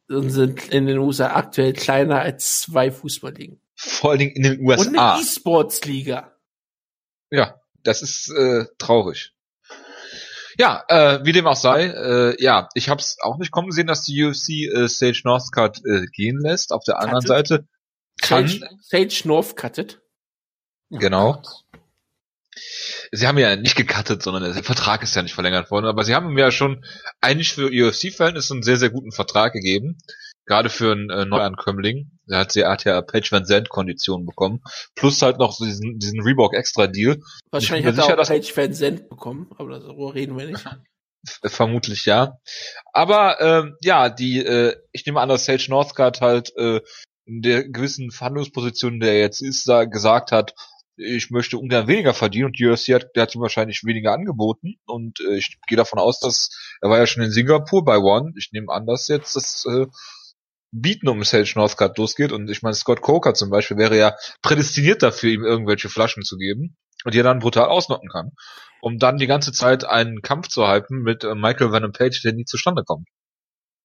Und 0.08 0.30
sind 0.30 0.68
in 0.68 0.86
den 0.86 0.98
USA 0.98 1.34
aktuell 1.36 1.72
kleiner 1.72 2.20
als 2.20 2.60
zwei 2.62 2.90
Fußballligen. 2.90 3.62
Vor 3.76 4.10
allen 4.10 4.18
Dingen 4.18 4.32
in 4.32 4.42
den 4.42 4.60
Und 4.60 4.72
eine 4.72 4.88
USA. 4.90 5.18
E-Sports-Liga. 5.20 6.36
Ja, 7.30 7.54
das 7.84 8.02
ist 8.02 8.28
äh, 8.36 8.66
traurig. 8.76 9.32
Ja, 10.60 10.84
äh, 10.88 11.24
wie 11.24 11.32
dem 11.32 11.46
auch 11.46 11.56
sei, 11.56 11.86
äh, 11.86 12.42
ja, 12.42 12.68
ich 12.74 12.90
habe 12.90 13.00
es 13.00 13.16
auch 13.22 13.38
nicht 13.38 13.50
kommen 13.50 13.72
sehen, 13.72 13.86
dass 13.86 14.02
die 14.02 14.22
UFC 14.22 14.70
äh, 14.70 14.88
Sage 14.88 15.22
Northcutt 15.24 15.80
äh, 15.86 16.04
gehen 16.12 16.38
lässt. 16.38 16.70
Auf 16.72 16.84
der 16.84 16.98
anderen 16.98 17.24
Cuttet. 17.24 17.48
Seite 17.48 17.68
kann, 18.20 18.46
Sage, 18.46 18.68
Sage 18.82 19.22
North 19.24 19.56
cuttet. 19.56 20.02
genau. 20.90 21.42
Sie 23.10 23.26
haben 23.26 23.38
ja 23.38 23.56
nicht 23.56 23.74
gecuttet, 23.74 24.22
sondern 24.22 24.52
der 24.52 24.62
Vertrag 24.62 25.02
ist 25.02 25.16
ja 25.16 25.22
nicht 25.22 25.34
verlängert 25.34 25.70
worden, 25.70 25.86
aber 25.86 26.04
sie 26.04 26.14
haben 26.14 26.36
ja 26.36 26.50
schon 26.50 26.84
eigentlich 27.22 27.54
für 27.54 27.70
UFC-Verhältnisse 27.70 28.52
einen 28.52 28.62
sehr, 28.62 28.76
sehr 28.76 28.90
guten 28.90 29.12
Vertrag 29.12 29.54
gegeben. 29.54 29.96
Gerade 30.50 30.68
für 30.68 30.90
einen 30.90 31.10
äh, 31.10 31.26
Neuankömmling. 31.26 32.10
Er 32.26 32.40
hat, 32.40 32.56
er 32.56 32.72
hat 32.72 32.82
ja 32.82 33.00
Page 33.02 33.30
Van 33.30 33.46
Zandt 33.46 33.68
Konditionen 33.68 34.26
bekommen. 34.26 34.64
Plus 34.96 35.22
halt 35.22 35.38
noch 35.38 35.52
so 35.52 35.64
diesen, 35.64 36.00
diesen 36.00 36.20
Reebok 36.20 36.54
Extra 36.54 36.88
Deal. 36.88 37.20
Wahrscheinlich 37.52 37.86
hat 37.86 37.94
mir 37.94 38.02
er 38.02 38.18
auch 38.18 38.24
sicher, 38.24 38.34
Page 38.34 38.56
Van 38.56 38.74
Zandt 38.74 39.08
bekommen, 39.08 39.48
aber 39.56 39.78
darüber 39.78 40.12
reden 40.12 40.36
wir 40.36 40.46
nicht. 40.46 40.64
Vermutlich 41.44 42.04
ja. 42.04 42.40
Aber 42.92 43.40
ähm, 43.40 43.76
ja, 43.80 44.08
die, 44.08 44.44
äh, 44.44 44.74
ich 44.90 45.06
nehme 45.06 45.20
an, 45.20 45.28
dass 45.28 45.44
Sage 45.44 45.66
Northcutt 45.68 46.20
halt 46.20 46.52
äh, 46.56 46.80
in 47.26 47.42
der 47.42 47.68
gewissen 47.68 48.10
Verhandlungsposition, 48.10 48.98
der 48.98 49.12
er 49.12 49.20
jetzt 49.20 49.42
ist, 49.42 49.68
da 49.68 49.84
gesagt 49.84 50.32
hat, 50.32 50.56
ich 50.96 51.30
möchte 51.30 51.58
ungern 51.58 51.86
weniger 51.86 52.12
verdienen 52.12 52.46
und 52.46 52.58
die 52.58 52.66
UFC 52.66 52.88
hat, 52.88 53.14
der 53.14 53.22
hat 53.22 53.36
ihm 53.36 53.40
wahrscheinlich 53.40 53.84
weniger 53.84 54.12
angeboten 54.12 54.80
und 54.84 55.20
äh, 55.20 55.36
ich 55.36 55.58
gehe 55.68 55.76
davon 55.76 56.00
aus, 56.00 56.18
dass 56.18 56.50
er 56.80 56.90
war 56.90 56.98
ja 56.98 57.06
schon 57.06 57.22
in 57.22 57.30
Singapur 57.30 57.84
bei 57.84 57.98
One. 57.98 58.32
Ich 58.36 58.50
nehme 58.52 58.72
an, 58.72 58.84
dass 58.86 59.06
jetzt 59.06 59.36
das 59.36 59.64
äh, 59.66 59.86
Bieten 60.72 61.08
um 61.08 61.22
Sage 61.24 61.52
Northcutt 61.56 61.98
losgeht 61.98 62.32
und 62.32 62.48
ich 62.48 62.62
meine, 62.62 62.74
Scott 62.74 63.00
Coker 63.00 63.34
zum 63.34 63.50
Beispiel 63.50 63.76
wäre 63.76 63.98
ja 63.98 64.14
prädestiniert 64.42 65.02
dafür, 65.02 65.30
ihm 65.30 65.44
irgendwelche 65.44 65.88
Flaschen 65.88 66.22
zu 66.22 66.36
geben 66.36 66.76
und 67.04 67.14
die 67.14 67.20
er 67.20 67.24
dann 67.24 67.40
brutal 67.40 67.66
ausnocken 67.66 68.08
kann 68.08 68.32
um 68.80 68.98
dann 68.98 69.18
die 69.18 69.26
ganze 69.26 69.52
Zeit 69.52 69.84
einen 69.84 70.22
Kampf 70.22 70.48
zu 70.48 70.66
halten 70.66 71.02
mit 71.02 71.24
äh, 71.24 71.34
Michael 71.34 71.72
Venom 71.72 71.92
Page, 71.92 72.20
der 72.22 72.32
nie 72.32 72.44
zustande 72.44 72.82
kommt. 72.84 73.08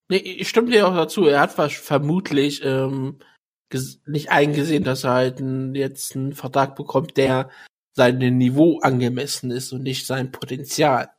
Nee, 0.10 0.18
ich 0.18 0.50
stimme 0.50 0.70
dir 0.70 0.88
auch 0.88 0.96
dazu. 0.96 1.26
Er 1.26 1.42
hat 1.42 1.52
vermutlich 1.52 2.64
ähm, 2.64 3.20
nicht 4.06 4.30
eingesehen, 4.30 4.84
dass 4.84 5.04
er 5.04 5.14
halt 5.14 5.44
jetzt 5.74 6.16
einen 6.16 6.34
Vertrag 6.34 6.76
bekommt, 6.76 7.18
der 7.18 7.50
seinem 7.94 8.38
Niveau 8.38 8.80
angemessen 8.80 9.52
ist 9.52 9.74
und 9.74 9.84
nicht 9.84 10.06
sein 10.06 10.32
Potenzial. 10.32 11.10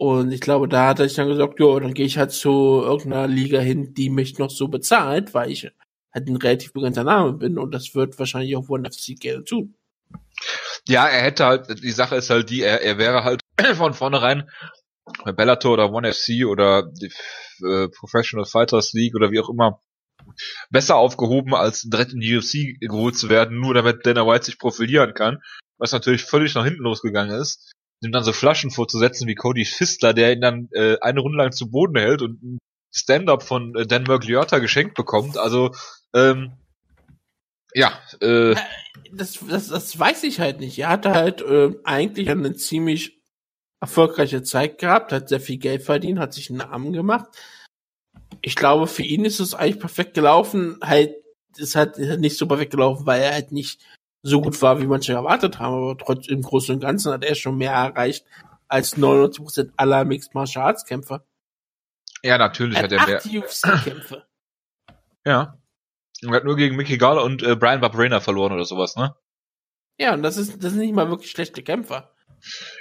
Und 0.00 0.32
ich 0.32 0.40
glaube, 0.40 0.66
da 0.66 0.88
hat 0.88 0.98
er 0.98 1.08
sich 1.08 1.16
dann 1.18 1.28
gesagt, 1.28 1.60
jo, 1.60 1.78
dann 1.78 1.92
gehe 1.92 2.06
ich 2.06 2.16
halt 2.16 2.32
zu 2.32 2.80
irgendeiner 2.82 3.28
Liga 3.28 3.60
hin, 3.60 3.92
die 3.92 4.08
mich 4.08 4.38
noch 4.38 4.48
so 4.48 4.68
bezahlt, 4.68 5.34
weil 5.34 5.50
ich 5.50 5.70
halt 6.10 6.26
ein 6.26 6.36
relativ 6.36 6.72
bekannter 6.72 7.04
Name 7.04 7.34
bin 7.34 7.58
und 7.58 7.74
das 7.74 7.94
wird 7.94 8.18
wahrscheinlich 8.18 8.56
auch 8.56 8.70
One 8.70 8.90
FC 8.90 9.20
gerne 9.20 9.44
tun. 9.44 9.74
Ja, 10.88 11.06
er 11.06 11.20
hätte 11.20 11.44
halt, 11.44 11.84
die 11.84 11.90
Sache 11.90 12.16
ist 12.16 12.30
halt 12.30 12.48
die, 12.48 12.62
er, 12.62 12.80
er 12.80 12.96
wäre 12.96 13.24
halt 13.24 13.42
von 13.74 13.92
vornherein 13.92 14.48
bei 15.22 15.32
Bellator 15.32 15.74
oder 15.74 15.92
One 15.92 16.10
FC 16.10 16.46
oder 16.46 16.90
die 16.90 17.12
äh, 17.62 17.88
Professional 17.88 18.46
Fighters 18.46 18.94
League 18.94 19.14
oder 19.14 19.30
wie 19.30 19.40
auch 19.40 19.50
immer 19.50 19.82
besser 20.70 20.96
aufgehoben, 20.96 21.54
als 21.54 21.82
direkt 21.82 22.14
in 22.14 22.20
die 22.20 22.38
UFC 22.38 22.80
geholt 22.80 23.18
zu 23.18 23.28
werden, 23.28 23.60
nur 23.60 23.74
damit 23.74 24.06
Dana 24.06 24.26
White 24.26 24.46
sich 24.46 24.58
profilieren 24.58 25.12
kann. 25.12 25.42
Was 25.76 25.92
natürlich 25.92 26.24
völlig 26.24 26.54
nach 26.54 26.64
hinten 26.64 26.84
losgegangen 26.84 27.38
ist. 27.38 27.70
Ihm 28.02 28.12
dann 28.12 28.24
so 28.24 28.32
Flaschen 28.32 28.70
vorzusetzen 28.70 29.28
wie 29.28 29.34
Cody 29.34 29.64
Fistler, 29.64 30.14
der 30.14 30.32
ihn 30.32 30.40
dann 30.40 30.68
äh, 30.72 30.96
eine 31.00 31.20
Runde 31.20 31.38
lang 31.38 31.52
zu 31.52 31.70
Boden 31.70 31.98
hält 31.98 32.22
und 32.22 32.42
ein 32.42 32.58
Stand-up 32.94 33.42
von 33.42 33.74
äh, 33.76 33.86
Dan 33.86 34.04
Mergliotta 34.04 34.58
geschenkt 34.58 34.94
bekommt. 34.94 35.36
Also, 35.36 35.74
ähm, 36.14 36.52
ja, 37.74 37.92
äh, 38.20 38.56
Das, 39.12 39.38
das, 39.48 39.68
das 39.68 39.98
weiß 39.98 40.22
ich 40.24 40.40
halt 40.40 40.60
nicht. 40.60 40.78
Er 40.78 40.88
hatte 40.88 41.12
halt 41.12 41.42
äh, 41.42 41.72
eigentlich 41.84 42.30
eine 42.30 42.54
ziemlich 42.54 43.20
erfolgreiche 43.80 44.42
Zeit 44.42 44.78
gehabt, 44.78 45.12
hat 45.12 45.28
sehr 45.28 45.40
viel 45.40 45.58
Geld 45.58 45.82
verdient, 45.82 46.18
hat 46.18 46.34
sich 46.34 46.50
einen 46.50 46.58
Namen 46.58 46.92
gemacht. 46.92 47.28
Ich 48.42 48.54
glaube, 48.54 48.86
für 48.86 49.02
ihn 49.02 49.24
ist 49.24 49.40
es 49.40 49.54
eigentlich 49.54 49.80
perfekt 49.80 50.14
gelaufen. 50.14 50.78
Halt, 50.82 51.14
es 51.58 51.74
hat 51.74 51.98
nicht 51.98 52.36
so 52.36 52.46
perfekt 52.46 52.70
gelaufen, 52.70 53.06
weil 53.06 53.22
er 53.22 53.32
halt 53.32 53.52
nicht 53.52 53.84
so 54.22 54.40
gut 54.40 54.60
war, 54.62 54.80
wie 54.80 54.86
manche 54.86 55.12
erwartet 55.12 55.58
haben. 55.58 55.74
Aber 55.74 55.96
trotz 55.98 56.28
im 56.28 56.42
Großen 56.42 56.74
und 56.74 56.80
Ganzen 56.80 57.12
hat 57.12 57.24
er 57.24 57.34
schon 57.34 57.56
mehr 57.56 57.72
erreicht 57.72 58.24
als 58.68 58.96
99% 58.96 59.70
aller 59.76 60.04
Mixed 60.04 60.34
Martial 60.34 60.66
Arts 60.66 60.84
Kämpfer. 60.84 61.24
ja, 62.22 62.38
natürlich 62.38 62.76
Er 62.76 62.84
hat 62.84 62.92
hat 62.92 63.00
er 63.00 63.06
mehr. 63.06 63.16
acht 63.18 63.26
UFC-Kämpfe. 63.26 64.26
Ja. 65.24 65.58
Er 66.22 66.30
hat 66.32 66.44
nur 66.44 66.56
gegen 66.56 66.76
Mickey 66.76 66.98
Gall 66.98 67.18
und 67.18 67.42
äh, 67.42 67.56
Brian 67.56 67.80
Barberena 67.80 68.20
verloren 68.20 68.52
oder 68.52 68.64
sowas, 68.64 68.94
ne? 68.96 69.14
Ja, 69.98 70.14
und 70.14 70.22
das 70.22 70.36
ist, 70.36 70.62
das 70.62 70.72
sind 70.72 70.80
nicht 70.80 70.94
mal 70.94 71.08
wirklich 71.10 71.30
schlechte 71.30 71.62
Kämpfer. 71.62 72.10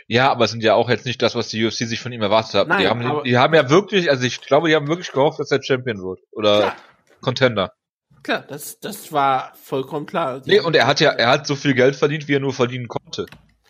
Ja, 0.08 0.32
aber 0.32 0.46
es 0.46 0.52
sind 0.52 0.64
ja 0.64 0.74
auch 0.76 0.90
jetzt 0.90 1.06
nicht 1.06 1.22
das, 1.22 1.36
was 1.36 1.50
die 1.50 1.66
UFC 1.66 1.80
sich 1.80 2.00
von 2.00 2.12
ihm 2.14 2.22
erwartet 2.22 2.54
hat. 2.54 2.68
Nein, 2.70 2.80
die, 2.82 2.88
haben, 2.88 3.24
die 3.24 3.38
haben 3.38 3.54
ja 3.54 3.70
wirklich, 3.70 4.10
also 4.10 4.24
ich 4.26 4.40
glaube, 4.42 4.70
die 4.70 4.76
haben 4.76 4.88
wirklich 4.88 5.12
gehofft, 5.12 5.40
dass 5.40 5.52
er 5.52 5.62
Champion 5.62 5.98
wird. 5.98 6.20
Oder 6.32 6.60
Klar, 6.60 6.76
Contender. 7.22 7.74
Klar, 8.24 8.46
das, 8.48 8.80
das 8.80 9.12
war 9.12 9.54
vollkommen 9.62 10.06
klar. 10.06 10.42
Nee, 10.46 10.60
und 10.60 10.76
er 10.76 10.88
hat 10.88 11.00
ja, 11.00 11.12
er 11.12 11.30
hat 11.30 11.48
so 11.48 11.56
viel 11.56 11.74
Geld 11.74 11.96
verdient, 11.96 12.28
wie 12.28 12.36
er 12.36 12.40
nur 12.40 12.54
verdienen 12.54 12.88
konnte. 12.88 13.26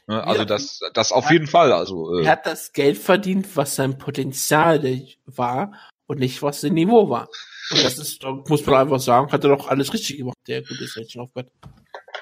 Ne? 0.08 0.24
Also 0.24 0.40
Ja. 0.42 0.46
das, 0.46 0.80
das 0.94 1.12
auf 1.12 1.30
jeden 1.32 1.48
Fall. 1.48 1.72
Also 1.72 2.18
Er 2.20 2.24
äh, 2.24 2.28
hat 2.28 2.46
das 2.46 2.74
Geld 2.74 2.98
verdient, 2.98 3.56
was 3.56 3.76
sein 3.76 3.98
Potenzial 3.98 4.82
war 5.26 5.74
und 6.08 6.20
nicht, 6.20 6.42
was 6.42 6.62
sein 6.62 6.74
Niveau 6.74 7.10
war. 7.10 7.30
Und 7.72 7.84
das 7.84 7.98
ist, 8.00 8.24
da 8.24 8.32
muss 8.32 8.66
man 8.66 8.76
einfach 8.82 9.00
sagen, 9.00 9.32
hat 9.32 9.44
er 9.44 9.52
doch 9.56 9.68
alles 9.68 9.94
richtig 9.94 10.18
gemacht, 10.18 10.38
der 10.48 10.62
gute 10.64 10.88
Station 10.88 11.24
of 11.24 11.34
God. 11.34 11.48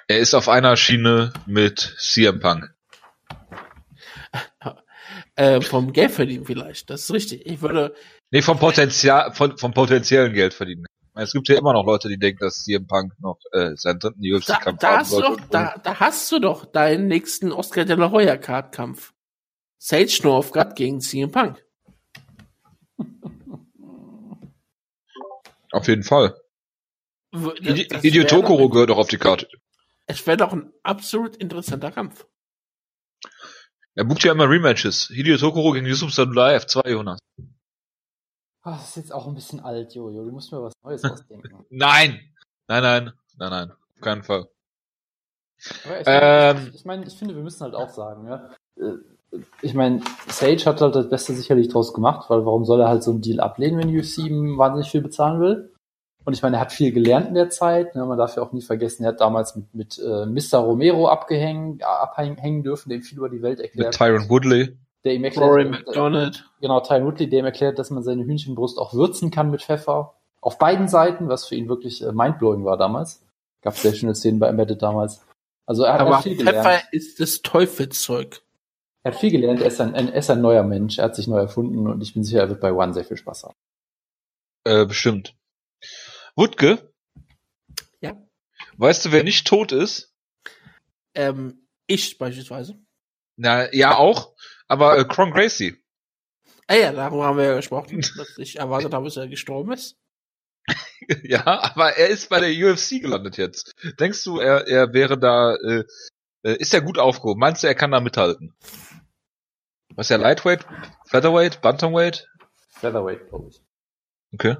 er 0.10 0.20
ist 0.20 0.34
auf 0.34 0.50
einer 0.50 0.76
Schiene 0.76 1.32
mit 1.46 1.96
CM 2.00 2.40
Punk. 2.40 2.74
Äh, 5.36 5.62
vom 5.62 5.94
Geld 5.94 6.12
verdienen 6.12 6.46
vielleicht, 6.46 6.90
das 6.90 7.04
ist 7.04 7.14
richtig. 7.14 7.46
Ich 7.46 7.62
würde, 7.62 7.94
Nee, 8.32 8.42
vom 8.42 8.60
Potenzial, 8.60 9.34
von, 9.34 9.58
vom 9.58 9.74
potenziellen 9.74 10.34
Geld 10.34 10.54
verdienen. 10.54 10.86
Es 11.18 11.34
gibt 11.34 11.48
ja 11.50 11.58
immer 11.58 11.74
noch 11.74 11.86
Leute, 11.86 12.08
die 12.10 12.18
denken, 12.18 12.40
dass 12.40 12.64
CM 12.64 12.88
Punk 12.88 13.14
noch 13.20 13.40
äh, 13.52 13.76
seinen 13.76 14.00
dritten 14.00 14.22
da, 14.22 14.38
UFC-Kampf 14.38 14.80
da 14.80 14.88
haben 14.90 15.00
hast 15.00 15.12
du 15.14 15.22
doch, 15.22 15.40
da, 15.50 15.76
da 15.84 16.00
hast 16.00 16.32
du 16.32 16.40
doch 16.40 16.66
deinen 16.66 17.08
nächsten 17.08 17.52
Oscar 17.52 17.86
de 17.86 17.96
la 17.96 18.12
Hoya 18.12 18.38
Card 18.38 18.74
Kampf. 18.74 19.14
Sage 19.78 20.20
Northgard 20.24 20.76
gegen 20.76 21.02
CM 21.02 21.32
Punk. 21.32 21.64
Auf 25.72 25.88
jeden 25.88 26.04
Fall. 26.04 26.36
Das 27.32 28.28
Tokoro 28.28 28.64
doch- 28.64 28.72
gehört 28.72 28.92
auch 28.92 28.98
auf 28.98 29.10
die 29.10 29.18
Karte. 29.18 29.48
Es 30.06 30.26
wäre 30.26 30.38
doch 30.38 30.54
ein 30.54 30.72
absolut 30.84 31.36
interessanter 31.36 31.92
Kampf. 31.92 32.26
Er 33.96 34.06
bucht 34.06 34.24
ja 34.24 34.32
immer 34.32 34.50
Rematches. 34.50 35.12
Hideo 35.14 35.38
Tokoro 35.38 35.74
gegen 35.74 35.86
Yusuf 35.86 36.14
Sadullah 36.14 36.56
F2, 36.56 36.90
Jonas. 36.90 37.20
Ah, 38.68 38.72
das 38.72 38.90
ist 38.90 38.96
jetzt 38.98 39.14
auch 39.14 39.26
ein 39.28 39.34
bisschen 39.34 39.62
alt, 39.62 39.96
Jojo. 39.96 40.26
Du 40.26 40.32
musst 40.32 40.52
mir 40.52 40.62
was 40.62 40.74
Neues 40.84 41.02
ausdenken. 41.10 41.66
Nein! 41.70 42.20
Nein, 42.68 42.84
nein, 42.84 43.12
nein, 43.38 43.50
nein. 43.50 43.72
Auf 43.72 44.02
keinen 44.02 44.24
Fall. 44.24 44.50
Aber 45.86 46.02
ich, 46.02 46.06
Ähm. 46.08 46.72
ich 46.76 46.84
meine, 46.84 47.06
ich 47.06 47.14
finde, 47.18 47.34
wir 47.36 47.44
müssen 47.44 47.62
halt 47.64 47.76
auch 47.76 47.90
sagen, 47.90 48.28
ja. 48.28 48.50
äh, 48.76 49.40
Ich 49.62 49.74
meine, 49.74 50.02
Sage 50.28 50.66
hat 50.66 50.82
halt 50.82 50.96
das 50.96 51.10
Beste 51.10 51.32
sicherlich 51.34 51.70
draus 51.70 51.94
gemacht, 51.94 52.30
weil 52.30 52.46
warum 52.46 52.66
soll 52.66 52.82
er 52.82 52.90
halt 52.90 53.04
so 53.04 53.12
einen 53.12 53.22
Deal 53.22 53.40
ablehnen, 53.40 53.80
wenn 53.80 53.98
UFC 53.98 54.18
ihm 54.18 54.58
wahnsinnig 54.58 54.92
viel 54.92 55.02
bezahlen 55.02 55.40
will? 55.40 55.74
Und 56.26 56.34
ich 56.34 56.42
meine, 56.42 56.58
er 56.58 56.62
hat 56.62 56.74
viel 56.74 56.92
gelernt 56.92 57.30
in 57.30 57.36
der 57.36 57.50
Zeit. 57.50 57.96
Ne? 57.96 58.06
Man 58.06 58.18
darf 58.18 58.36
ja 58.36 58.44
auch 58.44 58.52
nie 58.52 58.62
vergessen, 58.62 59.04
er 59.06 59.12
hat 59.14 59.22
damals 59.22 59.56
mit, 59.56 59.74
mit 59.74 59.98
äh, 60.00 60.26
Mr. 60.26 60.58
Romero 60.60 61.08
abgehängt, 61.08 61.86
abhängen 61.86 62.64
dürfen, 62.64 62.90
dem 62.90 63.02
viel 63.02 63.18
über 63.18 63.30
die 63.30 63.42
Welt 63.42 63.62
erklärt. 63.62 63.94
Mit 63.94 63.98
Tyron 63.98 64.30
Woodley. 64.30 64.78
Der 65.04 65.14
ihm 65.14 65.24
erklärt, 65.24 65.50
Rory 65.50 65.66
McDonald. 65.66 66.46
genau, 66.62 66.80
Tyron 66.82 67.06
Woodley, 67.06 67.30
der 67.30 67.40
ihm 67.40 67.46
erklärt, 67.46 67.80
dass 67.80 67.90
man 67.90 68.04
seine 68.04 68.26
Hühnchenbrust 68.26 68.78
auch 68.78 68.94
würzen 68.94 69.32
kann 69.32 69.52
mit 69.52 69.62
Pfeffer. 69.62 70.16
Auf 70.42 70.58
beiden 70.58 70.88
Seiten, 70.88 71.30
was 71.30 71.48
für 71.48 71.56
ihn 71.56 71.70
wirklich 71.70 72.04
äh, 72.04 72.12
mindblowing 72.12 72.66
war 72.66 72.78
damals. 72.78 73.26
Gab 73.62 73.76
sehr 73.76 73.94
schöne 73.94 74.16
Szenen 74.16 74.40
bei 74.40 74.48
Embedded 74.48 74.82
damals. 74.82 75.26
Also 75.66 75.84
er 75.84 75.94
hat, 75.94 76.02
er 76.02 76.08
Aber 76.08 76.22
viel 76.22 76.38
gelernt. 76.38 76.66
Pfeffer 76.66 76.94
ist 76.94 77.20
das 77.20 77.42
Teufelszeug. 77.42 78.42
Er 79.04 79.14
hat 79.14 79.20
viel 79.20 79.32
gelernt, 79.32 79.62
er 79.62 79.68
ist, 79.68 79.80
ein, 79.80 79.96
ein, 79.96 80.10
er 80.10 80.20
ist 80.20 80.30
ein 80.30 80.42
neuer 80.42 80.64
Mensch, 80.64 80.98
er 80.98 81.06
hat 81.06 81.16
sich 81.16 81.28
neu 81.28 81.38
erfunden 81.38 81.88
und 81.88 82.02
ich 82.02 82.14
bin 82.14 82.24
sicher, 82.24 82.40
er 82.40 82.50
wird 82.50 82.60
bei 82.60 82.74
One 82.74 82.94
sehr 82.94 83.06
viel 83.06 83.18
Spaß 83.18 83.44
haben. 83.46 83.56
Äh, 84.66 84.86
bestimmt. 84.86 85.34
Wutke? 86.36 86.94
Ja. 88.02 88.18
Weißt 88.76 89.06
du, 89.06 89.12
wer 89.12 89.24
nicht 89.24 89.48
tot 89.48 89.72
ist? 89.72 90.14
Ähm, 91.16 91.68
ich 91.88 92.18
beispielsweise. 92.18 92.78
Na, 93.38 93.74
ja, 93.74 93.96
auch. 93.98 94.34
Aber 94.68 94.98
äh, 94.98 95.06
Kron 95.06 95.32
Gracie. 95.32 95.78
Ah 96.68 96.76
ja, 96.76 96.92
darüber 96.92 97.26
haben 97.26 97.38
wir 97.38 97.46
ja 97.46 97.56
gesprochen, 97.56 98.02
dass 98.18 98.38
ich 98.38 98.60
erwartet 98.60 98.94
habe, 98.94 99.06
dass 99.06 99.18
er 99.18 99.28
gestorben 99.28 99.72
ist. 99.72 99.98
ja, 101.24 101.46
aber 101.46 101.96
er 101.96 102.10
ist 102.10 102.30
bei 102.30 102.42
der 102.42 102.50
UFC 102.50 103.02
gelandet 103.02 103.38
jetzt. 103.38 103.76
Denkst 104.00 104.24
du, 104.24 104.40
er, 104.40 104.68
er 104.68 104.92
wäre 104.94 105.18
da, 105.18 105.56
äh, 105.56 105.84
äh, 106.44 106.58
ist 106.58 106.74
er 106.74 106.82
gut 106.82 106.98
aufgehoben? 106.98 107.40
Meinst 107.40 107.64
du, 107.64 107.68
er 107.68 107.76
kann 107.76 107.92
da 107.92 108.02
mithalten? 108.02 108.54
Was 109.96 110.08
ist 110.08 110.12
er, 110.12 110.18
Lightweight, 110.18 110.66
Featherweight, 111.06 111.62
Bantamweight? 111.62 112.28
Featherweight, 112.70 113.30
glaube 113.30 113.50
ich. 113.50 113.62
Okay. 114.34 114.58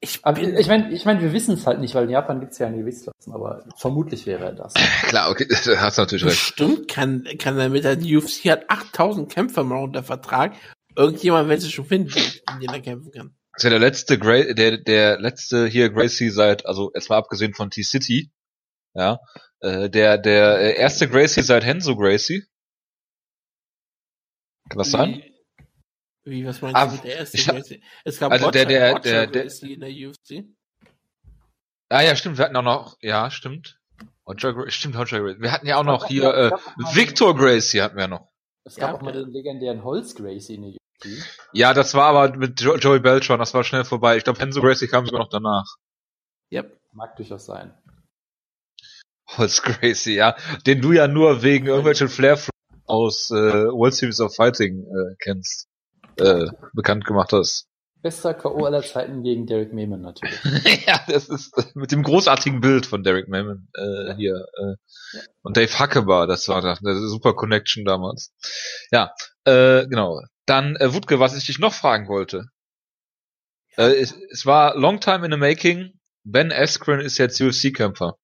Ich 0.00 0.22
bin, 0.22 0.56
ich 0.56 0.68
meine, 0.68 0.92
ich 0.92 1.04
mein, 1.04 1.20
wir 1.20 1.32
wissen 1.32 1.54
es 1.54 1.66
halt 1.66 1.80
nicht, 1.80 1.94
weil 1.94 2.04
in 2.04 2.10
Japan 2.10 2.38
gibt's 2.38 2.58
ja 2.58 2.68
eine 2.68 2.78
Gewichtsklassen, 2.78 3.32
aber 3.32 3.64
vermutlich 3.76 4.26
wäre 4.26 4.44
er 4.44 4.52
das. 4.52 4.74
Klar, 5.02 5.30
okay, 5.30 5.46
da 5.64 5.80
hast 5.80 5.98
du 5.98 6.02
natürlich 6.02 6.24
recht. 6.24 6.34
bestimmt 6.34 6.88
kann, 6.88 7.24
kann 7.38 7.58
er 7.58 7.68
mit 7.68 7.82
der 7.82 7.96
die 7.96 8.16
UFC 8.16 8.44
hat 8.50 8.70
8000 8.70 9.30
Kämpfer 9.30 9.64
mal 9.64 9.82
unter 9.82 10.04
Vertrag. 10.04 10.54
Irgendjemand 10.94 11.48
wird 11.48 11.62
sich 11.62 11.74
schon 11.74 11.86
finden, 11.86 12.12
in 12.16 12.60
den 12.60 12.70
er 12.70 12.80
kämpfen 12.80 13.10
kann. 13.10 13.34
Das 13.52 13.64
ist 13.64 13.64
ja 13.64 13.70
der 13.70 13.80
letzte 13.80 14.18
Gra 14.18 14.52
der, 14.52 14.78
der 14.78 15.18
letzte 15.18 15.66
hier 15.66 15.90
Gracie 15.90 16.30
seit, 16.30 16.64
also 16.64 16.92
erstmal 16.92 17.18
abgesehen 17.18 17.54
von 17.54 17.70
T-City, 17.70 18.30
ja, 18.94 19.18
äh, 19.60 19.90
der, 19.90 20.16
der 20.18 20.60
äh, 20.60 20.76
erste 20.76 21.08
Gracie 21.08 21.42
seit 21.42 21.64
Henzo 21.64 21.96
Gracie. 21.96 22.44
Kann 24.68 24.78
das 24.78 24.92
sein? 24.92 25.22
Wie, 26.28 26.44
was 26.46 26.60
meinst 26.60 26.76
Ah, 26.76 26.86
du 26.86 26.92
mit 26.92 27.04
der 27.04 27.18
ersten 27.18 27.38
hab- 27.38 27.54
Gracie? 27.56 27.82
Es 28.04 28.18
gab 28.18 28.32
also 28.32 28.50
der- 28.50 28.64
Roger- 28.64 28.68
der- 28.78 28.90
Roger 28.92 29.02
der- 29.02 29.26
der- 29.28 29.42
Gracie 29.42 29.72
in 29.74 29.80
der 29.80 29.90
UFC. 29.90 30.44
Ah 31.90 32.02
ja, 32.02 32.14
stimmt, 32.16 32.38
wir 32.38 32.44
hatten 32.44 32.56
auch 32.56 32.62
noch, 32.62 32.96
ja, 33.00 33.30
stimmt. 33.30 33.78
Roger, 34.28 34.70
stimmt, 34.70 34.96
Roger 34.96 35.20
Gracie. 35.20 35.40
Wir 35.40 35.52
hatten 35.52 35.66
ja 35.66 35.76
auch 35.78 35.84
noch 35.84 36.06
hier, 36.06 36.24
äh, 36.34 36.50
Victor 36.94 37.34
Gracie 37.34 37.80
hatten 37.80 37.96
wir 37.96 38.08
noch. 38.08 38.28
Es 38.64 38.76
gab 38.76 38.90
Ja, 38.90 38.96
auch 38.96 39.00
mal 39.00 39.12
den 39.12 39.30
legendären 39.32 39.82
Holz 39.84 40.14
Gracie 40.14 40.56
in 40.56 40.62
der 40.62 40.70
UFC. 40.72 41.22
Ja, 41.54 41.72
das 41.72 41.94
war 41.94 42.06
aber 42.14 42.36
mit 42.36 42.60
jo 42.60 42.76
Joey 42.76 43.00
Beltran, 43.00 43.38
das 43.38 43.54
war 43.54 43.64
schnell 43.64 43.84
vorbei. 43.84 44.18
Ich 44.18 44.24
glaube, 44.24 44.38
Henzo 44.40 44.60
Gracie 44.60 44.86
kam 44.88 45.06
sogar 45.06 45.20
noch 45.22 45.30
danach. 45.30 45.64
Yep. 46.52 46.78
Mag 46.92 47.16
durchaus 47.16 47.46
sein. 47.46 47.72
Holz 49.36 49.62
Gracie, 49.62 50.14
ja. 50.16 50.36
Den 50.66 50.80
du 50.82 50.92
ja 50.92 51.06
nur 51.08 51.42
wegen 51.42 51.66
irgendwelchen 51.66 52.08
Flair 52.08 52.38
aus 52.86 53.30
äh, 53.30 53.34
World 53.34 53.94
Series 53.94 54.20
of 54.20 54.34
Fighting 54.34 54.84
äh, 54.84 55.14
kennst, 55.22 55.68
äh, 56.18 56.50
bekannt 56.72 57.04
gemacht 57.04 57.32
hast. 57.32 57.68
Bester 58.00 58.32
K.O. 58.32 58.64
aller 58.64 58.82
Zeiten 58.82 59.24
gegen 59.24 59.46
Derek 59.46 59.72
Mehman 59.72 60.00
natürlich. 60.00 60.38
ja, 60.86 61.00
das 61.08 61.28
ist 61.28 61.56
äh, 61.58 61.64
mit 61.74 61.90
dem 61.90 62.04
großartigen 62.04 62.60
Bild 62.60 62.86
von 62.86 63.02
Derek 63.02 63.28
Mammon 63.28 63.68
äh, 63.74 64.14
hier 64.14 64.46
äh, 64.54 65.18
und 65.42 65.56
Dave 65.56 65.78
Huckebar, 65.78 66.28
das 66.28 66.48
war 66.48 66.62
das, 66.62 66.78
eine 66.80 66.94
super 67.08 67.34
Connection 67.34 67.84
damals. 67.84 68.32
Ja, 68.92 69.12
äh, 69.44 69.86
genau. 69.88 70.22
Dann 70.46 70.76
äh, 70.76 70.94
Wutke, 70.94 71.18
was 71.18 71.36
ich 71.36 71.46
dich 71.46 71.58
noch 71.58 71.72
fragen 71.72 72.08
wollte. 72.08 72.46
Äh, 73.76 73.94
es, 73.96 74.14
es 74.30 74.46
war 74.46 74.76
long 74.76 75.00
time 75.00 75.24
in 75.24 75.32
the 75.32 75.38
making. 75.38 75.98
Ben 76.24 76.52
Askren 76.52 77.00
ist 77.00 77.18
jetzt 77.18 77.40
UFC-Kämpfer. 77.40 78.16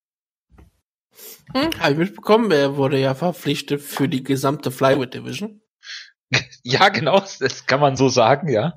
Hm, 1.53 1.70
Habe 1.80 1.92
ich 1.92 1.99
mitbekommen, 1.99 2.51
er 2.51 2.76
wurde 2.76 2.99
ja 2.99 3.14
verpflichtet 3.14 3.80
für 3.80 4.09
die 4.09 4.22
gesamte 4.22 4.70
Flyweight 4.70 5.14
Division. 5.14 5.62
Ja, 6.62 6.89
genau, 6.89 7.20
das 7.41 7.66
kann 7.66 7.80
man 7.80 7.97
so 7.97 8.09
sagen, 8.09 8.49
ja. 8.49 8.76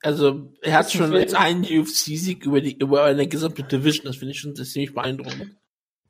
Also, 0.00 0.52
er 0.62 0.74
hat 0.74 0.92
schon 0.92 1.12
jetzt 1.14 1.34
einen 1.34 1.64
UFC-Sieg 1.64 2.44
über 2.46 2.60
die, 2.60 2.76
über 2.78 3.04
eine 3.04 3.26
gesamte 3.26 3.64
Division. 3.64 4.06
Das 4.06 4.16
finde 4.16 4.32
ich 4.32 4.38
schon 4.40 4.54
ziemlich 4.54 4.94
beeindruckend. 4.94 5.56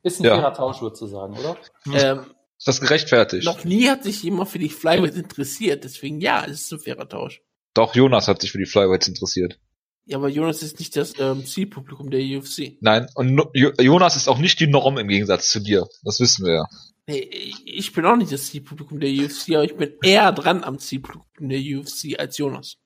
Ist 0.03 0.19
ein 0.19 0.25
Ja. 0.25 0.35
fairer 0.35 0.53
Tausch, 0.53 0.81
würdest 0.81 1.01
du 1.01 1.07
sagen, 1.07 1.35
oder? 1.37 1.57
Ähm, 1.93 2.19
Ist 2.57 2.67
das 2.67 2.81
gerechtfertigt? 2.81 3.45
noch 3.45 3.63
nie 3.63 3.89
hat 3.89 4.03
sich 4.03 4.21
jemand 4.21 4.49
für 4.49 4.59
die 4.59 4.69
Flyweight 4.69 5.15
interessiert. 5.15 5.83
Deswegen, 5.83 6.21
ja, 6.21 6.45
es 6.45 6.61
ist 6.61 6.71
ein 6.73 6.79
fairer 6.79 7.09
Tausch. 7.09 7.41
Doch, 7.73 7.95
Jonas 7.95 8.27
hat 8.27 8.41
sich 8.41 8.51
für 8.51 8.59
die 8.59 8.65
Flyweights 8.67 9.07
interessiert. 9.07 9.59
Ja, 10.05 10.17
aber 10.17 10.29
Jonas 10.29 10.61
ist 10.63 10.79
nicht 10.79 10.95
das 10.95 11.13
ähm, 11.19 11.45
Zielpublikum 11.45 12.09
der 12.11 12.21
UFC. 12.21 12.77
Nein, 12.81 13.07
und 13.15 13.33
no 13.33 13.49
Jo- 13.53 13.73
Jonas 13.79 14.15
ist 14.15 14.27
auch 14.27 14.37
nicht 14.39 14.59
die 14.59 14.67
Norm 14.67 14.97
im 14.97 15.07
Gegensatz 15.07 15.49
zu 15.49 15.59
dir. 15.59 15.87
Das 16.03 16.19
wissen 16.19 16.45
wir 16.45 16.53
ja. 16.53 16.65
Nee, 17.09 17.53
ich 17.65 17.91
bin 17.91 18.05
auch 18.05 18.15
nicht 18.15 18.31
das 18.31 18.45
Zielpublikum 18.45 18.99
der 18.99 19.09
UFC, 19.09 19.55
aber 19.55 19.63
ich 19.63 19.75
bin 19.75 19.93
eher 20.03 20.31
dran 20.31 20.63
am 20.63 20.77
Zielpublikum 20.77 21.49
der 21.49 21.59
UFC 21.59 22.19
als 22.19 22.37
Jonas. 22.37 22.77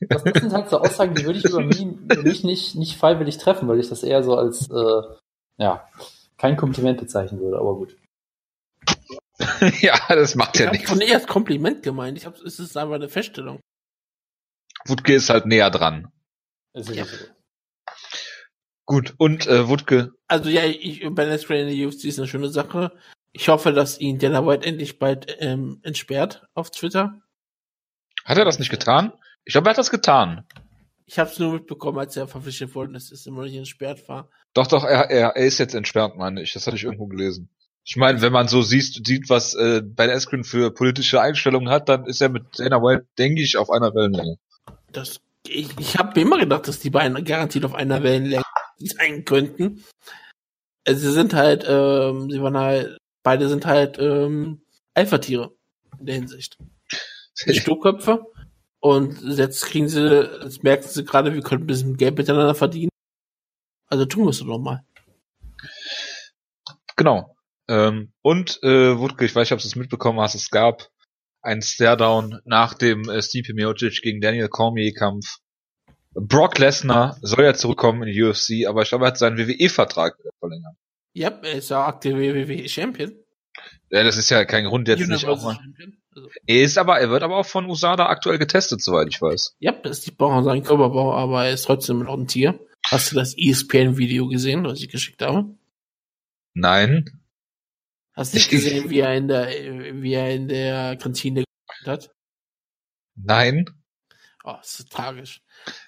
Das 0.00 0.22
sind 0.22 0.52
halt 0.52 0.68
so 0.68 0.78
Aussagen, 0.78 1.14
die 1.14 1.24
würde 1.24 1.38
ich 1.38 1.46
über 1.46 1.62
mich, 1.62 1.80
über 1.80 2.22
mich 2.22 2.44
nicht, 2.44 2.74
nicht 2.74 2.98
freiwillig 2.98 3.38
treffen, 3.38 3.66
weil 3.66 3.80
ich 3.80 3.88
das 3.88 4.02
eher 4.02 4.22
so 4.22 4.36
als, 4.36 4.68
äh, 4.70 5.02
ja, 5.56 5.88
kein 6.36 6.58
Kompliment 6.58 7.00
bezeichnen 7.00 7.40
würde, 7.40 7.58
aber 7.58 7.76
gut. 7.76 7.96
ja, 9.80 9.98
das 10.08 10.34
macht 10.34 10.56
Ich 10.56 10.60
ja 10.60 10.66
habe 10.66 10.76
nichts. 10.76 10.90
von 10.90 11.00
eher 11.00 11.14
als 11.14 11.26
Kompliment 11.26 11.82
gemeint. 11.82 12.18
Ich 12.18 12.26
hab, 12.26 12.36
es 12.42 12.58
ist 12.58 12.76
einfach 12.76 12.96
eine 12.96 13.08
Feststellung. 13.08 13.58
Wutke 14.86 15.14
ist 15.14 15.30
halt 15.30 15.46
näher 15.46 15.70
dran. 15.70 16.12
Ist 16.74 16.90
ja. 16.90 17.04
Nicht. 17.04 17.32
Gut, 18.84 19.14
und 19.18 19.46
äh, 19.46 19.68
Wutke, 19.68 20.12
Also 20.28 20.50
ja, 20.50 20.64
ich, 20.64 21.00
Ben 21.14 21.30
Askren 21.30 21.68
in 21.68 21.78
der 21.78 21.88
UFC 21.88 22.04
ist 22.04 22.18
eine 22.18 22.28
schöne 22.28 22.50
Sache. 22.50 22.92
Ich 23.32 23.48
hoffe, 23.48 23.72
dass 23.72 24.00
ihn 24.00 24.18
Dana 24.18 24.46
White 24.46 24.66
endlich 24.66 24.98
bald 24.98 25.36
ähm, 25.40 25.80
entsperrt 25.82 26.46
auf 26.54 26.70
Twitter. 26.70 27.20
hat 28.24 28.38
er 28.38 28.44
das 28.44 28.58
nicht 28.58 28.70
getan? 28.70 29.12
Ich 29.44 29.52
glaube, 29.52 29.68
er 29.68 29.70
hat 29.70 29.78
das 29.78 29.90
getan. 29.90 30.46
Ich 31.06 31.18
habe 31.18 31.30
es 31.30 31.38
nur 31.38 31.54
mitbekommen, 31.54 31.98
als 31.98 32.16
er 32.16 32.28
verpflichtet 32.28 32.74
wurde, 32.74 32.92
dass 32.92 33.10
es 33.10 33.26
immer 33.26 33.38
noch 33.38 33.46
nicht 33.46 33.56
entsperrt 33.56 34.08
war. 34.08 34.30
Doch, 34.54 34.66
doch, 34.66 34.84
er, 34.84 35.10
er, 35.10 35.30
er 35.30 35.46
ist 35.46 35.58
jetzt 35.58 35.74
entsperrt, 35.74 36.16
meine 36.16 36.42
ich. 36.42 36.52
Das 36.52 36.66
hatte 36.66 36.76
ich 36.76 36.84
irgendwo 36.84 37.06
gelesen. 37.06 37.48
Ich 37.84 37.96
meine, 37.96 38.20
wenn 38.20 38.32
man 38.32 38.46
so 38.46 38.62
sieht, 38.62 39.06
sieht 39.06 39.28
was 39.28 39.54
äh, 39.54 39.82
Ben 39.82 40.10
Askren 40.10 40.44
für 40.44 40.72
politische 40.72 41.20
Einstellungen 41.20 41.68
hat, 41.68 41.88
dann 41.88 42.06
ist 42.06 42.20
er 42.20 42.28
mit 42.28 42.44
Dana 42.58 42.76
White, 42.76 43.06
denke 43.18 43.42
ich, 43.42 43.56
auf 43.56 43.70
einer 43.70 43.94
Wellenlänge. 43.94 44.36
Das, 44.92 45.20
ich 45.48 45.76
ich 45.78 45.98
habe 45.98 46.12
mir 46.14 46.26
immer 46.26 46.38
gedacht, 46.38 46.68
dass 46.68 46.78
die 46.78 46.90
beiden 46.90 47.24
garantiert 47.24 47.64
auf 47.64 47.74
einer 47.74 48.02
Wellenlänge 48.02 48.44
sein 48.78 49.24
könnten. 49.24 49.84
Also 50.86 51.08
sie 51.08 51.12
sind 51.12 51.34
halt, 51.34 51.64
ähm, 51.68 52.30
sie 52.30 52.40
waren 52.40 52.56
halt, 52.56 52.99
beide 53.22 53.48
sind 53.48 53.66
halt 53.66 53.98
ähm, 53.98 54.62
Alpha-Tiere 54.94 55.52
in 55.98 56.06
der 56.06 56.14
Hinsicht. 56.16 56.58
Sturköpfe. 57.34 58.24
Und 58.80 59.20
jetzt 59.22 59.66
kriegen 59.66 59.88
sie, 59.88 60.22
jetzt 60.42 60.62
merken 60.62 60.88
sie 60.88 61.04
gerade, 61.04 61.34
wir 61.34 61.42
können 61.42 61.64
ein 61.64 61.66
bisschen 61.66 61.96
Geld 61.96 62.16
miteinander 62.16 62.54
verdienen. 62.54 62.90
Also 63.86 64.06
tun 64.06 64.24
wir 64.24 64.30
es 64.30 64.38
doch 64.38 64.58
mal. 64.58 64.84
Genau. 66.96 67.36
Ähm, 67.68 68.12
und 68.22 68.62
äh, 68.62 68.98
Wutke, 68.98 69.24
ich 69.24 69.34
weiß 69.34 69.46
nicht, 69.46 69.52
ob 69.52 69.60
du 69.60 69.66
es 69.66 69.76
mitbekommen 69.76 70.20
hast, 70.20 70.34
es 70.34 70.50
gab 70.50 70.88
ein 71.42 71.62
Staredown 71.62 72.40
nach 72.44 72.74
dem 72.74 73.08
äh, 73.08 73.22
Stipe 73.22 73.54
Miocic 73.54 74.02
gegen 74.02 74.20
Daniel 74.20 74.48
Cormier 74.48 74.92
Kampf. 74.92 75.38
Brock 76.12 76.58
Lesnar 76.58 77.16
soll 77.22 77.44
ja 77.44 77.54
zurückkommen 77.54 78.02
in 78.02 78.12
die 78.12 78.22
UFC, 78.22 78.66
aber 78.66 78.82
ich 78.82 78.88
glaube, 78.88 79.04
er 79.04 79.08
hat 79.08 79.18
seinen 79.18 79.38
WWE-Vertrag 79.38 80.16
verlängert. 80.40 80.76
Ja, 81.12 81.28
er 81.28 81.52
ist 81.54 81.70
ja 81.70 81.86
aktuell 81.86 82.34
WWE 82.48 82.68
Champion. 82.68 83.12
Ja, 83.90 84.04
das 84.04 84.16
ist 84.16 84.30
ja 84.30 84.44
kein 84.44 84.64
Grund 84.66 84.86
jetzt 84.88 85.00
nicht 85.08 85.24
auch 85.26 85.42
Universal 85.42 85.54
mal. 85.54 85.92
Also, 86.14 86.28
Er 86.46 86.62
ist 86.62 86.78
aber, 86.78 87.00
er 87.00 87.10
wird 87.10 87.22
aber 87.22 87.36
auch 87.36 87.46
von 87.46 87.66
USADA 87.66 88.06
aktuell 88.06 88.38
getestet, 88.38 88.82
soweit 88.82 89.08
ich 89.08 89.20
weiß. 89.20 89.56
ja, 89.58 89.72
das 89.72 89.98
ist 89.98 90.06
die 90.06 90.10
Bauer 90.12 90.42
sein 90.44 90.62
Körperbau, 90.62 91.14
aber 91.14 91.46
er 91.46 91.52
ist 91.54 91.62
trotzdem 91.64 92.00
noch 92.00 92.14
ein 92.16 92.26
Tier. 92.26 92.58
Hast 92.86 93.12
du 93.12 93.16
das 93.16 93.36
ESPN-Video 93.36 94.26
gesehen, 94.28 94.64
was 94.64 94.80
ich 94.80 94.88
geschickt 94.88 95.22
habe? 95.22 95.54
Nein. 96.54 97.20
Hast 98.14 98.32
du 98.32 98.36
nicht 98.38 98.46
Ich- 98.46 98.50
gesehen, 98.50 98.90
wie 98.90 99.00
er 99.00 99.14
in 99.16 99.28
der, 99.28 99.48
wie 100.02 100.12
er 100.14 100.34
in 100.34 100.48
der 100.48 100.96
Kantine 100.96 101.44
gearbeitet 101.44 102.08
hat? 102.08 102.14
Nein. 103.16 103.66
Oh, 104.42 104.54
das 104.58 104.80
ist 104.80 104.90
tragisch. 104.90 105.42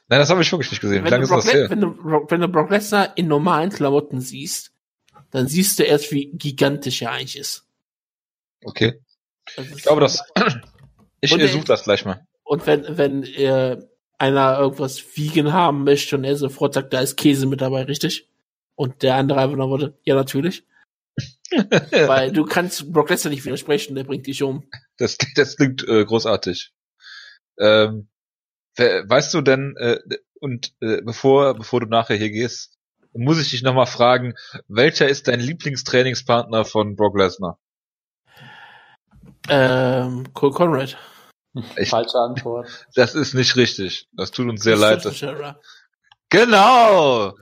Nein, 0.08 0.18
das 0.20 0.28
habe 0.30 0.42
ich 0.42 0.52
wirklich 0.52 0.70
nicht 0.70 0.80
gesehen. 0.80 1.00
Wie 1.00 1.04
Wenn 1.10 1.22
lange 1.22 1.22
du, 1.22 1.24
ist 1.24 1.30
Brock 1.30 1.44
das 1.44 1.52
Le- 1.52 1.60
her? 1.60 1.70
wenn, 1.70 1.80
du, 1.80 2.26
wenn 2.30 2.40
du 2.40 2.48
Brock 2.48 2.70
Lesnar 2.70 3.16
in 3.16 3.26
normalen 3.28 3.70
Klamotten 3.70 4.20
siehst, 4.20 4.71
dann 5.32 5.48
siehst 5.48 5.78
du 5.78 5.82
erst, 5.82 6.12
wie 6.12 6.30
gigantisch 6.32 7.02
er 7.02 7.10
eigentlich 7.12 7.36
ist. 7.36 7.66
Okay. 8.64 9.00
Ist 9.56 9.76
Ich 9.76 9.82
glaube, 9.82 10.00
das. 10.00 10.22
ich 11.20 11.30
suche 11.30 11.64
das 11.64 11.82
gleich 11.84 12.04
mal. 12.04 12.24
Und 12.44 12.66
wenn, 12.66 12.96
wenn 12.96 13.24
äh, 13.24 13.78
einer 14.18 14.58
irgendwas 14.58 15.02
vegan 15.16 15.52
haben 15.52 15.84
möchte 15.84 16.16
und 16.16 16.24
er 16.24 16.36
sofort 16.36 16.74
sagt, 16.74 16.92
da 16.92 17.00
ist 17.00 17.16
Käse 17.16 17.46
mit 17.46 17.60
dabei, 17.60 17.82
richtig? 17.82 18.28
Und 18.76 19.02
der 19.02 19.16
andere 19.16 19.40
einfach 19.40 19.56
noch 19.56 19.68
wurde, 19.68 19.98
ja, 20.04 20.14
natürlich. 20.14 20.64
Weil 21.90 22.32
du 22.32 22.44
kannst 22.44 22.92
Brock 22.92 23.10
Lesnar 23.10 23.30
nicht 23.32 23.44
widersprechen, 23.44 23.94
der 23.94 24.04
bringt 24.04 24.26
dich 24.26 24.42
um. 24.42 24.68
Das, 24.96 25.18
das 25.34 25.56
klingt 25.56 25.86
äh, 25.86 26.04
großartig. 26.04 26.72
Ähm, 27.58 28.08
we- 28.76 29.04
weißt 29.06 29.34
du 29.34 29.40
denn, 29.42 29.76
äh, 29.76 29.98
und 30.40 30.74
äh, 30.80 31.02
bevor, 31.02 31.54
bevor 31.54 31.80
du 31.80 31.86
nachher 31.86 32.16
hier 32.16 32.30
gehst, 32.30 32.71
muss 33.12 33.40
ich 33.40 33.50
dich 33.50 33.62
nochmal 33.62 33.86
fragen, 33.86 34.34
welcher 34.68 35.08
ist 35.08 35.28
dein 35.28 35.40
Lieblingstrainingspartner 35.40 36.64
von 36.64 36.96
Brock 36.96 37.16
Lesnar? 37.18 37.58
Ähm, 39.48 40.32
Cole 40.34 40.52
Conrad. 40.52 40.96
Ich- 41.76 41.90
Falsche 41.90 42.18
Antwort. 42.18 42.86
Das 42.94 43.14
ist 43.14 43.34
nicht 43.34 43.56
richtig. 43.56 44.08
Das 44.12 44.30
tut 44.30 44.48
uns 44.48 44.62
sehr 44.62 44.76
leid. 44.76 45.02
Genau! 46.30 47.34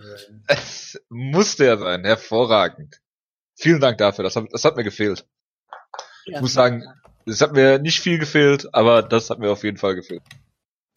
Es 0.49 1.01
muss 1.09 1.57
der 1.57 1.79
sein. 1.79 2.05
Hervorragend. 2.05 3.01
Vielen 3.57 3.81
Dank 3.81 3.99
dafür. 3.99 4.25
Das 4.25 4.35
hat, 4.35 4.47
das 4.51 4.65
hat 4.65 4.77
mir 4.77 4.83
gefehlt. 4.83 5.27
Ich 6.25 6.35
Ja. 6.35 6.41
muss 6.41 6.55
sagen, 6.55 6.85
es 7.27 7.41
hat 7.41 7.53
mir 7.53 7.79
nicht 7.79 8.01
viel 8.01 8.19
gefehlt, 8.19 8.75
aber 8.75 9.03
das 9.03 9.31
hat 9.31 9.39
mir 9.39 9.51
auf 9.51 9.63
jeden 9.63 9.77
Fall 9.77 9.95
gefehlt. 9.95 10.23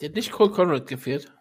Der 0.02 0.10
hat 0.10 0.16
nicht 0.16 0.32
Cole 0.32 0.50
Conrad 0.52 0.88
gefehlt. 0.88 1.32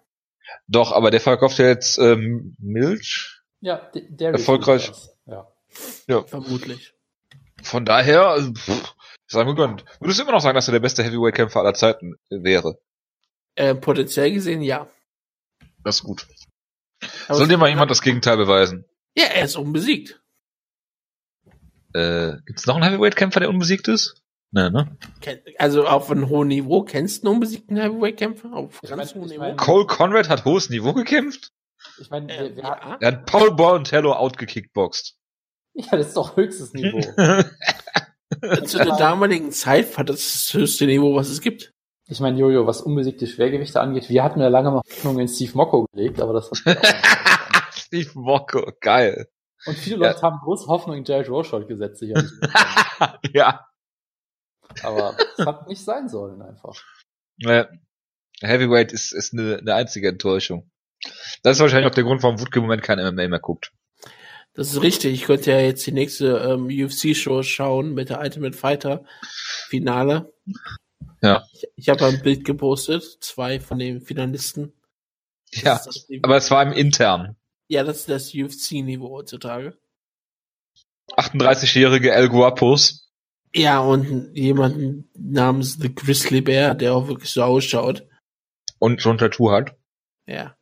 Doch, 0.66 0.93
aber 0.93 1.11
der 1.11 1.20
verkauft 1.20 1.59
ja 1.59 1.66
jetzt 1.66 1.99
ähm, 1.99 2.57
Milch. 2.59 3.40
Ja, 3.61 3.90
der, 3.95 4.03
der 4.09 4.32
Erfolgreich. 4.32 4.93
Ja. 5.26 5.47
Ja. 6.07 6.22
Vermutlich. 6.24 6.95
Von 7.62 7.84
daher, 7.84 8.28
also, 8.28 8.53
pff, 8.53 8.95
sei 9.26 9.45
mir 9.45 9.55
gönnt. 9.55 9.84
Würdest 10.01 10.18
du 10.18 10.24
immer 10.24 10.32
noch 10.32 10.40
sagen, 10.40 10.57
dass 10.57 10.68
er 10.68 10.72
der 10.72 10.80
beste 10.80 11.03
Heavyweight-Kämpfer 11.05 11.61
aller 11.61 11.74
Zeiten 11.74 12.16
wäre? 12.28 12.78
Äh, 13.55 13.74
potenziell 13.74 14.32
gesehen, 14.32 14.62
ja. 14.62 14.88
Das 15.84 15.97
ist 15.97 16.03
gut. 16.05 16.26
Aber 17.28 17.38
Soll 17.38 17.49
dir 17.49 17.59
mal 17.59 17.68
jemand 17.68 17.90
das 17.90 18.03
Gegenteil 18.03 18.36
beweisen? 18.36 18.84
Ja, 19.14 19.26
er 19.26 19.45
ist 19.45 19.57
unbesiegt. 19.57 20.20
Äh, 21.95 22.38
gibt's 22.47 22.66
noch 22.66 22.76
einen 22.76 22.84
Heavyweight-Kämpfer, 22.84 23.40
der 23.40 23.51
unbesiegt 23.51 23.88
ist? 23.88 24.22
Nee, 24.55 24.68
ne? 24.70 24.96
Ken- 25.20 25.40
Also 25.59 25.86
auf 25.86 26.11
einem 26.11 26.28
hohen 26.28 26.48
Niveau. 26.48 26.82
Kennst 26.82 27.22
du 27.22 27.28
einen 27.28 27.34
unbesiegten 27.36 27.76
Heavyweight-Kämpfer? 27.76 28.53
Auf 28.53 28.78
Ich 28.82 28.90
ganz 28.90 29.14
hohem 29.14 29.28
Niveau? 29.28 29.55
Cole 29.57 29.86
Conrad 29.86 30.28
hat 30.28 30.44
hohes 30.44 30.68
Niveau 30.68 30.92
gekämpft? 30.92 31.53
Ich 31.98 32.11
meine, 32.11 32.28
wir, 32.28 32.57
wir 32.57 32.62
hatten, 32.64 32.88
ja. 32.90 32.96
Er 33.00 33.09
hat 33.12 33.26
Paul 33.26 33.53
Bontello 33.53 34.12
outgekickboxt. 34.12 35.16
ja, 35.74 35.96
das 35.96 36.09
ist 36.09 36.16
doch 36.16 36.36
höchstes 36.36 36.72
Niveau. 36.74 37.00
Zu 38.66 38.78
der 38.78 38.96
damaligen 38.96 39.53
Zeit 39.53 39.96
war 39.96 40.05
das 40.05 40.18
das 40.18 40.55
höchste 40.55 40.86
Niveau, 40.86 41.14
was 41.14 41.28
es 41.28 41.40
gibt. 41.40 41.72
Ich 42.09 42.20
meine, 42.20 42.38
Jojo, 42.38 42.66
was 42.66 42.80
unbesiegte 42.82 43.26
Schwergewichte 43.26 43.80
angeht, 43.80 44.09
wir 44.11 44.22
hatten 44.22 44.40
ja 44.40 44.48
lange 44.48 44.70
mal 44.70 44.82
Hoffnung 44.90 45.18
in 45.18 45.28
Steve 45.28 45.53
Mocco 45.55 45.86
gelegt, 45.92 46.20
aber 46.20 46.34
das 46.34 46.50
hat 46.50 46.78
Steve 47.72 48.11
Mocco, 48.14 48.70
geil. 48.80 49.28
Und 49.66 49.76
viele 49.78 49.96
Ja. 50.05 50.09
Leute 50.09 50.22
haben 50.22 50.38
große 50.42 50.66
Hoffnung 50.66 50.96
in 50.96 51.05
Jared 51.05 51.28
Rochold 51.30 51.68
gesetzt, 51.68 52.00
sicherlich. 52.00 52.30
ja. 53.32 53.66
Aber 54.83 55.16
es 55.39 55.47
hat 55.47 55.68
nicht 55.68 55.85
sein 55.85 56.09
sollen 56.09 56.43
einfach. 56.43 56.83
Äh, 57.41 57.64
Heavyweight 58.41 58.93
ist, 58.93 59.12
ist 59.12 59.33
eine, 59.33 59.59
eine 59.59 59.75
einzige 59.75 60.09
Enttäuschung. 60.09 60.70
Das 61.43 61.57
ist 61.57 61.61
wahrscheinlich 61.61 61.91
auch 61.91 61.95
der 61.95 62.05
Grund, 62.05 62.23
warum 62.23 62.41
Wutke 62.41 62.59
im 62.59 62.64
Moment 62.64 62.83
kein 62.83 62.99
MMA 62.99 63.29
mehr 63.29 63.41
guckt. 63.41 63.73
Das 64.55 64.68
ist 64.68 64.83
richtig. 64.83 65.14
Ich 65.14 65.25
könnte 65.25 65.51
ja 65.51 65.61
jetzt 65.61 65.87
die 65.87 65.93
nächste 65.93 66.39
ähm, 66.39 66.66
UFC-Show 66.66 67.43
schauen 67.43 67.95
mit 67.95 68.11
der 68.11 68.20
Ultimate 68.20 68.57
Fighter 68.57 69.05
Finale. 69.68 70.33
Ja. 71.23 71.47
Ich, 71.53 71.64
ich 71.77 71.89
habe 71.89 72.05
ein 72.05 72.23
Bild 72.23 72.45
gepostet, 72.45 73.03
zwei 73.20 73.61
von 73.61 73.79
den 73.79 74.03
Finalisten. 74.03 74.75
Das 75.53 75.62
Ja, 75.62 75.81
das 75.85 76.07
aber 76.23 76.37
es 76.37 76.51
war 76.51 76.62
im 76.62 76.73
intern. 76.73 77.37
ja, 77.68 77.83
das 77.83 78.01
ist 78.01 78.09
das 78.09 78.35
UFC-Niveau 78.35 79.11
heutzutage. 79.11 79.79
38-jährige 81.16 82.12
El 82.12 82.29
Guapos. 82.29 83.01
Ja, 83.55 83.80
und 83.80 84.34
jemanden 84.34 85.11
namens 85.14 85.74
The 85.78 85.94
Grizzly 85.94 86.40
Bear, 86.40 86.74
der 86.74 86.94
auch 86.94 87.09
wirklich 87.09 87.30
so 87.30 87.42
ausschaut. 87.42 88.07
und 88.78 89.00
schon 89.03 89.18
Tattoo 89.18 89.50
hat. 89.53 89.76
Ja. 90.26 90.57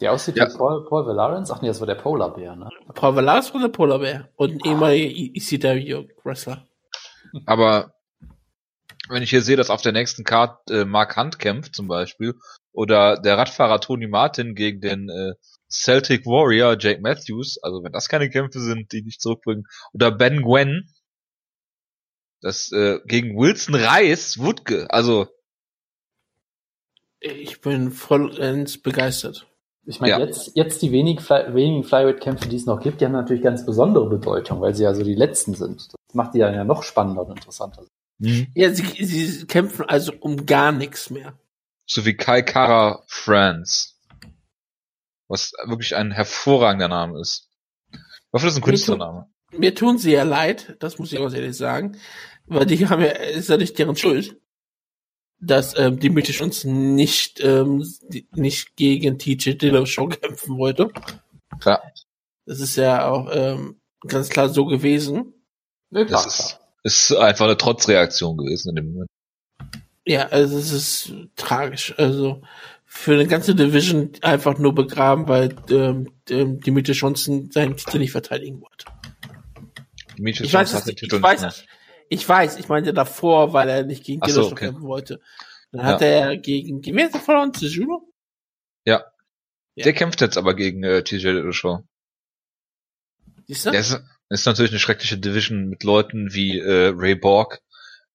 Der 0.00 0.12
aussieht 0.12 0.36
Ja. 0.36 0.46
wie 0.48 0.56
Paul, 0.56 0.84
Paul 0.88 1.06
Vallarens? 1.06 1.50
Ach 1.50 1.62
nee, 1.62 1.68
das 1.68 1.80
war 1.80 1.86
der 1.86 1.94
Polarbär, 1.96 2.54
ne? 2.54 2.68
Paul 2.94 3.16
Valaris 3.16 3.52
oder 3.54 3.68
Polar 3.70 3.98
Bear? 4.00 4.28
Und 4.36 4.52
ein 4.52 4.60
ehemaliger 4.70 5.32
ECW-Wrestler. 5.34 6.66
Aber 7.46 7.94
wenn 9.08 9.22
ich 9.22 9.30
hier 9.30 9.42
sehe, 9.42 9.56
dass 9.56 9.70
auf 9.70 9.82
der 9.82 9.92
nächsten 9.92 10.22
Card 10.24 10.70
äh, 10.70 10.84
Mark 10.84 11.16
Hunt 11.16 11.38
kämpft 11.38 11.74
zum 11.74 11.88
Beispiel 11.88 12.34
oder 12.72 13.16
der 13.18 13.38
Radfahrer 13.38 13.80
Tony 13.80 14.06
Martin 14.06 14.54
gegen 14.54 14.80
den 14.80 15.08
äh, 15.08 15.32
Celtic 15.70 16.26
Warrior 16.26 16.76
Jake 16.78 17.00
Matthews, 17.00 17.58
also 17.62 17.82
wenn 17.82 17.92
das 17.92 18.08
keine 18.08 18.28
Kämpfe 18.30 18.60
sind, 18.60 18.92
die 18.92 19.02
dich 19.02 19.18
zurückbringen, 19.18 19.64
oder 19.92 20.10
Ben 20.12 20.42
Gwen, 20.42 20.88
das 22.46 22.70
äh, 22.70 23.00
gegen 23.06 23.36
Wilson 23.36 23.74
Reis 23.74 24.38
Wutke, 24.38 24.86
also 24.88 25.26
Ich 27.18 27.60
bin 27.60 27.90
vollends 27.90 28.78
begeistert. 28.78 29.48
Ich 29.84 30.00
meine, 30.00 30.12
Ja. 30.12 30.18
jetzt, 30.20 30.52
jetzt 30.54 30.80
die 30.82 30.92
wenigen, 30.92 31.20
Fly, 31.20 31.54
wenigen 31.54 31.82
Flyweight-Kämpfe, 31.82 32.48
die 32.48 32.56
es 32.56 32.66
noch 32.66 32.80
gibt, 32.80 33.00
die 33.00 33.04
haben 33.04 33.12
natürlich 33.12 33.42
ganz 33.42 33.66
besondere 33.66 34.08
Bedeutung, 34.08 34.60
weil 34.60 34.74
sie 34.74 34.84
ja 34.84 34.94
so 34.94 35.02
die 35.02 35.14
letzten 35.14 35.54
sind. 35.54 35.88
Das 35.92 36.14
macht 36.14 36.34
die 36.34 36.38
dann 36.38 36.54
ja 36.54 36.64
noch 36.64 36.82
spannender 36.84 37.26
und 37.26 37.36
interessanter. 37.36 37.84
Mhm. 38.18 38.46
Ja, 38.54 38.72
sie, 38.72 38.84
sie 39.04 39.46
kämpfen 39.46 39.84
also 39.88 40.12
um 40.20 40.46
gar 40.46 40.70
nichts 40.72 41.10
mehr. 41.10 41.38
So 41.86 42.04
wie 42.04 42.16
Kai 42.16 42.42
Kara 42.42 43.02
France. 43.06 43.94
Was 45.28 45.52
wirklich 45.66 45.96
ein 45.96 46.12
hervorragender 46.12 46.88
Name 46.88 47.20
ist. 47.20 47.48
Ich 47.92 47.98
hoffe, 48.32 48.46
das 48.46 48.54
ist 48.54 48.58
ein 48.58 48.60
Mir 48.60 48.66
Künstlername. 48.66 49.26
Mir 49.52 49.74
tun 49.74 49.98
sie 49.98 50.12
ja 50.12 50.24
leid, 50.24 50.76
das 50.80 50.98
muss 50.98 51.12
ich 51.12 51.18
ganz 51.18 51.34
ehrlich 51.34 51.56
sagen, 51.56 51.96
weil 52.46 52.66
die 52.66 52.86
haben 52.88 53.02
ja, 53.02 53.10
ist 53.10 53.48
ja 53.48 53.56
nicht 53.56 53.78
deren 53.78 53.96
Schuld, 53.96 54.36
dass 55.40 55.78
ähm, 55.78 55.98
Dimitri 55.98 56.42
uns 56.42 56.64
nicht, 56.64 57.40
ähm, 57.40 57.84
die, 58.08 58.26
nicht 58.34 58.76
gegen 58.76 59.18
TJ 59.18 59.52
Dillashaw 59.52 60.08
kämpfen 60.08 60.56
wollte. 60.56 60.90
Ja. 61.64 61.82
Das 62.46 62.60
ist 62.60 62.76
ja 62.76 63.08
auch 63.08 63.28
ähm, 63.32 63.80
ganz 64.06 64.28
klar 64.28 64.48
so 64.48 64.64
gewesen. 64.64 65.34
Ja, 65.90 66.04
Das 66.04 66.26
ist, 66.26 66.60
ist 66.84 67.12
einfach 67.16 67.46
eine 67.46 67.56
Trotzreaktion 67.56 68.36
gewesen 68.36 68.70
in 68.70 68.76
dem 68.76 68.92
Moment. 68.92 69.10
Ja, 70.06 70.28
also 70.28 70.56
es 70.56 70.70
ist 70.70 71.12
tragisch. 71.34 71.92
Also 71.98 72.42
für 72.84 73.14
eine 73.14 73.26
ganze 73.26 73.54
Division 73.54 74.12
einfach 74.22 74.56
nur 74.58 74.74
begraben, 74.74 75.26
weil 75.26 75.54
ähm, 75.70 76.12
ähm, 76.30 76.60
Dimitri 76.60 76.92
Johnson 76.92 77.50
seinen 77.50 77.76
Titel 77.76 77.98
nicht 77.98 78.12
verteidigen 78.12 78.60
wollte. 78.60 78.86
Demetrius 80.16 80.48
Ich 80.48 80.54
weiß, 80.54 80.70
Johnson 80.70 80.76
es 80.76 80.80
hat 80.80 80.86
den 80.86 80.90
nicht, 80.92 81.00
Titel 81.00 81.16
ich 81.16 81.22
weiß, 81.22 81.42
nicht 81.42 81.68
ich 82.08 82.28
weiß, 82.28 82.58
ich 82.58 82.68
meinte 82.68 82.92
davor, 82.92 83.52
weil 83.52 83.68
er 83.68 83.84
nicht 83.84 84.04
gegen 84.04 84.20
Ach 84.22 84.28
so, 84.28 84.34
Dillashaw 84.34 84.52
okay. 84.52 84.64
kämpfen 84.66 84.82
wollte. 84.86 85.20
Dann 85.72 85.80
Ja. 85.80 85.86
hat 85.86 86.02
er 86.02 86.36
gegen, 86.36 86.82
wer 86.84 87.06
ist 87.06 87.14
er 87.14 87.20
verloren? 87.20 87.52
Tsujudo? 87.52 88.00
mehr. 88.84 89.12
Ja. 89.74 89.84
Der 89.84 89.92
kämpft 89.92 90.20
jetzt 90.20 90.38
aber 90.38 90.54
gegen 90.54 90.82
äh, 90.84 91.02
TJ 91.02 91.18
Dillashaw. 91.28 91.80
Siehst 93.46 93.66
du? 93.66 93.70
Der 93.70 93.80
ist, 93.80 94.00
ist 94.30 94.46
natürlich 94.46 94.72
eine 94.72 94.80
schreckliche 94.80 95.18
Division 95.18 95.68
mit 95.68 95.84
Leuten 95.84 96.32
wie 96.32 96.58
äh, 96.58 96.92
Ray 96.94 97.14
Borg, 97.14 97.60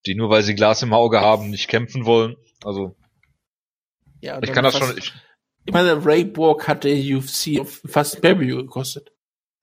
die 0.05 0.15
nur 0.15 0.29
weil 0.29 0.43
sie 0.43 0.55
Glas 0.55 0.81
im 0.81 0.93
Auge 0.93 1.21
haben, 1.21 1.49
nicht 1.49 1.67
kämpfen 1.67 2.05
wollen. 2.05 2.35
Also 2.63 2.95
ja, 4.21 4.41
ich 4.41 4.51
kann 4.53 4.63
das 4.63 4.77
schon. 4.77 4.97
Ich, 4.97 5.13
Ich 5.65 5.73
meine, 5.73 6.03
Ray 6.05 6.23
Borg 6.25 6.67
hat 6.67 6.83
der 6.83 6.95
UFC 6.95 7.65
fast 7.67 8.21
Pay-Per-View 8.21 8.57
gekostet. 8.57 9.10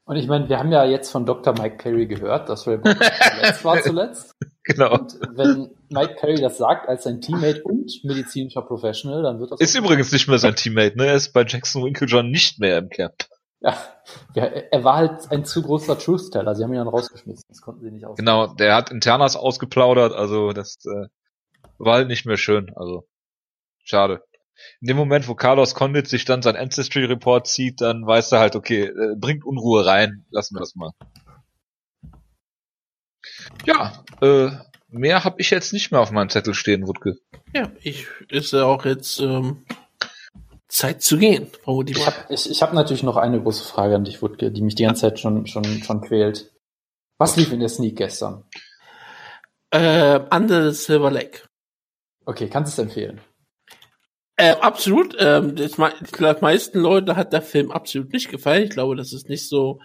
Und 0.09 0.17
ich 0.17 0.27
meine, 0.27 0.49
wir 0.49 0.59
haben 0.59 0.73
ja 0.73 0.87
jetzt 0.87 1.11
von 1.11 1.27
Dr. 1.27 1.53
Mike 1.53 1.77
Perry 1.77 2.07
gehört, 2.07 2.49
dass 2.49 2.67
Ray 2.67 2.79
Borg 2.79 2.97
verletzt 2.97 3.63
war 3.63 3.83
zuletzt. 3.83 4.35
genau. 4.65 4.95
Und 4.95 5.21
wenn 5.35 5.71
Mike 5.91 6.17
Perry 6.19 6.41
das 6.41 6.57
sagt 6.57 6.89
als 6.89 7.05
sein 7.05 7.21
Teammate 7.21 7.63
und 7.63 7.93
medizinischer 8.05 8.63
Professional, 8.63 9.23
dann 9.23 9.39
wird 9.39 9.53
das 9.53 9.61
Ist 9.61 9.77
übrigens 9.77 10.11
nicht 10.11 10.27
mehr 10.27 10.39
sein 10.39 10.55
Teammate, 10.57 10.97
ne? 10.97 11.09
Er 11.09 11.15
ist 11.15 11.35
bei 11.35 11.45
Jackson 11.45 11.85
Winklejohn 11.85 12.31
nicht 12.31 12.59
mehr 12.59 12.79
im 12.79 12.89
Camp. 12.89 13.13
ja, 13.61 13.77
ja, 14.35 14.45
er 14.45 14.83
war 14.83 14.97
halt 14.97 15.31
ein 15.31 15.45
zu 15.45 15.61
großer 15.61 15.99
Truth-Teller. 15.99 16.55
Sie 16.55 16.65
haben 16.65 16.73
ihn 16.73 16.79
dann 16.79 16.89
rausgeschmissen. 16.89 17.45
Das 17.47 17.61
konnten 17.61 17.85
sie 17.85 17.91
nicht 17.91 18.07
aus. 18.07 18.17
Genau, 18.17 18.47
der 18.47 18.77
hat 18.77 18.91
Internas 18.91 19.37
ausgeplaudert, 19.37 20.15
also 20.15 20.55
das 20.55 20.79
äh, 20.87 21.09
war 21.77 21.97
halt 21.97 22.09
nicht 22.09 22.25
mehr 22.25 22.39
schön, 22.39 22.73
also 22.77 23.07
schade. 23.85 24.23
In 24.81 24.89
dem 24.89 24.97
Moment, 24.97 25.29
wo 25.29 25.35
Carlos 25.35 25.75
Condit 25.75 26.09
sich 26.09 26.25
dann 26.25 26.43
sein 26.43 26.57
Ancestry 26.57 27.05
Report 27.05 27.47
zieht, 27.47 27.81
dann 27.81 28.07
weiß 28.07 28.33
er 28.33 28.41
halt, 28.41 28.57
okay, 28.57 28.85
äh, 28.85 29.15
bringt 29.17 29.45
Unruhe 29.45 29.87
rein, 29.87 30.25
lassen 30.31 30.57
wir 30.57 30.61
das 30.61 30.75
mal. 30.75 30.93
Ja, 33.67 34.05
äh, 34.21 34.51
mehr 34.89 35.25
habe 35.25 35.41
ich 35.41 35.51
jetzt 35.51 35.73
nicht 35.73 35.91
mehr 35.91 36.01
auf 36.01 36.11
meinem 36.11 36.31
Zettel 36.31 36.55
stehen, 36.55 36.87
Wutke. 36.87 37.17
Ja, 37.55 37.71
ich 37.83 38.07
ist 38.29 38.53
ja 38.53 38.65
auch 38.65 38.85
jetzt 38.85 39.21
ähm, 39.21 39.65
Zeit 40.69 41.03
zu 41.03 41.19
gehen, 41.19 41.51
vermute 41.63 41.93
ich 41.93 42.07
habe 42.07 42.17
ich, 42.29 42.51
ich 42.51 42.63
hab 42.63 42.73
natürlich 42.73 43.03
noch 43.03 43.17
eine 43.17 43.41
große 43.41 43.65
Frage 43.65 43.95
an 43.95 44.05
dich, 44.05 44.23
Wutke, 44.23 44.51
die 44.51 44.63
mich 44.63 44.75
die 44.75 44.85
ganze 44.85 45.03
Zeit 45.03 45.19
schon, 45.19 45.47
schon, 45.47 45.65
schon 45.65 46.01
quält. 46.01 46.53
Was 47.19 47.37
lief 47.37 47.53
in 47.53 47.61
der 47.61 47.69
Sneak 47.69 47.97
gestern? 47.97 48.45
Äh, 49.71 50.21
Under 50.31 50.71
the 50.71 50.79
Silver 50.79 51.11
Lake. 51.11 51.43
Okay, 52.25 52.49
kannst 52.49 52.77
du 52.77 52.83
es 52.83 52.89
empfehlen? 52.89 53.21
Äh, 54.41 54.55
absolut. 54.61 55.17
Ähm, 55.19 55.57
das, 55.57 55.73
ich 56.01 56.13
glaube, 56.13 56.43
meisten 56.43 56.79
Leute 56.79 57.17
hat 57.17 57.33
der 57.33 57.43
Film 57.43 57.73
absolut 57.73 58.13
nicht 58.13 58.31
gefallen. 58.31 58.63
Ich 58.63 58.71
glaube, 58.71 58.95
das 58.95 59.13
ist 59.13 59.29
nicht 59.29 59.49
so 59.49 59.81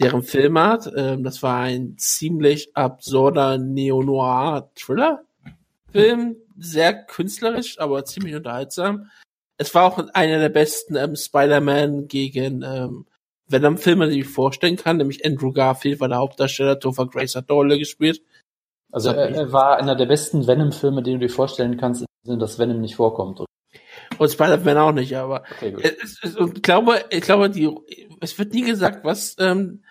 deren 0.00 0.24
Filmart. 0.24 0.90
Ähm, 0.96 1.22
das 1.22 1.40
war 1.44 1.60
ein 1.60 1.94
ziemlich 1.96 2.76
absurder 2.76 3.58
Neo-Noir-Thriller-Film. 3.58 6.36
Sehr 6.58 6.94
künstlerisch, 7.04 7.78
aber 7.78 8.04
ziemlich 8.04 8.34
unterhaltsam. 8.34 9.08
Es 9.56 9.72
war 9.72 9.84
auch 9.84 10.04
einer 10.14 10.40
der 10.40 10.48
besten 10.48 10.96
ähm, 10.96 11.14
Spider-Man 11.14 12.08
gegen 12.08 12.62
ähm, 12.62 13.06
Venom-Filme, 13.46 14.08
die 14.08 14.18
ich 14.20 14.28
vorstellen 14.28 14.74
kann. 14.74 14.96
Nämlich 14.96 15.24
Andrew 15.24 15.52
Garfield 15.52 16.00
war 16.00 16.08
der 16.08 16.18
Hauptdarsteller, 16.18 16.80
Topher 16.80 17.06
Grace 17.06 17.36
hat 17.36 17.48
Dolle 17.48 17.78
gespielt. 17.78 18.20
Also 18.90 19.10
er, 19.10 19.30
er 19.30 19.52
war 19.52 19.76
einer 19.76 19.94
der 19.94 20.06
besten 20.06 20.48
Venom-Filme, 20.48 21.04
den 21.04 21.20
du 21.20 21.28
dir 21.28 21.32
vorstellen 21.32 21.76
kannst, 21.76 22.00
in 22.00 22.06
dem 22.06 22.26
Sinne, 22.26 22.38
dass 22.38 22.58
Venom 22.58 22.80
nicht 22.80 22.96
vorkommt. 22.96 23.46
Und 24.18 24.30
Spider-Man 24.30 24.78
auch 24.78 24.92
nicht, 24.92 25.16
aber 25.16 25.42
Okay, 25.56 25.72
gut. 25.72 25.84
es, 25.84 26.18
es, 26.22 26.36
und 26.36 26.56
ich 26.58 26.62
glaube, 26.62 27.04
ich 27.10 27.22
glaube, 27.22 27.50
die, 27.50 27.70
es 28.20 28.38
wird 28.38 28.52
nie 28.54 28.62
gesagt, 28.62 29.04
was 29.04 29.36
ähm, 29.38 29.82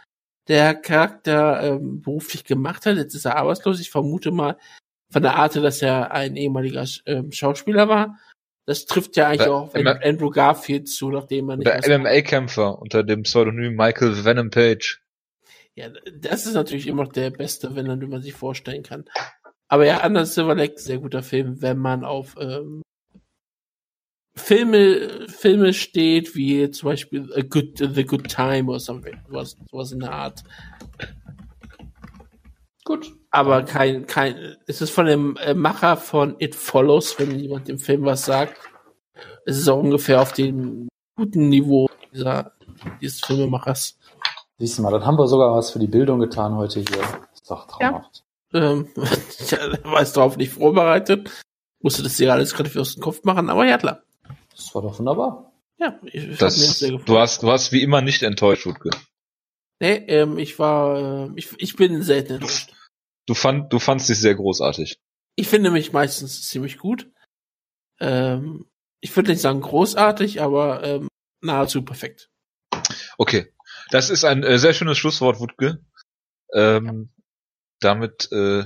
der 0.48 0.76
Charakter 0.76 1.62
ähm, 1.64 2.02
beruflich 2.02 2.44
gemacht 2.44 2.86
hat. 2.86 2.98
Jetzt 2.98 3.16
ist 3.16 3.26
er 3.26 3.36
arbeitslos. 3.38 3.80
Ich 3.80 3.90
vermute 3.92 4.32
mal 4.32 4.58
von 5.12 5.22
der 5.24 5.36
Art, 5.36 5.56
dass 5.56 5.82
er 5.82 6.12
ein 6.12 6.36
ehemaliger 6.36 6.86
ähm, 7.06 7.32
Schauspieler 7.32 7.88
war. 7.88 8.20
Das 8.68 8.86
trifft 8.86 9.16
ja 9.16 9.28
eigentlich 9.28 9.42
Oder 9.42 9.54
auch 9.56 9.76
immer- 9.76 10.00
Andrew 10.04 10.30
Garfield 10.32 10.90
zu, 10.90 11.10
nachdem 11.10 11.50
er 11.50 11.58
nicht 11.58 11.68
Der 11.68 12.00
MMA-Kämpfer 12.00 12.80
unter 12.80 13.04
dem 13.04 13.24
Pseudonym 13.24 13.76
Michael 13.76 14.26
Venom 14.26 14.50
Page. 14.50 15.02
Ja, 15.76 15.90
das 16.20 16.46
ist 16.46 16.54
natürlich 16.54 16.88
immer 16.88 17.04
noch 17.04 17.12
der 17.12 17.30
beste, 17.32 17.76
wenn 17.76 17.86
den 17.86 18.10
man 18.10 18.22
sich 18.22 18.34
vorstellen 18.34 18.82
kann. 18.82 19.06
Aber 19.68 19.86
ja, 19.86 20.06
Under 20.06 20.26
the 20.26 20.34
Silver 20.34 20.56
Lake, 20.56 20.80
sehr 20.80 21.00
guter 21.00 21.22
Film, 21.22 21.62
wenn 21.62 21.78
man 21.78 22.04
auf 22.06 22.36
ähm, 22.40 22.82
Filme, 24.38 25.28
Filme 25.28 25.74
steht, 25.74 26.36
wie 26.36 26.70
zum 26.72 26.90
Beispiel 26.90 27.34
A 27.34 27.42
Good, 27.42 27.78
The 27.78 28.06
Good 28.06 28.28
Time 28.28 28.70
oder 28.70 28.80
something, 28.80 29.18
sowas, 29.28 29.58
sowas 29.72 29.92
in 29.92 30.00
der 30.02 30.12
Art. 30.12 30.44
Gut. 32.84 33.12
Aber 33.32 33.64
kein, 33.64 34.06
kein, 34.06 34.56
es 34.68 34.82
ist 34.82 34.92
von 34.92 35.08
dem 35.08 35.36
äh, 35.38 35.54
Macher 35.54 35.98
von 35.98 36.36
It 36.40 36.56
Follows, 36.56 37.20
wenn 37.20 37.38
jemand 37.38 37.68
dem 37.68 37.80
Film 37.80 38.06
was 38.06 38.26
sagt. 38.26 38.58
Es 39.46 39.58
ist 39.58 39.68
auch 39.68 39.80
ungefähr 39.80 40.22
auf 40.22 40.34
dem 40.34 40.88
guten 41.16 41.50
Niveau 41.50 41.90
dieser, 42.14 42.54
dieses 43.02 43.22
Filmemachers. 43.22 43.98
Siehst 44.58 44.78
du 44.78 44.84
mal, 44.84 44.92
dann 44.92 45.06
haben 45.06 45.18
wir 45.18 45.28
sogar 45.28 45.54
was 45.54 45.72
für 45.72 45.80
die 45.80 45.88
Bildung 45.88 46.20
getan 46.20 46.56
heute 46.56 46.80
hier. 46.80 47.04
Ist 47.34 47.50
doch 47.50 47.68
traumhaft. 47.68 48.24
Ähm, 48.54 48.88
ich 48.96 49.52
war 49.84 50.00
jetzt 50.00 50.16
darauf 50.16 50.38
nicht 50.38 50.54
vorbereitet. 50.54 51.30
Musste 51.82 52.04
das 52.04 52.18
hier 52.18 52.32
alles 52.32 52.54
gerade 52.54 52.70
für 52.70 52.82
aus 52.82 52.94
dem 52.94 53.04
Kopf 53.04 53.24
machen, 53.24 53.50
aber 53.50 53.66
ja 53.66 53.78
klar. 53.78 54.05
Das 54.56 54.74
war 54.74 54.82
doch 54.82 54.98
wunderbar. 55.00 55.54
Ja, 55.78 56.00
ich, 56.04 56.24
ich 56.24 56.38
Das, 56.38 56.58
mir 56.58 56.68
das 56.68 56.80
sehr 56.80 56.92
gefreut. 56.92 57.10
du 57.10 57.20
hast, 57.20 57.44
du 57.44 57.52
hast 57.52 57.72
wie 57.72 57.82
immer 57.82 58.02
nicht 58.02 58.24
enttäuscht, 58.24 58.66
Wutke. 58.66 58.90
Nee, 59.82 59.96
ähm, 60.08 60.38
ich 60.38 60.58
war, 60.58 61.28
äh, 61.28 61.32
ich, 61.36 61.50
ich 61.58 61.76
bin 61.76 62.02
selten 62.02 62.34
enttäuscht. 62.36 62.72
Du 63.28 63.34
fand, 63.34 63.74
du 63.74 63.80
fandst 63.80 64.08
dich 64.08 64.18
sehr 64.20 64.36
großartig. 64.36 64.96
Ich 65.36 65.48
finde 65.48 65.72
mich 65.72 65.92
meistens 65.92 66.48
ziemlich 66.48 66.78
gut. 66.78 67.12
Ähm, 68.00 68.70
ich 69.02 69.14
würde 69.16 69.32
nicht 69.32 69.42
sagen 69.42 69.62
großartig, 69.62 70.42
aber 70.42 70.84
ähm, 70.84 71.08
nahezu 71.42 71.84
perfekt. 71.84 72.30
Okay. 73.18 73.52
Das 73.92 74.10
ist 74.10 74.24
ein 74.24 74.44
äh, 74.44 74.58
sehr 74.58 74.74
schönes 74.74 74.98
Schlusswort, 74.98 75.40
Wutke. 75.40 75.84
Ähm, 76.54 77.14
damit 77.82 78.32
äh, 78.32 78.64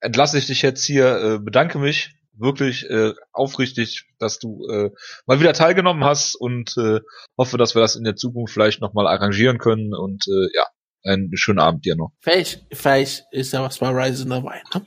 entlasse 0.00 0.38
ich 0.38 0.46
dich 0.46 0.62
jetzt 0.62 0.84
hier, 0.84 1.16
äh, 1.20 1.38
bedanke 1.38 1.78
mich 1.78 2.16
wirklich 2.38 2.88
äh, 2.88 3.12
aufrichtig, 3.32 4.06
dass 4.18 4.38
du 4.38 4.66
äh, 4.68 4.90
mal 5.26 5.40
wieder 5.40 5.52
teilgenommen 5.52 6.04
hast 6.04 6.34
und 6.34 6.76
äh, 6.76 7.00
hoffe, 7.36 7.58
dass 7.58 7.74
wir 7.74 7.82
das 7.82 7.96
in 7.96 8.04
der 8.04 8.16
Zukunft 8.16 8.52
vielleicht 8.52 8.80
nochmal 8.80 9.06
arrangieren 9.06 9.58
können 9.58 9.94
und 9.94 10.26
äh, 10.28 10.48
ja, 10.54 10.66
einen 11.04 11.36
schönen 11.36 11.58
Abend 11.58 11.84
dir 11.84 11.96
noch. 11.96 12.12
Vielleicht, 12.20 12.66
vielleicht 12.72 13.24
ist 13.30 13.52
ja 13.52 13.62
was 13.62 13.78
bei 13.78 13.88
Ryzen 13.88 14.30
dabei. 14.30 14.62
Ne? 14.74 14.84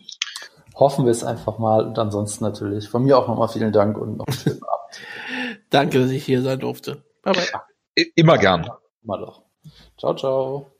Hoffen 0.76 1.06
wir 1.06 1.12
es 1.12 1.24
einfach 1.24 1.60
mal 1.60 1.86
und 1.86 2.00
ansonsten 2.00 2.43
natürlich 2.43 2.88
von 2.88 3.04
mir 3.04 3.18
auch 3.18 3.28
nochmal 3.28 3.50
vielen 3.50 3.74
Dank 3.74 3.97
und 3.97 4.18
noch 4.18 4.28
einen 4.28 4.38
schönen 4.38 4.64
Abend. 4.64 5.60
Danke, 5.70 6.00
dass 6.00 6.12
ich 6.12 6.26
hier 6.26 6.41
sein 6.41 6.60
durfte. 6.60 7.04
Bye 7.22 7.34
bye. 7.34 8.06
Immer 8.16 8.38
gern. 8.38 8.70
Mal 9.02 9.20
doch. 9.20 9.43
Ciao, 9.97 10.16
ciao. 10.16 10.72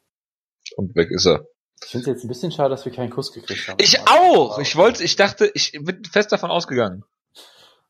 Und 0.78 0.96
weg 0.96 1.12
ist 1.12 1.26
er. 1.26 1.46
Ich 1.84 1.92
finde 1.92 2.10
es 2.10 2.16
jetzt 2.16 2.24
ein 2.26 2.28
bisschen 2.28 2.52
schade, 2.52 2.70
dass 2.70 2.86
wir 2.86 2.92
keinen 2.92 3.10
Kuss 3.10 3.32
gekriegt 3.32 3.68
haben. 3.68 3.78
Ich 3.80 4.00
auch. 4.08 4.60
Ich 4.60 4.76
wollte, 4.76 5.04
ich 5.04 5.16
dachte, 5.16 5.50
ich 5.54 5.72
bin 5.72 6.04
fest 6.06 6.32
davon 6.32 6.52
ausgegangen. 6.52 7.04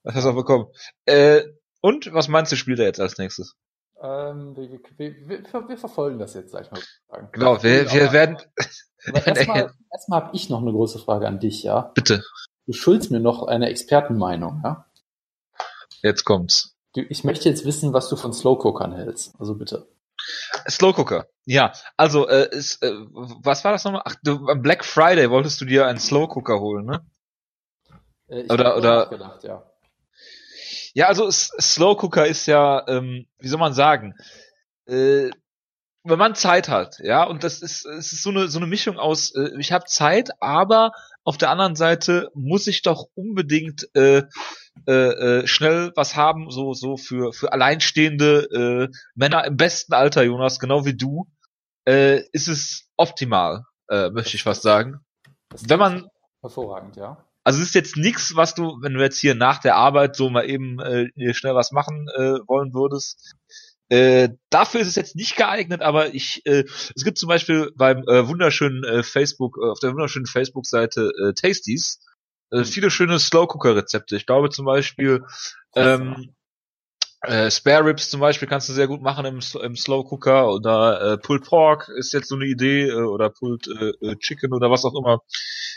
Das 0.03 0.15
hast 0.15 0.25
du 0.25 0.29
auch 0.29 0.35
bekommen. 0.35 0.67
Äh, 1.05 1.43
und 1.81 2.13
was 2.13 2.27
meinst 2.27 2.51
du, 2.51 2.55
spielt 2.55 2.79
er 2.79 2.85
jetzt 2.85 2.99
als 2.99 3.17
nächstes? 3.17 3.55
Ähm, 4.01 4.55
wir, 4.55 4.79
wir, 4.97 5.27
wir, 5.27 5.67
wir, 5.67 5.77
verfolgen 5.77 6.19
das 6.19 6.33
jetzt, 6.33 6.51
sag 6.51 6.65
ich 6.65 6.71
mal. 6.71 7.29
Genau, 7.33 7.61
wir, 7.61 7.91
wir 7.91 8.13
werden. 8.13 8.37
Erstmal 9.25 9.73
erstmal 9.91 10.21
habe 10.21 10.35
ich 10.35 10.49
noch 10.49 10.61
eine 10.61 10.71
große 10.71 10.99
Frage 10.99 11.27
an 11.27 11.39
dich, 11.39 11.63
ja? 11.63 11.91
Bitte. 11.95 12.23
Du 12.65 12.73
schuldest 12.73 13.11
mir 13.11 13.19
noch 13.19 13.47
eine 13.47 13.69
Expertenmeinung, 13.69 14.61
ja? 14.63 14.85
Jetzt 16.01 16.23
kommt's. 16.23 16.75
Du, 16.93 17.01
ich 17.01 17.23
möchte 17.23 17.49
jetzt 17.49 17.65
wissen, 17.65 17.93
was 17.93 18.09
du 18.09 18.15
von 18.15 18.33
Slowcookern 18.33 18.93
hältst. 18.93 19.33
Also 19.39 19.55
bitte. 19.55 19.87
Slow 20.69 20.93
Cooker. 20.93 21.27
Ja, 21.45 21.73
also 21.97 22.27
äh, 22.27 22.47
ist, 22.51 22.83
äh, 22.83 22.91
was 22.91 23.63
war 23.63 23.71
das 23.71 23.83
nochmal? 23.83 24.03
Ach, 24.05 24.15
du, 24.23 24.47
am 24.47 24.61
Black 24.61 24.85
Friday 24.85 25.29
wolltest 25.29 25.59
du 25.61 25.65
dir 25.65 25.87
einen 25.87 25.99
Slow 25.99 26.27
Cooker 26.27 26.59
holen, 26.59 26.85
ne? 26.85 27.05
Äh, 28.27 28.41
ich 28.41 28.51
Oder- 28.51 28.77
oder- 28.77 28.99
nachgedacht, 29.05 29.43
ja. 29.43 29.63
Ja, 30.93 31.07
also 31.07 31.27
S- 31.27 31.51
Slow 31.59 31.95
Cooker 31.97 32.25
ist 32.27 32.45
ja, 32.47 32.87
ähm, 32.87 33.27
wie 33.39 33.47
soll 33.47 33.59
man 33.59 33.73
sagen, 33.73 34.15
äh, 34.87 35.29
wenn 36.03 36.17
man 36.17 36.33
Zeit 36.35 36.69
hat, 36.69 36.97
ja, 36.99 37.23
und 37.23 37.43
das 37.43 37.61
ist, 37.61 37.85
es 37.85 38.13
ist 38.13 38.23
so 38.23 38.29
eine 38.29 38.47
so 38.47 38.57
eine 38.57 38.67
Mischung 38.67 38.97
aus, 38.97 39.35
äh, 39.35 39.49
ich 39.59 39.71
habe 39.71 39.85
Zeit, 39.85 40.29
aber 40.41 40.91
auf 41.23 41.37
der 41.37 41.49
anderen 41.51 41.75
Seite 41.75 42.29
muss 42.33 42.67
ich 42.67 42.81
doch 42.81 43.07
unbedingt 43.15 43.87
äh, 43.95 44.23
äh, 44.87 44.91
äh, 45.41 45.47
schnell 45.47 45.91
was 45.95 46.15
haben, 46.15 46.49
so 46.51 46.73
so 46.73 46.97
für 46.97 47.33
für 47.33 47.53
alleinstehende 47.53 48.89
äh, 48.91 48.95
Männer 49.15 49.45
im 49.45 49.57
besten 49.57 49.93
Alter, 49.93 50.23
Jonas, 50.23 50.59
genau 50.59 50.85
wie 50.85 50.95
du, 50.95 51.27
äh, 51.85 52.21
ist 52.31 52.47
es 52.47 52.89
optimal, 52.97 53.65
äh, 53.89 54.09
möchte 54.09 54.35
ich 54.35 54.43
fast 54.43 54.61
sagen. 54.61 54.99
Wenn 55.67 55.79
man 55.79 56.07
hervorragend, 56.41 56.95
ja. 56.95 57.25
also 57.43 57.61
es 57.61 57.69
ist 57.69 57.75
jetzt 57.75 57.97
nichts, 57.97 58.35
was 58.35 58.55
du, 58.55 58.77
wenn 58.81 58.93
du 58.93 59.01
jetzt 59.01 59.19
hier 59.19 59.35
nach 59.35 59.59
der 59.59 59.75
Arbeit 59.75 60.15
so 60.15 60.29
mal 60.29 60.49
eben 60.49 60.79
äh, 60.79 61.33
schnell 61.33 61.55
was 61.55 61.71
machen 61.71 62.07
äh, 62.15 62.39
wollen 62.47 62.73
würdest. 62.73 63.35
Äh, 63.89 64.29
dafür 64.51 64.81
ist 64.81 64.87
es 64.87 64.95
jetzt 64.95 65.15
nicht 65.15 65.35
geeignet, 65.35 65.81
aber 65.81 66.13
ich, 66.13 66.45
äh, 66.45 66.63
es 66.95 67.03
gibt 67.03 67.17
zum 67.17 67.27
Beispiel 67.27 67.71
beim 67.75 68.03
äh, 68.07 68.27
wunderschönen 68.27 68.83
äh, 68.83 69.01
Facebook, 69.01 69.57
äh, 69.57 69.67
auf 69.67 69.79
der 69.79 69.91
wunderschönen 69.91 70.27
Facebook-Seite 70.27 71.11
äh, 71.19 71.33
Tasties 71.33 71.99
äh, 72.51 72.63
viele 72.63 72.89
schöne 72.91 73.19
Slow-Cooker-Rezepte. 73.19 74.15
Ich 74.15 74.25
glaube 74.25 74.49
zum 74.49 74.65
Beispiel 74.65 75.23
ähm, 75.75 76.33
äh, 77.21 77.51
Spare 77.51 77.85
Ribs 77.85 78.09
zum 78.09 78.21
Beispiel 78.21 78.47
kannst 78.47 78.69
du 78.69 78.73
sehr 78.73 78.87
gut 78.87 79.01
machen 79.01 79.25
im, 79.25 79.39
im 79.61 79.75
Slow 79.75 80.05
Cooker 80.09 80.49
oder 80.53 81.01
äh, 81.13 81.17
Pulled 81.17 81.43
Pork 81.45 81.89
ist 81.89 82.13
jetzt 82.13 82.29
so 82.29 82.35
eine 82.35 82.45
Idee 82.45 82.87
äh, 82.89 83.01
oder 83.01 83.29
Pulled 83.29 83.67
äh, 83.67 83.89
äh, 84.07 84.15
Chicken 84.17 84.53
oder 84.53 84.71
was 84.71 84.85
auch 84.85 84.95
immer. 84.95 85.21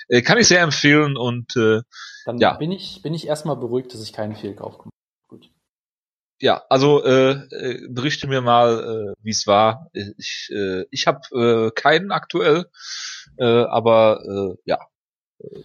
Äh, 0.09 0.23
kann 0.23 0.39
ich 0.39 0.49
sehr 0.49 0.61
empfehlen 0.63 1.17
und 1.17 1.57
äh, 1.57 1.81
Dann 2.25 2.39
Ja. 2.39 2.55
bin 2.55 2.71
ich, 2.73 3.03
bin 3.03 3.15
ich 3.15 3.27
erstmal 3.27 3.57
beruhigt, 3.57 3.93
dass 3.93 4.03
ich 4.03 4.13
keinen 4.13 4.37
Fehlkauf 4.37 4.79
gemacht 4.79 4.93
habe. 5.31 5.41
Gut. 5.41 5.51
ja, 6.41 6.63
also 6.69 7.05
äh, 7.05 7.33
äh, 7.33 7.89
berichte 7.89 8.27
mir 8.29 8.41
mal, 8.41 9.13
äh, 9.13 9.15
wie 9.23 9.31
es 9.31 9.47
war. 9.47 9.89
Ich 9.93 10.51
äh, 10.53 10.85
ich 10.91 11.07
habe 11.07 11.21
äh, 11.35 11.71
keinen 11.73 12.13
aktuell, 12.13 12.67
äh, 13.39 13.45
aber 13.45 14.21
äh, 14.25 14.57
ja, 14.65 14.77
äh, 14.77 14.92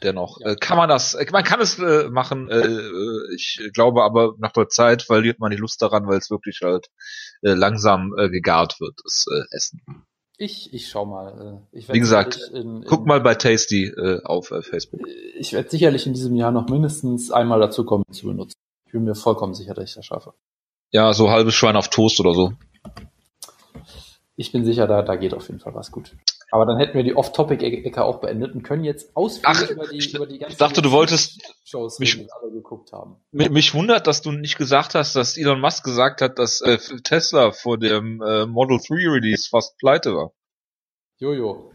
dennoch 0.02 0.40
äh, 0.42 0.56
kann 0.56 0.78
man 0.78 0.90
das, 0.90 1.14
äh, 1.14 1.26
man 1.32 1.44
kann 1.44 1.62
es 1.62 1.80
äh, 1.80 2.10
machen. 2.10 2.50
Ich 3.36 3.60
glaube 3.74 4.04
aber 4.04 4.36
nach 4.38 4.52
der 4.52 4.70
Zeit 4.70 5.04
verliert 5.04 5.40
man 5.40 5.52
die 5.52 5.58
Lust 5.58 5.82
daran, 5.82 6.08
weil 6.08 6.18
es 6.18 6.30
wirklich 6.30 6.62
halt 6.64 6.88
langsam 7.42 8.12
gegart 8.32 8.80
wird, 8.80 9.00
das 9.04 9.26
Essen. 9.52 9.82
Ich, 10.40 10.74
ich 10.74 10.90
schau 10.90 11.06
mal. 11.06 11.62
Ich 11.72 11.92
Wie 11.92 12.00
gesagt, 12.00 12.40
in, 12.54 12.82
in, 12.82 12.86
Guck 12.86 13.06
mal 13.06 13.22
bei 13.22 13.36
Tasty 13.36 13.94
auf 14.24 14.48
Facebook. 14.48 15.02
Ich 15.38 15.54
werde 15.54 15.70
sicherlich 15.70 16.08
in 16.08 16.14
diesem 16.14 16.36
Jahr 16.36 16.52
noch 16.52 16.68
mindestens 16.70 17.32
einmal 17.32 17.60
dazu 17.60 17.86
kommen, 17.86 18.04
zu 18.12 18.28
benutzen. 18.28 18.58
Ich 18.86 18.92
bin 18.92 19.04
mir 19.04 19.16
vollkommen 19.16 19.54
sicher, 19.54 19.74
dass 19.74 19.90
ich 19.90 19.96
das 19.96 20.06
schaffe. 20.06 20.34
Ja, 20.92 21.14
so 21.14 21.30
halbes 21.30 21.54
Schwein 21.54 21.76
auf 21.76 21.90
Toast 21.90 22.20
oder 22.20 22.34
so. 22.34 22.54
Ich 24.36 24.52
bin 24.52 24.64
sicher, 24.64 24.88
da, 24.88 25.02
da 25.02 25.16
geht 25.16 25.34
auf 25.34 25.48
jeden 25.48 25.60
Fall 25.60 25.76
was 25.76 25.92
gut. 25.92 26.16
Aber 26.50 26.66
dann 26.66 26.78
hätten 26.78 26.96
wir 26.96 27.04
die 27.04 27.14
Off-Topic-Ecke 27.16 28.04
auch 28.04 28.22
beendet 28.22 28.56
und 28.56 28.64
können 28.64 28.86
jetzt 28.86 29.16
ausführlich 29.18 29.64
Ach, 29.66 29.70
über 29.70 29.88
die, 29.88 29.98
ich- 29.98 30.14
über 30.14 30.26
die 30.26 30.38
ganzen 30.38 30.54
Ich 30.54 30.58
dachte, 30.58 30.82
du 30.82 30.92
wolltest 30.92 31.42
Shows 31.66 32.00
mich- 32.00 32.16
die 32.18 32.28
alle 32.32 32.52
geguckt 32.54 32.94
haben. 32.94 33.18
Mich, 33.32 33.50
mich 33.50 33.74
wundert, 33.74 34.08
dass 34.08 34.22
du 34.22 34.32
nicht 34.32 34.58
gesagt 34.58 34.96
hast, 34.96 35.16
dass 35.18 35.38
Elon 35.38 35.60
Musk 35.60 35.84
gesagt 35.84 36.22
hat, 36.22 36.40
dass 36.40 36.62
äh, 36.62 36.78
Tesla 37.04 37.52
vor 37.52 37.78
dem 37.78 38.22
äh, 38.22 38.46
Model 38.46 38.78
3 38.80 39.10
Release 39.10 39.50
fast 39.50 39.78
pleite 39.78 40.16
war. 40.16 40.32
Jojo. 41.20 41.74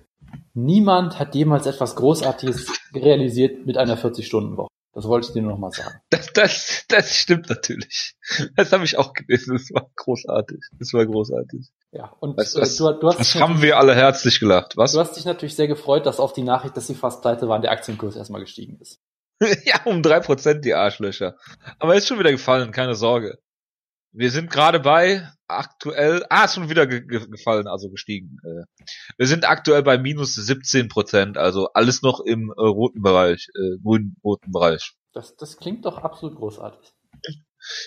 Niemand 0.54 1.18
hat 1.18 1.34
jemals 1.34 1.66
etwas 1.66 1.96
Großartiges 1.96 2.72
realisiert 2.94 3.66
mit 3.66 3.76
einer 3.76 3.98
40-Stunden-Woche. 3.98 4.68
Das 4.95 5.07
wollte 5.07 5.28
ich 5.28 5.32
dir 5.32 5.40
nur 5.43 5.53
noch 5.53 5.59
mal 5.59 5.70
sagen. 5.72 6.01
Das, 6.11 6.32
das, 6.34 6.84
das 6.88 7.16
stimmt 7.16 7.49
natürlich. 7.49 8.14
Das 8.57 8.72
habe 8.72 8.84
ich 8.84 8.99
auch 8.99 9.14
gelesen. 9.14 9.55
Das 9.55 9.70
war 9.72 9.90
großartig. 9.97 10.61
Das 10.78 10.93
war 10.93 11.07
großartig. 11.07 11.70
Ja, 11.93 12.14
und 12.20 12.36
Was- 12.36 12.55
äh, 12.55 12.61
was- 12.61 12.76
du, 12.76 12.93
du, 12.93 13.09
hast 13.09 13.18
Das 13.18 13.34
haben 13.36 13.62
wir 13.62 13.78
alle 13.78 13.95
herzlich 13.95 14.38
gelacht. 14.38 14.76
Was? 14.76 14.93
du 14.93 15.01
hast 15.01 15.16
dich 15.16 15.24
natürlich 15.24 15.57
sehr 15.57 15.68
gefreut, 15.68 16.05
dass 16.05 16.20
auf 16.20 16.32
die 16.34 16.43
Nachricht, 16.43 16.76
dass 16.76 16.86
sie 16.86 16.95
fast 16.95 17.22
pleite 17.22 17.49
waren, 17.49 17.62
der 17.62 17.70
Aktienkurs 17.72 18.16
erstmal 18.16 18.43
gestiegen 18.43 18.78
ist. 18.80 19.01
ja, 19.64 19.80
um 19.86 20.03
drei 20.03 20.20
Prozent 20.20 20.64
die 20.64 20.74
Arschlöcher. 20.74 21.36
Aber 21.78 21.95
ist 21.95 22.07
schon 22.07 22.18
wieder 22.18 22.30
gefallen, 22.30 22.70
keine 22.70 22.95
Sorge. 22.95 23.38
Wir 24.12 24.30
sind 24.30 24.51
gerade 24.51 24.78
bei 24.78 25.26
aktuell, 25.59 26.24
ah, 26.28 26.44
ist 26.44 26.55
schon 26.55 26.68
wieder 26.70 26.86
ge 26.86 27.00
ge 27.07 27.26
gefallen, 27.28 27.66
also 27.66 27.90
gestiegen. 27.90 28.38
Äh, 28.44 28.84
wir 29.16 29.26
sind 29.26 29.48
aktuell 29.48 29.82
bei 29.82 29.98
minus 29.98 30.34
17 30.34 30.88
Prozent, 30.88 31.38
also 31.38 31.68
alles 31.74 32.03
noch 32.03 32.20
im 32.20 32.50
äh, 32.50 32.61
roten 32.61 33.03
Bereich, 33.03 33.48
äh, 33.55 33.78
grün-roten 33.82 34.53
Bereich. 34.53 34.94
Das, 35.12 35.36
das 35.36 35.57
klingt 35.57 35.84
doch 35.84 35.98
absolut 35.98 36.36
großartig. 36.36 36.92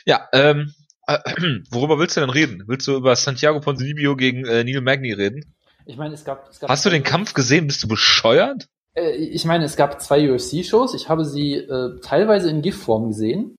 Ja, 0.06 0.28
ähm, 0.34 0.74
äh, 1.08 1.20
worüber 1.72 2.00
willst 2.00 2.18
du 2.18 2.22
denn 2.22 2.30
reden? 2.30 2.64
Willst 2.68 2.88
du 2.88 2.96
über 2.96 3.16
Santiago 3.16 3.60
Ponzinibbio 3.60 4.16
gegen 4.16 4.46
äh, 4.46 4.64
Neil 4.64 4.82
Magny 4.82 5.12
reden? 5.14 5.56
Ich 5.86 5.98
meine, 5.98 6.14
es 6.14 6.26
gab, 6.26 6.50
es 6.50 6.60
gab 6.60 6.70
Hast 6.70 6.86
du 6.86 6.90
den 6.90 7.04
Kampf 7.04 7.34
gesehen? 7.34 7.68
Bist 7.68 7.84
du 7.84 7.88
bescheuert? 7.88 8.68
Äh, 8.96 9.12
ich 9.16 9.46
meine, 9.46 9.66
es 9.66 9.76
gab 9.76 10.02
zwei 10.02 10.32
UFC-Shows. 10.32 10.96
Ich 10.96 11.10
habe 11.10 11.26
sie 11.26 11.56
äh, 11.56 12.00
teilweise 12.02 12.50
in 12.50 12.62
GIF-Form 12.62 13.10
gesehen. 13.10 13.56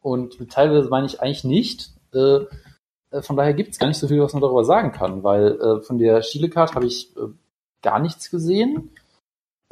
Und 0.00 0.50
teilweise 0.50 0.88
meine 0.90 1.06
ich 1.06 1.20
eigentlich 1.22 1.44
nicht. 1.44 1.90
Äh, 2.12 2.40
von 3.22 3.36
daher 3.36 3.54
gibt 3.54 3.72
es 3.72 3.78
gar 3.78 3.86
nicht 3.88 3.98
so 3.98 4.08
viel, 4.08 4.20
was 4.20 4.32
man 4.32 4.42
darüber 4.42 4.64
sagen 4.64 4.92
kann, 4.92 5.22
weil 5.22 5.60
äh, 5.60 5.82
von 5.82 5.98
der 5.98 6.20
Chile-Card 6.20 6.74
habe 6.74 6.86
ich 6.86 7.14
äh, 7.16 7.20
gar 7.82 7.98
nichts 8.00 8.30
gesehen. 8.30 8.90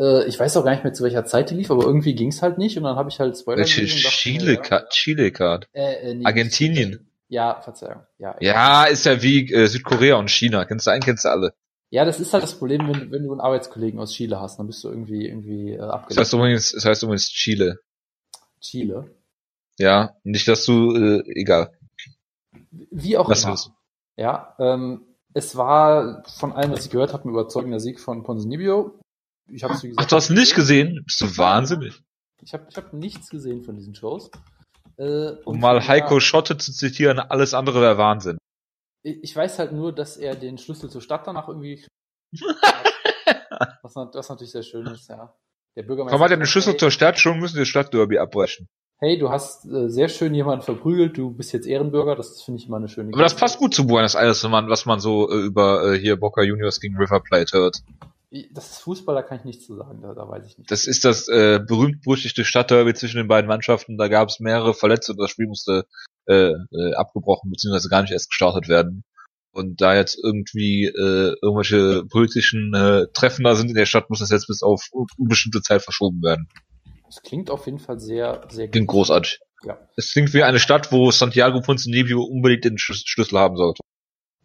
Äh, 0.00 0.24
ich 0.26 0.38
weiß 0.38 0.56
auch 0.56 0.64
gar 0.64 0.72
nicht 0.72 0.84
mehr, 0.84 0.92
zu 0.92 1.04
welcher 1.04 1.24
Zeit 1.24 1.50
die 1.50 1.54
lief, 1.54 1.70
aber 1.70 1.84
irgendwie 1.84 2.14
ging 2.14 2.28
es 2.28 2.42
halt 2.42 2.58
nicht. 2.58 2.76
Und 2.76 2.84
dann 2.84 2.96
habe 2.96 3.10
ich 3.10 3.18
halt 3.20 3.36
Spoiler 3.36 3.58
Welche 3.58 3.84
Chile-Card? 3.86 4.90
Chile-Card? 4.90 5.68
Äh, 5.72 6.10
äh, 6.10 6.14
nee, 6.14 6.24
Argentinien. 6.24 7.08
Ja, 7.28 7.60
Verzeihung. 7.62 8.02
Ja, 8.18 8.36
Ja, 8.40 8.84
ist 8.84 9.06
ja 9.06 9.22
wie 9.22 9.50
äh, 9.52 9.66
Südkorea 9.66 10.16
und 10.16 10.30
China. 10.30 10.64
Kennst 10.66 10.86
du 10.86 10.90
einen, 10.90 11.02
kennst 11.02 11.24
du 11.24 11.30
alle. 11.30 11.54
ja, 11.90 12.04
das 12.04 12.20
ist 12.20 12.32
halt 12.34 12.42
das 12.42 12.54
Problem, 12.58 12.86
wenn, 12.88 13.10
wenn 13.10 13.22
du 13.24 13.32
einen 13.32 13.40
Arbeitskollegen 13.40 13.98
aus 14.00 14.12
Chile 14.12 14.38
hast, 14.40 14.58
dann 14.58 14.66
bist 14.66 14.84
du 14.84 14.88
irgendwie 14.90 15.26
irgendwie 15.26 15.72
äh, 15.72 15.78
Das 15.78 15.90
abgelenkt. 15.90 16.20
heißt 16.20 16.32
übrigens, 16.34 16.72
das 16.72 16.84
heißt 16.84 17.02
übrigens 17.02 17.28
Chile. 17.30 17.80
Chile. 18.60 19.10
Ja, 19.78 20.14
nicht, 20.24 20.46
dass 20.48 20.64
du, 20.66 20.94
äh, 20.94 21.22
egal. 21.34 21.72
Wie 22.90 23.16
auch 23.16 23.28
Lass 23.28 23.44
immer. 23.44 23.54
es. 23.54 23.70
Ja, 24.16 24.54
ähm, 24.58 25.06
es 25.34 25.56
war 25.56 26.22
von 26.36 26.52
allem, 26.52 26.72
was 26.72 26.84
ich 26.86 26.90
gehört 26.90 27.12
habe, 27.12 27.24
ein 27.28 27.30
überzeugender 27.30 27.80
Sieg 27.80 28.00
von 28.00 28.22
Ponzinibbio. 28.22 28.98
Ich 29.50 29.64
habe 29.64 29.74
wie 29.82 29.88
gesagt, 29.88 29.96
Ach, 29.98 30.06
du 30.08 30.16
hast 30.16 30.30
nicht 30.30 30.54
gesehen? 30.54 31.02
Bist 31.04 31.20
du 31.20 31.36
wahnsinnig? 31.38 32.00
Ich 32.42 32.52
habe 32.54 32.66
ich 32.70 32.76
hab 32.76 32.92
nichts 32.92 33.28
gesehen 33.28 33.62
von 33.62 33.76
diesen 33.76 33.94
Shows. 33.94 34.30
Äh, 34.98 35.30
Um 35.44 35.54
und 35.54 35.60
mal 35.60 35.86
Heiko 35.86 36.20
Schotte 36.20 36.56
zu 36.58 36.72
zitieren, 36.72 37.18
alles 37.18 37.54
andere 37.54 37.80
wäre 37.80 37.98
Wahnsinn. 37.98 38.38
Ich 39.04 39.34
weiß 39.34 39.58
halt 39.58 39.72
nur, 39.72 39.92
dass 39.92 40.16
er 40.16 40.36
den 40.36 40.58
Schlüssel 40.58 40.90
zur 40.90 41.00
Stadt 41.00 41.26
danach 41.26 41.48
irgendwie. 41.48 41.84
was, 43.82 43.94
nat- 43.94 44.14
was 44.14 44.28
natürlich 44.28 44.52
sehr 44.52 44.62
schön 44.62 44.86
ist, 44.86 45.08
ja. 45.08 45.34
Der 45.76 45.82
Bürgermeister. 45.84 46.18
Hat 46.20 46.30
er 46.30 46.36
den 46.36 46.46
Schlüssel 46.46 46.76
zur 46.76 46.90
Stadt? 46.90 47.18
Schon 47.18 47.38
müssen 47.40 47.54
wir 47.54 47.62
das 47.62 47.68
Stadtderby 47.68 48.18
abbrechen. 48.18 48.68
Hey, 49.02 49.18
du 49.18 49.30
hast 49.30 49.66
äh, 49.66 49.90
sehr 49.90 50.08
schön 50.08 50.32
jemanden 50.32 50.64
verprügelt, 50.64 51.16
du 51.16 51.32
bist 51.32 51.52
jetzt 51.52 51.66
Ehrenbürger, 51.66 52.14
das 52.14 52.40
finde 52.40 52.60
ich 52.60 52.68
immer 52.68 52.76
eine 52.76 52.88
schöne 52.88 53.10
Aber 53.12 53.22
das 53.22 53.34
passt 53.34 53.58
gut 53.58 53.74
zu 53.74 53.86
Buenos 53.86 54.14
Aires, 54.14 54.44
wenn 54.44 54.52
man, 54.52 54.70
was 54.70 54.86
man 54.86 55.00
so 55.00 55.28
äh, 55.28 55.44
über 55.44 55.92
äh, 55.92 55.98
hier 55.98 56.16
Boca 56.16 56.42
Juniors 56.42 56.80
gegen 56.80 56.96
River 56.96 57.20
Plate 57.20 57.58
hört. 57.58 57.82
Das 58.52 58.70
ist 58.70 58.78
Fußball, 58.78 59.14
da 59.16 59.22
kann 59.22 59.38
ich 59.40 59.44
nichts 59.44 59.66
zu 59.66 59.74
sagen, 59.74 60.00
da, 60.00 60.14
da 60.14 60.26
weiß 60.26 60.46
ich 60.46 60.56
nicht. 60.56 60.70
Das 60.70 60.86
ist 60.86 61.04
das 61.04 61.28
äh, 61.28 61.58
berühmt-berüchtigte 61.66 62.44
Stadtderby 62.44 62.94
zwischen 62.94 63.18
den 63.18 63.28
beiden 63.28 63.48
Mannschaften. 63.48 63.98
Da 63.98 64.06
gab 64.08 64.28
es 64.28 64.40
mehrere 64.40 64.72
Verletzte 64.72 65.12
und 65.12 65.18
das 65.18 65.30
Spiel 65.30 65.48
musste 65.48 65.84
äh, 66.26 66.52
äh, 66.52 66.94
abgebrochen 66.94 67.50
bzw. 67.50 67.88
gar 67.88 68.02
nicht 68.02 68.12
erst 68.12 68.30
gestartet 68.30 68.68
werden. 68.68 69.02
Und 69.50 69.82
da 69.82 69.96
jetzt 69.96 70.18
irgendwie 70.22 70.86
äh, 70.86 71.34
irgendwelche 71.42 72.04
politischen 72.06 72.72
äh, 72.72 73.08
Treffen 73.12 73.44
da 73.44 73.54
sind 73.54 73.68
in 73.68 73.74
der 73.74 73.84
Stadt, 73.84 74.08
muss 74.08 74.20
das 74.20 74.30
jetzt 74.30 74.46
bis 74.46 74.62
auf 74.62 74.88
unbestimmte 75.18 75.60
Zeit 75.60 75.82
verschoben 75.82 76.22
werden. 76.22 76.48
Das 77.12 77.20
klingt 77.20 77.50
auf 77.50 77.66
jeden 77.66 77.78
Fall 77.78 78.00
sehr, 78.00 78.46
sehr 78.48 78.68
Klingt 78.68 78.88
großartig. 78.88 79.40
Ja. 79.64 79.76
Es 79.96 80.12
klingt 80.12 80.32
wie 80.32 80.44
eine 80.44 80.58
Stadt, 80.58 80.92
wo 80.92 81.10
Santiago 81.10 81.60
Ponzinibbio 81.60 82.22
unbedingt 82.22 82.64
den 82.64 82.78
Schlüs- 82.78 83.04
Schlüssel 83.04 83.38
haben 83.38 83.58
sollte. 83.58 83.82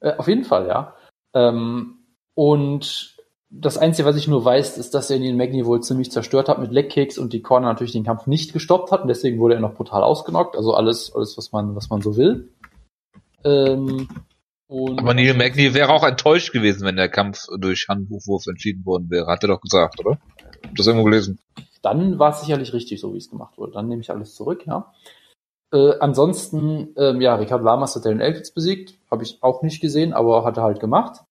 Äh, 0.01 0.15
auf 0.17 0.27
jeden 0.27 0.43
Fall, 0.43 0.67
ja. 0.67 0.93
Ähm, 1.33 1.99
und 2.33 3.15
das 3.49 3.77
Einzige, 3.77 4.05
was 4.05 4.17
ich 4.17 4.27
nur 4.27 4.43
weiß, 4.43 4.77
ist, 4.77 4.93
dass 4.93 5.09
er 5.09 5.17
den 5.17 5.37
Magni 5.37 5.65
wohl 5.65 5.81
ziemlich 5.81 6.11
zerstört 6.11 6.49
hat 6.49 6.59
mit 6.59 6.73
Legkicks 6.73 7.17
und 7.17 7.31
die 7.31 7.41
Corner 7.41 7.67
natürlich 7.67 7.93
den 7.93 8.03
Kampf 8.03 8.27
nicht 8.27 8.51
gestoppt 8.51 8.91
hat 8.91 9.03
und 9.03 9.07
deswegen 9.07 9.39
wurde 9.39 9.55
er 9.55 9.61
noch 9.61 9.75
brutal 9.75 10.03
ausgenockt. 10.03 10.57
Also 10.57 10.73
alles, 10.73 11.15
alles, 11.15 11.37
was 11.37 11.53
man, 11.53 11.73
was 11.73 11.89
man 11.89 12.01
so 12.01 12.17
will. 12.17 12.49
Ähm, 13.45 14.09
und 14.67 14.99
Aber 14.99 15.13
Neil 15.13 15.35
Magny 15.35 15.73
wäre 15.73 15.93
auch 15.93 16.03
enttäuscht 16.03 16.51
gewesen, 16.51 16.85
wenn 16.85 16.97
der 16.97 17.07
Kampf 17.07 17.45
durch 17.57 17.87
Handwurf 17.87 18.45
entschieden 18.47 18.85
worden 18.85 19.09
wäre. 19.09 19.27
Hat 19.27 19.41
er 19.45 19.47
doch 19.47 19.61
gesagt, 19.61 20.01
oder? 20.01 20.19
Hab 20.65 20.75
das 20.75 20.87
irgendwo 20.87 21.05
gelesen. 21.05 21.39
dann 21.81 22.19
war 22.19 22.31
es 22.31 22.41
sicherlich 22.41 22.73
richtig, 22.73 22.99
so 22.99 23.13
wie 23.13 23.17
es 23.17 23.29
gemacht 23.29 23.57
wurde. 23.57 23.73
Dann 23.73 23.87
nehme 23.87 24.01
ich 24.01 24.11
alles 24.11 24.35
zurück, 24.35 24.65
ja. 24.65 24.93
Äh, 25.73 25.99
ansonsten, 25.99 26.93
ähm, 26.97 27.19
ja, 27.21 27.35
Ricardo 27.35 27.65
Lamas 27.65 27.95
hat 27.95 28.05
Darren 28.05 28.21
Elkins 28.21 28.51
besiegt. 28.51 28.93
Habe 29.11 29.23
ich 29.23 29.43
auch 29.43 29.61
nicht 29.63 29.81
gesehen, 29.81 30.13
aber 30.13 30.45
hat 30.45 30.57
er 30.57 30.63
halt 30.63 30.79
gemacht. 30.79 31.23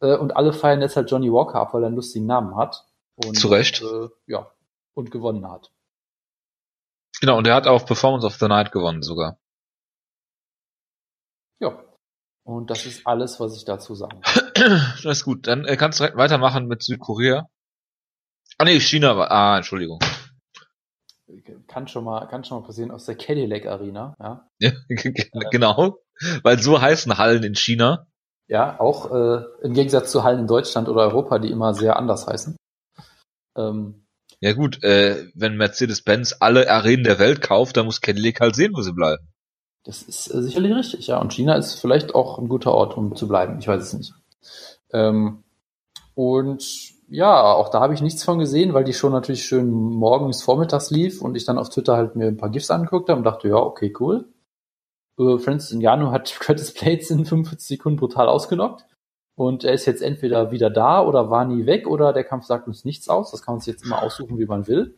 Äh, 0.00 0.16
und 0.16 0.36
alle 0.36 0.52
feiern 0.52 0.80
jetzt 0.80 0.96
halt 0.96 1.10
Johnny 1.10 1.32
Walker 1.32 1.60
ab, 1.60 1.72
weil 1.72 1.82
er 1.82 1.86
einen 1.86 1.96
lustigen 1.96 2.26
Namen 2.26 2.56
hat. 2.56 2.84
Und, 3.14 3.38
Zu 3.38 3.48
Recht. 3.48 3.82
Äh, 3.82 4.08
ja, 4.26 4.50
und 4.94 5.10
gewonnen 5.10 5.48
hat. 5.50 5.70
Genau, 7.20 7.38
und 7.38 7.46
er 7.46 7.54
hat 7.54 7.66
auch 7.66 7.86
Performance 7.86 8.26
of 8.26 8.34
the 8.34 8.48
Night 8.48 8.72
gewonnen 8.72 9.02
sogar. 9.02 9.38
Ja. 11.60 11.82
Und 12.44 12.70
das 12.70 12.86
ist 12.86 13.06
alles, 13.06 13.40
was 13.40 13.56
ich 13.56 13.64
dazu 13.64 13.94
sagen 13.94 14.20
das 14.54 15.04
ist 15.04 15.24
gut. 15.24 15.46
Dann 15.46 15.64
äh, 15.64 15.76
kannst 15.76 15.98
du 15.98 16.04
direkt 16.04 16.18
weitermachen 16.18 16.66
mit 16.66 16.82
Südkorea. 16.82 17.48
Ah 18.58 18.64
nee, 18.64 18.80
China 18.80 19.16
war. 19.16 19.30
Ah, 19.30 19.56
Entschuldigung. 19.58 19.98
Kann 21.66 21.88
schon 21.88 22.04
mal, 22.04 22.26
kann 22.26 22.44
schon 22.44 22.60
mal 22.60 22.66
passieren 22.66 22.90
aus 22.90 23.04
der 23.04 23.16
Cadillac 23.16 23.66
Arena, 23.66 24.16
ja. 24.18 24.48
Ja, 24.60 24.72
genau. 25.50 25.98
Weil 26.42 26.58
so 26.58 26.80
heißen 26.80 27.18
Hallen 27.18 27.42
in 27.42 27.54
China. 27.54 28.06
Ja, 28.48 28.78
auch 28.80 29.10
äh, 29.12 29.42
im 29.62 29.74
Gegensatz 29.74 30.12
zu 30.12 30.22
Hallen 30.22 30.40
in 30.40 30.46
Deutschland 30.46 30.88
oder 30.88 31.02
Europa, 31.02 31.38
die 31.38 31.50
immer 31.50 31.74
sehr 31.74 31.96
anders 31.96 32.26
heißen. 32.26 32.56
Ähm, 33.56 34.06
Ja 34.40 34.52
gut, 34.52 34.82
äh, 34.84 35.26
wenn 35.34 35.56
Mercedes-Benz 35.56 36.36
alle 36.40 36.70
Arenen 36.70 37.04
der 37.04 37.18
Welt 37.18 37.40
kauft, 37.42 37.76
dann 37.76 37.86
muss 37.86 38.00
Cadillac 38.00 38.40
halt 38.40 38.54
sehen, 38.54 38.72
wo 38.74 38.82
sie 38.82 38.92
bleiben. 38.92 39.28
Das 39.84 40.02
ist 40.02 40.32
äh, 40.32 40.42
sicherlich 40.42 40.74
richtig, 40.74 41.08
ja. 41.08 41.20
Und 41.20 41.32
China 41.32 41.56
ist 41.56 41.74
vielleicht 41.74 42.14
auch 42.14 42.38
ein 42.38 42.48
guter 42.48 42.72
Ort, 42.72 42.96
um 42.96 43.14
zu 43.16 43.26
bleiben. 43.28 43.58
Ich 43.58 43.68
weiß 43.68 43.82
es 43.82 43.92
nicht. 43.92 44.14
Ähm, 44.92 45.42
und 46.14 46.64
ja, 47.08 47.52
auch 47.52 47.68
da 47.68 47.80
habe 47.80 47.94
ich 47.94 48.02
nichts 48.02 48.24
von 48.24 48.38
gesehen, 48.38 48.74
weil 48.74 48.84
die 48.84 48.92
schon 48.92 49.12
natürlich 49.12 49.44
schön 49.44 49.70
morgens, 49.70 50.42
vormittags 50.42 50.90
lief 50.90 51.22
und 51.22 51.36
ich 51.36 51.44
dann 51.44 51.58
auf 51.58 51.68
Twitter 51.68 51.96
halt 51.96 52.16
mir 52.16 52.26
ein 52.26 52.36
paar 52.36 52.50
GIFs 52.50 52.70
angeguckt 52.70 53.08
habe 53.08 53.18
und 53.18 53.24
dachte, 53.24 53.48
ja, 53.48 53.56
okay, 53.56 53.92
cool. 54.00 54.28
Äh, 55.18 55.38
Francis 55.38 55.76
Ngannou 55.76 56.10
hat 56.10 56.34
Curtis 56.40 56.74
Blades 56.74 57.10
in 57.10 57.24
45 57.24 57.66
Sekunden 57.66 57.98
brutal 57.98 58.28
ausgenockt. 58.28 58.84
Und 59.38 59.64
er 59.64 59.74
ist 59.74 59.84
jetzt 59.84 60.02
entweder 60.02 60.50
wieder 60.50 60.70
da 60.70 61.02
oder 61.02 61.30
war 61.30 61.44
nie 61.44 61.66
weg 61.66 61.86
oder 61.86 62.14
der 62.14 62.24
Kampf 62.24 62.46
sagt 62.46 62.66
uns 62.66 62.86
nichts 62.86 63.08
aus. 63.08 63.30
Das 63.30 63.42
kann 63.42 63.54
man 63.54 63.60
sich 63.60 63.74
jetzt 63.74 63.84
immer 63.84 64.02
aussuchen, 64.02 64.38
wie 64.38 64.46
man 64.46 64.66
will. 64.66 64.96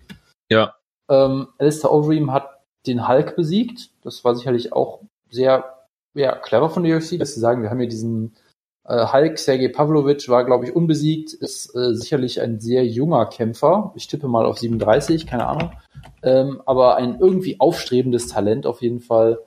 Ja. 0.49 0.77
Ähm, 1.11 1.49
Alistair 1.59 1.93
Overeem 1.93 2.33
hat 2.33 2.49
den 2.87 3.09
Hulk 3.09 3.35
besiegt. 3.35 3.91
Das 4.03 4.25
war 4.25 4.37
sicherlich 4.37 4.73
auch 4.73 5.01
sehr 5.29 5.79
ja, 6.15 6.37
clever 6.37 6.71
von 6.71 6.85
der 6.85 6.97
UFC, 6.97 7.19
dass 7.19 7.35
sie 7.35 7.41
sagen, 7.41 7.63
wir 7.63 7.71
haben 7.71 7.81
hier 7.81 7.89
diesen 7.89 8.37
Hulk, 8.89 9.39
Sergei 9.39 9.69
Pavlovich 9.69 10.29
war, 10.29 10.45
glaube 10.45 10.65
ich, 10.67 10.75
unbesiegt, 10.75 11.35
ist 11.35 11.75
äh, 11.77 11.95
sicherlich 11.95 12.41
ein 12.41 12.59
sehr 12.59 12.87
junger 12.87 13.27
Kämpfer. 13.27 13.93
Ich 13.95 14.07
tippe 14.07 14.29
mal 14.29 14.47
auf 14.47 14.59
37, 14.59 15.27
keine 15.27 15.47
Ahnung. 15.47 15.73
Ähm, 16.23 16.63
aber 16.65 16.97
ein 16.97 17.19
irgendwie 17.21 17.61
aufstrebendes 17.61 18.29
Talent 18.29 18.67
auf 18.67 18.81
jeden 18.81 19.01
Fall. 19.01 19.41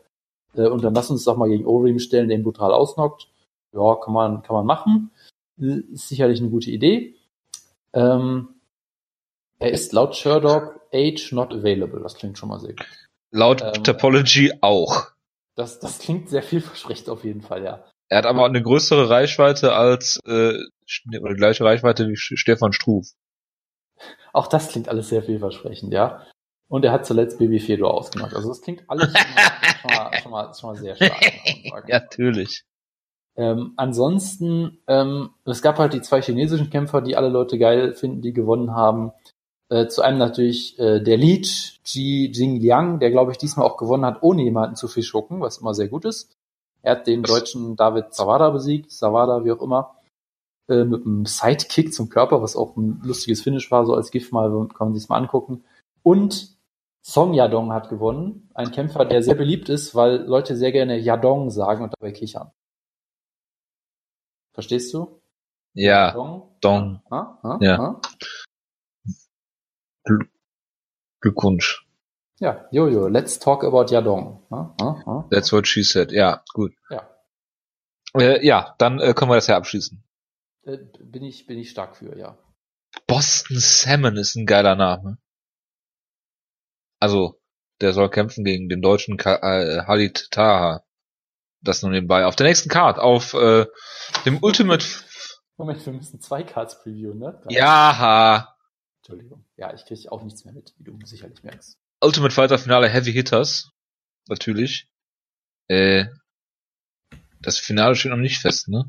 Äh, 0.56 0.68
und 0.68 0.84
dann 0.84 0.94
lass 0.94 1.10
uns 1.10 1.24
doch 1.24 1.38
mal 1.38 1.50
gegen 1.50 1.66
Overeem 1.66 2.00
stellen, 2.00 2.28
der 2.28 2.38
ihn 2.38 2.44
brutal 2.44 2.72
ausnockt. 2.72 3.30
Ja, 3.74 3.96
kann 3.96 4.14
man, 4.14 4.44
kann 4.44 4.56
man 4.56 4.66
machen. 4.66 5.12
Äh, 5.60 5.82
Ist 5.94 6.10
sicherlich 6.10 6.39
eine 6.39 6.50
gute 6.50 6.70
Idee. 6.70 7.16
Ähm, 7.94 8.50
er 9.60 9.72
ist 9.72 9.92
laut 9.94 10.16
Sherdog 10.16 10.82
Age 10.94 11.32
not 11.32 11.54
available. 11.54 12.02
Das 12.02 12.16
klingt 12.16 12.38
schon 12.38 12.50
mal 12.50 12.60
sehr 12.60 12.74
gut. 12.74 12.86
Laut 13.32 13.62
Ähm, 13.62 13.84
Topology 13.84 14.54
auch. 14.62 15.08
Das, 15.56 15.80
das 15.80 16.00
klingt 16.00 16.30
sehr 16.30 16.44
vielversprechend 16.44 17.10
auf 17.10 17.24
jeden 17.24 17.42
Fall, 17.42 17.64
ja. 17.64 17.84
Er 18.12 18.18
hat 18.18 18.26
aber 18.26 18.45
eine 18.45 18.62
größere 18.62 19.09
Reichweite 19.09 19.74
als 19.74 20.20
äh, 20.26 20.57
oder 21.22 21.34
gleiche 21.34 21.64
Reichweite 21.64 22.09
wie 22.09 22.18
Stefan 22.18 22.74
Struve. 22.74 23.07
Auch 24.34 24.47
das 24.47 24.68
klingt 24.68 24.89
alles 24.89 25.07
sehr 25.07 25.24
vielversprechend, 25.24 25.93
ja. 25.93 26.22
Und 26.68 26.84
er 26.84 26.91
hat 26.91 27.05
zuletzt 27.05 27.39
Baby 27.39 27.62
Fedor 27.62 27.93
ausgemacht. 27.93 28.34
Also 28.36 28.49
das 28.49 28.62
klingt 28.62 28.84
alles 28.89 29.14
schon 29.14 29.91
mal, 29.93 30.12
schon 30.22 30.32
mal, 30.32 30.53
schon 30.59 30.70
mal, 30.72 30.76
sehr 30.76 30.97
stark. 30.97 31.24
sagen. 31.70 31.88
Natürlich. 31.88 32.66
Ähm, 33.38 33.76
ansonsten, 33.78 34.80
ähm, 34.88 35.30
es 35.45 35.62
gab 35.62 35.80
halt 35.80 35.93
die 35.93 36.01
zwei 36.01 36.22
chinesischen 36.22 36.70
Kämpfer, 36.70 36.99
die 36.99 37.16
alle 37.16 37.30
Leute 37.30 37.57
geil 37.57 37.93
finden, 37.93 38.22
die 38.22 38.34
gewonnen 38.34 38.76
haben. 38.76 39.14
Äh, 39.70 39.88
zu 39.88 40.01
einem 40.01 40.18
natürlich 40.18 40.78
äh, 40.80 40.99
der 40.99 41.16
Leech, 41.16 41.80
Ji 41.86 42.30
Jingliang, 42.30 42.99
der 42.99 43.09
glaube 43.09 43.32
ich 43.32 43.38
diesmal 43.38 43.66
auch 43.66 43.78
gewonnen 43.78 44.05
hat, 44.05 44.22
ohne 44.22 44.43
jemanden 44.43 44.76
zu 44.76 44.89
viel 44.89 45.03
schucken, 45.03 45.39
was 45.39 45.59
immer 45.59 45.74
sehr 45.74 45.88
gut 45.88 46.03
ist. 46.03 46.36
Er 46.84 46.94
hat 46.94 47.08
den 47.08 47.24
deutschen 47.24 47.76
David 47.76 48.14
Zawada 48.14 48.50
besiegt, 48.50 48.92
Zawada, 48.92 49.44
wie 49.46 49.52
auch 49.52 49.62
immer, 49.62 49.96
äh, 50.68 50.84
mit 50.84 51.06
einem 51.06 51.26
Sidekick 51.26 51.94
zum 51.94 52.10
Körper, 52.10 52.42
was 52.42 52.56
auch 52.56 52.76
ein 52.76 53.02
lustiges 53.04 53.42
Finish 53.42 53.70
war, 53.72 53.86
so 53.86 53.94
als 53.94 54.12
GIF 54.12 54.32
mal, 54.32 54.50
kann 54.70 54.90
man 54.90 54.96
sich 54.96 55.10
mal 55.10 55.18
angucken. 55.18 55.64
Und 56.04 56.58
Song 57.04 57.34
Yadong 57.34 57.74
hat 57.74 57.90
gewonnen, 57.90 58.50
ein 58.54 58.72
Kämpfer, 58.72 59.06
der 59.06 59.24
sehr 59.24 59.36
beliebt 59.36 59.70
ist, 59.70 59.96
weil 59.96 60.24
Leute 60.24 60.56
sehr 60.56 60.72
gerne 60.72 60.98
Yadong 60.98 61.50
sagen 61.50 61.84
und 61.84 61.94
dabei 62.00 62.12
kichern. 62.12 62.52
Verstehst 64.54 64.94
du? 64.94 65.22
Ja, 65.74 66.12
Dong. 66.12 66.58
Dong. 66.62 67.02
Ha? 67.10 67.40
Ha? 67.42 67.58
Ja. 67.62 67.78
Ha? 67.78 68.02
Glückwunsch. 71.22 71.81
Ja, 72.42 72.68
Jojo, 72.72 73.08
let's 73.08 73.38
talk 73.38 73.64
about 73.64 73.94
Yadong. 73.94 74.44
Ha? 74.50 74.76
Ha? 74.82 75.28
That's 75.30 75.52
what 75.54 75.68
she 75.68 75.84
said. 75.84 76.12
Ja, 76.12 76.44
gut. 76.54 76.74
Ja, 76.89 77.08
Äh, 78.16 78.44
ja, 78.46 78.74
dann 78.80 79.00
äh, 79.00 79.14
können 79.14 79.30
wir 79.30 79.36
das 79.36 79.46
ja 79.48 79.58
abschließen. 79.58 80.04
äh, 80.64 80.78
bin 81.00 81.24
ich, 81.24 81.46
bin 81.46 81.60
ich 81.60 81.70
stark 81.70 81.96
für, 81.96 82.18
ja. 82.18 82.38
Boston 83.08 83.58
Salmon 83.60 84.18
ist 84.18 84.36
ein 84.36 84.46
geiler 84.48 84.76
Name. 84.76 85.18
Also, 87.00 87.39
der 87.80 87.94
soll 87.94 88.10
kämpfen 88.10 88.44
gegen 88.44 88.70
den 88.70 88.82
deutschen 88.82 89.18
Ka 89.18 89.36
äh, 89.38 89.86
Halit 89.86 90.28
Taha. 90.32 90.84
Das 91.62 91.84
nur 91.84 91.92
nebenbei. 91.92 92.26
Auf 92.26 92.36
der 92.36 92.48
nächsten 92.48 92.70
Card, 92.70 92.98
auf 92.98 93.36
äh, 93.36 93.68
dem 94.26 94.39
Ultimate... 94.42 94.84
Moment, 95.58 95.86
wir 95.86 95.94
müssen 95.94 96.20
zwei 96.20 96.42
Cards 96.42 96.82
previewen, 96.82 97.20
ne? 97.20 97.39
Ja, 97.50 98.48
Entschuldigung. 98.98 99.46
Ja, 99.58 99.72
ich 99.74 99.86
kriege 99.86 100.12
auch 100.12 100.24
nichts 100.24 100.44
mehr 100.44 100.56
mit, 100.56 100.74
wie 100.78 100.84
du 100.84 100.98
sicherlich 101.06 101.44
merkst. 101.44 101.78
Ultimate 102.02 102.34
Fighter 102.34 102.58
Finale 102.58 102.89
Heavy 102.89 103.14
Hitters. 103.14 103.72
Natürlich. 104.28 104.88
Äh, 105.68 106.06
das 107.39 107.58
Finale 107.58 107.95
steht 107.95 108.12
noch 108.12 108.18
nicht 108.18 108.39
fest, 108.39 108.68
ne? 108.68 108.86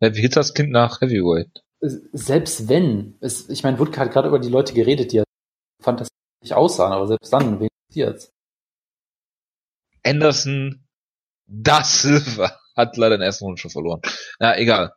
Heavy 0.00 0.20
Hitters 0.20 0.54
klingt 0.54 0.72
nach 0.72 1.00
Heavyweight. 1.00 1.62
Selbst 1.80 2.68
wenn, 2.68 3.16
es, 3.20 3.48
ich 3.48 3.62
meine, 3.62 3.78
Woodke 3.78 3.98
hat 3.98 4.12
gerade 4.12 4.28
über 4.28 4.38
die 4.38 4.48
Leute 4.48 4.74
geredet, 4.74 5.12
die 5.12 5.22
fantastisch 5.82 6.10
aussahen, 6.52 6.92
aber 6.92 7.06
selbst 7.06 7.32
dann, 7.32 7.60
wen 7.60 7.68
jetzt? 7.92 8.32
Anderson 10.04 10.86
das 11.46 12.02
Silver 12.02 12.58
hat 12.76 12.96
leider 12.96 13.16
in 13.16 13.20
der 13.20 13.26
ersten 13.26 13.44
Runde 13.44 13.60
schon 13.60 13.70
verloren. 13.70 14.00
Na, 14.38 14.56
egal. 14.56 14.94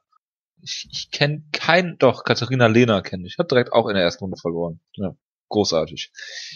Ich, 0.61 0.87
ich 0.91 1.11
kenne 1.11 1.43
keinen, 1.51 1.97
doch, 1.97 2.23
Katharina 2.23 2.67
Lehner 2.67 3.01
kenne 3.01 3.27
ich. 3.27 3.37
Hat 3.37 3.51
direkt 3.51 3.73
auch 3.73 3.87
in 3.87 3.95
der 3.95 4.03
ersten 4.03 4.23
Runde 4.23 4.37
verloren. 4.37 4.79
Ja, 4.93 5.15
großartig. 5.49 6.11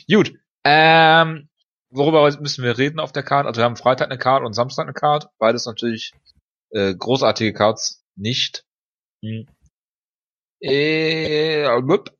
Gut. 0.09 0.33
Ähm, 0.69 1.47
worüber 1.89 2.29
müssen 2.41 2.63
wir 2.65 2.77
reden 2.77 2.99
auf 2.99 3.13
der 3.13 3.23
Card? 3.23 3.45
Also 3.47 3.59
wir 3.59 3.65
haben 3.65 3.77
Freitag 3.77 4.09
eine 4.09 4.17
Card 4.17 4.43
und 4.43 4.51
Samstag 4.51 4.83
eine 4.83 4.93
Card. 4.93 5.29
Beides 5.39 5.65
natürlich 5.65 6.11
äh, 6.71 6.93
großartige 6.93 7.53
Cards 7.53 8.03
nicht. 8.17 8.65
Hm. 9.23 9.47
Äh, 10.59 11.63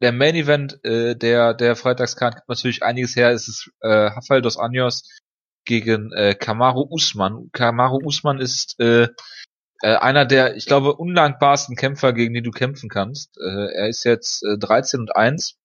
der 0.01 0.11
Main 0.13 0.35
Event 0.35 0.79
äh, 0.85 1.15
der 1.15 1.55
der 1.55 1.75
Freitagscard 1.75 2.35
gibt 2.35 2.49
natürlich 2.49 2.83
einiges 2.83 3.17
her. 3.17 3.31
Es 3.31 3.49
ist 3.49 3.69
äh, 3.81 3.87
Rafael 3.87 4.41
dos 4.41 4.57
Anjos 4.57 5.03
gegen 5.65 6.13
äh, 6.13 6.33
Kamaru 6.33 6.87
Usman. 6.89 7.49
Kamaru 7.51 7.99
Usman 8.05 8.39
ist 8.39 8.79
äh, 8.79 9.09
äh, 9.81 9.95
einer 9.95 10.25
der, 10.25 10.55
ich 10.55 10.67
glaube, 10.67 10.95
undankbarsten 10.95 11.75
Kämpfer, 11.75 12.13
gegen 12.13 12.33
die 12.33 12.41
du 12.41 12.51
kämpfen 12.51 12.89
kannst. 12.89 13.37
Äh, 13.37 13.73
er 13.73 13.89
ist 13.89 14.05
jetzt 14.05 14.43
äh, 14.43 14.57
13 14.57 15.01
und 15.01 15.15
1. 15.15 15.57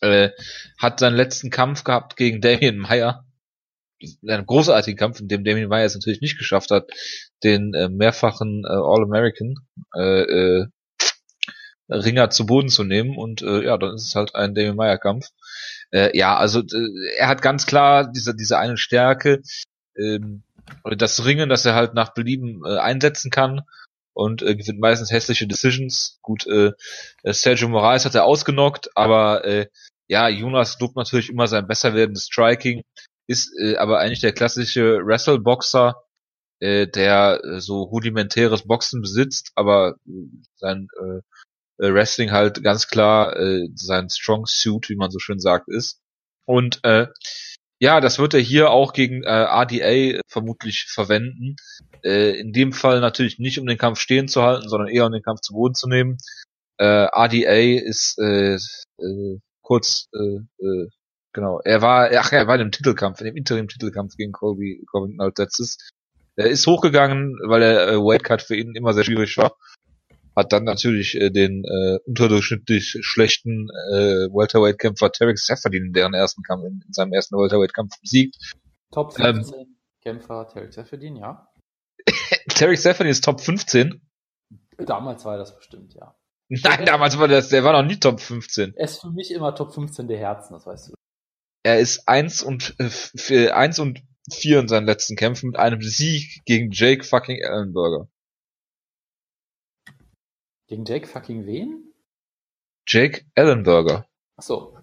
Äh, 0.00 0.30
hat 0.78 1.00
seinen 1.00 1.16
letzten 1.16 1.50
Kampf 1.50 1.84
gehabt 1.84 2.16
gegen 2.16 2.40
Damien 2.40 2.78
Meyer. 2.78 3.24
Einen 4.26 4.46
großartigen 4.46 4.98
Kampf, 4.98 5.20
in 5.20 5.28
dem 5.28 5.44
Damien 5.44 5.68
Meyer 5.68 5.84
es 5.84 5.94
natürlich 5.94 6.22
nicht 6.22 6.38
geschafft 6.38 6.70
hat, 6.70 6.90
den 7.44 7.74
äh, 7.74 7.88
mehrfachen 7.88 8.64
äh, 8.64 8.68
All-American 8.68 9.56
äh, 9.94 10.22
äh, 10.22 10.66
Ringer 11.90 12.30
zu 12.30 12.46
Boden 12.46 12.70
zu 12.70 12.84
nehmen. 12.84 13.18
Und 13.18 13.42
äh, 13.42 13.64
ja, 13.64 13.76
dann 13.76 13.94
ist 13.94 14.06
es 14.06 14.14
halt 14.14 14.34
ein 14.34 14.54
Damien 14.54 14.76
Meyer 14.76 14.96
Kampf. 14.96 15.28
Äh, 15.90 16.16
ja, 16.16 16.36
also 16.36 16.60
äh, 16.60 17.16
er 17.18 17.28
hat 17.28 17.42
ganz 17.42 17.66
klar 17.66 18.10
diese, 18.10 18.34
diese 18.34 18.58
eine 18.58 18.78
Stärke, 18.78 19.42
ähm, 19.96 20.44
das 20.84 21.24
Ringen, 21.26 21.48
das 21.48 21.66
er 21.66 21.74
halt 21.74 21.94
nach 21.94 22.14
Belieben 22.14 22.62
äh, 22.64 22.78
einsetzen 22.78 23.30
kann 23.30 23.62
und 24.14 24.42
äh, 24.42 24.56
gewinnt 24.56 24.80
meistens 24.80 25.10
hässliche 25.10 25.46
Decisions. 25.46 26.18
Gut, 26.22 26.46
äh, 26.46 26.72
äh, 27.22 27.32
Sergio 27.32 27.68
Moraes 27.68 28.04
hat 28.04 28.14
er 28.14 28.24
ausgenockt, 28.24 28.90
aber 28.96 29.44
äh, 29.44 29.66
ja, 30.08 30.28
Jonas 30.28 30.78
lobt 30.80 30.96
natürlich 30.96 31.30
immer 31.30 31.46
sein 31.46 31.66
besser 31.66 31.94
werdendes 31.94 32.26
Striking, 32.26 32.82
ist 33.26 33.52
äh, 33.60 33.76
aber 33.76 34.00
eigentlich 34.00 34.20
der 34.20 34.32
klassische 34.32 34.98
Wrestle-Boxer, 35.04 36.02
äh, 36.60 36.86
der 36.86 37.40
äh, 37.44 37.60
so 37.60 37.82
rudimentäres 37.82 38.66
Boxen 38.66 39.02
besitzt, 39.02 39.52
aber 39.54 39.96
äh, 40.06 40.10
sein 40.56 40.88
äh, 41.00 41.20
äh, 41.80 41.94
Wrestling 41.94 42.30
halt 42.30 42.62
ganz 42.62 42.88
klar 42.88 43.36
äh, 43.36 43.68
sein 43.74 44.08
Strong 44.10 44.46
Suit, 44.46 44.88
wie 44.88 44.96
man 44.96 45.10
so 45.10 45.18
schön 45.18 45.40
sagt, 45.40 45.68
ist. 45.68 46.00
Und 46.44 46.80
äh, 46.84 47.06
Ja, 47.82 48.00
das 48.00 48.18
wird 48.18 48.34
er 48.34 48.40
hier 48.40 48.70
auch 48.70 48.92
gegen 48.92 49.22
äh, 49.22 49.30
RDA 49.30 50.20
vermutlich 50.28 50.84
verwenden. 50.86 51.56
Äh, 52.04 52.38
in 52.38 52.52
dem 52.52 52.74
Fall 52.74 53.00
natürlich 53.00 53.38
nicht, 53.38 53.58
um 53.58 53.66
den 53.66 53.78
Kampf 53.78 54.00
stehen 54.00 54.28
zu 54.28 54.42
halten, 54.42 54.68
sondern 54.68 54.88
eher 54.88 55.06
um 55.06 55.12
den 55.12 55.22
Kampf 55.22 55.40
zu 55.40 55.54
Boden 55.54 55.74
zu 55.74 55.88
nehmen. 55.88 56.18
Äh, 56.76 56.84
RDA 56.84 57.80
ist 57.80 58.18
äh, 58.18 58.56
äh, 58.56 59.38
kurz, 59.62 60.08
äh, 60.12 60.64
äh, 60.64 60.88
genau, 61.32 61.60
er 61.64 61.80
war, 61.80 62.10
ach, 62.14 62.32
er 62.32 62.46
war 62.46 62.56
in 62.56 62.66
dem 62.66 62.72
Titelkampf, 62.72 63.20
in 63.20 63.26
dem 63.26 63.36
Interim-Titelkampf 63.36 64.14
gegen 64.16 64.32
Colby 64.32 64.84
Covington 64.90 65.20
als 65.24 65.38
letztes. 65.38 65.78
Er 66.36 66.50
ist 66.50 66.66
hochgegangen, 66.66 67.38
weil 67.46 67.60
der 67.60 67.88
äh, 67.88 67.96
Weightcut 67.96 68.42
für 68.42 68.56
ihn 68.56 68.74
immer 68.74 68.92
sehr 68.92 69.04
schwierig 69.04 69.36
war. 69.38 69.56
Hat 70.36 70.52
dann 70.52 70.64
natürlich 70.64 71.16
äh, 71.16 71.30
den 71.30 71.64
äh, 71.64 71.98
unterdurchschnittlich 72.06 72.98
schlechten 73.00 73.68
äh, 73.92 74.28
Welterweight-Kämpfer 74.32 75.10
Tarek 75.12 75.38
Seferdin 75.38 75.86
in 75.86 75.92
deren 75.92 76.14
ersten 76.14 76.42
Kampf, 76.42 76.64
in, 76.64 76.82
in 76.86 76.92
seinem 76.92 77.12
ersten 77.12 77.36
Welterweight-Kampf 77.36 78.00
besiegt. 78.00 78.36
Top 78.92 79.18
Ähm, 79.18 79.36
15 79.36 79.76
Kämpfer 80.02 80.48
Tarek 80.48 80.72
Seferdin, 80.72 81.16
ja. 81.16 81.48
Tarek 82.48 82.78
Seferdin 82.78 83.10
ist 83.10 83.24
Top 83.24 83.40
15. 83.40 84.00
Damals 84.78 85.24
war 85.24 85.36
das 85.36 85.56
bestimmt, 85.56 85.94
ja. 85.94 86.14
Nein, 86.48 86.84
damals 86.84 87.18
war 87.18 87.28
das, 87.28 87.48
der 87.48 87.62
war 87.62 87.72
noch 87.72 87.88
nie 87.88 87.98
Top 87.98 88.20
15. 88.20 88.74
Er 88.74 88.84
ist 88.84 89.00
für 89.00 89.10
mich 89.10 89.30
immer 89.30 89.54
Top 89.54 89.72
15 89.72 90.08
der 90.08 90.18
Herzen, 90.18 90.54
das 90.54 90.66
weißt 90.66 90.88
du. 90.88 90.94
Er 91.62 91.78
ist 91.78 92.08
eins 92.08 92.42
und 92.42 92.74
äh, 92.78 92.88
für 92.88 93.54
eins 93.54 93.78
und 93.78 94.02
vier 94.32 94.60
in 94.60 94.68
seinen 94.68 94.86
letzten 94.86 95.16
Kämpfen 95.16 95.50
mit 95.50 95.58
einem 95.58 95.82
Sieg 95.82 96.42
gegen 96.46 96.70
Jake 96.70 97.04
fucking 97.04 97.38
Ellenberger. 97.38 98.08
Gegen 100.70 100.84
Jake 100.84 101.08
fucking 101.08 101.46
wen? 101.46 101.92
Jake 102.86 103.24
Ellenberger 103.34 104.06
Ach 104.36 104.42
so. 104.42 104.78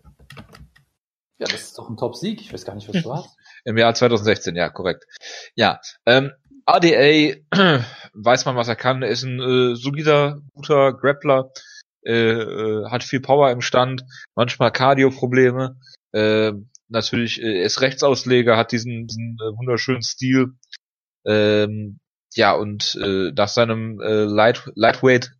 Ja, 1.39 1.47
das 1.47 1.61
ist 1.61 1.77
doch 1.77 1.89
ein 1.89 1.95
Top-Sieg. 1.95 2.41
Ich 2.41 2.51
weiß 2.51 2.65
gar 2.65 2.75
nicht, 2.75 2.93
was 2.93 3.01
du 3.01 3.13
hast. 3.13 3.37
im 3.63 3.77
Jahr 3.77 3.95
2016, 3.95 4.57
ja, 4.57 4.67
korrekt. 4.67 5.05
Ja, 5.55 5.79
ähm, 6.05 6.33
ADA 6.65 7.37
weiß 8.13 8.43
man, 8.43 8.57
was 8.57 8.67
er 8.67 8.75
kann. 8.75 9.01
Er 9.01 9.07
ist 9.07 9.23
ein 9.23 9.39
äh, 9.39 9.75
solider, 9.77 10.41
guter 10.53 10.91
Grappler, 10.91 11.53
äh, 12.05 12.11
äh, 12.11 12.89
hat 12.89 13.05
viel 13.05 13.21
Power 13.21 13.49
im 13.51 13.61
Stand, 13.61 14.03
manchmal 14.35 14.73
Cardio-Probleme. 14.73 15.79
Äh, 16.11 16.51
natürlich 16.89 17.41
äh, 17.41 17.63
ist 17.63 17.79
Rechtsausleger, 17.79 18.57
hat 18.57 18.73
diesen, 18.73 19.07
diesen 19.07 19.37
äh, 19.39 19.57
wunderschönen 19.57 20.03
Stil. 20.03 20.47
Ähm, 21.25 22.01
ja, 22.33 22.53
und 22.53 22.99
äh, 23.01 23.31
nach 23.31 23.47
seinem 23.47 24.01
äh, 24.01 24.25
Light, 24.25 24.69
Lightweight 24.75 25.36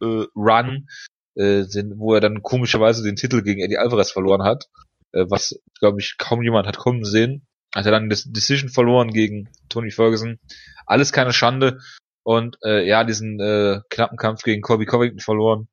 äh, 0.00 0.26
Run, 0.34 0.88
äh, 1.34 1.64
den, 1.66 1.98
wo 1.98 2.14
er 2.14 2.20
dann 2.20 2.42
komischerweise 2.42 3.02
den 3.02 3.16
Titel 3.16 3.42
gegen 3.42 3.60
Eddie 3.60 3.78
Alvarez 3.78 4.10
verloren 4.10 4.42
hat, 4.42 4.68
äh, 5.12 5.24
was, 5.28 5.60
glaube 5.78 6.00
ich, 6.00 6.16
kaum 6.18 6.42
jemand 6.42 6.66
hat 6.66 6.78
kommen 6.78 7.04
sehen, 7.04 7.46
hat 7.74 7.86
er 7.86 7.92
dann 7.92 8.10
das 8.10 8.24
Decision 8.24 8.68
verloren 8.68 9.12
gegen 9.12 9.48
Tony 9.68 9.90
Ferguson. 9.90 10.38
Alles 10.86 11.12
keine 11.12 11.32
Schande. 11.32 11.78
Und 12.22 12.58
äh, 12.64 12.86
ja, 12.86 13.04
diesen 13.04 13.40
äh, 13.40 13.80
knappen 13.88 14.18
Kampf 14.18 14.42
gegen 14.42 14.60
Colby 14.60 14.86
Covington 14.86 15.20
verloren. 15.20 15.68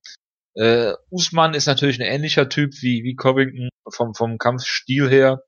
Äh, 0.53 0.93
Usman 1.09 1.53
ist 1.53 1.67
natürlich 1.67 1.99
ein 1.99 2.07
ähnlicher 2.07 2.49
Typ 2.49 2.73
wie, 2.82 3.03
wie 3.03 3.15
Covington 3.15 3.69
vom, 3.91 4.13
vom 4.13 4.38
Kampfstil 4.38 5.09
her. 5.09 5.43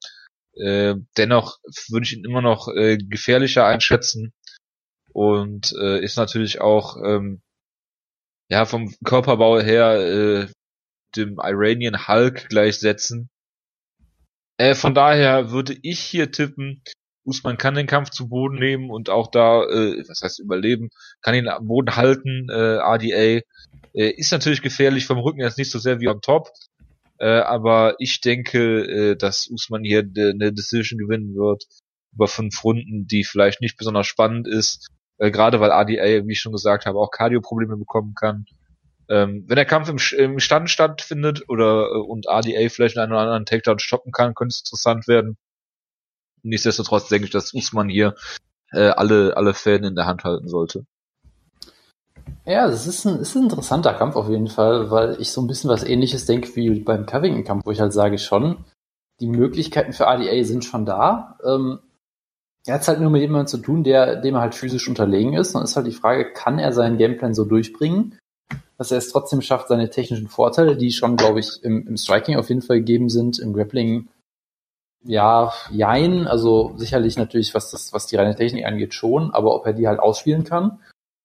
Äh, 0.55 0.95
dennoch 1.17 1.57
würde 1.89 2.05
ich 2.05 2.13
ihn 2.13 2.25
immer 2.25 2.41
noch 2.41 2.67
äh, 2.67 2.97
gefährlicher 2.97 3.65
einschätzen 3.65 4.34
und 5.13 5.73
äh, 5.82 6.03
ist 6.03 6.17
natürlich 6.17 6.61
auch 6.61 6.97
ähm, 7.03 7.41
ja 8.50 8.66
vom 8.66 8.93
Körperbau 9.04 9.60
her 9.60 10.00
äh, 10.00 10.47
dem 11.16 11.38
Iranian 11.41 12.08
Hulk 12.08 12.50
gleichsetzen. 12.50 13.30
Äh, 14.58 14.76
von 14.76 14.93
daher 14.93 15.52
würde 15.52 15.78
ich 15.82 16.00
hier 16.00 16.32
tippen, 16.32 16.84
Usman 17.24 17.58
kann 17.58 17.76
den 17.76 17.88
Kampf 17.88 18.10
zu 18.10 18.28
Boden 18.28 18.58
nehmen 18.58 18.89
und 18.89 19.10
auch 19.10 19.30
da, 19.30 19.64
äh, 19.64 20.04
was 20.08 20.22
heißt 20.22 20.39
überleben, 20.39 20.89
kann 21.22 21.36
ihn 21.36 21.47
am 21.47 21.68
Boden 21.68 21.95
halten, 21.95 22.50
äh, 22.50 22.78
RDA. 22.78 23.41
Äh, 23.93 24.10
ist 24.12 24.32
natürlich 24.32 24.62
gefährlich 24.62 25.06
vom 25.06 25.20
Rücken 25.20 25.41
jetzt 25.41 25.58
nicht 25.58 25.72
so 25.72 25.80
sehr 25.80 26.00
wie 26.00 26.10
am 26.10 26.22
Top, 26.22 26.50
äh, 27.20 27.26
aber 27.26 27.95
ich 28.00 28.22
denke, 28.22 29.12
äh, 29.12 29.16
dass 29.16 29.47
Usman 29.47 29.84
hier 29.84 30.00
eine 30.00 30.54
Decision 30.54 30.97
gewinnen 30.97 31.36
wird 31.36 31.66
über 32.14 32.28
fünf 32.28 32.64
Runden, 32.64 33.06
die 33.08 33.24
vielleicht 33.24 33.62
nicht 33.62 33.78
besonders 33.78 34.08
spannend 34.08 34.47
ist, 34.47 34.89
äh, 35.20 35.32
gerade 35.32 35.59
weil 35.59 35.72
RDA, 35.72 36.26
wie 36.26 36.32
ich 36.32 36.39
schon 36.39 36.51
gesagt 36.51 36.86
habe, 36.86 36.99
auch 36.99 37.11
Cardio-Probleme 37.11 37.78
bekommen 37.78 38.15
kann. 38.15 38.45
Ähm, 39.09 39.45
wenn 39.47 39.55
der 39.55 39.65
Kampf 39.65 39.89
im, 39.89 39.97
im 40.17 40.39
Stand 40.39 40.70
stattfindet 40.70 41.43
oder 41.47 41.89
äh, 41.91 41.97
und 41.97 42.28
RDA 42.28 42.70
vielleicht 42.70 42.97
einen 42.97 43.11
oder 43.11 43.22
anderen 43.22 43.45
Takedown 43.45 43.80
stoppen 43.80 44.11
kann, 44.11 44.34
könnte 44.34 44.53
es 44.53 44.61
interessant 44.61 45.07
werden. 45.07 45.38
Nichtsdestotrotz 46.43 47.09
denke 47.09 47.26
ich, 47.26 47.32
dass 47.32 47.53
Usman 47.53 47.89
hier 47.89 48.15
äh, 48.72 48.89
alle 48.89 49.36
alle 49.36 49.53
Fäden 49.53 49.88
in 49.88 49.95
der 49.95 50.05
Hand 50.05 50.24
halten 50.24 50.47
sollte. 50.47 50.86
Ja, 52.45 52.67
das 52.67 52.88
ist 52.88 53.05
ein, 53.05 53.20
ist 53.20 53.36
ein 53.36 53.43
interessanter 53.43 53.93
Kampf 53.93 54.15
auf 54.15 54.30
jeden 54.30 54.47
Fall, 54.47 54.91
weil 54.91 55.20
ich 55.20 55.32
so 55.32 55.41
ein 55.41 55.47
bisschen 55.47 55.70
was 55.70 55.84
ähnliches 55.84 56.26
denke 56.26 56.55
wie 56.55 56.80
beim 56.80 57.05
Covington-Kampf, 57.05 57.65
wo 57.65 57.72
ich 57.72 57.80
halt 57.80 57.93
sage 57.93 58.20
schon, 58.20 58.63
die 59.20 59.28
Möglichkeiten 59.28 59.93
für 59.93 60.07
ADA 60.07 60.43
sind 60.43 60.63
schon 60.63 60.86
da. 60.86 61.38
Ähm, 61.43 61.80
er 62.66 62.76
hat 62.76 62.88
halt 62.88 62.99
nur 62.99 63.10
mit 63.10 63.22
jemandem 63.22 63.47
zu 63.47 63.57
tun, 63.57 63.84
der, 63.84 64.18
dem 64.18 64.36
er 64.36 64.41
halt 64.41 64.55
physisch 64.55 64.88
unterlegen 64.88 65.34
ist. 65.34 65.55
Dann 65.55 65.64
ist 65.64 65.76
halt 65.76 65.88
die 65.88 65.91
Frage, 65.91 66.32
kann 66.34 66.60
er 66.60 66.72
seinen 66.74 66.97
Gameplan 66.97 67.34
so 67.34 67.45
durchbringen, 67.45 68.20
dass 68.78 68.91
er 68.91 68.97
es 68.97 69.10
trotzdem 69.10 69.41
schafft, 69.41 69.70
seine 69.70 69.89
technischen 69.89 70.28
Vorteile, 70.28 70.76
die 70.76 70.91
schon, 70.91 71.18
glaube 71.18 71.39
ich, 71.39 71.64
im, 71.64 71.88
im 71.88 71.97
Striking 71.97 72.38
auf 72.38 72.49
jeden 72.49 72.62
Fall 72.62 72.78
gegeben 72.78 73.10
sind, 73.10 73.39
im 73.39 73.53
Grappling 73.53 74.07
ja, 75.03 75.53
jein, 75.72 76.28
also 76.28 76.74
sicherlich 76.76 77.18
natürlich, 77.18 77.53
was 77.55 77.72
das, 77.72 77.93
was 77.93 78.07
die 78.07 78.18
reine 78.18 78.36
Technik 78.36 78.66
angeht, 78.66 78.93
schon, 78.93 79.32
aber 79.34 79.55
ob 79.55 79.66
er 79.66 79.74
die 79.74 79.88
halt 79.88 79.99
ausspielen 79.99 80.43
kann. 80.43 80.80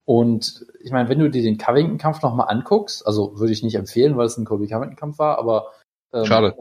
Und 0.05 0.67
ich 0.81 0.93
meine, 0.93 1.09
wenn 1.09 1.19
du 1.19 1.29
dir 1.29 1.43
den 1.43 1.59
Covington-Kampf 1.59 2.23
nochmal 2.23 2.49
anguckst, 2.49 3.07
also 3.07 3.39
würde 3.39 3.53
ich 3.53 3.63
nicht 3.63 3.75
empfehlen, 3.75 4.17
weil 4.17 4.27
es 4.27 4.37
ein 4.37 4.45
Kobe 4.45 4.69
Covington-Kampf 4.69 5.19
war, 5.19 5.39
aber 5.39 5.73
ähm, 6.13 6.27
Schade. 6.27 6.55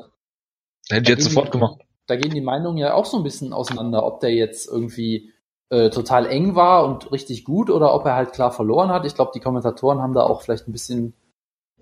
Hätte 0.89 1.03
ich 1.03 1.09
jetzt 1.09 1.24
sofort 1.26 1.51
gemacht. 1.51 1.82
Da 2.07 2.15
gehen 2.15 2.33
die 2.33 2.41
Meinungen 2.41 2.77
ja 2.77 2.93
auch 2.93 3.05
so 3.05 3.17
ein 3.17 3.23
bisschen 3.23 3.53
auseinander, 3.53 4.05
ob 4.05 4.19
der 4.19 4.33
jetzt 4.33 4.67
irgendwie 4.67 5.31
äh, 5.69 5.89
total 5.89 6.25
eng 6.25 6.55
war 6.55 6.85
und 6.85 7.11
richtig 7.11 7.45
gut 7.45 7.69
oder 7.69 7.93
ob 7.93 8.05
er 8.05 8.15
halt 8.15 8.33
klar 8.33 8.51
verloren 8.51 8.89
hat. 8.89 9.05
Ich 9.05 9.15
glaube, 9.15 9.31
die 9.33 9.39
Kommentatoren 9.39 10.01
haben 10.01 10.13
da 10.13 10.21
auch 10.21 10.41
vielleicht 10.41 10.67
ein 10.67 10.73
bisschen 10.73 11.13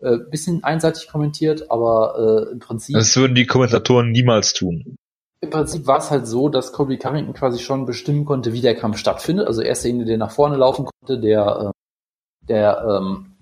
äh, 0.01 0.17
bisschen 0.17 0.63
einseitig 0.63 1.07
kommentiert, 1.07 1.69
aber 1.69 2.47
äh, 2.49 2.51
im 2.53 2.59
Prinzip 2.59 2.95
Das 2.95 3.15
würden 3.15 3.35
die 3.35 3.45
Kommentatoren 3.45 4.11
niemals 4.11 4.53
tun. 4.53 4.95
im 5.41 5.49
Prinzip 5.49 5.85
war 5.85 5.99
es 5.99 6.09
halt 6.09 6.27
so, 6.27 6.49
dass 6.49 6.73
Colby 6.73 6.97
Covington 6.97 7.33
quasi 7.33 7.59
schon 7.59 7.85
bestimmen 7.85 8.25
konnte, 8.25 8.53
wie 8.53 8.61
der 8.61 8.75
Kampf 8.75 8.97
stattfindet. 8.97 9.47
Also 9.47 9.61
er 9.61 9.73
ist 9.73 9.83
derjenige, 9.83 10.05
der 10.05 10.17
nach 10.17 10.31
vorne 10.31 10.57
laufen 10.57 10.85
konnte, 10.85 11.19
der, 11.19 11.71
äh, 11.71 12.47
der 12.47 12.83
ähm, 12.87 13.37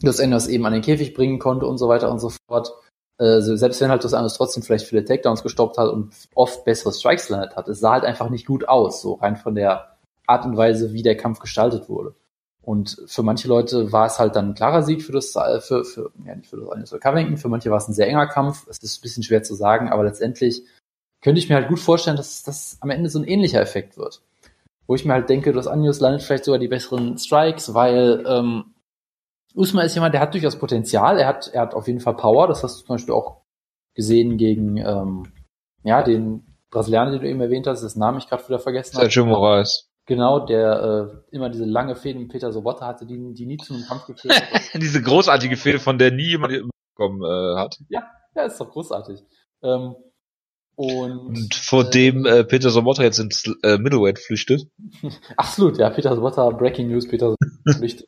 das 0.00 0.18
Enders 0.18 0.48
eben 0.48 0.66
an 0.66 0.74
den 0.74 0.82
Käfig 0.82 1.14
bringen 1.14 1.38
konnte 1.38 1.66
und 1.66 1.78
so 1.78 1.88
weiter 1.88 2.10
und 2.10 2.18
so 2.18 2.30
fort. 2.46 2.74
Äh, 3.18 3.40
so, 3.40 3.56
selbst 3.56 3.80
wenn 3.80 3.90
halt 3.90 4.04
das 4.04 4.12
Enders 4.12 4.34
trotzdem 4.34 4.62
vielleicht 4.62 4.86
viele 4.86 5.04
Takedowns 5.04 5.42
gestoppt 5.42 5.78
hat 5.78 5.90
und 5.90 6.12
oft 6.34 6.64
bessere 6.64 6.92
Strikes 6.92 7.28
gelandet 7.28 7.56
hat, 7.56 7.68
es 7.68 7.80
sah 7.80 7.92
halt 7.92 8.04
einfach 8.04 8.28
nicht 8.28 8.46
gut 8.46 8.68
aus, 8.68 9.00
so 9.00 9.14
rein 9.14 9.36
von 9.36 9.54
der 9.54 9.96
Art 10.26 10.44
und 10.44 10.56
Weise, 10.56 10.92
wie 10.92 11.02
der 11.02 11.16
Kampf 11.16 11.38
gestaltet 11.38 11.88
wurde. 11.88 12.14
Und 12.62 13.00
für 13.06 13.22
manche 13.22 13.46
Leute 13.46 13.92
war 13.92 14.06
es 14.06 14.18
halt 14.18 14.34
dann 14.34 14.50
ein 14.50 14.54
klarer 14.54 14.82
Sieg 14.82 15.02
für 15.02 15.12
das, 15.12 15.34
äh, 15.36 15.60
für, 15.60 15.84
für, 15.84 16.10
ja 16.26 16.34
nicht 16.34 16.50
für 16.50 16.56
das 16.56 16.68
Enders 16.68 16.90
für 16.90 16.98
Covington, 16.98 17.36
für 17.36 17.48
manche 17.48 17.70
war 17.70 17.78
es 17.78 17.88
ein 17.88 17.94
sehr 17.94 18.08
enger 18.08 18.26
Kampf. 18.26 18.66
Es 18.68 18.78
ist 18.78 18.98
ein 18.98 19.02
bisschen 19.02 19.22
schwer 19.22 19.42
zu 19.44 19.54
sagen, 19.54 19.88
aber 19.88 20.02
letztendlich 20.02 20.64
könnte 21.22 21.38
ich 21.38 21.48
mir 21.48 21.54
halt 21.54 21.68
gut 21.68 21.78
vorstellen, 21.78 22.16
dass 22.16 22.42
das 22.42 22.76
am 22.80 22.90
Ende 22.90 23.08
so 23.08 23.18
ein 23.18 23.24
ähnlicher 23.24 23.60
Effekt 23.60 23.96
wird. 23.96 24.20
Wo 24.86 24.94
ich 24.94 25.04
mir 25.04 25.14
halt 25.14 25.28
denke, 25.28 25.52
Dos 25.52 25.66
Anjos 25.66 26.00
landet 26.00 26.22
vielleicht 26.22 26.44
sogar 26.44 26.58
die 26.58 26.68
besseren 26.68 27.18
Strikes, 27.18 27.72
weil 27.72 28.24
ähm, 28.26 28.74
Usman 29.56 29.86
ist 29.86 29.94
jemand, 29.94 30.14
der 30.14 30.20
hat 30.20 30.34
durchaus 30.34 30.56
Potenzial, 30.56 31.18
er 31.18 31.26
hat, 31.26 31.48
er 31.48 31.62
hat 31.62 31.74
auf 31.74 31.86
jeden 31.86 32.00
Fall 32.00 32.14
Power, 32.14 32.46
das 32.46 32.62
hast 32.62 32.80
du 32.80 32.84
zum 32.84 32.94
Beispiel 32.94 33.14
auch 33.14 33.42
gesehen 33.94 34.36
gegen 34.36 34.76
ähm, 34.76 35.32
ja, 35.82 36.02
den 36.02 36.56
Brasilianer, 36.70 37.12
den 37.12 37.20
du 37.20 37.28
eben 37.28 37.40
erwähnt 37.40 37.66
hast, 37.66 37.82
dessen 37.82 38.00
Namen 38.00 38.18
ich 38.18 38.28
gerade 38.28 38.46
wieder 38.46 38.58
vergessen 38.58 38.96
habe. 38.96 39.06
Sergio 39.06 39.24
Moraes. 39.24 39.88
Genau, 40.04 40.44
der 40.44 41.22
äh, 41.32 41.34
immer 41.34 41.48
diese 41.48 41.64
lange 41.64 41.96
Fehde 41.96 42.18
mit 42.18 42.28
Peter 42.28 42.52
Sobotta 42.52 42.86
hatte, 42.86 43.06
die, 43.06 43.34
die 43.34 43.46
nie 43.46 43.56
zu 43.56 43.74
einem 43.74 43.84
Kampf 43.86 44.06
geführt 44.06 44.34
hat. 44.34 44.62
Diese 44.80 45.02
großartige 45.02 45.56
Fehde, 45.56 45.80
von 45.80 45.98
der 45.98 46.12
nie 46.12 46.28
jemand 46.28 46.52
bekommen 46.94 47.22
äh, 47.22 47.58
hat. 47.58 47.76
ja, 47.88 48.04
ist 48.44 48.60
doch 48.60 48.70
großartig. 48.70 49.24
Ähm, 49.62 49.96
und, 50.76 51.18
Und 51.18 51.54
vor 51.54 51.86
äh, 51.86 51.90
dem 51.90 52.26
äh, 52.26 52.44
Peter 52.44 52.70
Sobotta 52.70 53.02
jetzt 53.02 53.18
ins 53.18 53.44
äh, 53.62 53.78
Middleweight 53.78 54.18
flüchtet. 54.18 54.68
Absolut, 55.36 55.78
ja, 55.78 55.90
Peter 55.90 56.14
Sobotta, 56.14 56.50
Breaking 56.50 56.88
News, 56.88 57.08
Peter 57.08 57.30
Sobotta 57.30 57.78
Pflicht, 57.78 58.04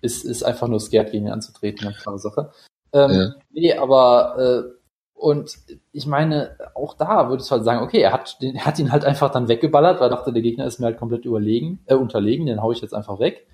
ist, 0.00 0.24
ist 0.24 0.42
einfach 0.42 0.68
nur 0.68 0.80
scared, 0.80 1.10
gegen 1.10 1.26
ihn 1.26 1.32
anzutreten, 1.32 1.86
ganz 1.86 1.98
klare 1.98 2.18
Sache. 2.18 2.52
Ähm, 2.92 3.10
Ja. 3.10 3.34
Nee, 3.50 3.74
aber 3.74 4.36
äh, 4.38 4.78
und 5.14 5.58
ich 5.92 6.06
meine, 6.06 6.56
auch 6.74 6.94
da 6.94 7.28
würdest 7.28 7.50
du 7.50 7.56
halt 7.56 7.64
sagen, 7.64 7.82
okay, 7.82 8.00
er 8.00 8.12
hat, 8.12 8.40
den, 8.40 8.54
er 8.54 8.66
hat 8.66 8.78
ihn 8.78 8.92
halt 8.92 9.04
einfach 9.04 9.30
dann 9.30 9.48
weggeballert, 9.48 10.00
weil 10.00 10.06
er 10.06 10.16
dachte, 10.16 10.32
der 10.32 10.42
Gegner 10.42 10.66
ist 10.66 10.78
mir 10.78 10.86
halt 10.86 10.98
komplett 10.98 11.24
überlegen, 11.24 11.80
äh, 11.86 11.94
unterlegen, 11.94 12.46
den 12.46 12.62
hau 12.62 12.70
ich 12.70 12.80
jetzt 12.80 12.94
einfach 12.94 13.18
weg. 13.18 13.46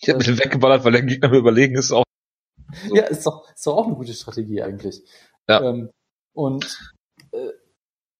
Ich 0.00 0.08
hab 0.08 0.16
mit 0.16 0.26
dem 0.26 0.38
weggeballert, 0.38 0.84
weil 0.84 0.92
der 0.92 1.02
Gegner 1.02 1.28
mir 1.28 1.38
überlegen 1.38 1.76
ist. 1.76 1.92
Auch 1.92 2.04
So. 2.88 2.94
Ja, 2.94 3.04
ist 3.04 3.26
doch, 3.26 3.48
ist 3.54 3.66
doch 3.66 3.76
auch 3.76 3.86
eine 3.86 3.94
gute 3.94 4.14
Strategie 4.14 4.62
eigentlich. 4.62 5.02
Ja. 5.48 5.62
Ähm, 5.62 5.90
und 6.34 6.92
äh, 7.32 7.50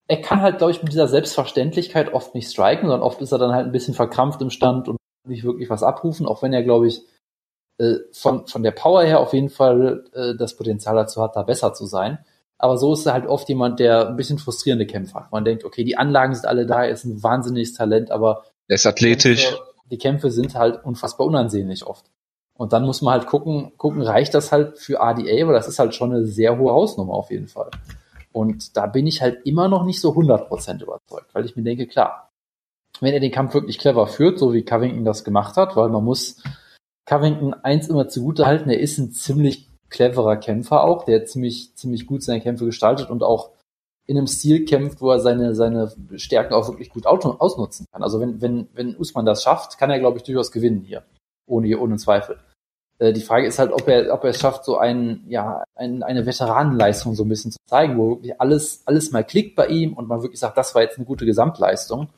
er 0.06 0.20
kann 0.20 0.42
halt, 0.42 0.58
glaube 0.58 0.70
ich, 0.70 0.82
mit 0.82 0.92
dieser 0.92 1.08
Selbstverständlichkeit 1.08 2.12
oft 2.12 2.34
nicht 2.34 2.48
striken, 2.48 2.88
sondern 2.88 3.02
oft 3.02 3.20
ist 3.22 3.32
er 3.32 3.38
dann 3.38 3.52
halt 3.52 3.66
ein 3.66 3.72
bisschen 3.72 3.94
verkrampft 3.94 4.40
im 4.42 4.50
Stand 4.50 4.88
und 4.88 4.98
nicht 5.26 5.44
wirklich 5.44 5.70
was 5.70 5.82
abrufen, 5.82 6.26
auch 6.26 6.42
wenn 6.42 6.52
er, 6.52 6.62
glaube 6.62 6.86
ich, 6.86 7.02
äh, 7.79 7.97
von, 8.12 8.47
von 8.47 8.62
der 8.62 8.70
Power 8.70 9.03
her 9.03 9.20
auf 9.20 9.33
jeden 9.33 9.51
Fall 9.51 10.05
äh, 10.14 10.35
das 10.37 10.57
Potenzial 10.57 10.95
dazu 10.95 11.22
hat, 11.22 11.37
da 11.37 11.43
besser 11.43 11.75
zu 11.75 11.87
sein. 11.87 12.18
Aber 12.57 12.79
so 12.79 12.93
ist 12.93 13.05
er 13.05 13.14
halt 13.14 13.27
oft 13.27 13.49
jemand, 13.49 13.81
der 13.81 14.09
ein 14.09 14.16
bisschen 14.16 14.39
frustrierende 14.39 14.87
Kämpfe 14.87 15.14
hat. 15.14 15.33
Man 15.33 15.45
denkt, 15.45 15.64
okay, 15.64 15.85
die 15.85 15.97
Anlagen 15.97 16.35
sind 16.35 16.47
alle 16.47 16.66
da, 16.66 16.85
er 16.85 16.91
ist 16.91 17.05
ein 17.05 17.22
wahnsinniges 17.22 17.75
Talent, 17.75 18.11
aber 18.11 18.45
Er 18.68 18.77
ist 18.77 18.87
athletisch. 18.87 19.45
Die 19.45 19.51
Kämpfe, 19.51 19.64
die 19.91 19.99
Kämpfe 19.99 20.31
sind 20.31 20.55
halt 20.55 20.85
unfassbar 20.85 21.27
unansehnlich 21.27 21.85
oft. 21.85 22.07
Und 22.57 22.72
dann 22.72 22.85
muss 22.85 23.03
man 23.03 23.14
halt 23.14 23.27
gucken, 23.27 23.72
gucken, 23.77 24.03
reicht 24.03 24.33
das 24.35 24.53
halt 24.53 24.79
für 24.79 25.01
ADA, 25.01 25.25
weil 25.25 25.53
das 25.53 25.66
ist 25.66 25.81
halt 25.81 25.95
schon 25.95 26.12
eine 26.12 26.25
sehr 26.25 26.57
hohe 26.57 26.72
Hausnummer 26.72 27.14
auf 27.14 27.31
jeden 27.31 27.49
Fall. 27.49 27.70
Und 28.31 28.77
da 28.77 28.87
bin 28.87 29.07
ich 29.07 29.20
halt 29.22 29.45
immer 29.45 29.68
noch 29.68 29.85
nicht 29.85 30.01
so 30.01 30.12
100% 30.12 30.83
überzeugt, 30.83 31.35
weil 31.35 31.45
ich 31.45 31.57
mir 31.57 31.62
denke, 31.62 31.87
klar, 31.87 32.31
wenn 33.01 33.12
er 33.12 33.20
den 33.20 33.33
Kampf 33.33 33.55
wirklich 33.55 33.79
clever 33.79 34.07
führt, 34.07 34.39
so 34.39 34.53
wie 34.53 34.64
Covington 34.64 35.05
das 35.05 35.25
gemacht 35.25 35.57
hat, 35.57 35.77
weil 35.77 35.89
man 35.89 36.05
muss 36.05 36.41
Covington 37.07 37.55
eins 37.55 37.88
immer 37.88 38.09
zugute 38.09 38.46
halten, 38.46 38.70
er 38.70 38.80
ist 38.80 38.98
ein 38.98 39.12
ziemlich 39.12 39.68
cleverer 39.90 40.36
Kämpfer 40.36 40.84
auch, 40.84 41.05
der 41.05 41.26
ziemlich, 41.26 41.74
ziemlich 41.76 42.07
gut 42.07 42.22
seine 42.22 42.40
Kämpfe 42.40 42.64
gestaltet 42.64 43.11
und 43.11 43.22
auch 43.22 43.50
in 44.07 44.18
einem 44.18 44.26
Stil 44.26 44.64
kämpft, 44.64 45.00
wo 45.00 45.11
er 45.11 45.20
seine, 45.20 45.55
seine 45.55 45.92
Stärken 46.16 46.52
auch 46.52 46.68
wirklich 46.68 46.90
gut 46.90 47.07
ausnutzen 47.07 47.86
kann. 47.90 48.02
Also 48.02 48.20
wenn, 48.20 48.40
wenn, 48.40 48.68
wenn 48.74 48.96
Usman 48.96 49.24
das 49.24 49.42
schafft, 49.42 49.78
kann 49.78 49.90
er, 49.90 49.98
glaube 49.98 50.18
ich, 50.18 50.24
durchaus 50.24 50.52
gewinnen 50.52 50.82
hier. 50.82 51.05
Ohne, 51.46 51.78
ohne 51.78 51.96
Zweifel. 51.96 52.38
Äh, 52.98 53.12
die 53.12 53.22
Frage 53.22 53.46
ist 53.46 53.59
halt, 53.59 53.72
ob 53.72 53.88
er, 53.88 54.12
ob 54.12 54.24
er 54.24 54.30
es 54.30 54.40
schafft, 54.40 54.64
so 54.64 54.76
ein, 54.76 55.24
ja, 55.28 55.64
ein, 55.74 56.02
eine 56.02 56.26
Veteranenleistung 56.26 57.14
so 57.14 57.24
ein 57.24 57.28
bisschen 57.28 57.52
zu 57.52 57.59
zeigen, 57.66 57.96
wo 57.96 58.11
wirklich 58.11 58.40
alles, 58.40 58.82
alles 58.86 59.11
mal 59.11 59.24
klickt 59.24 59.57
bei 59.57 59.68
ihm 59.68 59.94
und 59.94 60.09
man 60.09 60.22
wirklich 60.22 60.40
sagt, 60.40 60.59
das 60.59 60.74
war 60.74 60.82
jetzt 60.82 60.98
eine 60.98 61.07
gute 61.07 61.24
Gesamtleistung. 61.24 62.09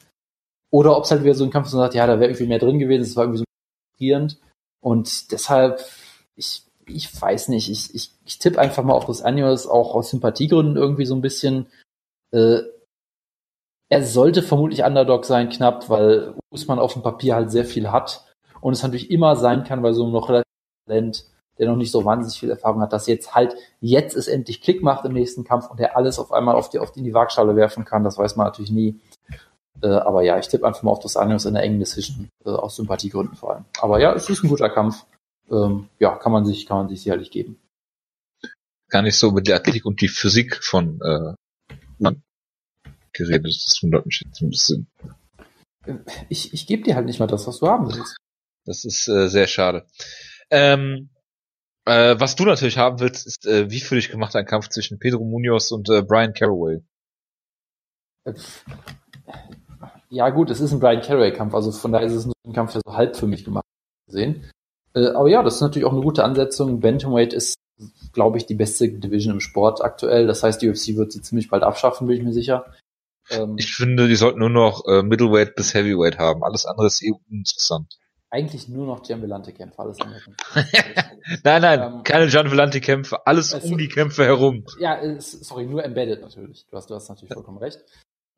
Oder 0.72 0.96
ob 0.96 1.04
es 1.04 1.10
halt 1.10 1.22
wieder 1.22 1.34
so 1.34 1.44
ein 1.44 1.50
Kampf 1.50 1.68
ist, 1.68 1.74
man 1.74 1.82
sagt, 1.82 1.94
ja, 1.94 2.06
da 2.06 2.18
wäre 2.18 2.30
irgendwie 2.30 2.48
mehr 2.48 2.58
drin 2.58 2.78
gewesen, 2.78 3.02
es 3.02 3.16
war 3.16 3.24
irgendwie 3.24 3.38
so 3.38 3.44
frustrierend. 3.92 4.38
Und 4.80 5.32
deshalb, 5.32 5.80
ich, 6.36 6.64
ich 6.86 7.20
weiß 7.20 7.48
nicht, 7.48 7.70
ich, 7.70 7.94
ich, 7.94 8.12
ich 8.24 8.38
tippe 8.38 8.60
einfach 8.60 8.84
mal 8.84 8.94
auf 8.94 9.08
Los 9.08 9.22
Angeles, 9.22 9.66
auch 9.66 9.94
aus 9.94 10.10
Sympathiegründen 10.10 10.76
irgendwie 10.76 11.06
so 11.06 11.14
ein 11.14 11.22
bisschen. 11.22 11.66
Äh, 12.32 12.60
er 13.88 14.02
sollte 14.04 14.42
vermutlich 14.42 14.82
Underdog 14.82 15.24
sein, 15.24 15.48
knapp, 15.48 15.88
weil 15.88 16.34
Usman 16.50 16.78
auf 16.78 16.92
dem 16.92 17.02
Papier 17.02 17.36
halt 17.36 17.50
sehr 17.50 17.64
viel 17.64 17.92
hat. 17.92 18.24
Und 18.60 18.72
es 18.72 18.82
natürlich 18.82 19.10
immer 19.10 19.36
sein 19.36 19.64
kann, 19.64 19.82
weil 19.82 19.94
so 19.94 20.06
ein 20.06 20.12
noch 20.12 20.28
relativ 20.28 20.46
Talent, 20.86 21.24
der 21.58 21.68
noch 21.68 21.76
nicht 21.76 21.90
so 21.90 22.04
wahnsinnig 22.04 22.38
viel 22.38 22.50
Erfahrung 22.50 22.80
hat, 22.80 22.92
dass 22.92 23.06
jetzt 23.06 23.34
halt 23.34 23.54
jetzt 23.80 24.16
es 24.16 24.28
endlich 24.28 24.60
Klick 24.60 24.82
macht 24.82 25.04
im 25.04 25.12
nächsten 25.12 25.44
Kampf 25.44 25.70
und 25.70 25.80
er 25.80 25.96
alles 25.96 26.18
auf 26.18 26.32
einmal 26.32 26.54
auf 26.54 26.68
die, 26.68 26.78
auf 26.78 26.92
die, 26.92 27.00
in 27.00 27.04
die 27.04 27.14
Waagschale 27.14 27.56
werfen 27.56 27.84
kann. 27.84 28.04
Das 28.04 28.18
weiß 28.18 28.36
man 28.36 28.46
natürlich 28.46 28.70
nie. 28.70 29.00
Äh, 29.82 29.88
aber 29.88 30.22
ja, 30.22 30.38
ich 30.38 30.48
tippe 30.48 30.66
einfach 30.66 30.82
mal 30.82 30.90
auf 30.90 31.00
das 31.00 31.16
Anjos 31.16 31.44
in 31.44 31.54
der 31.54 31.62
engen 31.62 31.78
Decision, 31.78 32.28
äh, 32.44 32.50
aus 32.50 32.76
Sympathiegründen 32.76 33.36
vor 33.36 33.54
allem. 33.54 33.64
Aber 33.80 34.00
ja, 34.00 34.14
es 34.14 34.28
ist 34.28 34.42
ein 34.42 34.48
guter 34.48 34.70
Kampf. 34.70 35.04
Ähm, 35.50 35.88
ja, 35.98 36.16
kann 36.16 36.32
man 36.32 36.44
sich, 36.44 36.66
kann 36.66 36.78
man 36.78 36.88
sich 36.88 37.02
sicherlich 37.02 37.30
geben. 37.30 37.58
Gar 38.88 39.02
nicht 39.02 39.16
so 39.16 39.30
mit 39.30 39.46
der 39.46 39.56
Athletik 39.56 39.84
und 39.84 40.00
die 40.00 40.08
Physik 40.08 40.62
von 40.62 41.00
äh, 41.02 41.34
man 41.98 42.22
geredet. 43.12 43.46
Das 43.46 43.78
wundert 43.82 44.06
mich 44.06 44.22
jetzt 44.24 44.40
ein 44.40 44.50
bisschen. 44.50 44.86
Ich, 46.28 46.52
ich 46.52 46.66
gebe 46.66 46.82
dir 46.82 46.96
halt 46.96 47.06
nicht 47.06 47.20
mal 47.20 47.26
das, 47.26 47.46
was 47.46 47.58
du 47.58 47.68
haben 47.68 47.86
willst. 47.86 48.16
Das 48.64 48.84
ist 48.84 49.08
äh, 49.08 49.28
sehr 49.28 49.46
schade. 49.46 49.86
Ähm, 50.50 51.10
äh, 51.84 52.16
was 52.18 52.34
du 52.34 52.44
natürlich 52.44 52.78
haben 52.78 52.98
willst, 52.98 53.26
ist, 53.26 53.46
äh, 53.46 53.70
wie 53.70 53.80
für 53.80 53.94
dich 53.94 54.10
gemacht 54.10 54.34
ein 54.34 54.46
Kampf 54.46 54.68
zwischen 54.68 54.98
Pedro 54.98 55.24
Munoz 55.24 55.70
und 55.70 55.88
äh, 55.88 56.02
Brian 56.02 56.32
Caraway. 56.32 56.82
Ja 60.08 60.30
gut, 60.30 60.50
es 60.50 60.60
ist 60.60 60.72
ein 60.72 60.80
Brian 60.80 61.02
Caraway-Kampf, 61.02 61.54
also 61.54 61.72
von 61.72 61.92
daher 61.92 62.06
ist 62.06 62.14
es 62.14 62.26
ein 62.26 62.52
Kampf, 62.52 62.72
der 62.72 62.82
so 62.84 62.96
halb 62.96 63.16
für 63.16 63.26
mich 63.26 63.44
gemacht 63.44 63.64
gesehen. 64.06 64.44
Äh, 64.94 65.08
aber 65.08 65.28
ja, 65.28 65.42
das 65.42 65.56
ist 65.56 65.60
natürlich 65.60 65.86
auch 65.86 65.92
eine 65.92 66.02
gute 66.02 66.24
Ansetzung. 66.24 66.80
Bantamweight 66.80 67.32
ist, 67.32 67.56
glaube 68.12 68.38
ich, 68.38 68.46
die 68.46 68.54
beste 68.54 68.88
Division 68.88 69.34
im 69.34 69.40
Sport 69.40 69.82
aktuell. 69.82 70.26
Das 70.26 70.42
heißt, 70.42 70.62
die 70.62 70.68
UFC 70.68 70.96
wird 70.96 71.12
sie 71.12 71.22
ziemlich 71.22 71.48
bald 71.48 71.62
abschaffen, 71.62 72.06
bin 72.06 72.16
ich 72.16 72.22
mir 72.22 72.32
sicher. 72.32 72.66
Ähm, 73.30 73.56
ich 73.58 73.74
finde, 73.74 74.08
die 74.08 74.16
sollten 74.16 74.38
nur 74.38 74.50
noch 74.50 74.86
äh, 74.86 75.02
Middleweight 75.02 75.54
bis 75.54 75.74
Heavyweight 75.74 76.18
haben. 76.18 76.44
Alles 76.44 76.64
andere 76.66 76.86
ist 76.86 77.02
eh 77.02 77.12
uninteressant. 77.28 77.98
Eigentlich 78.28 78.68
nur 78.68 78.86
noch 78.86 79.02
Gianvillante-Kämpfe, 79.02 79.78
alles 79.78 80.00
andere. 80.00 80.20
nein, 81.44 81.62
nein, 81.62 81.82
ähm, 81.82 82.02
keine 82.02 82.26
Gianvillante-Kämpfe, 82.26 83.24
alles 83.24 83.54
also, 83.54 83.68
um 83.68 83.78
die 83.78 83.88
Kämpfe 83.88 84.24
herum. 84.24 84.64
Ja, 84.80 85.00
sorry, 85.20 85.64
nur 85.64 85.84
Embedded 85.84 86.22
natürlich. 86.22 86.66
Du 86.68 86.76
hast, 86.76 86.90
du 86.90 86.94
hast 86.96 87.08
natürlich 87.08 87.32
vollkommen 87.32 87.58
recht. 87.58 87.84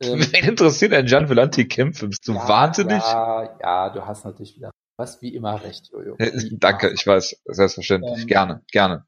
Ähm, 0.01 0.21
Wen 0.21 0.45
interessiert 0.45 0.93
ein 0.93 1.07
Gianvillante-Kämpfe? 1.07 2.09
Bist 2.09 2.27
du 2.29 2.35
ja, 2.35 2.49
wahnsinnig? 2.49 3.03
Ja, 3.03 3.59
ja, 3.61 3.91
du 3.91 4.07
hast 4.07 4.25
natürlich 4.25 4.57
wieder 4.57 4.71
was 4.97 5.23
wie 5.23 5.35
immer 5.35 5.63
recht, 5.63 5.91
Jojo. 5.93 6.17
Danke, 6.53 6.91
ich 6.91 7.07
weiß, 7.07 7.41
selbstverständlich. 7.45 8.23
Ähm, 8.23 8.27
gerne, 8.27 8.63
gerne. 8.71 9.07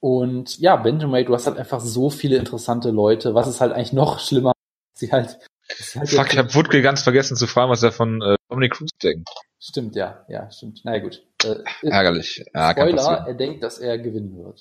Und 0.00 0.58
ja, 0.58 0.74
Benjamin, 0.76 1.24
du 1.24 1.34
hast 1.34 1.46
halt 1.46 1.56
einfach 1.56 1.80
so 1.80 2.10
viele 2.10 2.36
interessante 2.36 2.90
Leute. 2.90 3.34
Was 3.34 3.46
ist 3.46 3.60
halt 3.60 3.72
eigentlich 3.72 3.92
noch 3.92 4.18
schlimmer? 4.18 4.52
Sie 4.94 5.12
halt. 5.12 5.38
Sie 5.68 6.00
halt 6.00 6.10
Fuck, 6.10 6.32
ich 6.32 6.38
hab 6.38 6.54
Woodke 6.56 6.82
ganz 6.82 7.02
vergessen 7.02 7.36
zu 7.36 7.46
fragen, 7.46 7.70
was 7.70 7.84
er 7.84 7.92
von 7.92 8.20
äh, 8.20 8.34
Dominic 8.48 8.72
Cruz 8.72 8.90
denkt. 9.00 9.28
Stimmt, 9.60 9.94
ja, 9.94 10.26
ja, 10.28 10.50
stimmt. 10.50 10.80
Na 10.82 10.90
naja, 10.90 11.04
gut. 11.04 11.24
Äh, 11.44 11.62
Ärgerlich. 11.82 12.44
Ja, 12.52 12.72
Spoiler, 12.72 13.24
er 13.28 13.34
denkt, 13.34 13.62
dass 13.62 13.78
er 13.78 13.96
gewinnen 13.98 14.36
wird. 14.36 14.60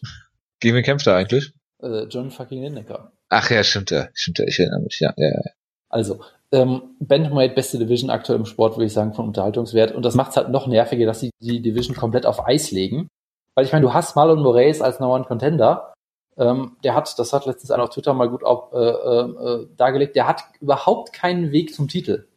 Gegen 0.59 0.75
wen 0.75 0.83
kämpft 0.83 1.07
er 1.07 1.15
eigentlich? 1.15 1.53
Äh, 1.81 2.03
John 2.03 2.29
fucking 2.29 2.61
Lineker. 2.61 3.11
Ach 3.33 3.49
ja, 3.49 3.63
stimmt 3.63 3.91
ja, 3.91 4.09
stimmt 4.13 4.39
ja, 4.39 4.45
ich 4.45 4.59
erinnere 4.59 4.81
mich, 4.81 4.99
ja, 4.99 5.13
ja, 5.15 5.29
ja. 5.29 5.51
Also, 5.87 6.19
ähm, 6.51 6.81
Bantamweight 6.99 7.55
beste 7.55 7.77
Division 7.77 8.09
aktuell 8.09 8.37
im 8.37 8.45
Sport, 8.45 8.75
würde 8.75 8.87
ich 8.87 8.93
sagen, 8.93 9.13
von 9.13 9.25
Unterhaltungswert. 9.25 9.93
Und 9.93 10.03
das 10.03 10.15
macht 10.15 10.31
es 10.31 10.37
halt 10.37 10.49
noch 10.49 10.67
nerviger, 10.67 11.05
dass 11.05 11.21
sie 11.21 11.31
die 11.39 11.61
Division 11.61 11.95
komplett 11.95 12.25
auf 12.25 12.45
Eis 12.45 12.71
legen. 12.71 13.07
Weil 13.55 13.65
ich 13.65 13.71
meine, 13.71 13.85
du 13.85 13.93
hast 13.93 14.17
Marlon 14.17 14.41
Moraes 14.41 14.81
als 14.81 14.99
Number 14.99 15.15
One 15.15 15.23
Contender. 15.23 15.93
Ähm, 16.37 16.75
der 16.83 16.93
hat, 16.93 17.17
das 17.17 17.31
hat 17.31 17.45
letztens 17.45 17.71
einer 17.71 17.83
auf 17.83 17.91
Twitter 17.91 18.13
mal 18.13 18.29
gut 18.29 18.43
auf, 18.43 18.73
äh, 18.73 18.77
äh, 18.77 19.67
dargelegt, 19.77 20.17
der 20.17 20.27
hat 20.27 20.43
überhaupt 20.59 21.13
keinen 21.13 21.53
Weg 21.53 21.73
zum 21.73 21.87
Titel. 21.87 22.27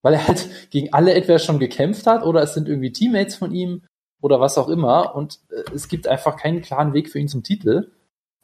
Weil 0.00 0.14
er 0.14 0.28
halt 0.28 0.48
gegen 0.70 0.94
alle 0.94 1.12
entweder 1.12 1.38
schon 1.40 1.58
gekämpft 1.58 2.06
hat 2.06 2.24
oder 2.24 2.40
es 2.40 2.54
sind 2.54 2.68
irgendwie 2.68 2.92
Teammates 2.92 3.36
von 3.36 3.52
ihm 3.52 3.82
oder 4.22 4.40
was 4.40 4.56
auch 4.56 4.68
immer. 4.68 5.14
Und 5.14 5.40
äh, 5.50 5.74
es 5.74 5.88
gibt 5.88 6.08
einfach 6.08 6.38
keinen 6.38 6.62
klaren 6.62 6.94
Weg 6.94 7.10
für 7.10 7.18
ihn 7.18 7.28
zum 7.28 7.42
Titel 7.42 7.90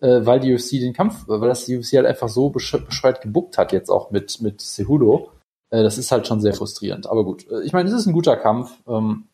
äh, 0.01 0.25
weil 0.25 0.41
die 0.41 0.55
UFC 0.55 0.73
den 0.73 0.93
Kampf, 0.93 1.25
weil 1.27 1.49
das 1.49 1.65
die 1.65 1.77
UFC 1.77 1.95
halt 1.95 2.07
einfach 2.07 2.29
so 2.29 2.51
bescheuert 2.51 3.21
gebuckt 3.21 3.59
hat 3.59 3.73
jetzt 3.73 3.91
auch 3.91 4.11
mit, 4.11 4.41
mit 4.41 4.61
Cejudo. 4.61 5.31
Äh, 5.71 5.83
das 5.83 5.99
ist 5.99 6.13
halt 6.13 6.27
schon 6.27 6.41
sehr 6.41 6.55
frustrierend. 6.55 7.07
Aber 7.07 7.25
gut, 7.25 7.51
äh, 7.51 7.63
ich 7.63 7.73
meine, 7.73 7.89
es 7.89 7.95
ist 7.95 8.07
ein 8.07 8.13
guter 8.13 8.37
Kampf. 8.37 8.73
Ähm, 8.87 9.25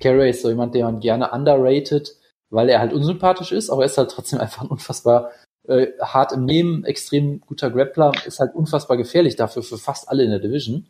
Carey 0.00 0.30
ist 0.30 0.42
so 0.42 0.48
jemand, 0.48 0.74
der 0.74 0.84
man 0.84 1.00
gerne 1.00 1.30
underrated, 1.30 2.16
weil 2.50 2.68
er 2.68 2.80
halt 2.80 2.92
unsympathisch 2.92 3.52
ist, 3.52 3.70
aber 3.70 3.82
er 3.82 3.86
ist 3.86 3.98
halt 3.98 4.10
trotzdem 4.10 4.40
einfach 4.40 4.62
ein 4.62 4.68
unfassbar 4.68 5.30
äh, 5.66 5.88
hart 6.00 6.32
im 6.32 6.44
Nehmen, 6.44 6.84
extrem 6.84 7.40
guter 7.40 7.70
Grappler, 7.70 8.12
ist 8.26 8.40
halt 8.40 8.54
unfassbar 8.54 8.96
gefährlich 8.96 9.36
dafür 9.36 9.62
für 9.62 9.78
fast 9.78 10.08
alle 10.08 10.24
in 10.24 10.30
der 10.30 10.40
Division. 10.40 10.86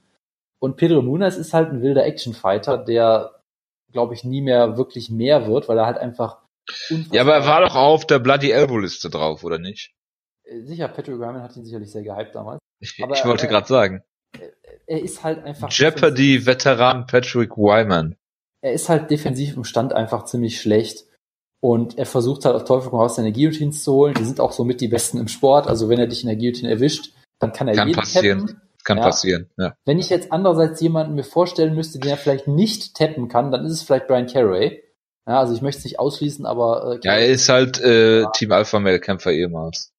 Und 0.59 0.77
Pedro 0.77 1.03
Nunes 1.03 1.37
ist 1.37 1.53
halt 1.53 1.71
ein 1.71 1.83
wilder 1.83 2.05
Actionfighter, 2.05 2.79
der, 2.79 3.41
glaube 3.93 4.15
ich, 4.15 4.25
nie 4.25 4.41
mehr 4.41 4.77
wirklich 4.77 5.11
mehr 5.11 5.47
wird, 5.47 5.69
weil 5.69 5.79
er 5.79 5.87
halt 5.87 5.99
einfach 5.99 6.39
ja, 7.13 7.23
aber 7.23 7.35
er 7.35 7.47
war 7.47 7.61
doch 7.61 7.75
auf 7.75 8.07
der 8.07 8.19
Bloody 8.19 8.51
Elbow 8.51 8.79
Liste 8.79 9.11
drauf, 9.11 9.45
oder 9.45 9.59
nicht? 9.59 9.93
Äh, 10.45 10.63
sicher, 10.63 10.89
Patrick 10.89 11.17
Ryman 11.17 11.43
hat 11.43 11.57
ihn 11.57 11.65
sicherlich 11.65 11.91
sehr 11.91 12.03
gehypt 12.03 12.35
damals. 12.35 12.61
Ich, 12.79 13.03
aber, 13.03 13.15
ich 13.15 13.25
wollte 13.25 13.49
gerade 13.49 13.67
sagen. 13.67 14.03
Er 14.87 15.01
ist 15.01 15.25
halt 15.25 15.43
einfach. 15.43 15.71
Jeopardy 15.73 16.45
Veteran 16.45 17.07
Patrick 17.07 17.57
Wyman. 17.57 18.17
Er 18.61 18.75
ist 18.75 18.91
halt 18.91 19.11
defensiv 19.11 19.57
im 19.57 19.65
Stand 19.65 19.95
einfach 19.95 20.27
ziemlich 20.27 20.61
schlecht. 20.61 21.07
Und 21.61 21.97
er 21.97 22.05
versucht 22.05 22.45
halt 22.45 22.55
auf 22.55 22.65
Teufel 22.65 22.91
komm 22.91 23.01
raus 23.01 23.17
seine 23.17 23.33
Guillotines 23.33 23.83
zu 23.83 23.95
holen. 23.95 24.15
Die 24.15 24.25
sind 24.25 24.41
auch 24.41 24.53
so 24.53 24.65
mit 24.65 24.83
die 24.83 24.89
besten 24.89 25.19
im 25.19 25.29
Sport. 25.29 25.69
Also 25.69 25.89
wenn 25.89 25.99
er 25.99 26.07
dich 26.07 26.23
in 26.23 26.29
der 26.29 26.37
Guillotine 26.37 26.71
erwischt, 26.71 27.15
dann 27.39 27.55
kann 27.55 27.67
er 27.69 27.77
kann 27.77 27.89
jeden 27.89 27.99
passieren. 27.99 28.47
tappen. 28.47 28.61
Kann 28.85 28.99
ja. 28.99 29.05
passieren, 29.05 29.51
ja. 29.59 29.75
Wenn 29.85 29.99
ich 29.99 30.11
jetzt 30.11 30.31
andererseits 30.31 30.81
jemanden 30.81 31.15
mir 31.15 31.25
vorstellen 31.25 31.75
müsste, 31.75 31.99
den 31.99 32.11
er 32.11 32.17
vielleicht 32.17 32.47
nicht 32.47 32.95
tappen 32.95 33.27
kann, 33.27 33.51
dann 33.51 33.65
ist 33.65 33.73
es 33.73 33.83
vielleicht 33.83 34.07
Brian 34.07 34.29
Carey. 34.29 34.85
Ja, 35.27 35.41
also 35.41 35.55
ich 35.55 35.63
möchte 35.63 35.79
es 35.79 35.85
nicht 35.85 35.99
ausschließen, 35.99 36.47
aber 36.47 36.95
äh, 36.95 37.01
ja, 37.03 37.15
er 37.15 37.27
ist 37.27 37.49
halt 37.49 37.81
äh, 37.81 38.21
ja. 38.23 38.31
Team 38.31 38.53
Alpha 38.53 38.79
Male 38.79 39.01
Kämpfer 39.01 39.33
ehemals. 39.33 39.93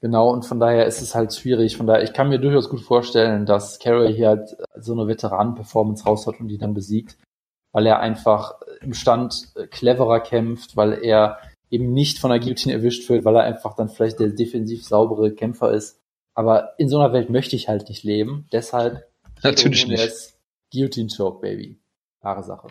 Genau, 0.00 0.30
und 0.30 0.46
von 0.46 0.60
daher 0.60 0.86
ist 0.86 1.02
es 1.02 1.14
halt 1.14 1.34
schwierig. 1.34 1.76
Von 1.76 1.86
daher, 1.86 2.02
ich 2.02 2.12
kann 2.12 2.28
mir 2.28 2.38
durchaus 2.38 2.70
gut 2.70 2.80
vorstellen, 2.80 3.44
dass 3.44 3.78
Carey 3.78 4.14
hier 4.14 4.28
halt 4.28 4.56
so 4.76 4.92
eine 4.92 5.06
Veteranen-Performance 5.06 6.04
raus 6.04 6.26
hat 6.26 6.40
und 6.40 6.48
die 6.48 6.56
dann 6.56 6.72
besiegt, 6.72 7.18
weil 7.72 7.86
er 7.86 8.00
einfach 8.00 8.54
im 8.80 8.94
Stand 8.94 9.48
cleverer 9.70 10.20
kämpft, 10.20 10.76
weil 10.76 11.04
er 11.04 11.38
eben 11.68 11.92
nicht 11.92 12.18
von 12.18 12.30
der 12.30 12.40
Guillotine 12.40 12.74
erwischt 12.74 13.08
wird, 13.10 13.24
weil 13.24 13.36
er 13.36 13.42
einfach 13.42 13.74
dann 13.76 13.90
vielleicht 13.90 14.20
der 14.20 14.28
defensiv 14.28 14.84
saubere 14.86 15.32
Kämpfer 15.32 15.72
ist. 15.72 16.00
Aber 16.34 16.74
in 16.78 16.88
so 16.88 16.98
einer 16.98 17.12
Welt 17.12 17.28
möchte 17.28 17.56
ich 17.56 17.68
halt 17.68 17.88
nicht 17.88 18.02
leben. 18.02 18.46
Deshalb 18.52 19.06
natürlich 19.42 19.86
nicht. 19.86 20.34
Guillotine 20.72 21.08
Choke, 21.14 21.40
Baby. 21.40 21.78
Klare 22.20 22.42
Sache. 22.42 22.68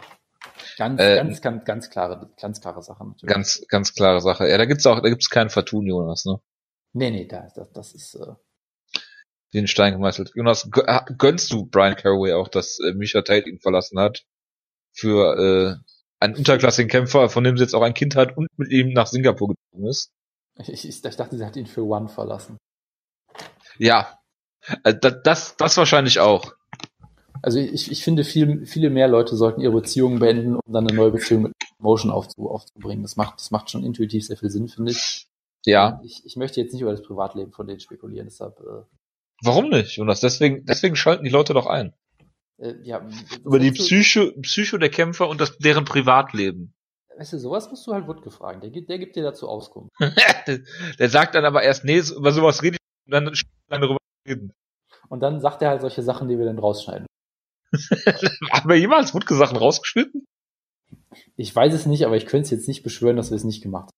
Ganz, 0.78 1.02
äh, 1.02 1.16
ganz, 1.16 1.42
ganz, 1.42 1.66
ganz 1.66 1.90
klare, 1.90 2.30
ganz 2.40 2.62
klare 2.62 2.82
Sache 2.82 3.06
natürlich. 3.06 3.34
Ganz, 3.34 3.62
ganz 3.68 3.94
klare 3.94 4.22
Sache. 4.22 4.48
Ja, 4.50 4.58
da 4.58 4.66
gibt's 4.66 4.86
auch, 4.86 5.02
da 5.02 5.10
gibt's 5.10 5.30
keinen 5.30 5.50
Fatun, 5.50 5.86
Jonas, 5.86 6.26
ne? 6.26 6.40
Nee, 6.94 7.12
nee, 7.12 7.26
da, 7.26 7.48
das, 7.56 7.72
das 7.72 7.94
ist. 7.94 8.16
Äh, 8.16 8.34
den 9.54 9.68
Stein 9.68 9.94
gemeißelt. 9.94 10.32
Jonas, 10.36 10.68
gö- 10.68 11.18
gönnst 11.18 11.52
du 11.52 11.66
Brian 11.66 11.96
Caraway 11.96 12.34
auch, 12.34 12.48
dass 12.48 12.80
äh, 12.80 12.94
Misha 12.94 13.22
Tate 13.22 13.50
ihn 13.50 13.60
verlassen 13.60 14.00
hat? 14.00 14.24
Für 14.92 15.38
äh, 15.38 15.94
einen 16.20 16.36
unterklassigen 16.36 16.90
Kämpfer, 16.90 17.30
von 17.30 17.44
dem 17.44 17.58
sie 17.58 17.64
jetzt 17.64 17.74
auch 17.74 17.82
ein 17.82 17.94
Kind 17.94 18.16
hat 18.16 18.36
und 18.38 18.48
mit 18.58 18.72
ihm 18.72 18.94
nach 18.94 19.08
Singapur 19.08 19.50
gezogen 19.50 19.88
ist. 19.88 20.12
Ich, 20.56 20.70
ich, 20.70 20.88
ich 20.88 21.02
dachte, 21.02 21.38
sie 21.38 21.46
hat 21.46 21.56
ihn 21.56 21.68
für 21.68 21.84
One 21.86 22.10
verlassen. 22.10 22.58
Ja, 23.78 24.20
äh, 24.84 24.94
das, 24.94 25.16
das, 25.24 25.58
das 25.58 25.78
wahrscheinlich 25.78 26.20
auch. 26.20 26.54
Also 27.42 27.60
ich, 27.60 27.92
ich 27.92 28.04
finde, 28.04 28.24
viel, 28.24 28.66
viele 28.66 28.90
mehr 28.90 29.08
Leute 29.08 29.36
sollten 29.36 29.62
ihre 29.62 29.74
Beziehungen 29.74 30.20
beenden, 30.20 30.56
um 30.56 30.74
dann 30.74 30.88
eine 30.88 30.96
neue 30.96 31.12
Beziehung 31.12 31.44
mit 31.44 31.54
Motion 31.78 32.12
aufzu, 32.12 32.50
aufzubringen. 32.50 33.04
Das 33.04 33.16
macht, 33.16 33.40
das 33.40 33.52
macht 33.52 33.70
schon 33.70 33.84
intuitiv 33.84 34.26
sehr 34.26 34.38
viel 34.38 34.50
Sinn, 34.50 34.68
finde 34.68 34.92
ich. 34.92 35.28
Ja, 35.66 36.00
Ich, 36.04 36.26
ich 36.26 36.36
möchte 36.38 36.62
jetzt 36.62 36.74
nicht 36.74 36.82
über 36.82 36.92
das 36.92 37.02
Privatleben 37.02 37.52
von 37.52 37.68
denen 37.68 37.80
spekulieren, 37.80 38.28
deshalb, 38.28 38.60
äh, 38.62 38.84
warum 39.44 39.70
nicht, 39.70 39.96
Jonas? 39.98 40.20
Deswegen, 40.22 40.66
deswegen 40.66 40.96
schalten 40.96 41.24
die 41.26 41.30
Leute 41.30 41.54
doch 41.54 41.66
ein. 41.68 41.94
äh, 42.58 42.76
ja. 42.84 43.06
Über 43.46 43.60
die 43.60 43.72
Psycho, 43.72 44.32
Psycho 44.42 44.78
der 44.78 44.90
Kämpfer 44.90 45.28
und 45.30 45.40
das, 45.42 45.58
deren 45.58 45.86
Privatleben. 45.86 46.74
Weißt 47.18 47.34
du, 47.34 47.40
sowas 47.40 47.70
musst 47.70 47.86
du 47.86 47.94
halt 47.94 48.08
Wood 48.08 48.22
gefragt. 48.22 48.64
Der, 48.64 48.70
gibt- 48.70 48.90
der 48.90 48.98
gibt 49.00 49.18
dir 49.18 49.24
dazu 49.24 49.50
Auskunft. 49.50 49.92
der, 50.48 50.60
der 50.98 51.10
sagt 51.10 51.36
dann 51.36 51.44
aber 51.44 51.64
erst, 51.64 51.84
nee, 51.84 51.98
über 52.16 52.32
sowas 52.32 52.64
rede 52.64 52.78
ich 52.78 53.06
und 53.06 53.12
dann 53.12 53.26
dann 53.68 53.82
darüber 53.82 53.98
reden. 54.26 54.54
Und 55.10 55.20
dann 55.20 55.42
sagt 55.42 55.62
er 55.62 55.70
halt 55.70 55.82
solche 55.82 56.04
Sachen, 56.04 56.30
die 56.30 56.38
wir 56.38 56.46
dann 56.46 56.60
rausschneiden. 56.60 57.06
Haben 58.52 58.70
wir 58.70 58.78
jemals 58.78 59.14
Wutke-Sachen 59.14 59.58
rausgeschnitten? 59.58 60.26
Ich 61.36 61.56
weiß 61.56 61.74
es 61.74 61.86
nicht, 61.86 62.06
aber 62.06 62.18
ich 62.18 62.26
könnte 62.26 62.46
es 62.46 62.52
jetzt 62.52 62.68
nicht 62.68 62.84
beschwören, 62.84 63.16
dass 63.16 63.32
wir 63.32 63.36
es 63.38 63.44
nicht 63.44 63.62
gemacht 63.64 63.90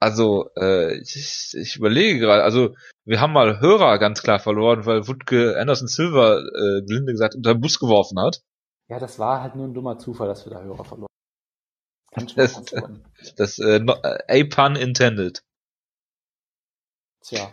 Also, 0.00 0.50
äh, 0.56 0.98
ich, 1.00 1.54
ich 1.54 1.76
überlege 1.76 2.18
gerade, 2.18 2.42
also 2.44 2.74
wir 3.04 3.20
haben 3.20 3.32
mal 3.32 3.60
Hörer 3.60 3.98
ganz 3.98 4.22
klar 4.22 4.38
verloren, 4.38 4.86
weil 4.86 5.06
Wutke 5.08 5.58
Anderson 5.58 5.88
Silver, 5.88 6.40
äh, 6.40 6.82
gelinde 6.86 7.12
gesagt, 7.12 7.34
unter 7.34 7.54
den 7.54 7.60
Bus 7.60 7.78
geworfen 7.78 8.18
hat. 8.20 8.36
haben. 8.36 8.44
Ja, 8.88 8.98
das 8.98 9.18
war 9.18 9.42
halt 9.42 9.56
nur 9.56 9.66
ein 9.66 9.74
dummer 9.74 9.98
Zufall, 9.98 10.28
dass 10.28 10.44
wir 10.46 10.52
da 10.52 10.62
Hörer 10.62 10.84
verloren 10.84 11.08
haben. 12.14 12.26
Das-. 12.36 12.62
Das, 13.36 13.58
äh, 13.58 13.78
no, 13.80 13.94
äh, 14.02 14.42
a 14.42 14.46
pun 14.54 14.76
intended. 14.76 15.42
Tja, 17.22 17.50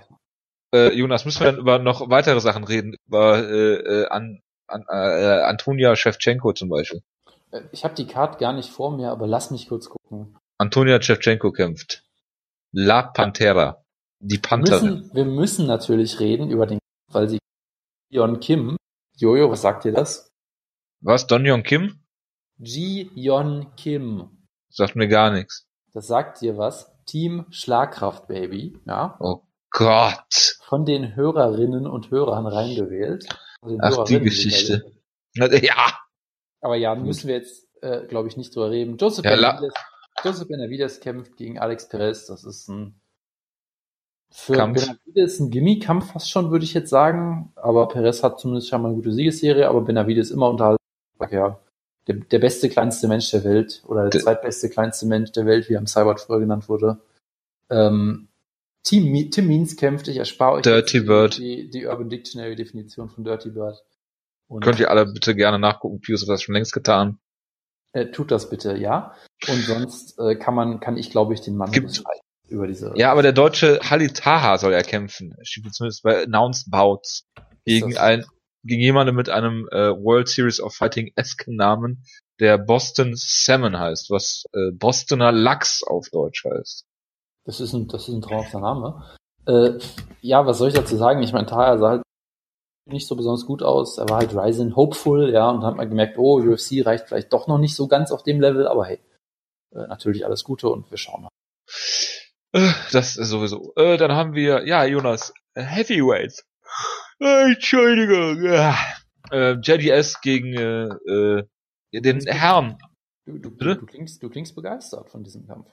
Äh, 0.73 0.93
Jonas, 0.93 1.23
müssen 1.26 1.39
wir 1.41 1.52
dann 1.52 1.60
über 1.61 1.80
noch 1.80 2.10
weitere 2.10 2.41
Sachen 2.41 2.65
reden? 2.65 2.95
Über 3.07 3.38
äh, 3.39 3.76
äh, 3.76 4.07
an, 4.10 4.41
an, 4.72 4.85
äh, 4.89 5.41
Antonia 5.43 5.95
Shevchenko 5.95 6.53
zum 6.53 6.69
Beispiel. 6.69 7.02
äh, 7.52 7.61
ich 7.72 7.84
habe 7.84 7.93
die 7.95 8.07
Card 8.07 8.39
gar 8.39 8.53
nicht 8.53 8.69
vor 8.69 8.95
mir, 8.95 9.11
aber 9.11 9.27
lass 9.27 9.52
mich 9.52 9.68
kurz 9.69 9.89
gucken. 9.89 10.38
Antonia 10.57 11.02
Shevchenko 11.02 11.52
kämpft. 11.52 12.03
La 12.72 13.03
Pantera. 13.03 13.84
Die 14.19 14.35
Wir 14.35 14.41
Pantherin. 14.41 14.89
müssen, 14.99 15.14
wir 15.15 15.26
müssen 15.26 15.68
natürlich 15.68 16.19
reden 16.19 16.49
über 16.52 16.68
den, 16.68 16.80
weil 17.11 17.27
sie 17.27 17.39
Yeon 18.11 18.39
Kim. 18.39 18.77
Jojo, 19.18 19.49
was 19.52 19.61
sagt 19.61 19.84
dir 19.85 19.91
das? 19.91 20.30
Was? 21.02 21.26
Don 21.27 21.45
Yong 21.45 21.64
Kim? 21.64 21.99
Ji 22.57 23.10
Yeon 23.15 23.76
Kim. 23.76 24.45
Sagt 24.69 24.95
mir 24.95 25.07
gar 25.07 25.31
nichts. 25.31 25.65
Das 25.93 26.07
sagt 26.07 26.41
dir 26.41 26.57
was. 26.57 26.91
Team 27.06 27.45
Schlagkraft 27.49 28.27
Baby, 28.27 28.77
ja, 28.85 29.18
Oh 29.19 29.41
Gott. 29.72 30.57
von 30.64 30.85
den 30.85 31.15
Hörerinnen 31.15 31.88
und 31.88 32.11
Hörern 32.11 32.45
reingewählt. 32.45 33.27
Also 33.61 34.01
Ach, 34.01 34.05
die 34.05 34.19
Geschichte. 34.19 34.91
gemeldet. 35.33 35.63
Ja. 35.63 35.97
Aber 36.61 36.75
ja, 36.75 36.95
müssen 36.95 37.27
wir 37.27 37.35
jetzt, 37.35 37.67
äh, 37.81 38.05
glaube 38.07 38.27
ich, 38.27 38.38
nicht 38.38 38.55
drüber 38.55 38.71
reden. 38.71 38.97
Joseph 38.97 39.25
Ja, 39.25 39.35
Benavides, 39.35 39.73
Joseph 40.23 40.47
Benavides 40.47 40.99
kämpft 40.99 41.38
gegen 41.38 41.59
Alex 41.59 41.88
Perez. 41.89 42.25
Das 42.27 42.43
ist 42.43 42.67
ein 42.69 42.99
für 44.31 44.53
Kampf. 44.53 44.81
Benavides 44.85 45.39
ein 45.39 45.49
Gimmie-Kampf 45.51 46.11
fast 46.13 46.29
schon, 46.31 46.51
würde 46.51 46.65
ich 46.65 46.73
jetzt 46.73 46.89
sagen. 46.89 47.51
Aber 47.55 47.88
Perez 47.88 48.23
hat 48.23 48.39
zumindest 48.39 48.69
schon 48.69 48.81
mal 48.81 48.89
eine 48.89 48.95
gute 48.97 49.13
Siegesserie, 49.13 49.67
aber 49.67 49.81
Benavides 49.81 50.31
immer 50.31 50.49
unterhalten. 50.49 50.77
Ja, 51.29 51.59
der, 52.07 52.15
der 52.15 52.39
beste, 52.39 52.67
kleinste 52.69 53.07
Mensch 53.07 53.29
der 53.29 53.43
Welt 53.43 53.83
oder 53.88 54.01
der 54.03 54.09
Der- 54.11 54.21
zweitbeste, 54.21 54.69
kleinste 54.69 55.05
Mensch 55.05 55.31
der 55.33 55.45
Welt, 55.45 55.69
wie 55.69 55.73
er 55.75 55.79
im 55.79 55.85
Cyber 55.88 56.17
früher 56.17 56.39
genannt 56.39 56.67
wurde. 56.67 56.97
Ähm, 57.69 58.27
Me- 58.89 59.29
Tim 59.29 59.47
Means 59.47 59.75
kämpft, 59.77 60.07
ich 60.07 60.17
erspare 60.17 60.53
euch 60.53 60.61
Dirty 60.63 61.01
Bird. 61.01 61.37
Die, 61.37 61.69
die 61.69 61.85
Urban 61.85 62.09
Dictionary 62.09 62.55
Definition 62.55 63.09
von 63.09 63.23
Dirty 63.23 63.49
Bird. 63.51 63.77
Und 64.49 64.63
Könnt 64.63 64.79
ihr 64.79 64.89
alle 64.89 65.05
bitte 65.05 65.35
gerne 65.35 65.59
nachgucken. 65.59 66.01
Pius 66.01 66.21
hat 66.23 66.29
das 66.29 66.41
schon 66.41 66.55
längst 66.55 66.73
getan. 66.73 67.19
äh, 67.93 68.07
tut 68.11 68.31
das 68.31 68.49
bitte, 68.49 68.75
ja. 68.77 69.15
Und 69.47 69.61
sonst 69.61 70.17
äh, 70.19 70.35
kann 70.35 70.55
man, 70.55 70.79
kann 70.79 70.97
ich, 70.97 71.09
glaube 71.11 71.33
ich, 71.33 71.41
den 71.41 71.55
Mann 71.57 71.71
Gibt- 71.71 72.03
über 72.49 72.67
diese. 72.67 72.91
Ja, 72.95 73.11
aber 73.11 73.21
der 73.21 73.31
deutsche 73.33 73.79
Halil 73.89 74.11
Taha 74.11 74.57
soll 74.57 74.73
ja 74.73 74.81
kämpfen. 74.81 75.35
Steht 75.43 75.73
zumindest 75.73 76.03
bei 76.03 76.23
Announced 76.23 76.69
Bouts. 76.69 77.25
Gegen 77.65 77.95
ein, 77.97 78.25
gegen 78.63 78.81
jemanden 78.81 79.15
mit 79.15 79.29
einem 79.29 79.67
äh, 79.71 79.91
World 79.91 80.27
Series 80.27 80.59
of 80.59 80.73
Fighting 80.75 81.11
esken 81.15 81.55
Namen, 81.55 82.03
der 82.39 82.57
Boston 82.57 83.13
Salmon 83.15 83.77
heißt, 83.79 84.09
was 84.09 84.43
äh, 84.53 84.71
Bostoner 84.73 85.31
Lachs 85.31 85.83
auf 85.83 86.09
Deutsch 86.09 86.43
heißt. 86.43 86.85
Das 87.45 87.59
ist 87.59 87.73
ein, 87.73 87.88
das 87.88 88.07
ist 88.07 88.13
ein 88.13 88.22
traumhafter 88.22 88.59
Name. 88.59 89.03
Äh, 89.47 89.80
ja, 90.22 90.45
was 90.45 90.59
soll 90.59 90.68
ich 90.69 90.76
dazu 90.76 90.95
sagen? 90.95 91.23
Ich 91.23 91.34
meine, 91.34 91.47
Taya 91.47 91.77
sah 91.77 91.89
halt 91.89 92.03
nicht 92.88 93.07
so 93.07 93.15
besonders 93.15 93.45
gut 93.45 93.63
aus. 93.63 93.97
Er 93.97 94.09
war 94.09 94.18
halt 94.18 94.35
Ryzen 94.35 94.76
hopeful, 94.76 95.31
ja, 95.31 95.49
und 95.49 95.61
dann 95.61 95.68
hat 95.68 95.77
man 95.77 95.89
gemerkt, 95.89 96.18
oh, 96.18 96.39
UFC 96.39 96.85
reicht 96.85 97.07
vielleicht 97.07 97.34
doch 97.34 97.47
noch 97.47 97.57
nicht 97.57 97.76
so 97.76 97.88
ganz 97.88 98.11
auf 98.11 98.23
dem 98.23 98.39
Level, 98.39 98.68
aber 98.68 98.85
hey, 98.85 98.99
äh, 99.73 99.88
natürlich 99.88 100.26
alles 100.26 100.43
Gute 100.43 100.69
und 100.69 100.89
wir 100.91 100.97
schauen 100.97 101.23
mal. 101.23 101.30
Äh, 102.53 102.72
Das 102.91 103.18
ist 103.18 103.30
sowieso. 103.30 103.73
Äh, 103.76 103.97
dann 103.97 104.11
haben 104.11 104.34
wir, 104.34 104.68
ja, 104.68 104.85
Jonas, 104.85 105.34
äh, 105.55 105.63
Heavyweights. 105.63 106.43
Äh, 107.19 107.53
Entschuldigung. 107.53 108.43
Äh, 109.31 109.53
JDS 109.61 110.22
gegen 110.22 110.53
äh, 110.53 111.43
äh, 111.91 112.01
den 112.01 112.19
Herrn. 112.26 112.77
Du, 113.26 113.38
du, 113.38 113.49
du, 113.49 113.85
klingst, 113.85 114.22
du 114.22 114.30
klingst 114.30 114.55
begeistert 114.55 115.09
von 115.09 115.23
diesem 115.23 115.45
Kampf. 115.47 115.68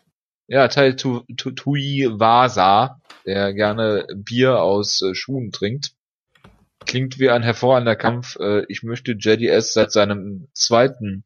Ja, 0.48 0.68
Tai 0.68 0.92
Tu- 0.92 1.24
Tu- 1.36 1.50
Tui 1.52 2.08
Wasa, 2.10 3.00
der 3.26 3.52
gerne 3.52 4.06
Bier 4.14 4.62
aus 4.62 5.02
äh, 5.02 5.14
Schuhen 5.14 5.52
trinkt. 5.52 5.92
Klingt 6.86 7.18
wie 7.18 7.28
ein 7.28 7.42
hervorragender 7.42 7.96
Kampf. 7.96 8.36
Äh, 8.40 8.64
ich 8.68 8.82
möchte 8.82 9.12
JDS 9.12 9.74
seit 9.74 9.92
seinem 9.92 10.48
zweiten 10.54 11.24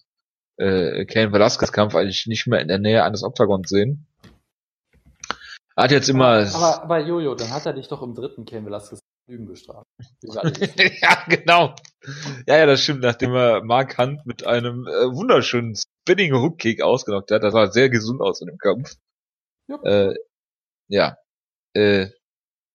äh, 0.57 1.05
Kane 1.05 1.33
Velasquez 1.33 1.71
Kampf 1.71 1.95
eigentlich 1.95 2.27
nicht 2.27 2.49
mehr 2.49 2.61
in 2.61 2.69
der 2.69 2.79
Nähe 2.79 3.05
eines 3.05 3.23
Oktagons 3.23 3.69
sehen. 3.69 4.07
Er 5.77 5.85
hat 5.85 5.93
jetzt 5.93 6.09
immer 6.09 6.45
Aber, 6.55 6.83
aber 6.83 6.99
Jojo, 7.01 7.35
dann 7.35 7.51
hat 7.51 7.65
er 7.65 7.73
dich 7.73 7.89
doch 7.89 8.03
im 8.03 8.15
dritten 8.15 8.45
Ken 8.45 8.67
Velasquez 8.67 8.99
Lügen 9.29 9.49
wissen. 9.49 9.73
ja, 11.01 11.25
genau. 11.29 11.77
Ja, 12.47 12.59
ja, 12.59 12.67
das 12.67 12.83
stimmt. 12.83 13.03
Nachdem 13.03 13.33
er 13.35 13.63
Mark 13.63 13.97
Hunt 13.99 14.27
mit 14.27 14.45
einem 14.45 14.87
äh, 14.89 15.15
wunderschönen 15.15 15.77
Spinning 15.77 16.35
Hook 16.35 16.59
Kick 16.59 16.83
ausgenockt 16.83 17.31
hat, 17.31 17.45
das 17.45 17.53
sah 17.53 17.71
sehr 17.71 17.89
gesund 17.89 18.21
aus 18.21 18.41
in 18.41 18.49
dem 18.49 18.59
Kampf. 18.59 18.97
Ja. 19.85 20.11
Äh, 20.11 20.15
ja. 20.89 21.17
Äh, 21.75 22.09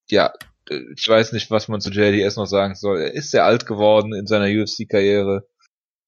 ja, 0.09 0.33
ich 0.69 1.07
weiß 1.07 1.33
nicht, 1.33 1.51
was 1.51 1.67
man 1.67 1.81
zu 1.81 1.91
JDS 1.91 2.35
noch 2.35 2.45
sagen 2.45 2.75
soll. 2.75 2.99
Er 2.99 3.13
ist 3.13 3.31
sehr 3.31 3.45
alt 3.45 3.65
geworden 3.65 4.13
in 4.13 4.27
seiner 4.27 4.45
UFC-Karriere. 4.45 5.47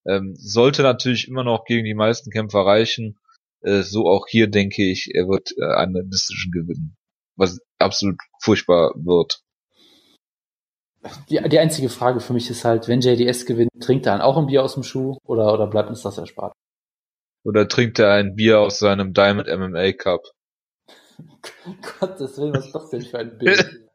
Ähm, 0.06 0.36
sollte 0.36 0.82
natürlich 0.82 1.28
immer 1.28 1.44
noch 1.44 1.66
gegen 1.66 1.86
die 1.86 1.94
meisten 1.94 2.32
Kämpfer 2.32 2.66
reichen. 2.66 3.18
Äh, 3.62 3.82
so 3.82 4.08
auch 4.08 4.28
hier 4.28 4.50
denke 4.50 4.84
ich, 4.84 5.12
er 5.14 5.28
wird 5.28 5.52
äh, 5.58 5.66
eine 5.76 6.04
Decision 6.04 6.52
gewinnen. 6.52 6.98
Was 7.36 7.60
absolut 7.78 8.18
furchtbar 8.42 8.94
wird. 8.96 9.42
Die, 11.30 11.42
die 11.48 11.60
einzige 11.60 11.90
Frage 11.90 12.20
für 12.20 12.34
mich 12.34 12.50
ist 12.50 12.66
halt, 12.66 12.88
wenn 12.88 13.00
JDS 13.00 13.46
gewinnt, 13.46 13.72
trinkt 13.80 14.06
er 14.06 14.14
dann 14.14 14.22
auch 14.22 14.38
ein 14.38 14.48
Bier 14.48 14.64
aus 14.64 14.74
dem 14.74 14.84
Schuh 14.84 15.18
oder, 15.24 15.54
oder 15.54 15.68
bleibt 15.68 15.90
uns 15.90 16.02
das 16.02 16.18
erspart? 16.18 16.54
Oder 17.46 17.68
trinkt 17.70 18.00
er 18.00 18.12
ein 18.12 18.36
Bier 18.36 18.60
aus 18.60 18.80
seinem 18.80 19.14
Diamond 19.14 19.48
MMA 19.48 19.94
Cup? 19.94 20.22
Gottes 22.00 22.38
Willen, 22.38 22.54
was 22.54 22.68
ist 22.68 22.76
das 22.76 22.90
denn 22.90 23.02
für 23.02 23.20
ein 23.20 23.38
Bild? 23.38 23.82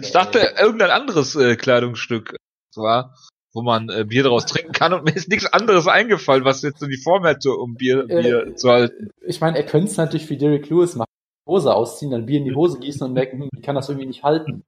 Ich 0.00 0.12
dachte, 0.12 0.38
irgendein 0.60 0.90
anderes 0.90 1.34
äh, 1.34 1.56
Kleidungsstück 1.56 2.36
war, 2.76 3.16
wo 3.52 3.62
man 3.62 3.88
äh, 3.88 4.04
Bier 4.04 4.22
daraus 4.22 4.46
trinken 4.46 4.70
kann 4.70 4.92
und 4.92 5.02
mir 5.04 5.16
ist 5.16 5.28
nichts 5.28 5.46
anderes 5.52 5.88
eingefallen, 5.88 6.44
was 6.44 6.62
jetzt 6.62 6.78
so 6.78 6.86
die 6.86 6.98
Form 7.02 7.24
hätte, 7.24 7.50
um 7.50 7.74
Bier, 7.74 8.04
Äh, 8.08 8.22
Bier 8.22 8.54
zu 8.54 8.68
halten. 8.70 9.10
ich 9.26 9.40
meine, 9.40 9.56
er 9.58 9.64
könnte 9.66 9.88
es 9.90 9.96
natürlich 9.96 10.30
wie 10.30 10.36
Derek 10.36 10.70
Lewis 10.70 10.94
machen. 10.94 11.08
Hose 11.48 11.74
ausziehen, 11.74 12.12
dann 12.12 12.26
Bier 12.26 12.38
in 12.38 12.44
die 12.44 12.54
Hose 12.54 12.78
gießen 12.78 13.04
und 13.04 13.12
merken, 13.12 13.40
hm, 13.40 13.48
ich 13.56 13.62
kann 13.62 13.74
das 13.74 13.88
irgendwie 13.88 14.06
nicht 14.06 14.22
halten. 14.22 14.62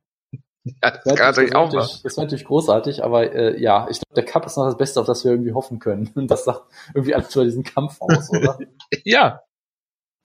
Ja, 0.64 0.90
das 0.90 1.04
Das 1.04 1.14
kann 1.14 1.26
natürlich 1.28 1.54
auch 1.54 1.66
natürlich, 1.72 2.02
das 2.02 2.16
wäre 2.16 2.26
natürlich 2.26 2.44
großartig, 2.44 3.04
aber 3.04 3.32
äh, 3.32 3.62
ja, 3.62 3.86
ich 3.88 4.00
glaube, 4.00 4.14
der 4.16 4.24
Cup 4.24 4.46
ist 4.46 4.56
noch 4.56 4.66
das 4.66 4.76
Beste, 4.76 5.00
auf 5.00 5.06
das 5.06 5.24
wir 5.24 5.30
irgendwie 5.30 5.52
hoffen 5.52 5.78
können. 5.78 6.10
Und 6.16 6.28
das 6.28 6.44
sagt 6.44 6.64
irgendwie 6.92 7.14
alles 7.14 7.32
über 7.36 7.44
diesen 7.44 7.62
Kampf 7.62 8.00
aus, 8.00 8.28
oder? 8.30 8.58
Ja, 9.04 9.42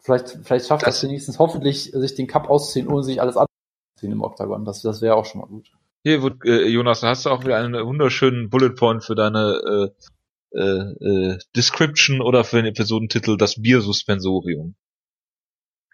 vielleicht, 0.03 0.29
vielleicht 0.43 0.67
schafft 0.67 0.85
das, 0.85 0.95
Das- 1.01 1.03
wenigstens 1.09 1.39
hoffentlich, 1.39 1.91
sich 1.91 2.15
den 2.15 2.27
Cup 2.27 2.49
auszuziehen, 2.49 2.87
ohne 2.87 3.03
sich 3.03 3.21
alles 3.21 3.35
anzuziehen 3.37 4.11
im 4.11 4.21
Oktagon. 4.21 4.65
Das, 4.65 4.81
das 4.81 5.01
wäre 5.01 5.15
auch 5.15 5.25
schon 5.25 5.41
mal 5.41 5.47
gut. 5.47 5.71
hier 6.03 6.21
wird, 6.21 6.43
äh, 6.45 6.67
Jonas, 6.67 7.01
da 7.01 7.07
hast 7.09 7.25
du 7.25 7.29
auch 7.29 7.43
wieder 7.43 7.57
einen 7.57 7.73
wunderschönen 7.85 8.49
Bullet 8.49 8.71
Point 8.75 9.03
für 9.03 9.15
deine 9.15 9.91
äh, 10.53 10.57
äh, 10.59 11.31
äh, 11.33 11.37
Description 11.55 12.21
oder 12.21 12.43
für 12.43 12.57
den 12.57 12.65
Episodentitel 12.67 13.37
Das 13.37 13.61
Bier-Suspensorium. 13.61 14.75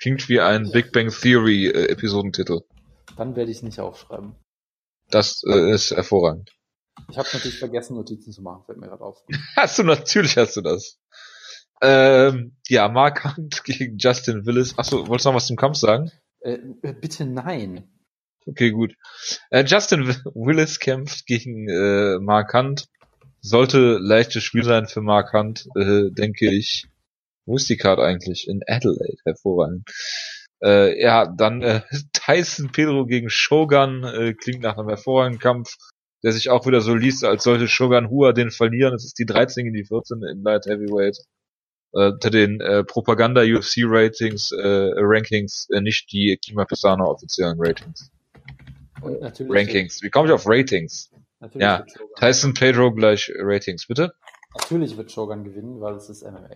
Klingt 0.01 0.27
wie 0.29 0.39
ein 0.39 0.71
Big 0.71 0.91
Bang 0.91 1.09
Theory 1.09 1.67
äh, 1.67 1.87
Episodentitel. 1.89 2.61
Dann 3.17 3.35
werde 3.35 3.51
ich 3.51 3.57
es 3.57 3.63
nicht 3.63 3.79
aufschreiben. 3.79 4.35
Das 5.09 5.41
äh, 5.47 5.71
ist 5.71 5.91
hervorragend. 5.91 6.51
Ich 7.09 7.17
habe 7.17 7.27
natürlich 7.33 7.57
vergessen, 7.59 7.95
Notizen 7.95 8.31
zu 8.31 8.41
machen, 8.41 8.63
fällt 8.65 8.77
mir 8.79 8.87
gerade 8.87 9.03
auf. 9.03 9.23
Hast 9.55 9.79
du 9.79 9.83
natürlich 9.83 10.37
hast 10.37 10.55
du 10.57 10.61
das. 10.61 10.99
Ähm, 11.81 12.55
ja, 12.67 12.89
Mark 12.89 13.23
Hunt 13.37 13.63
gegen 13.63 13.97
Justin 13.97 14.45
Willis. 14.45 14.77
Achso, 14.77 15.07
wolltest 15.07 15.25
du 15.25 15.29
noch 15.29 15.35
was 15.35 15.47
zum 15.47 15.55
Kampf 15.55 15.77
sagen? 15.77 16.11
Äh, 16.41 16.59
äh, 16.81 16.93
bitte 16.93 17.25
nein. 17.25 17.89
Okay, 18.45 18.71
gut. 18.71 18.95
Äh, 19.49 19.63
Justin 19.65 20.07
Willis 20.33 20.79
kämpft 20.79 21.25
gegen 21.25 21.67
äh, 21.69 22.19
Mark 22.19 22.53
Hunt. 22.53 22.87
Sollte 23.41 23.97
leichtes 24.01 24.43
Spiel 24.43 24.63
sein 24.63 24.87
für 24.87 25.01
Mark 25.01 25.33
Hunt, 25.33 25.67
äh, 25.75 26.09
denke 26.11 26.51
ich. 26.51 26.87
Wo 27.45 27.55
ist 27.55 27.69
die 27.69 27.77
Card 27.77 27.99
eigentlich? 27.99 28.47
In 28.47 28.61
Adelaide, 28.67 29.17
hervorragend. 29.23 29.89
Äh, 30.61 31.01
ja, 31.01 31.25
dann 31.25 31.61
äh, 31.61 31.81
Tyson 32.13 32.71
Pedro 32.71 33.05
gegen 33.05 33.29
Shogun, 33.29 34.03
äh, 34.03 34.33
klingt 34.33 34.61
nach 34.61 34.77
einem 34.77 34.89
hervorragenden 34.89 35.39
Kampf, 35.39 35.75
der 36.23 36.33
sich 36.33 36.49
auch 36.49 36.65
wieder 36.65 36.81
so 36.81 36.93
liest, 36.93 37.23
als 37.23 37.43
sollte 37.43 37.67
Shogun 37.67 38.09
Hua 38.09 38.33
den 38.33 38.51
verlieren. 38.51 38.93
Es 38.93 39.05
ist 39.05 39.17
die 39.19 39.25
13 39.25 39.65
gegen 39.65 39.75
die 39.75 39.85
14 39.85 40.21
in 40.23 40.43
Light 40.43 40.65
Heavyweight. 40.65 41.17
Äh, 41.93 42.11
unter 42.11 42.29
den 42.29 42.61
äh, 42.61 42.83
Propaganda 42.83 43.41
UFC 43.41 43.83
Ratings, 43.83 44.51
äh, 44.51 44.91
Rankings, 44.95 45.67
äh, 45.73 45.81
nicht 45.81 46.11
die 46.11 46.37
Kima 46.41 46.65
Pisano 46.65 47.05
offiziellen 47.09 47.57
Ratings. 47.59 48.11
Und 49.01 49.21
natürlich 49.21 49.51
Rankings. 49.51 50.01
Wie 50.03 50.09
komme 50.09 50.27
ich 50.27 50.33
auf 50.33 50.43
Ratings? 50.45 51.11
Natürlich, 51.39 51.61
Ja, 51.61 51.85
Tyson 52.17 52.53
Pedro 52.53 52.93
gleich 52.93 53.31
Ratings, 53.35 53.87
bitte? 53.87 54.13
natürlich 54.59 54.97
wird 54.97 55.11
Shogun 55.11 55.43
gewinnen, 55.43 55.79
weil 55.79 55.95
es 55.95 56.09
ist 56.09 56.23
MMA. 56.23 56.49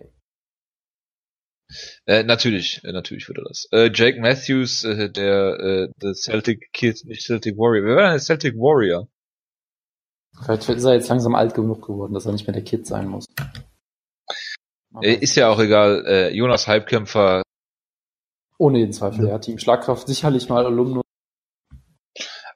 Äh, 2.06 2.22
natürlich, 2.24 2.82
äh, 2.84 2.92
natürlich 2.92 3.26
würde 3.28 3.42
das. 3.48 3.66
Äh, 3.72 3.90
Jake 3.92 4.20
Matthews, 4.20 4.84
äh, 4.84 5.10
der 5.10 5.58
äh, 5.58 5.88
der 6.00 6.14
Celtic 6.14 6.70
Kid, 6.72 7.04
nicht 7.06 7.22
Celtic 7.22 7.56
Warrior. 7.56 7.86
Wer 7.86 7.96
war 7.96 8.10
denn 8.10 8.20
Celtic 8.20 8.54
Warrior? 8.54 9.08
Vielleicht 10.42 10.68
ist 10.68 10.84
er 10.84 10.94
jetzt 10.94 11.08
langsam 11.08 11.34
alt 11.34 11.54
genug 11.54 11.86
geworden, 11.86 12.12
dass 12.12 12.26
er 12.26 12.32
nicht 12.32 12.46
mehr 12.46 12.54
der 12.54 12.64
Kid 12.64 12.86
sein 12.86 13.08
muss. 13.08 13.26
Äh, 15.02 15.14
ist 15.14 15.36
ja 15.36 15.48
auch 15.48 15.58
egal. 15.58 16.04
Äh, 16.06 16.34
Jonas 16.34 16.68
Halbkämpfer, 16.68 17.42
ohne 18.58 18.78
jeden 18.78 18.92
Zweifel, 18.92 19.28
ja. 19.28 19.38
Team 19.38 19.58
Schlagkraft 19.58 20.06
sicherlich 20.06 20.48
mal 20.48 20.64
Alumnus. 20.64 21.02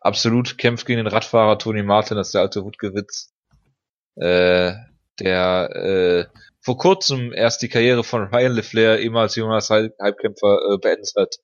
absolut 0.00 0.56
kämpft 0.58 0.86
gegen 0.86 0.98
den 0.98 1.12
Radfahrer 1.12 1.58
Tony 1.58 1.82
Martin, 1.82 2.16
das 2.16 2.28
ist 2.28 2.34
der 2.34 2.42
alte 2.42 2.64
Wutgewitz. 2.64 3.32
Äh, 4.16 4.74
der 5.20 5.70
äh, 5.74 6.38
vor 6.60 6.76
kurzem 6.76 7.32
erst 7.32 7.62
die 7.62 7.68
Karriere 7.68 8.04
von 8.04 8.28
Ryan 8.28 8.52
LeFlair, 8.52 9.00
ehemals 9.00 9.34
Jonas 9.36 9.70
Halb 9.70 9.94
Halbkämpfer, 10.00 10.58
äh, 10.72 10.78
beendet 10.78 11.12
hat. 11.16 11.36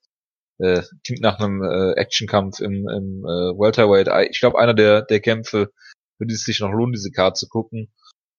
Äh, 0.58 0.82
klingt 1.04 1.20
nach 1.20 1.40
einem 1.40 1.62
äh, 1.62 1.92
Actionkampf 1.94 2.60
im, 2.60 2.88
im 2.88 3.24
äh, 3.24 3.58
Welterweight. 3.58 4.08
Ich 4.30 4.38
glaube, 4.38 4.58
einer 4.58 4.74
der, 4.74 5.02
der 5.02 5.20
Kämpfe, 5.20 5.72
für 6.16 6.26
die 6.26 6.34
es 6.34 6.44
sich 6.44 6.60
noch 6.60 6.70
lohnt, 6.70 6.94
diese 6.94 7.10
Karte 7.10 7.40
zu 7.40 7.48
gucken. 7.48 7.92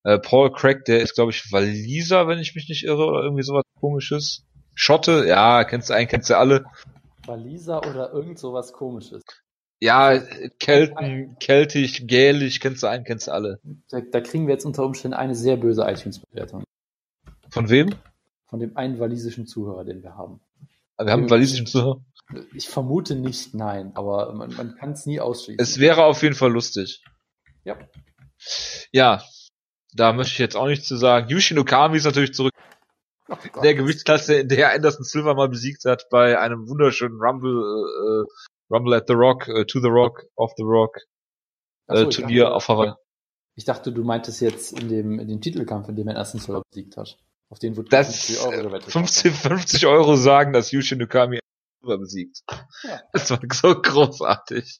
Äh, 0.05 0.19
Paul 0.19 0.51
Craig, 0.51 0.85
der 0.85 1.01
ist, 1.01 1.15
glaube 1.15 1.31
ich, 1.31 1.51
Waliser, 1.51 2.27
wenn 2.27 2.37
ich 2.37 2.53
mich 2.53 2.69
nicht 2.69 2.83
irre, 2.83 3.07
oder 3.07 3.23
irgendwie 3.23 3.41
sowas 3.41 3.63
komisches. 3.79 4.45
Schotte, 4.75 5.25
ja, 5.27 5.63
kennst 5.63 5.89
du 5.89 5.95
einen, 5.95 6.07
kennst 6.07 6.29
du 6.29 6.37
alle. 6.37 6.63
Waliser 7.25 7.79
oder 7.79 8.13
irgend 8.13 8.37
sowas 8.37 8.71
komisches. 8.71 9.23
Ja, 9.79 10.19
Kelten, 10.59 11.37
Keltisch, 11.39 12.05
Gälisch, 12.05 12.59
kennst 12.59 12.83
du 12.83 12.87
einen, 12.87 13.03
kennst 13.03 13.27
du 13.27 13.31
alle. 13.31 13.59
Da, 13.89 13.99
da 13.99 14.21
kriegen 14.21 14.45
wir 14.45 14.53
jetzt 14.53 14.65
unter 14.65 14.85
Umständen 14.85 15.17
eine 15.17 15.33
sehr 15.33 15.57
böse 15.57 15.81
iTunes-Bewertung. 15.81 16.63
Von 17.49 17.69
wem? 17.69 17.95
Von 18.45 18.59
dem 18.59 18.77
einen 18.77 18.99
walisischen 18.99 19.47
Zuhörer, 19.47 19.85
den 19.85 20.03
wir 20.03 20.15
haben. 20.15 20.39
Wir 20.99 21.11
haben 21.11 21.21
einen 21.21 21.29
walisischen 21.31 21.65
Zuhörer. 21.65 22.05
Ich 22.53 22.69
vermute 22.69 23.15
nicht, 23.15 23.55
nein, 23.55 23.91
aber 23.95 24.33
man, 24.33 24.53
man 24.53 24.75
kann 24.75 24.91
es 24.91 25.07
nie 25.07 25.19
ausschließen. 25.19 25.59
Es 25.59 25.79
wäre 25.79 26.05
auf 26.05 26.21
jeden 26.21 26.35
Fall 26.35 26.51
lustig. 26.51 27.03
ja. 27.63 27.75
Ja, 28.91 29.23
da 29.95 30.13
möchte 30.13 30.33
ich 30.33 30.39
jetzt 30.39 30.55
auch 30.55 30.67
nichts 30.67 30.87
zu 30.87 30.97
sagen. 30.97 31.29
Yushin 31.29 31.57
Okami 31.59 31.97
ist 31.97 32.05
natürlich 32.05 32.33
zurück 32.33 32.51
Oh 33.27 33.35
in 33.55 33.61
der 33.63 33.73
Gewichtsklasse, 33.73 34.35
in 34.35 34.49
der 34.49 34.71
Anderson 34.71 35.03
Silva 35.03 35.33
mal 35.33 35.49
besiegt 35.49 35.83
hat 35.85 36.05
bei 36.11 36.37
einem 36.39 36.67
wunderschönen 36.67 37.19
Rumble, 37.19 37.53
äh, 37.53 38.21
äh, 38.21 38.25
Rumble 38.69 38.93
at 38.93 39.07
the 39.07 39.13
Rock, 39.13 39.47
äh, 39.47 39.65
to 39.65 39.79
the 39.79 39.87
Rock, 39.87 40.25
off 40.35 40.51
the 40.57 40.63
Rock, 40.63 40.99
so, 41.87 41.95
äh, 41.95 42.03
ich 42.09 42.15
Turnier 42.17 42.43
dachte- 42.43 42.55
auf 42.55 42.67
Hawaii. 42.67 42.93
Ich 43.55 43.65
dachte, 43.65 43.91
du 43.91 44.03
meintest 44.03 44.41
jetzt 44.41 44.79
in 44.79 44.89
dem, 44.89 45.17
in 45.19 45.27
dem 45.27 45.41
Titelkampf, 45.41 45.87
in 45.89 45.95
dem 45.95 46.07
er 46.07 46.15
ersten 46.15 46.37
Solo 46.39 46.61
besiegt 46.69 46.97
hat. 46.97 47.17
Auf 47.49 47.57
den 47.57 47.75
wurde 47.77 47.89
Das 47.89 48.07
50 48.27 48.39
Euro 48.41 48.63
gewettet. 48.69 48.91
50, 48.91 49.33
50 49.33 49.85
Euro 49.87 50.15
sagen, 50.17 50.51
dass 50.53 50.71
Yushin 50.71 51.01
Okami 51.01 51.39
Silva 51.81 51.97
besiegt. 51.97 52.41
Ja. 52.83 53.01
Das 53.13 53.31
war 53.31 53.39
so 53.51 53.81
großartig. 53.81 54.79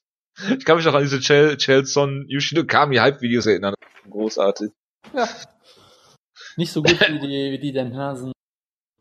Ich 0.58 0.66
kann 0.66 0.76
mich 0.76 0.86
noch 0.86 0.94
an 0.94 1.02
diese 1.04 1.20
Chel 1.22 1.56
Chelson 1.58 2.26
Yushin 2.28 2.60
Okami 2.60 2.98
Hype-Videos 2.98 3.46
erinnern. 3.48 3.74
Großartig. 4.10 4.70
Ja. 5.14 5.30
Nicht 6.58 6.72
so 6.72 6.82
gut 6.84 7.00
wie 7.10 7.20
die, 7.20 7.52
wie 7.52 7.60
die 7.60 7.74
Dan 7.74 7.96
Hansen, 7.96 8.32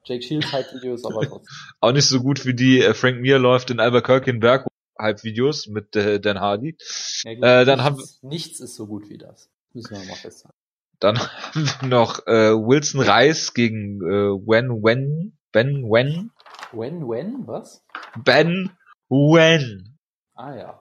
Jake 0.04 0.22
Shields 0.22 0.52
Hype-Videos, 0.52 1.04
aber 1.04 1.20
trotzdem. 1.28 1.54
Auch 1.80 1.92
nicht 1.92 2.08
so 2.08 2.20
gut 2.20 2.44
wie 2.46 2.54
die 2.54 2.80
äh, 2.82 2.94
Frank 2.94 3.20
Mir 3.20 3.38
läuft 3.38 3.70
in 3.70 3.80
Albuquerque 3.80 4.30
in 4.30 4.40
Berg 4.40 4.66
Hype-Videos 5.00 5.66
mit 5.66 5.96
äh, 5.96 6.20
Dan 6.20 6.40
Hardy. 6.40 6.76
Ja, 7.24 7.34
gut, 7.34 7.44
Äh, 7.44 7.64
dann 7.64 7.78
nichts, 7.78 7.84
haben 7.84 8.28
nichts 8.28 8.60
ist 8.60 8.76
so 8.76 8.86
gut 8.86 9.08
wie 9.08 9.18
das. 9.18 9.48
Müssen 9.72 9.96
wir 9.96 10.04
mal 10.06 10.16
festhalten. 10.16 10.56
Dann 11.00 11.18
haben 11.54 11.66
wir 11.80 11.88
noch 11.88 12.26
äh, 12.26 12.52
Wilson 12.52 13.00
Reis 13.00 13.54
gegen 13.54 14.00
äh, 14.02 14.30
Wen 14.46 14.70
Wen 14.82 15.36
Ben 15.52 15.84
Wen 15.84 16.30
When, 16.72 17.08
when, 17.08 17.46
was? 17.46 17.84
Ben 18.24 18.70
Wen. 19.08 19.96
Ah 20.34 20.54
ja. 20.56 20.80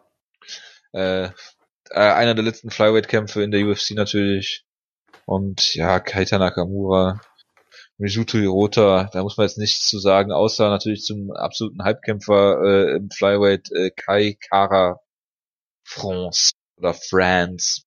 Äh, 0.91 1.25
äh, 1.25 1.31
einer 1.99 2.33
der 2.33 2.43
letzten 2.43 2.71
Flyweight-Kämpfe 2.71 3.43
in 3.43 3.51
der 3.51 3.65
UFC 3.65 3.91
natürlich. 3.91 4.65
Und 5.25 5.75
ja, 5.75 5.99
Kaita 5.99 6.37
Nakamura, 6.37 7.21
Mizuto 7.97 8.37
Hirota, 8.37 9.09
da 9.13 9.23
muss 9.23 9.37
man 9.37 9.47
jetzt 9.47 9.57
nichts 9.57 9.87
zu 9.87 9.99
sagen, 9.99 10.31
außer 10.31 10.69
natürlich 10.69 11.03
zum 11.03 11.31
absoluten 11.31 11.83
Halbkämpfer 11.83 12.61
äh, 12.63 12.95
im 12.97 13.09
Flyweight 13.09 13.71
äh, 13.71 13.91
Kai 13.91 14.37
Kara 14.49 14.99
France 15.85 16.51
oder 16.77 16.93
France, 16.93 17.83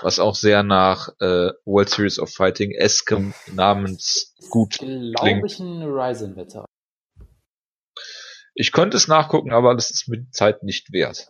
was 0.00 0.18
auch 0.18 0.34
sehr 0.34 0.62
nach 0.62 1.08
äh, 1.20 1.50
World 1.64 1.88
Series 1.88 2.18
of 2.18 2.30
Fighting 2.30 2.72
eskem 2.72 3.34
Namens 3.52 4.34
gut 4.50 4.78
Glaube 4.78 5.12
klingt. 5.18 5.50
ich 5.50 5.58
ein 5.60 5.82
Ryzen-Veteran. 5.82 6.66
Ich 8.54 8.72
könnte 8.72 8.96
es 8.96 9.08
nachgucken, 9.08 9.52
aber 9.52 9.74
das 9.74 9.90
ist 9.90 10.08
mit 10.08 10.34
Zeit 10.34 10.62
nicht 10.62 10.92
wert. 10.92 11.28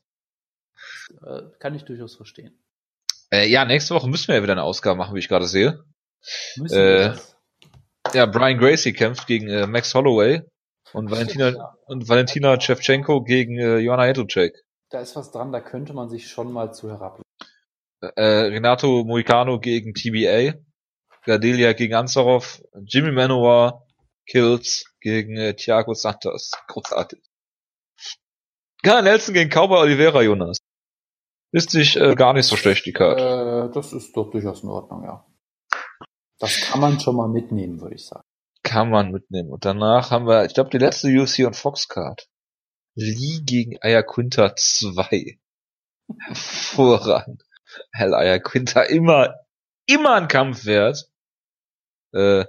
Äh, 1.23 1.43
kann 1.61 1.75
ich 1.75 1.85
durchaus 1.85 2.17
verstehen. 2.17 2.62
Äh, 3.33 3.47
ja, 3.49 3.65
nächste 3.65 3.95
Woche 3.95 4.09
müssen 4.09 4.29
wir 4.29 4.37
ja 4.37 4.43
wieder 4.43 4.53
eine 4.53 4.63
Ausgabe 4.63 4.99
machen, 4.99 5.15
wie 5.15 5.19
ich 5.21 5.29
gerade 5.29 5.47
sehe. 5.47 5.83
Müssen 6.57 6.79
Äh? 6.79 7.17
Ja, 8.15 8.27
Brian 8.27 8.59
Gracie 8.59 8.93
kämpft 8.93 9.27
gegen 9.27 9.49
äh, 9.49 9.67
Max 9.67 9.95
Holloway 9.95 10.43
und 10.93 11.11
Valentina 11.11 11.49
Ja. 11.51 11.75
und 11.87 12.09
Valentina 12.09 12.61
Shevchenko 12.61 13.23
gegen 13.23 13.59
äh, 13.59 13.79
Joanna 13.79 14.07
Jedrzejczyk. 14.07 14.55
Da 14.91 15.01
ist 15.01 15.17
was 15.17 15.31
dran, 15.31 15.53
da 15.53 15.61
könnte 15.61 15.95
man 15.95 16.11
sich 16.11 16.29
schon 16.29 16.53
mal 16.53 16.73
zu 16.75 16.91
herablegen. 16.91 17.23
Äh, 18.01 18.23
Renato 18.23 19.05
Moicano 19.05 19.59
gegen 19.61 19.95
TBA, 19.95 20.59
Gadelia 21.25 21.73
gegen 21.73 21.95
Ansarov, 21.95 22.61
Jimmy 22.85 23.13
Manoa 23.13 23.83
Kills 24.27 24.85
gegen 25.01 25.37
äh, 25.37 25.55
Thiago 25.55 25.95
Santos. 25.95 26.51
Großartig. 26.69 27.21
Gunnar 28.83 29.03
Nelson 29.03 29.35
gegen 29.35 29.49
Cowboy 29.51 29.79
Oliveira, 29.79 30.23
Jonas. 30.23 30.59
Ist 31.53 31.71
sich 31.71 31.97
äh, 31.97 32.15
gar 32.15 32.33
nicht 32.33 32.47
so 32.47 32.57
schlecht, 32.57 32.87
die 32.87 32.93
Karte. 32.93 33.69
Äh, 33.71 33.75
das 33.75 33.93
ist 33.93 34.17
doch 34.17 34.31
durchaus 34.31 34.63
in 34.63 34.71
Ordnung, 34.71 35.05
ja. 35.05 35.27
Das 36.39 36.61
kann 36.63 36.81
man 36.81 36.99
schon 36.99 37.15
mal 37.15 37.29
mitnehmen, 37.29 37.81
würde 37.81 37.95
ich 37.95 38.07
sagen. 38.07 38.25
Kann 38.63 38.91
man 38.91 39.13
mitnehmen. 39.13 39.51
Und 39.51 39.65
danach 39.65 40.11
haben 40.11 40.27
wir, 40.27 40.47
ich 40.47 40.55
glaube, 40.55 40.71
die 40.71 40.79
letzte 40.79 41.09
UFC 41.09 41.47
und 41.47 41.55
Fox 41.55 41.89
Card. 41.89 42.27
Lee 42.95 43.43
gegen 43.45 43.77
Ayaquinta 43.81 44.57
2. 44.57 45.39
Hervorragend. 46.19 47.43
Hell 47.93 48.15
Ayaquinta 48.15 48.83
immer, 48.83 49.35
immer 49.87 50.15
ein 50.15 50.29
Kampf 50.29 50.65
wert. 50.65 51.11
Äh, 52.13 52.41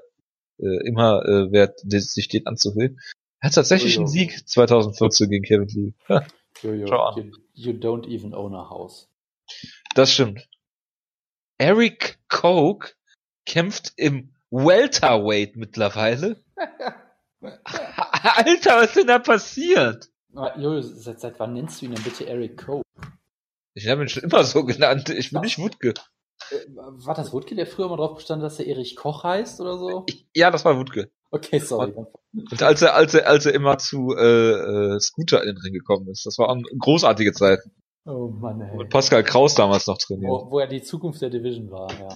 äh, 0.59 0.87
immer 0.87 1.23
äh, 1.25 1.51
wert, 1.51 1.79
sich 1.83 2.29
den 2.29 2.47
anzuhören. 2.47 2.99
Er 3.41 3.47
hat 3.47 3.55
tatsächlich 3.55 3.97
einen 3.97 4.07
Jojo. 4.07 4.27
Sieg 4.27 4.47
2014 4.47 5.29
gegen 5.29 5.43
Kevin 5.43 5.67
Lee. 5.67 5.93
Jojo, 6.61 6.87
Schau 6.87 7.03
an. 7.03 7.17
you, 7.17 7.31
you 7.53 7.73
don't 7.73 8.05
even 8.07 8.33
own 8.33 8.53
a 8.55 8.69
house. 8.69 9.07
das 9.95 10.11
stimmt. 10.13 10.47
Eric 11.57 12.19
Koch 12.29 12.85
kämpft 13.45 13.93
im 13.97 14.33
Welterweight 14.51 15.55
mittlerweile. 15.55 16.43
Alter, 17.41 18.77
was 18.77 18.87
ist 18.87 18.95
denn 18.97 19.07
da 19.07 19.19
passiert? 19.19 20.09
Jojo, 20.57 20.81
seit, 20.81 21.19
seit 21.19 21.39
wann 21.39 21.53
nennst 21.53 21.81
du 21.81 21.85
ihn 21.85 21.93
denn 21.93 22.03
bitte 22.03 22.25
Eric 22.27 22.65
Cole? 22.65 22.81
Ich 23.75 23.87
habe 23.87 24.01
ihn 24.03 24.09
schon 24.09 24.23
immer 24.23 24.43
so 24.43 24.63
genannt. 24.63 25.09
Ich 25.09 25.31
bin 25.31 25.41
nicht 25.41 25.59
Wutke. 25.59 25.93
Äh, 26.51 26.55
war 26.75 27.15
das 27.15 27.33
Wutke, 27.33 27.55
der 27.55 27.65
früher 27.67 27.89
mal 27.89 27.97
drauf 27.97 28.15
bestand, 28.15 28.41
dass 28.43 28.59
er 28.59 28.67
Erich 28.67 28.95
Koch 28.95 29.23
heißt 29.23 29.59
oder 29.61 29.77
so? 29.77 30.05
Ja, 30.35 30.51
das 30.51 30.63
war 30.65 30.77
Wutke. 30.77 31.11
Okay, 31.33 31.57
sorry. 31.57 31.93
Und 32.31 32.61
als 32.61 32.83
er, 32.83 32.93
als 32.93 33.15
er, 33.15 33.27
als 33.27 33.47
er 33.47 33.55
immer 33.55 33.79
zu 33.79 34.15
äh, 34.15 34.95
äh, 34.95 34.99
Scooter 34.99 35.41
in 35.41 35.47
den 35.47 35.57
Ring 35.57 35.73
gekommen 35.73 36.07
ist, 36.09 36.27
das 36.27 36.37
war 36.37 36.49
eine 36.49 36.61
großartige 36.77 37.33
Zeit. 37.33 37.59
Oh 38.05 38.27
Mann, 38.27 38.61
ey. 38.61 38.77
Mit 38.77 38.89
Pascal 38.89 39.23
Kraus 39.23 39.55
damals 39.55 39.87
noch 39.87 39.97
trainiert. 39.97 40.29
Wo, 40.29 40.51
wo 40.51 40.59
ja 40.59 40.67
die 40.67 40.83
Zukunft 40.83 41.23
der 41.23 41.31
Division 41.31 41.71
war, 41.71 41.91
ja. 41.91 42.09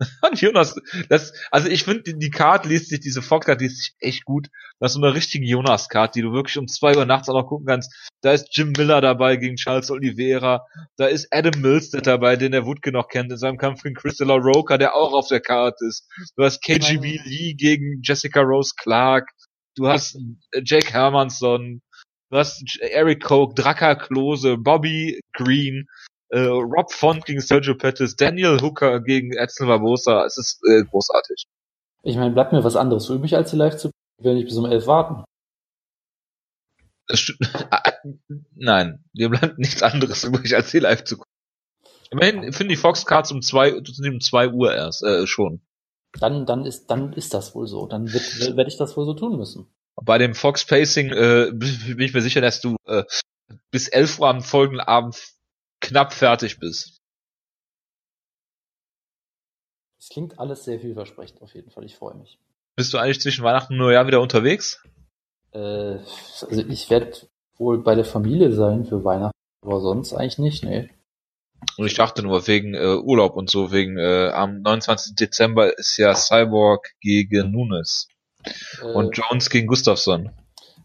Und 0.22 0.40
Jonas, 0.40 0.74
das, 1.08 1.32
also 1.50 1.68
ich 1.68 1.84
finde, 1.84 2.14
die 2.14 2.30
Card 2.30 2.66
liest 2.66 2.88
sich, 2.88 3.00
diese 3.00 3.22
Fox-Card 3.22 3.60
liest 3.60 3.78
sich 3.78 3.94
echt 4.00 4.24
gut. 4.24 4.48
Das 4.80 4.92
ist 4.92 5.00
so 5.00 5.02
eine 5.02 5.14
richtige 5.14 5.46
Jonas-Card, 5.46 6.14
die 6.14 6.22
du 6.22 6.32
wirklich 6.32 6.58
um 6.58 6.68
zwei 6.68 6.96
Uhr 6.96 7.04
nachts 7.04 7.28
auch 7.28 7.34
noch 7.34 7.48
gucken 7.48 7.66
kannst. 7.66 7.92
Da 8.20 8.32
ist 8.32 8.48
Jim 8.56 8.72
Miller 8.76 9.00
dabei 9.00 9.36
gegen 9.36 9.56
Charles 9.56 9.90
Oliveira. 9.90 10.66
Da 10.96 11.06
ist 11.06 11.28
Adam 11.30 11.60
Milstead 11.60 12.06
dabei, 12.06 12.36
den 12.36 12.52
der 12.52 12.66
Woodke 12.66 12.92
noch 12.92 13.08
kennt 13.08 13.30
in 13.30 13.38
seinem 13.38 13.58
Kampf 13.58 13.82
gegen 13.82 13.94
Crystal 13.94 14.30
Roca, 14.30 14.78
der 14.78 14.94
auch 14.94 15.12
auf 15.12 15.28
der 15.28 15.40
Karte 15.40 15.84
ist. 15.86 16.08
Du 16.36 16.44
hast 16.44 16.62
KGB 16.62 17.20
Lee 17.24 17.54
gegen 17.54 18.00
Jessica 18.02 18.40
Rose 18.40 18.74
Clark. 18.76 19.30
Du 19.76 19.88
hast 19.88 20.16
äh, 20.52 20.62
Jake 20.64 20.92
Hermansson. 20.92 21.82
Du 22.30 22.36
hast 22.36 22.62
Eric 22.80 23.22
Koch, 23.22 23.54
Draka 23.54 23.94
Klose, 23.94 24.58
Bobby 24.58 25.20
Green 25.32 25.86
äh, 26.30 26.40
Rob 26.40 26.92
Font 26.92 27.24
gegen 27.24 27.40
Sergio 27.40 27.74
Pettis, 27.74 28.16
Daniel 28.16 28.60
Hooker 28.60 29.00
gegen 29.00 29.32
Edson 29.32 29.68
Barbosa. 29.68 30.24
Es 30.24 30.36
ist 30.36 30.60
äh, 30.68 30.84
großartig. 30.84 31.44
Ich 32.02 32.16
meine, 32.16 32.32
bleibt 32.32 32.52
mir 32.52 32.64
was 32.64 32.76
anderes 32.76 33.08
übrig, 33.08 33.36
als 33.36 33.50
die 33.50 33.56
live 33.56 33.76
zu 33.76 33.90
Ich 34.18 34.24
will 34.24 34.34
nicht 34.34 34.46
bis 34.46 34.56
um 34.56 34.66
elf 34.66 34.86
warten. 34.86 35.24
Nein, 38.54 39.04
dir 39.12 39.30
bleibt 39.30 39.58
nichts 39.58 39.82
anderes 39.82 40.24
übrig, 40.24 40.54
als 40.54 40.70
die 40.70 40.80
live 40.80 41.04
zu 41.04 41.16
gucken. 41.16 41.32
Immerhin 42.10 42.52
finden 42.52 42.70
die 42.70 42.76
Fox 42.76 43.04
Cards 43.06 43.32
um 43.32 43.42
zwei, 43.42 43.74
um 43.74 44.20
zwei 44.20 44.48
Uhr 44.48 44.74
erst, 44.74 45.02
äh, 45.02 45.26
schon. 45.26 45.60
Dann, 46.18 46.46
dann 46.46 46.64
ist, 46.64 46.86
dann 46.86 47.12
ist 47.12 47.34
das 47.34 47.54
wohl 47.54 47.66
so. 47.66 47.86
Dann 47.86 48.12
werde 48.12 48.68
ich 48.68 48.76
das 48.76 48.96
wohl 48.96 49.04
so 49.04 49.14
tun 49.14 49.36
müssen. 49.36 49.66
Bei 49.96 50.18
dem 50.18 50.34
Fox 50.34 50.64
Pacing 50.64 51.10
äh, 51.10 51.50
bin 51.52 52.00
ich 52.00 52.14
mir 52.14 52.22
sicher, 52.22 52.40
dass 52.40 52.60
du 52.60 52.76
äh, 52.86 53.04
bis 53.70 53.88
11 53.88 54.20
Uhr 54.20 54.28
am 54.28 54.42
folgenden 54.42 54.86
Abend 54.86 55.16
knapp 55.80 56.12
fertig 56.12 56.58
bist. 56.58 56.98
Es 60.00 60.08
klingt 60.10 60.38
alles 60.38 60.64
sehr 60.64 60.80
vielversprechend 60.80 61.42
auf 61.42 61.54
jeden 61.54 61.70
Fall. 61.70 61.84
Ich 61.84 61.96
freue 61.96 62.14
mich. 62.14 62.38
Bist 62.76 62.92
du 62.92 62.98
eigentlich 62.98 63.20
zwischen 63.20 63.44
Weihnachten 63.44 63.74
und 63.74 63.78
Neujahr 63.80 64.06
wieder 64.06 64.20
unterwegs? 64.20 64.82
Äh, 65.52 65.58
also 65.98 66.60
ich 66.68 66.88
werde 66.90 67.12
wohl 67.56 67.82
bei 67.82 67.94
der 67.94 68.04
Familie 68.04 68.52
sein 68.52 68.84
für 68.84 69.04
Weihnachten, 69.04 69.36
aber 69.64 69.80
sonst 69.80 70.12
eigentlich 70.14 70.38
nicht, 70.38 70.64
nee. 70.64 70.88
Und 71.76 71.86
ich 71.86 71.94
dachte 71.94 72.22
nur 72.22 72.46
wegen 72.46 72.74
äh, 72.74 72.96
Urlaub 72.96 73.34
und 73.34 73.50
so, 73.50 73.72
wegen 73.72 73.98
äh, 73.98 74.28
am 74.32 74.60
29. 74.62 75.16
Dezember 75.16 75.76
ist 75.76 75.96
ja 75.96 76.14
Cyborg 76.14 76.92
gegen 77.00 77.50
Nunes 77.50 78.08
Äh, 78.80 78.84
und 78.84 79.16
Jones 79.16 79.50
gegen 79.50 79.66
Gustafsson. 79.66 80.30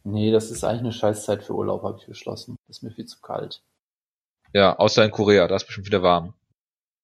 nee, 0.03 0.31
das 0.31 0.49
ist 0.51 0.63
eigentlich 0.63 0.79
eine 0.81 0.91
Scheißzeit 0.93 1.43
für 1.43 1.53
Urlaub, 1.53 1.83
habe 1.83 1.99
ich 1.99 2.07
beschlossen. 2.07 2.55
Ist 2.67 2.81
mir 2.83 2.91
viel 2.91 3.05
zu 3.05 3.19
kalt. 3.21 3.61
Ja, 4.53 4.77
außer 4.77 5.03
in 5.03 5.11
Korea, 5.11 5.47
da 5.47 5.55
ist 5.55 5.65
bestimmt 5.65 5.87
wieder 5.87 6.03
warm. 6.03 6.33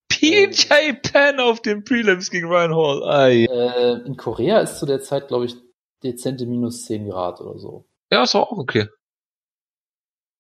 PJ 0.07 0.93
Penn 1.01 1.39
auf 1.39 1.61
den 1.61 1.84
Prelims 1.84 2.30
gegen 2.30 2.47
Ryan 2.47 2.76
Hall. 2.76 3.03
Ei. 3.03 3.45
Äh, 3.45 4.05
in 4.05 4.17
Korea 4.17 4.59
ist 4.59 4.77
zu 4.77 4.85
der 4.85 5.01
Zeit, 5.01 5.27
glaube 5.27 5.45
ich, 5.45 5.55
dezente 6.03 6.45
minus 6.45 6.85
10 6.85 7.09
Grad 7.09 7.41
oder 7.41 7.57
so. 7.57 7.85
Ja, 8.11 8.23
ist 8.23 8.35
auch 8.35 8.51
okay. 8.51 8.88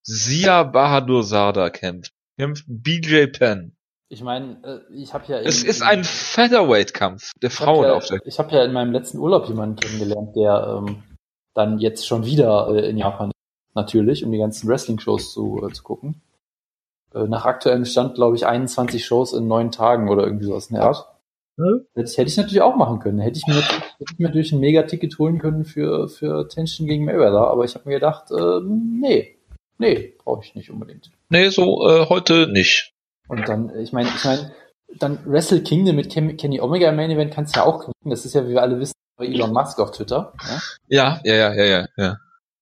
Sia 0.03 0.63
Bahadur 0.63 1.23
Sada 1.23 1.69
kämpft. 1.69 2.13
Kämpft 2.37 2.65
BJ 2.67 3.27
Penn. 3.27 3.75
Ich 4.09 4.21
meine, 4.21 4.59
äh, 4.63 4.93
ich 4.93 5.13
habe 5.13 5.25
ja... 5.31 5.39
Es 5.39 5.63
ist 5.63 5.81
ein 5.81 6.03
Featherweight-Kampf 6.03 7.31
der 7.41 7.51
Frauen 7.51 7.85
ja, 7.85 7.93
auf 7.93 8.07
der. 8.07 8.19
Ich 8.25 8.39
habe 8.39 8.55
ja 8.55 8.63
in 8.63 8.73
meinem 8.73 8.91
letzten 8.91 9.19
Urlaub 9.19 9.47
jemanden 9.47 9.75
kennengelernt, 9.75 10.35
der 10.35 10.83
ähm, 10.87 11.03
dann 11.53 11.79
jetzt 11.79 12.07
schon 12.07 12.25
wieder 12.25 12.69
äh, 12.73 12.89
in 12.89 12.97
Japan 12.97 13.29
ist, 13.29 13.75
natürlich, 13.75 14.25
um 14.25 14.31
die 14.31 14.39
ganzen 14.39 14.67
Wrestling-Shows 14.67 15.31
zu, 15.31 15.63
äh, 15.63 15.71
zu 15.73 15.83
gucken. 15.83 16.21
Äh, 17.13 17.23
nach 17.27 17.45
aktuellem 17.45 17.85
Stand, 17.85 18.15
glaube 18.15 18.35
ich, 18.35 18.45
21 18.45 19.05
Shows 19.05 19.33
in 19.33 19.47
neun 19.47 19.71
Tagen 19.71 20.09
oder 20.09 20.23
irgendwie 20.25 20.45
sowas 20.45 20.67
in 20.67 20.75
der 20.75 20.85
Art. 20.85 21.07
Hm? 21.57 21.85
Hätte 21.95 22.09
ich, 22.09 22.17
hätte 22.17 22.29
ich 22.29 22.37
natürlich 22.37 22.61
auch 22.61 22.75
machen 22.75 22.99
können. 22.99 23.19
Hätte 23.19 23.37
ich 23.39 23.47
mir, 23.47 23.55
hätte 23.55 24.13
ich 24.13 24.19
mir 24.19 24.27
natürlich 24.27 24.51
ein 24.53 24.59
Mega-Ticket 24.59 25.17
holen 25.19 25.39
können 25.39 25.65
für, 25.65 26.07
für 26.07 26.47
Tension 26.47 26.87
gegen 26.87 27.05
Mayweather, 27.05 27.47
aber 27.47 27.65
ich 27.65 27.75
habe 27.75 27.87
mir 27.89 27.95
gedacht, 27.95 28.31
äh, 28.31 28.59
nee, 28.63 29.37
nee, 29.77 30.13
brauche 30.23 30.43
ich 30.43 30.55
nicht 30.55 30.69
unbedingt. 30.71 31.11
Nee, 31.29 31.49
so 31.49 31.87
äh, 31.89 32.05
heute 32.07 32.47
nicht. 32.47 32.93
Und 33.27 33.47
dann, 33.49 33.75
ich 33.77 33.91
meine, 33.91 34.09
ich 34.09 34.23
meine, 34.23 34.51
dann 34.97 35.19
Wrestle 35.25 35.61
Kingdom 35.61 35.95
mit 35.97 36.09
Ken- 36.11 36.37
Kenny 36.37 36.61
Omega 36.61 36.89
im 36.89 36.95
Main 36.95 37.11
Event 37.11 37.33
kannst 37.33 37.55
du 37.55 37.59
ja 37.59 37.65
auch 37.65 37.79
knicken. 37.83 38.09
Das 38.09 38.25
ist 38.25 38.33
ja, 38.33 38.45
wie 38.47 38.51
wir 38.53 38.61
alle 38.61 38.79
wissen, 38.79 38.93
bei 39.17 39.25
Elon 39.25 39.51
Musk 39.53 39.79
auf 39.79 39.91
Twitter. 39.91 40.33
Ja? 40.47 40.59
Ja, 40.87 41.19
ja, 41.23 41.35
ja, 41.35 41.53
ja, 41.53 41.65
ja, 41.65 41.87
ja. 41.97 42.17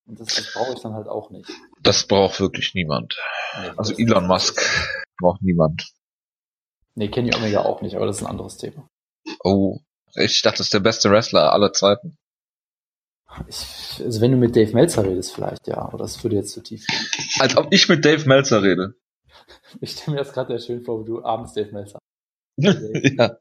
Und 0.07 0.19
das, 0.19 0.35
das 0.35 0.53
brauche 0.53 0.73
ich 0.73 0.79
dann 0.81 0.93
halt 0.93 1.07
auch 1.07 1.29
nicht. 1.31 1.49
Das 1.81 2.07
braucht 2.07 2.39
wirklich 2.39 2.73
niemand. 2.73 3.17
Nee, 3.61 3.71
Also 3.77 3.93
Elon 3.97 4.25
Musk 4.27 4.61
braucht 5.19 5.41
niemand. 5.41 5.91
Nee, 6.95 7.09
Kenny 7.09 7.35
Omega 7.35 7.63
auch 7.63 7.81
nicht, 7.81 7.95
aber 7.95 8.05
das 8.05 8.17
ist 8.17 8.23
ein 8.23 8.29
anderes 8.29 8.57
Thema. 8.57 8.87
Oh, 9.43 9.79
ich 10.15 10.41
dachte, 10.41 10.59
das 10.59 10.67
ist 10.67 10.73
der 10.73 10.79
beste 10.79 11.11
Wrestler 11.11 11.51
aller 11.51 11.73
Zeiten. 11.73 12.17
Ich, 13.47 14.01
also 14.03 14.21
wenn 14.21 14.31
du 14.31 14.37
mit 14.37 14.55
Dave 14.55 14.73
Meltzer 14.73 15.03
redest 15.03 15.35
vielleicht, 15.35 15.67
ja, 15.67 15.77
aber 15.77 15.97
das 15.97 16.23
würde 16.23 16.37
jetzt 16.37 16.53
zu 16.53 16.63
tief 16.63 16.87
gehen. 16.87 17.07
Als 17.39 17.55
ob 17.57 17.67
ich 17.71 17.89
mit 17.89 18.03
Dave 18.05 18.25
Meltzer 18.27 18.63
rede. 18.63 18.95
Ich 19.81 19.91
stelle 19.91 20.11
mir 20.15 20.23
das 20.23 20.33
gerade 20.33 20.57
sehr 20.57 20.65
schön 20.65 20.83
vor, 20.83 20.99
wo 20.99 21.03
du 21.03 21.23
abends 21.23 21.53
Dave 21.53 21.71
Meltzer. 21.71 21.99
ja. 22.57 23.37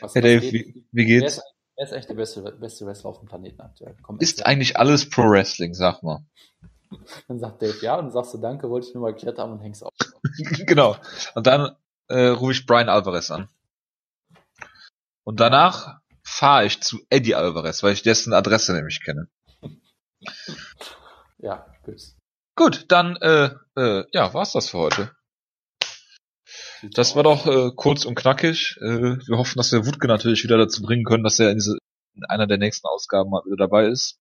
Was, 0.00 0.14
Hey 0.14 0.22
was 0.22 0.22
Dave, 0.22 0.40
geht? 0.40 0.52
wie, 0.52 0.86
wie 0.92 1.04
geht's? 1.04 1.42
Wer 1.78 1.86
ist 1.86 1.92
echt 1.92 2.08
der 2.08 2.14
beste, 2.14 2.42
beste 2.42 2.84
Wrestler 2.86 3.10
auf 3.10 3.20
dem 3.20 3.28
Planeten 3.28 3.60
aktuell? 3.60 3.94
Komm, 4.02 4.18
Ist 4.18 4.44
eigentlich 4.44 4.76
alles 4.76 5.08
Pro 5.08 5.22
Wrestling, 5.22 5.74
sag 5.74 6.02
mal. 6.02 6.24
Dann 7.28 7.38
sagt 7.38 7.62
Dave 7.62 7.78
ja 7.80 7.96
und 7.96 8.06
dann 8.06 8.12
sagst 8.12 8.34
du 8.34 8.38
Danke, 8.38 8.68
wollte 8.70 8.88
ich 8.88 8.94
nur 8.94 9.02
mal 9.02 9.12
geklärt 9.12 9.38
haben 9.38 9.52
und 9.52 9.60
hängst 9.60 9.84
auf. 9.84 9.92
genau. 10.66 10.96
Und 11.34 11.46
dann 11.46 11.76
äh, 12.08 12.28
rufe 12.28 12.52
ich 12.52 12.64
Brian 12.64 12.88
Alvarez 12.88 13.30
an. 13.30 13.48
Und 15.22 15.38
danach 15.38 16.00
fahre 16.22 16.64
ich 16.64 16.80
zu 16.80 16.98
Eddie 17.10 17.34
Alvarez, 17.34 17.82
weil 17.82 17.92
ich 17.92 18.02
dessen 18.02 18.32
Adresse 18.32 18.72
nämlich 18.72 19.02
kenne. 19.04 19.28
Ja, 21.40 21.72
gut. 21.84 22.00
Gut, 22.56 22.86
dann 22.88 23.14
äh, 23.16 23.50
äh, 23.76 24.04
ja, 24.10 24.34
war's 24.34 24.50
das 24.50 24.70
für 24.70 24.78
heute. 24.78 25.12
Das 26.82 27.16
war 27.16 27.22
doch 27.22 27.46
äh, 27.46 27.70
kurz 27.74 28.04
und 28.04 28.14
knackig. 28.14 28.76
Äh, 28.80 29.16
wir 29.26 29.38
hoffen, 29.38 29.56
dass 29.56 29.72
wir 29.72 29.86
Wutke 29.86 30.06
natürlich 30.06 30.44
wieder 30.44 30.58
dazu 30.58 30.82
bringen 30.82 31.04
können, 31.04 31.24
dass 31.24 31.38
er 31.38 31.50
in, 31.50 31.56
diese, 31.56 31.78
in 32.14 32.24
einer 32.24 32.46
der 32.46 32.58
nächsten 32.58 32.86
Ausgaben 32.86 33.30
mal 33.30 33.42
wieder 33.44 33.56
dabei 33.56 33.86
ist. 33.86 34.18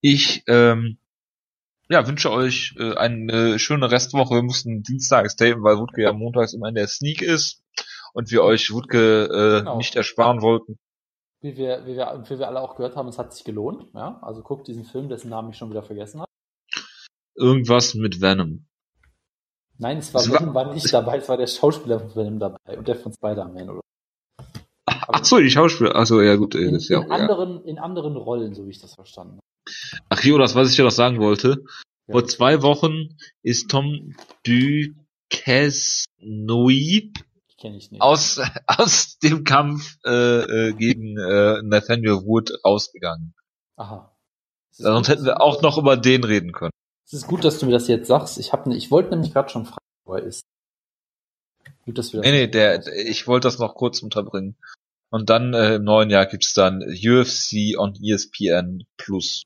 Ich 0.00 0.42
ähm, 0.46 0.98
ja, 1.88 2.06
wünsche 2.06 2.30
euch 2.30 2.74
äh, 2.78 2.94
eine 2.94 3.58
schöne 3.58 3.90
Restwoche. 3.90 4.34
Wir 4.34 4.42
mussten 4.42 4.82
dienstags 4.82 5.36
tapen, 5.36 5.62
weil 5.62 5.78
Wutke 5.78 6.02
ja 6.02 6.12
montags 6.12 6.52
immer 6.52 6.68
in 6.68 6.74
der 6.74 6.88
Sneak 6.88 7.22
ist 7.22 7.62
und 8.12 8.30
wir 8.30 8.42
euch 8.42 8.72
Wutke 8.72 9.24
äh, 9.24 9.58
Genau. 9.60 9.76
nicht 9.76 9.96
ersparen 9.96 10.42
wollten. 10.42 10.78
Wie 11.40 11.56
wir, 11.56 11.86
wie, 11.86 11.96
wir, 11.96 12.24
wie 12.28 12.38
wir 12.38 12.48
alle 12.48 12.60
auch 12.60 12.76
gehört 12.76 12.96
haben, 12.96 13.08
es 13.08 13.18
hat 13.18 13.32
sich 13.32 13.44
gelohnt. 13.44 13.86
Ja? 13.94 14.18
Also 14.22 14.42
guckt 14.42 14.66
diesen 14.68 14.84
Film, 14.84 15.08
dessen 15.08 15.28
Namen 15.30 15.50
ich 15.50 15.56
schon 15.56 15.70
wieder 15.70 15.82
vergessen 15.82 16.20
habe. 16.20 16.30
Irgendwas 17.36 17.94
mit 17.94 18.20
Venom. 18.20 18.66
Nein, 19.78 19.98
es 19.98 20.12
war 20.14 20.22
Es 20.22 20.30
war- 20.30 20.54
war 20.54 20.72
nicht 20.74 20.92
dabei, 20.92 21.18
es 21.18 21.28
war 21.28 21.36
der 21.36 21.46
Schauspieler 21.46 22.00
von 22.00 22.16
Venom 22.16 22.38
dabei 22.38 22.78
und 22.78 22.88
der 22.88 22.96
von 22.96 23.12
Spider-Man. 23.12 23.68
oder 23.70 23.80
Ach 24.86 25.24
so, 25.24 25.38
die 25.38 25.50
Schauspieler. 25.50 25.92
Ach 25.94 26.06
so, 26.06 26.20
ja 26.22 26.36
gut. 26.36 26.54
äh, 26.54 26.60
In, 26.62 26.78
ja, 26.78 27.00
in, 27.02 27.08
ja. 27.08 27.14
anderen, 27.14 27.62
in 27.64 27.78
anderen 27.78 28.16
Rollen, 28.16 28.54
so 28.54 28.64
wie 28.66 28.70
ich 28.70 28.80
das 28.80 28.94
verstanden 28.94 29.38
habe. 29.38 29.42
Ach 30.08 30.22
Jonas, 30.24 30.54
was 30.54 30.70
ich 30.70 30.76
dir 30.76 30.84
noch 30.84 30.90
sagen 30.90 31.20
wollte. 31.20 31.62
Ja. 32.06 32.12
Vor 32.12 32.26
zwei 32.26 32.62
Wochen 32.62 33.16
ist 33.42 33.68
Tom 33.70 34.14
Duquesnoy 34.46 37.12
aus, 37.98 38.40
aus 38.66 39.18
dem 39.18 39.44
Kampf 39.44 39.96
äh, 40.04 40.68
äh, 40.68 40.72
gegen 40.72 41.18
äh, 41.18 41.62
Nathaniel 41.62 42.22
Wood 42.24 42.52
rausgegangen. 42.64 43.34
Aha. 43.76 44.12
Sonst 44.70 45.08
hätten 45.08 45.24
wir 45.24 45.40
auch 45.40 45.62
noch 45.62 45.78
über 45.78 45.96
den 45.96 46.24
reden 46.24 46.52
können. 46.52 46.70
Es 47.06 47.12
ist 47.12 47.28
gut, 47.28 47.44
dass 47.44 47.58
du 47.58 47.66
mir 47.66 47.72
das 47.72 47.86
jetzt 47.86 48.08
sagst. 48.08 48.36
Ich, 48.38 48.52
hab, 48.52 48.66
ne- 48.66 48.76
ich 48.76 48.90
wollte 48.90 49.10
nämlich 49.10 49.32
gerade 49.32 49.48
schon 49.48 49.64
fragen, 49.64 49.78
wo 50.04 50.14
er 50.14 50.24
ist. 50.24 50.42
Gut, 51.84 51.98
dass 51.98 52.12
wir 52.12 52.20
das 52.20 52.30
Nee, 52.30 52.46
nee, 52.46 52.48
der, 52.48 52.84
ich 53.06 53.28
wollte 53.28 53.46
das 53.46 53.58
noch 53.58 53.76
kurz 53.76 54.02
unterbringen. 54.02 54.56
Und 55.10 55.30
dann 55.30 55.54
äh, 55.54 55.76
im 55.76 55.84
neuen 55.84 56.10
Jahr 56.10 56.26
gibt's 56.26 56.52
dann 56.52 56.82
UFC 56.82 57.78
on 57.78 57.94
ESPN 58.02 58.86
Plus. 58.96 59.44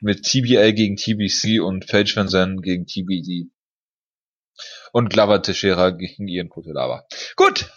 Mit 0.00 0.24
TBA 0.24 0.72
gegen 0.72 0.96
TBC 0.96 1.60
und 1.62 1.86
Paige 1.86 2.12
Van 2.16 2.28
Zandt 2.28 2.62
gegen 2.62 2.86
TBD. 2.86 3.48
Und 4.92 5.10
Glover 5.10 5.42
Teixeira 5.42 5.90
gegen 5.90 6.26
Ian 6.26 6.48
Kutelava. 6.48 7.06
Gut, 7.36 7.70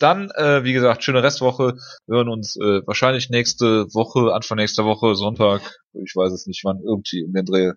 dann, 0.00 0.30
äh, 0.32 0.64
wie 0.64 0.72
gesagt, 0.72 1.04
schöne 1.04 1.22
Restwoche. 1.22 1.78
Wir 2.06 2.16
hören 2.16 2.28
uns 2.28 2.56
äh, 2.56 2.82
wahrscheinlich 2.86 3.30
nächste 3.30 3.86
Woche, 3.94 4.34
Anfang 4.34 4.56
nächster 4.56 4.84
Woche, 4.84 5.14
Sonntag, 5.14 5.80
ich 5.92 6.14
weiß 6.16 6.32
es 6.32 6.46
nicht 6.46 6.64
wann, 6.64 6.80
irgendwie 6.84 7.24
um 7.24 7.32
den 7.32 7.44
Dreh. 7.46 7.72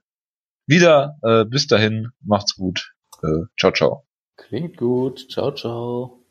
Wieder, 0.68 1.18
äh, 1.24 1.46
bis 1.46 1.68
dahin, 1.68 2.10
macht's 2.22 2.56
gut. 2.56 2.94
Äh, 3.24 3.46
ciao, 3.58 3.72
ciao. 3.72 4.06
Klingt 4.36 4.78
gut. 4.78 5.30
Ciao, 5.32 5.52
ciao. 5.52 6.27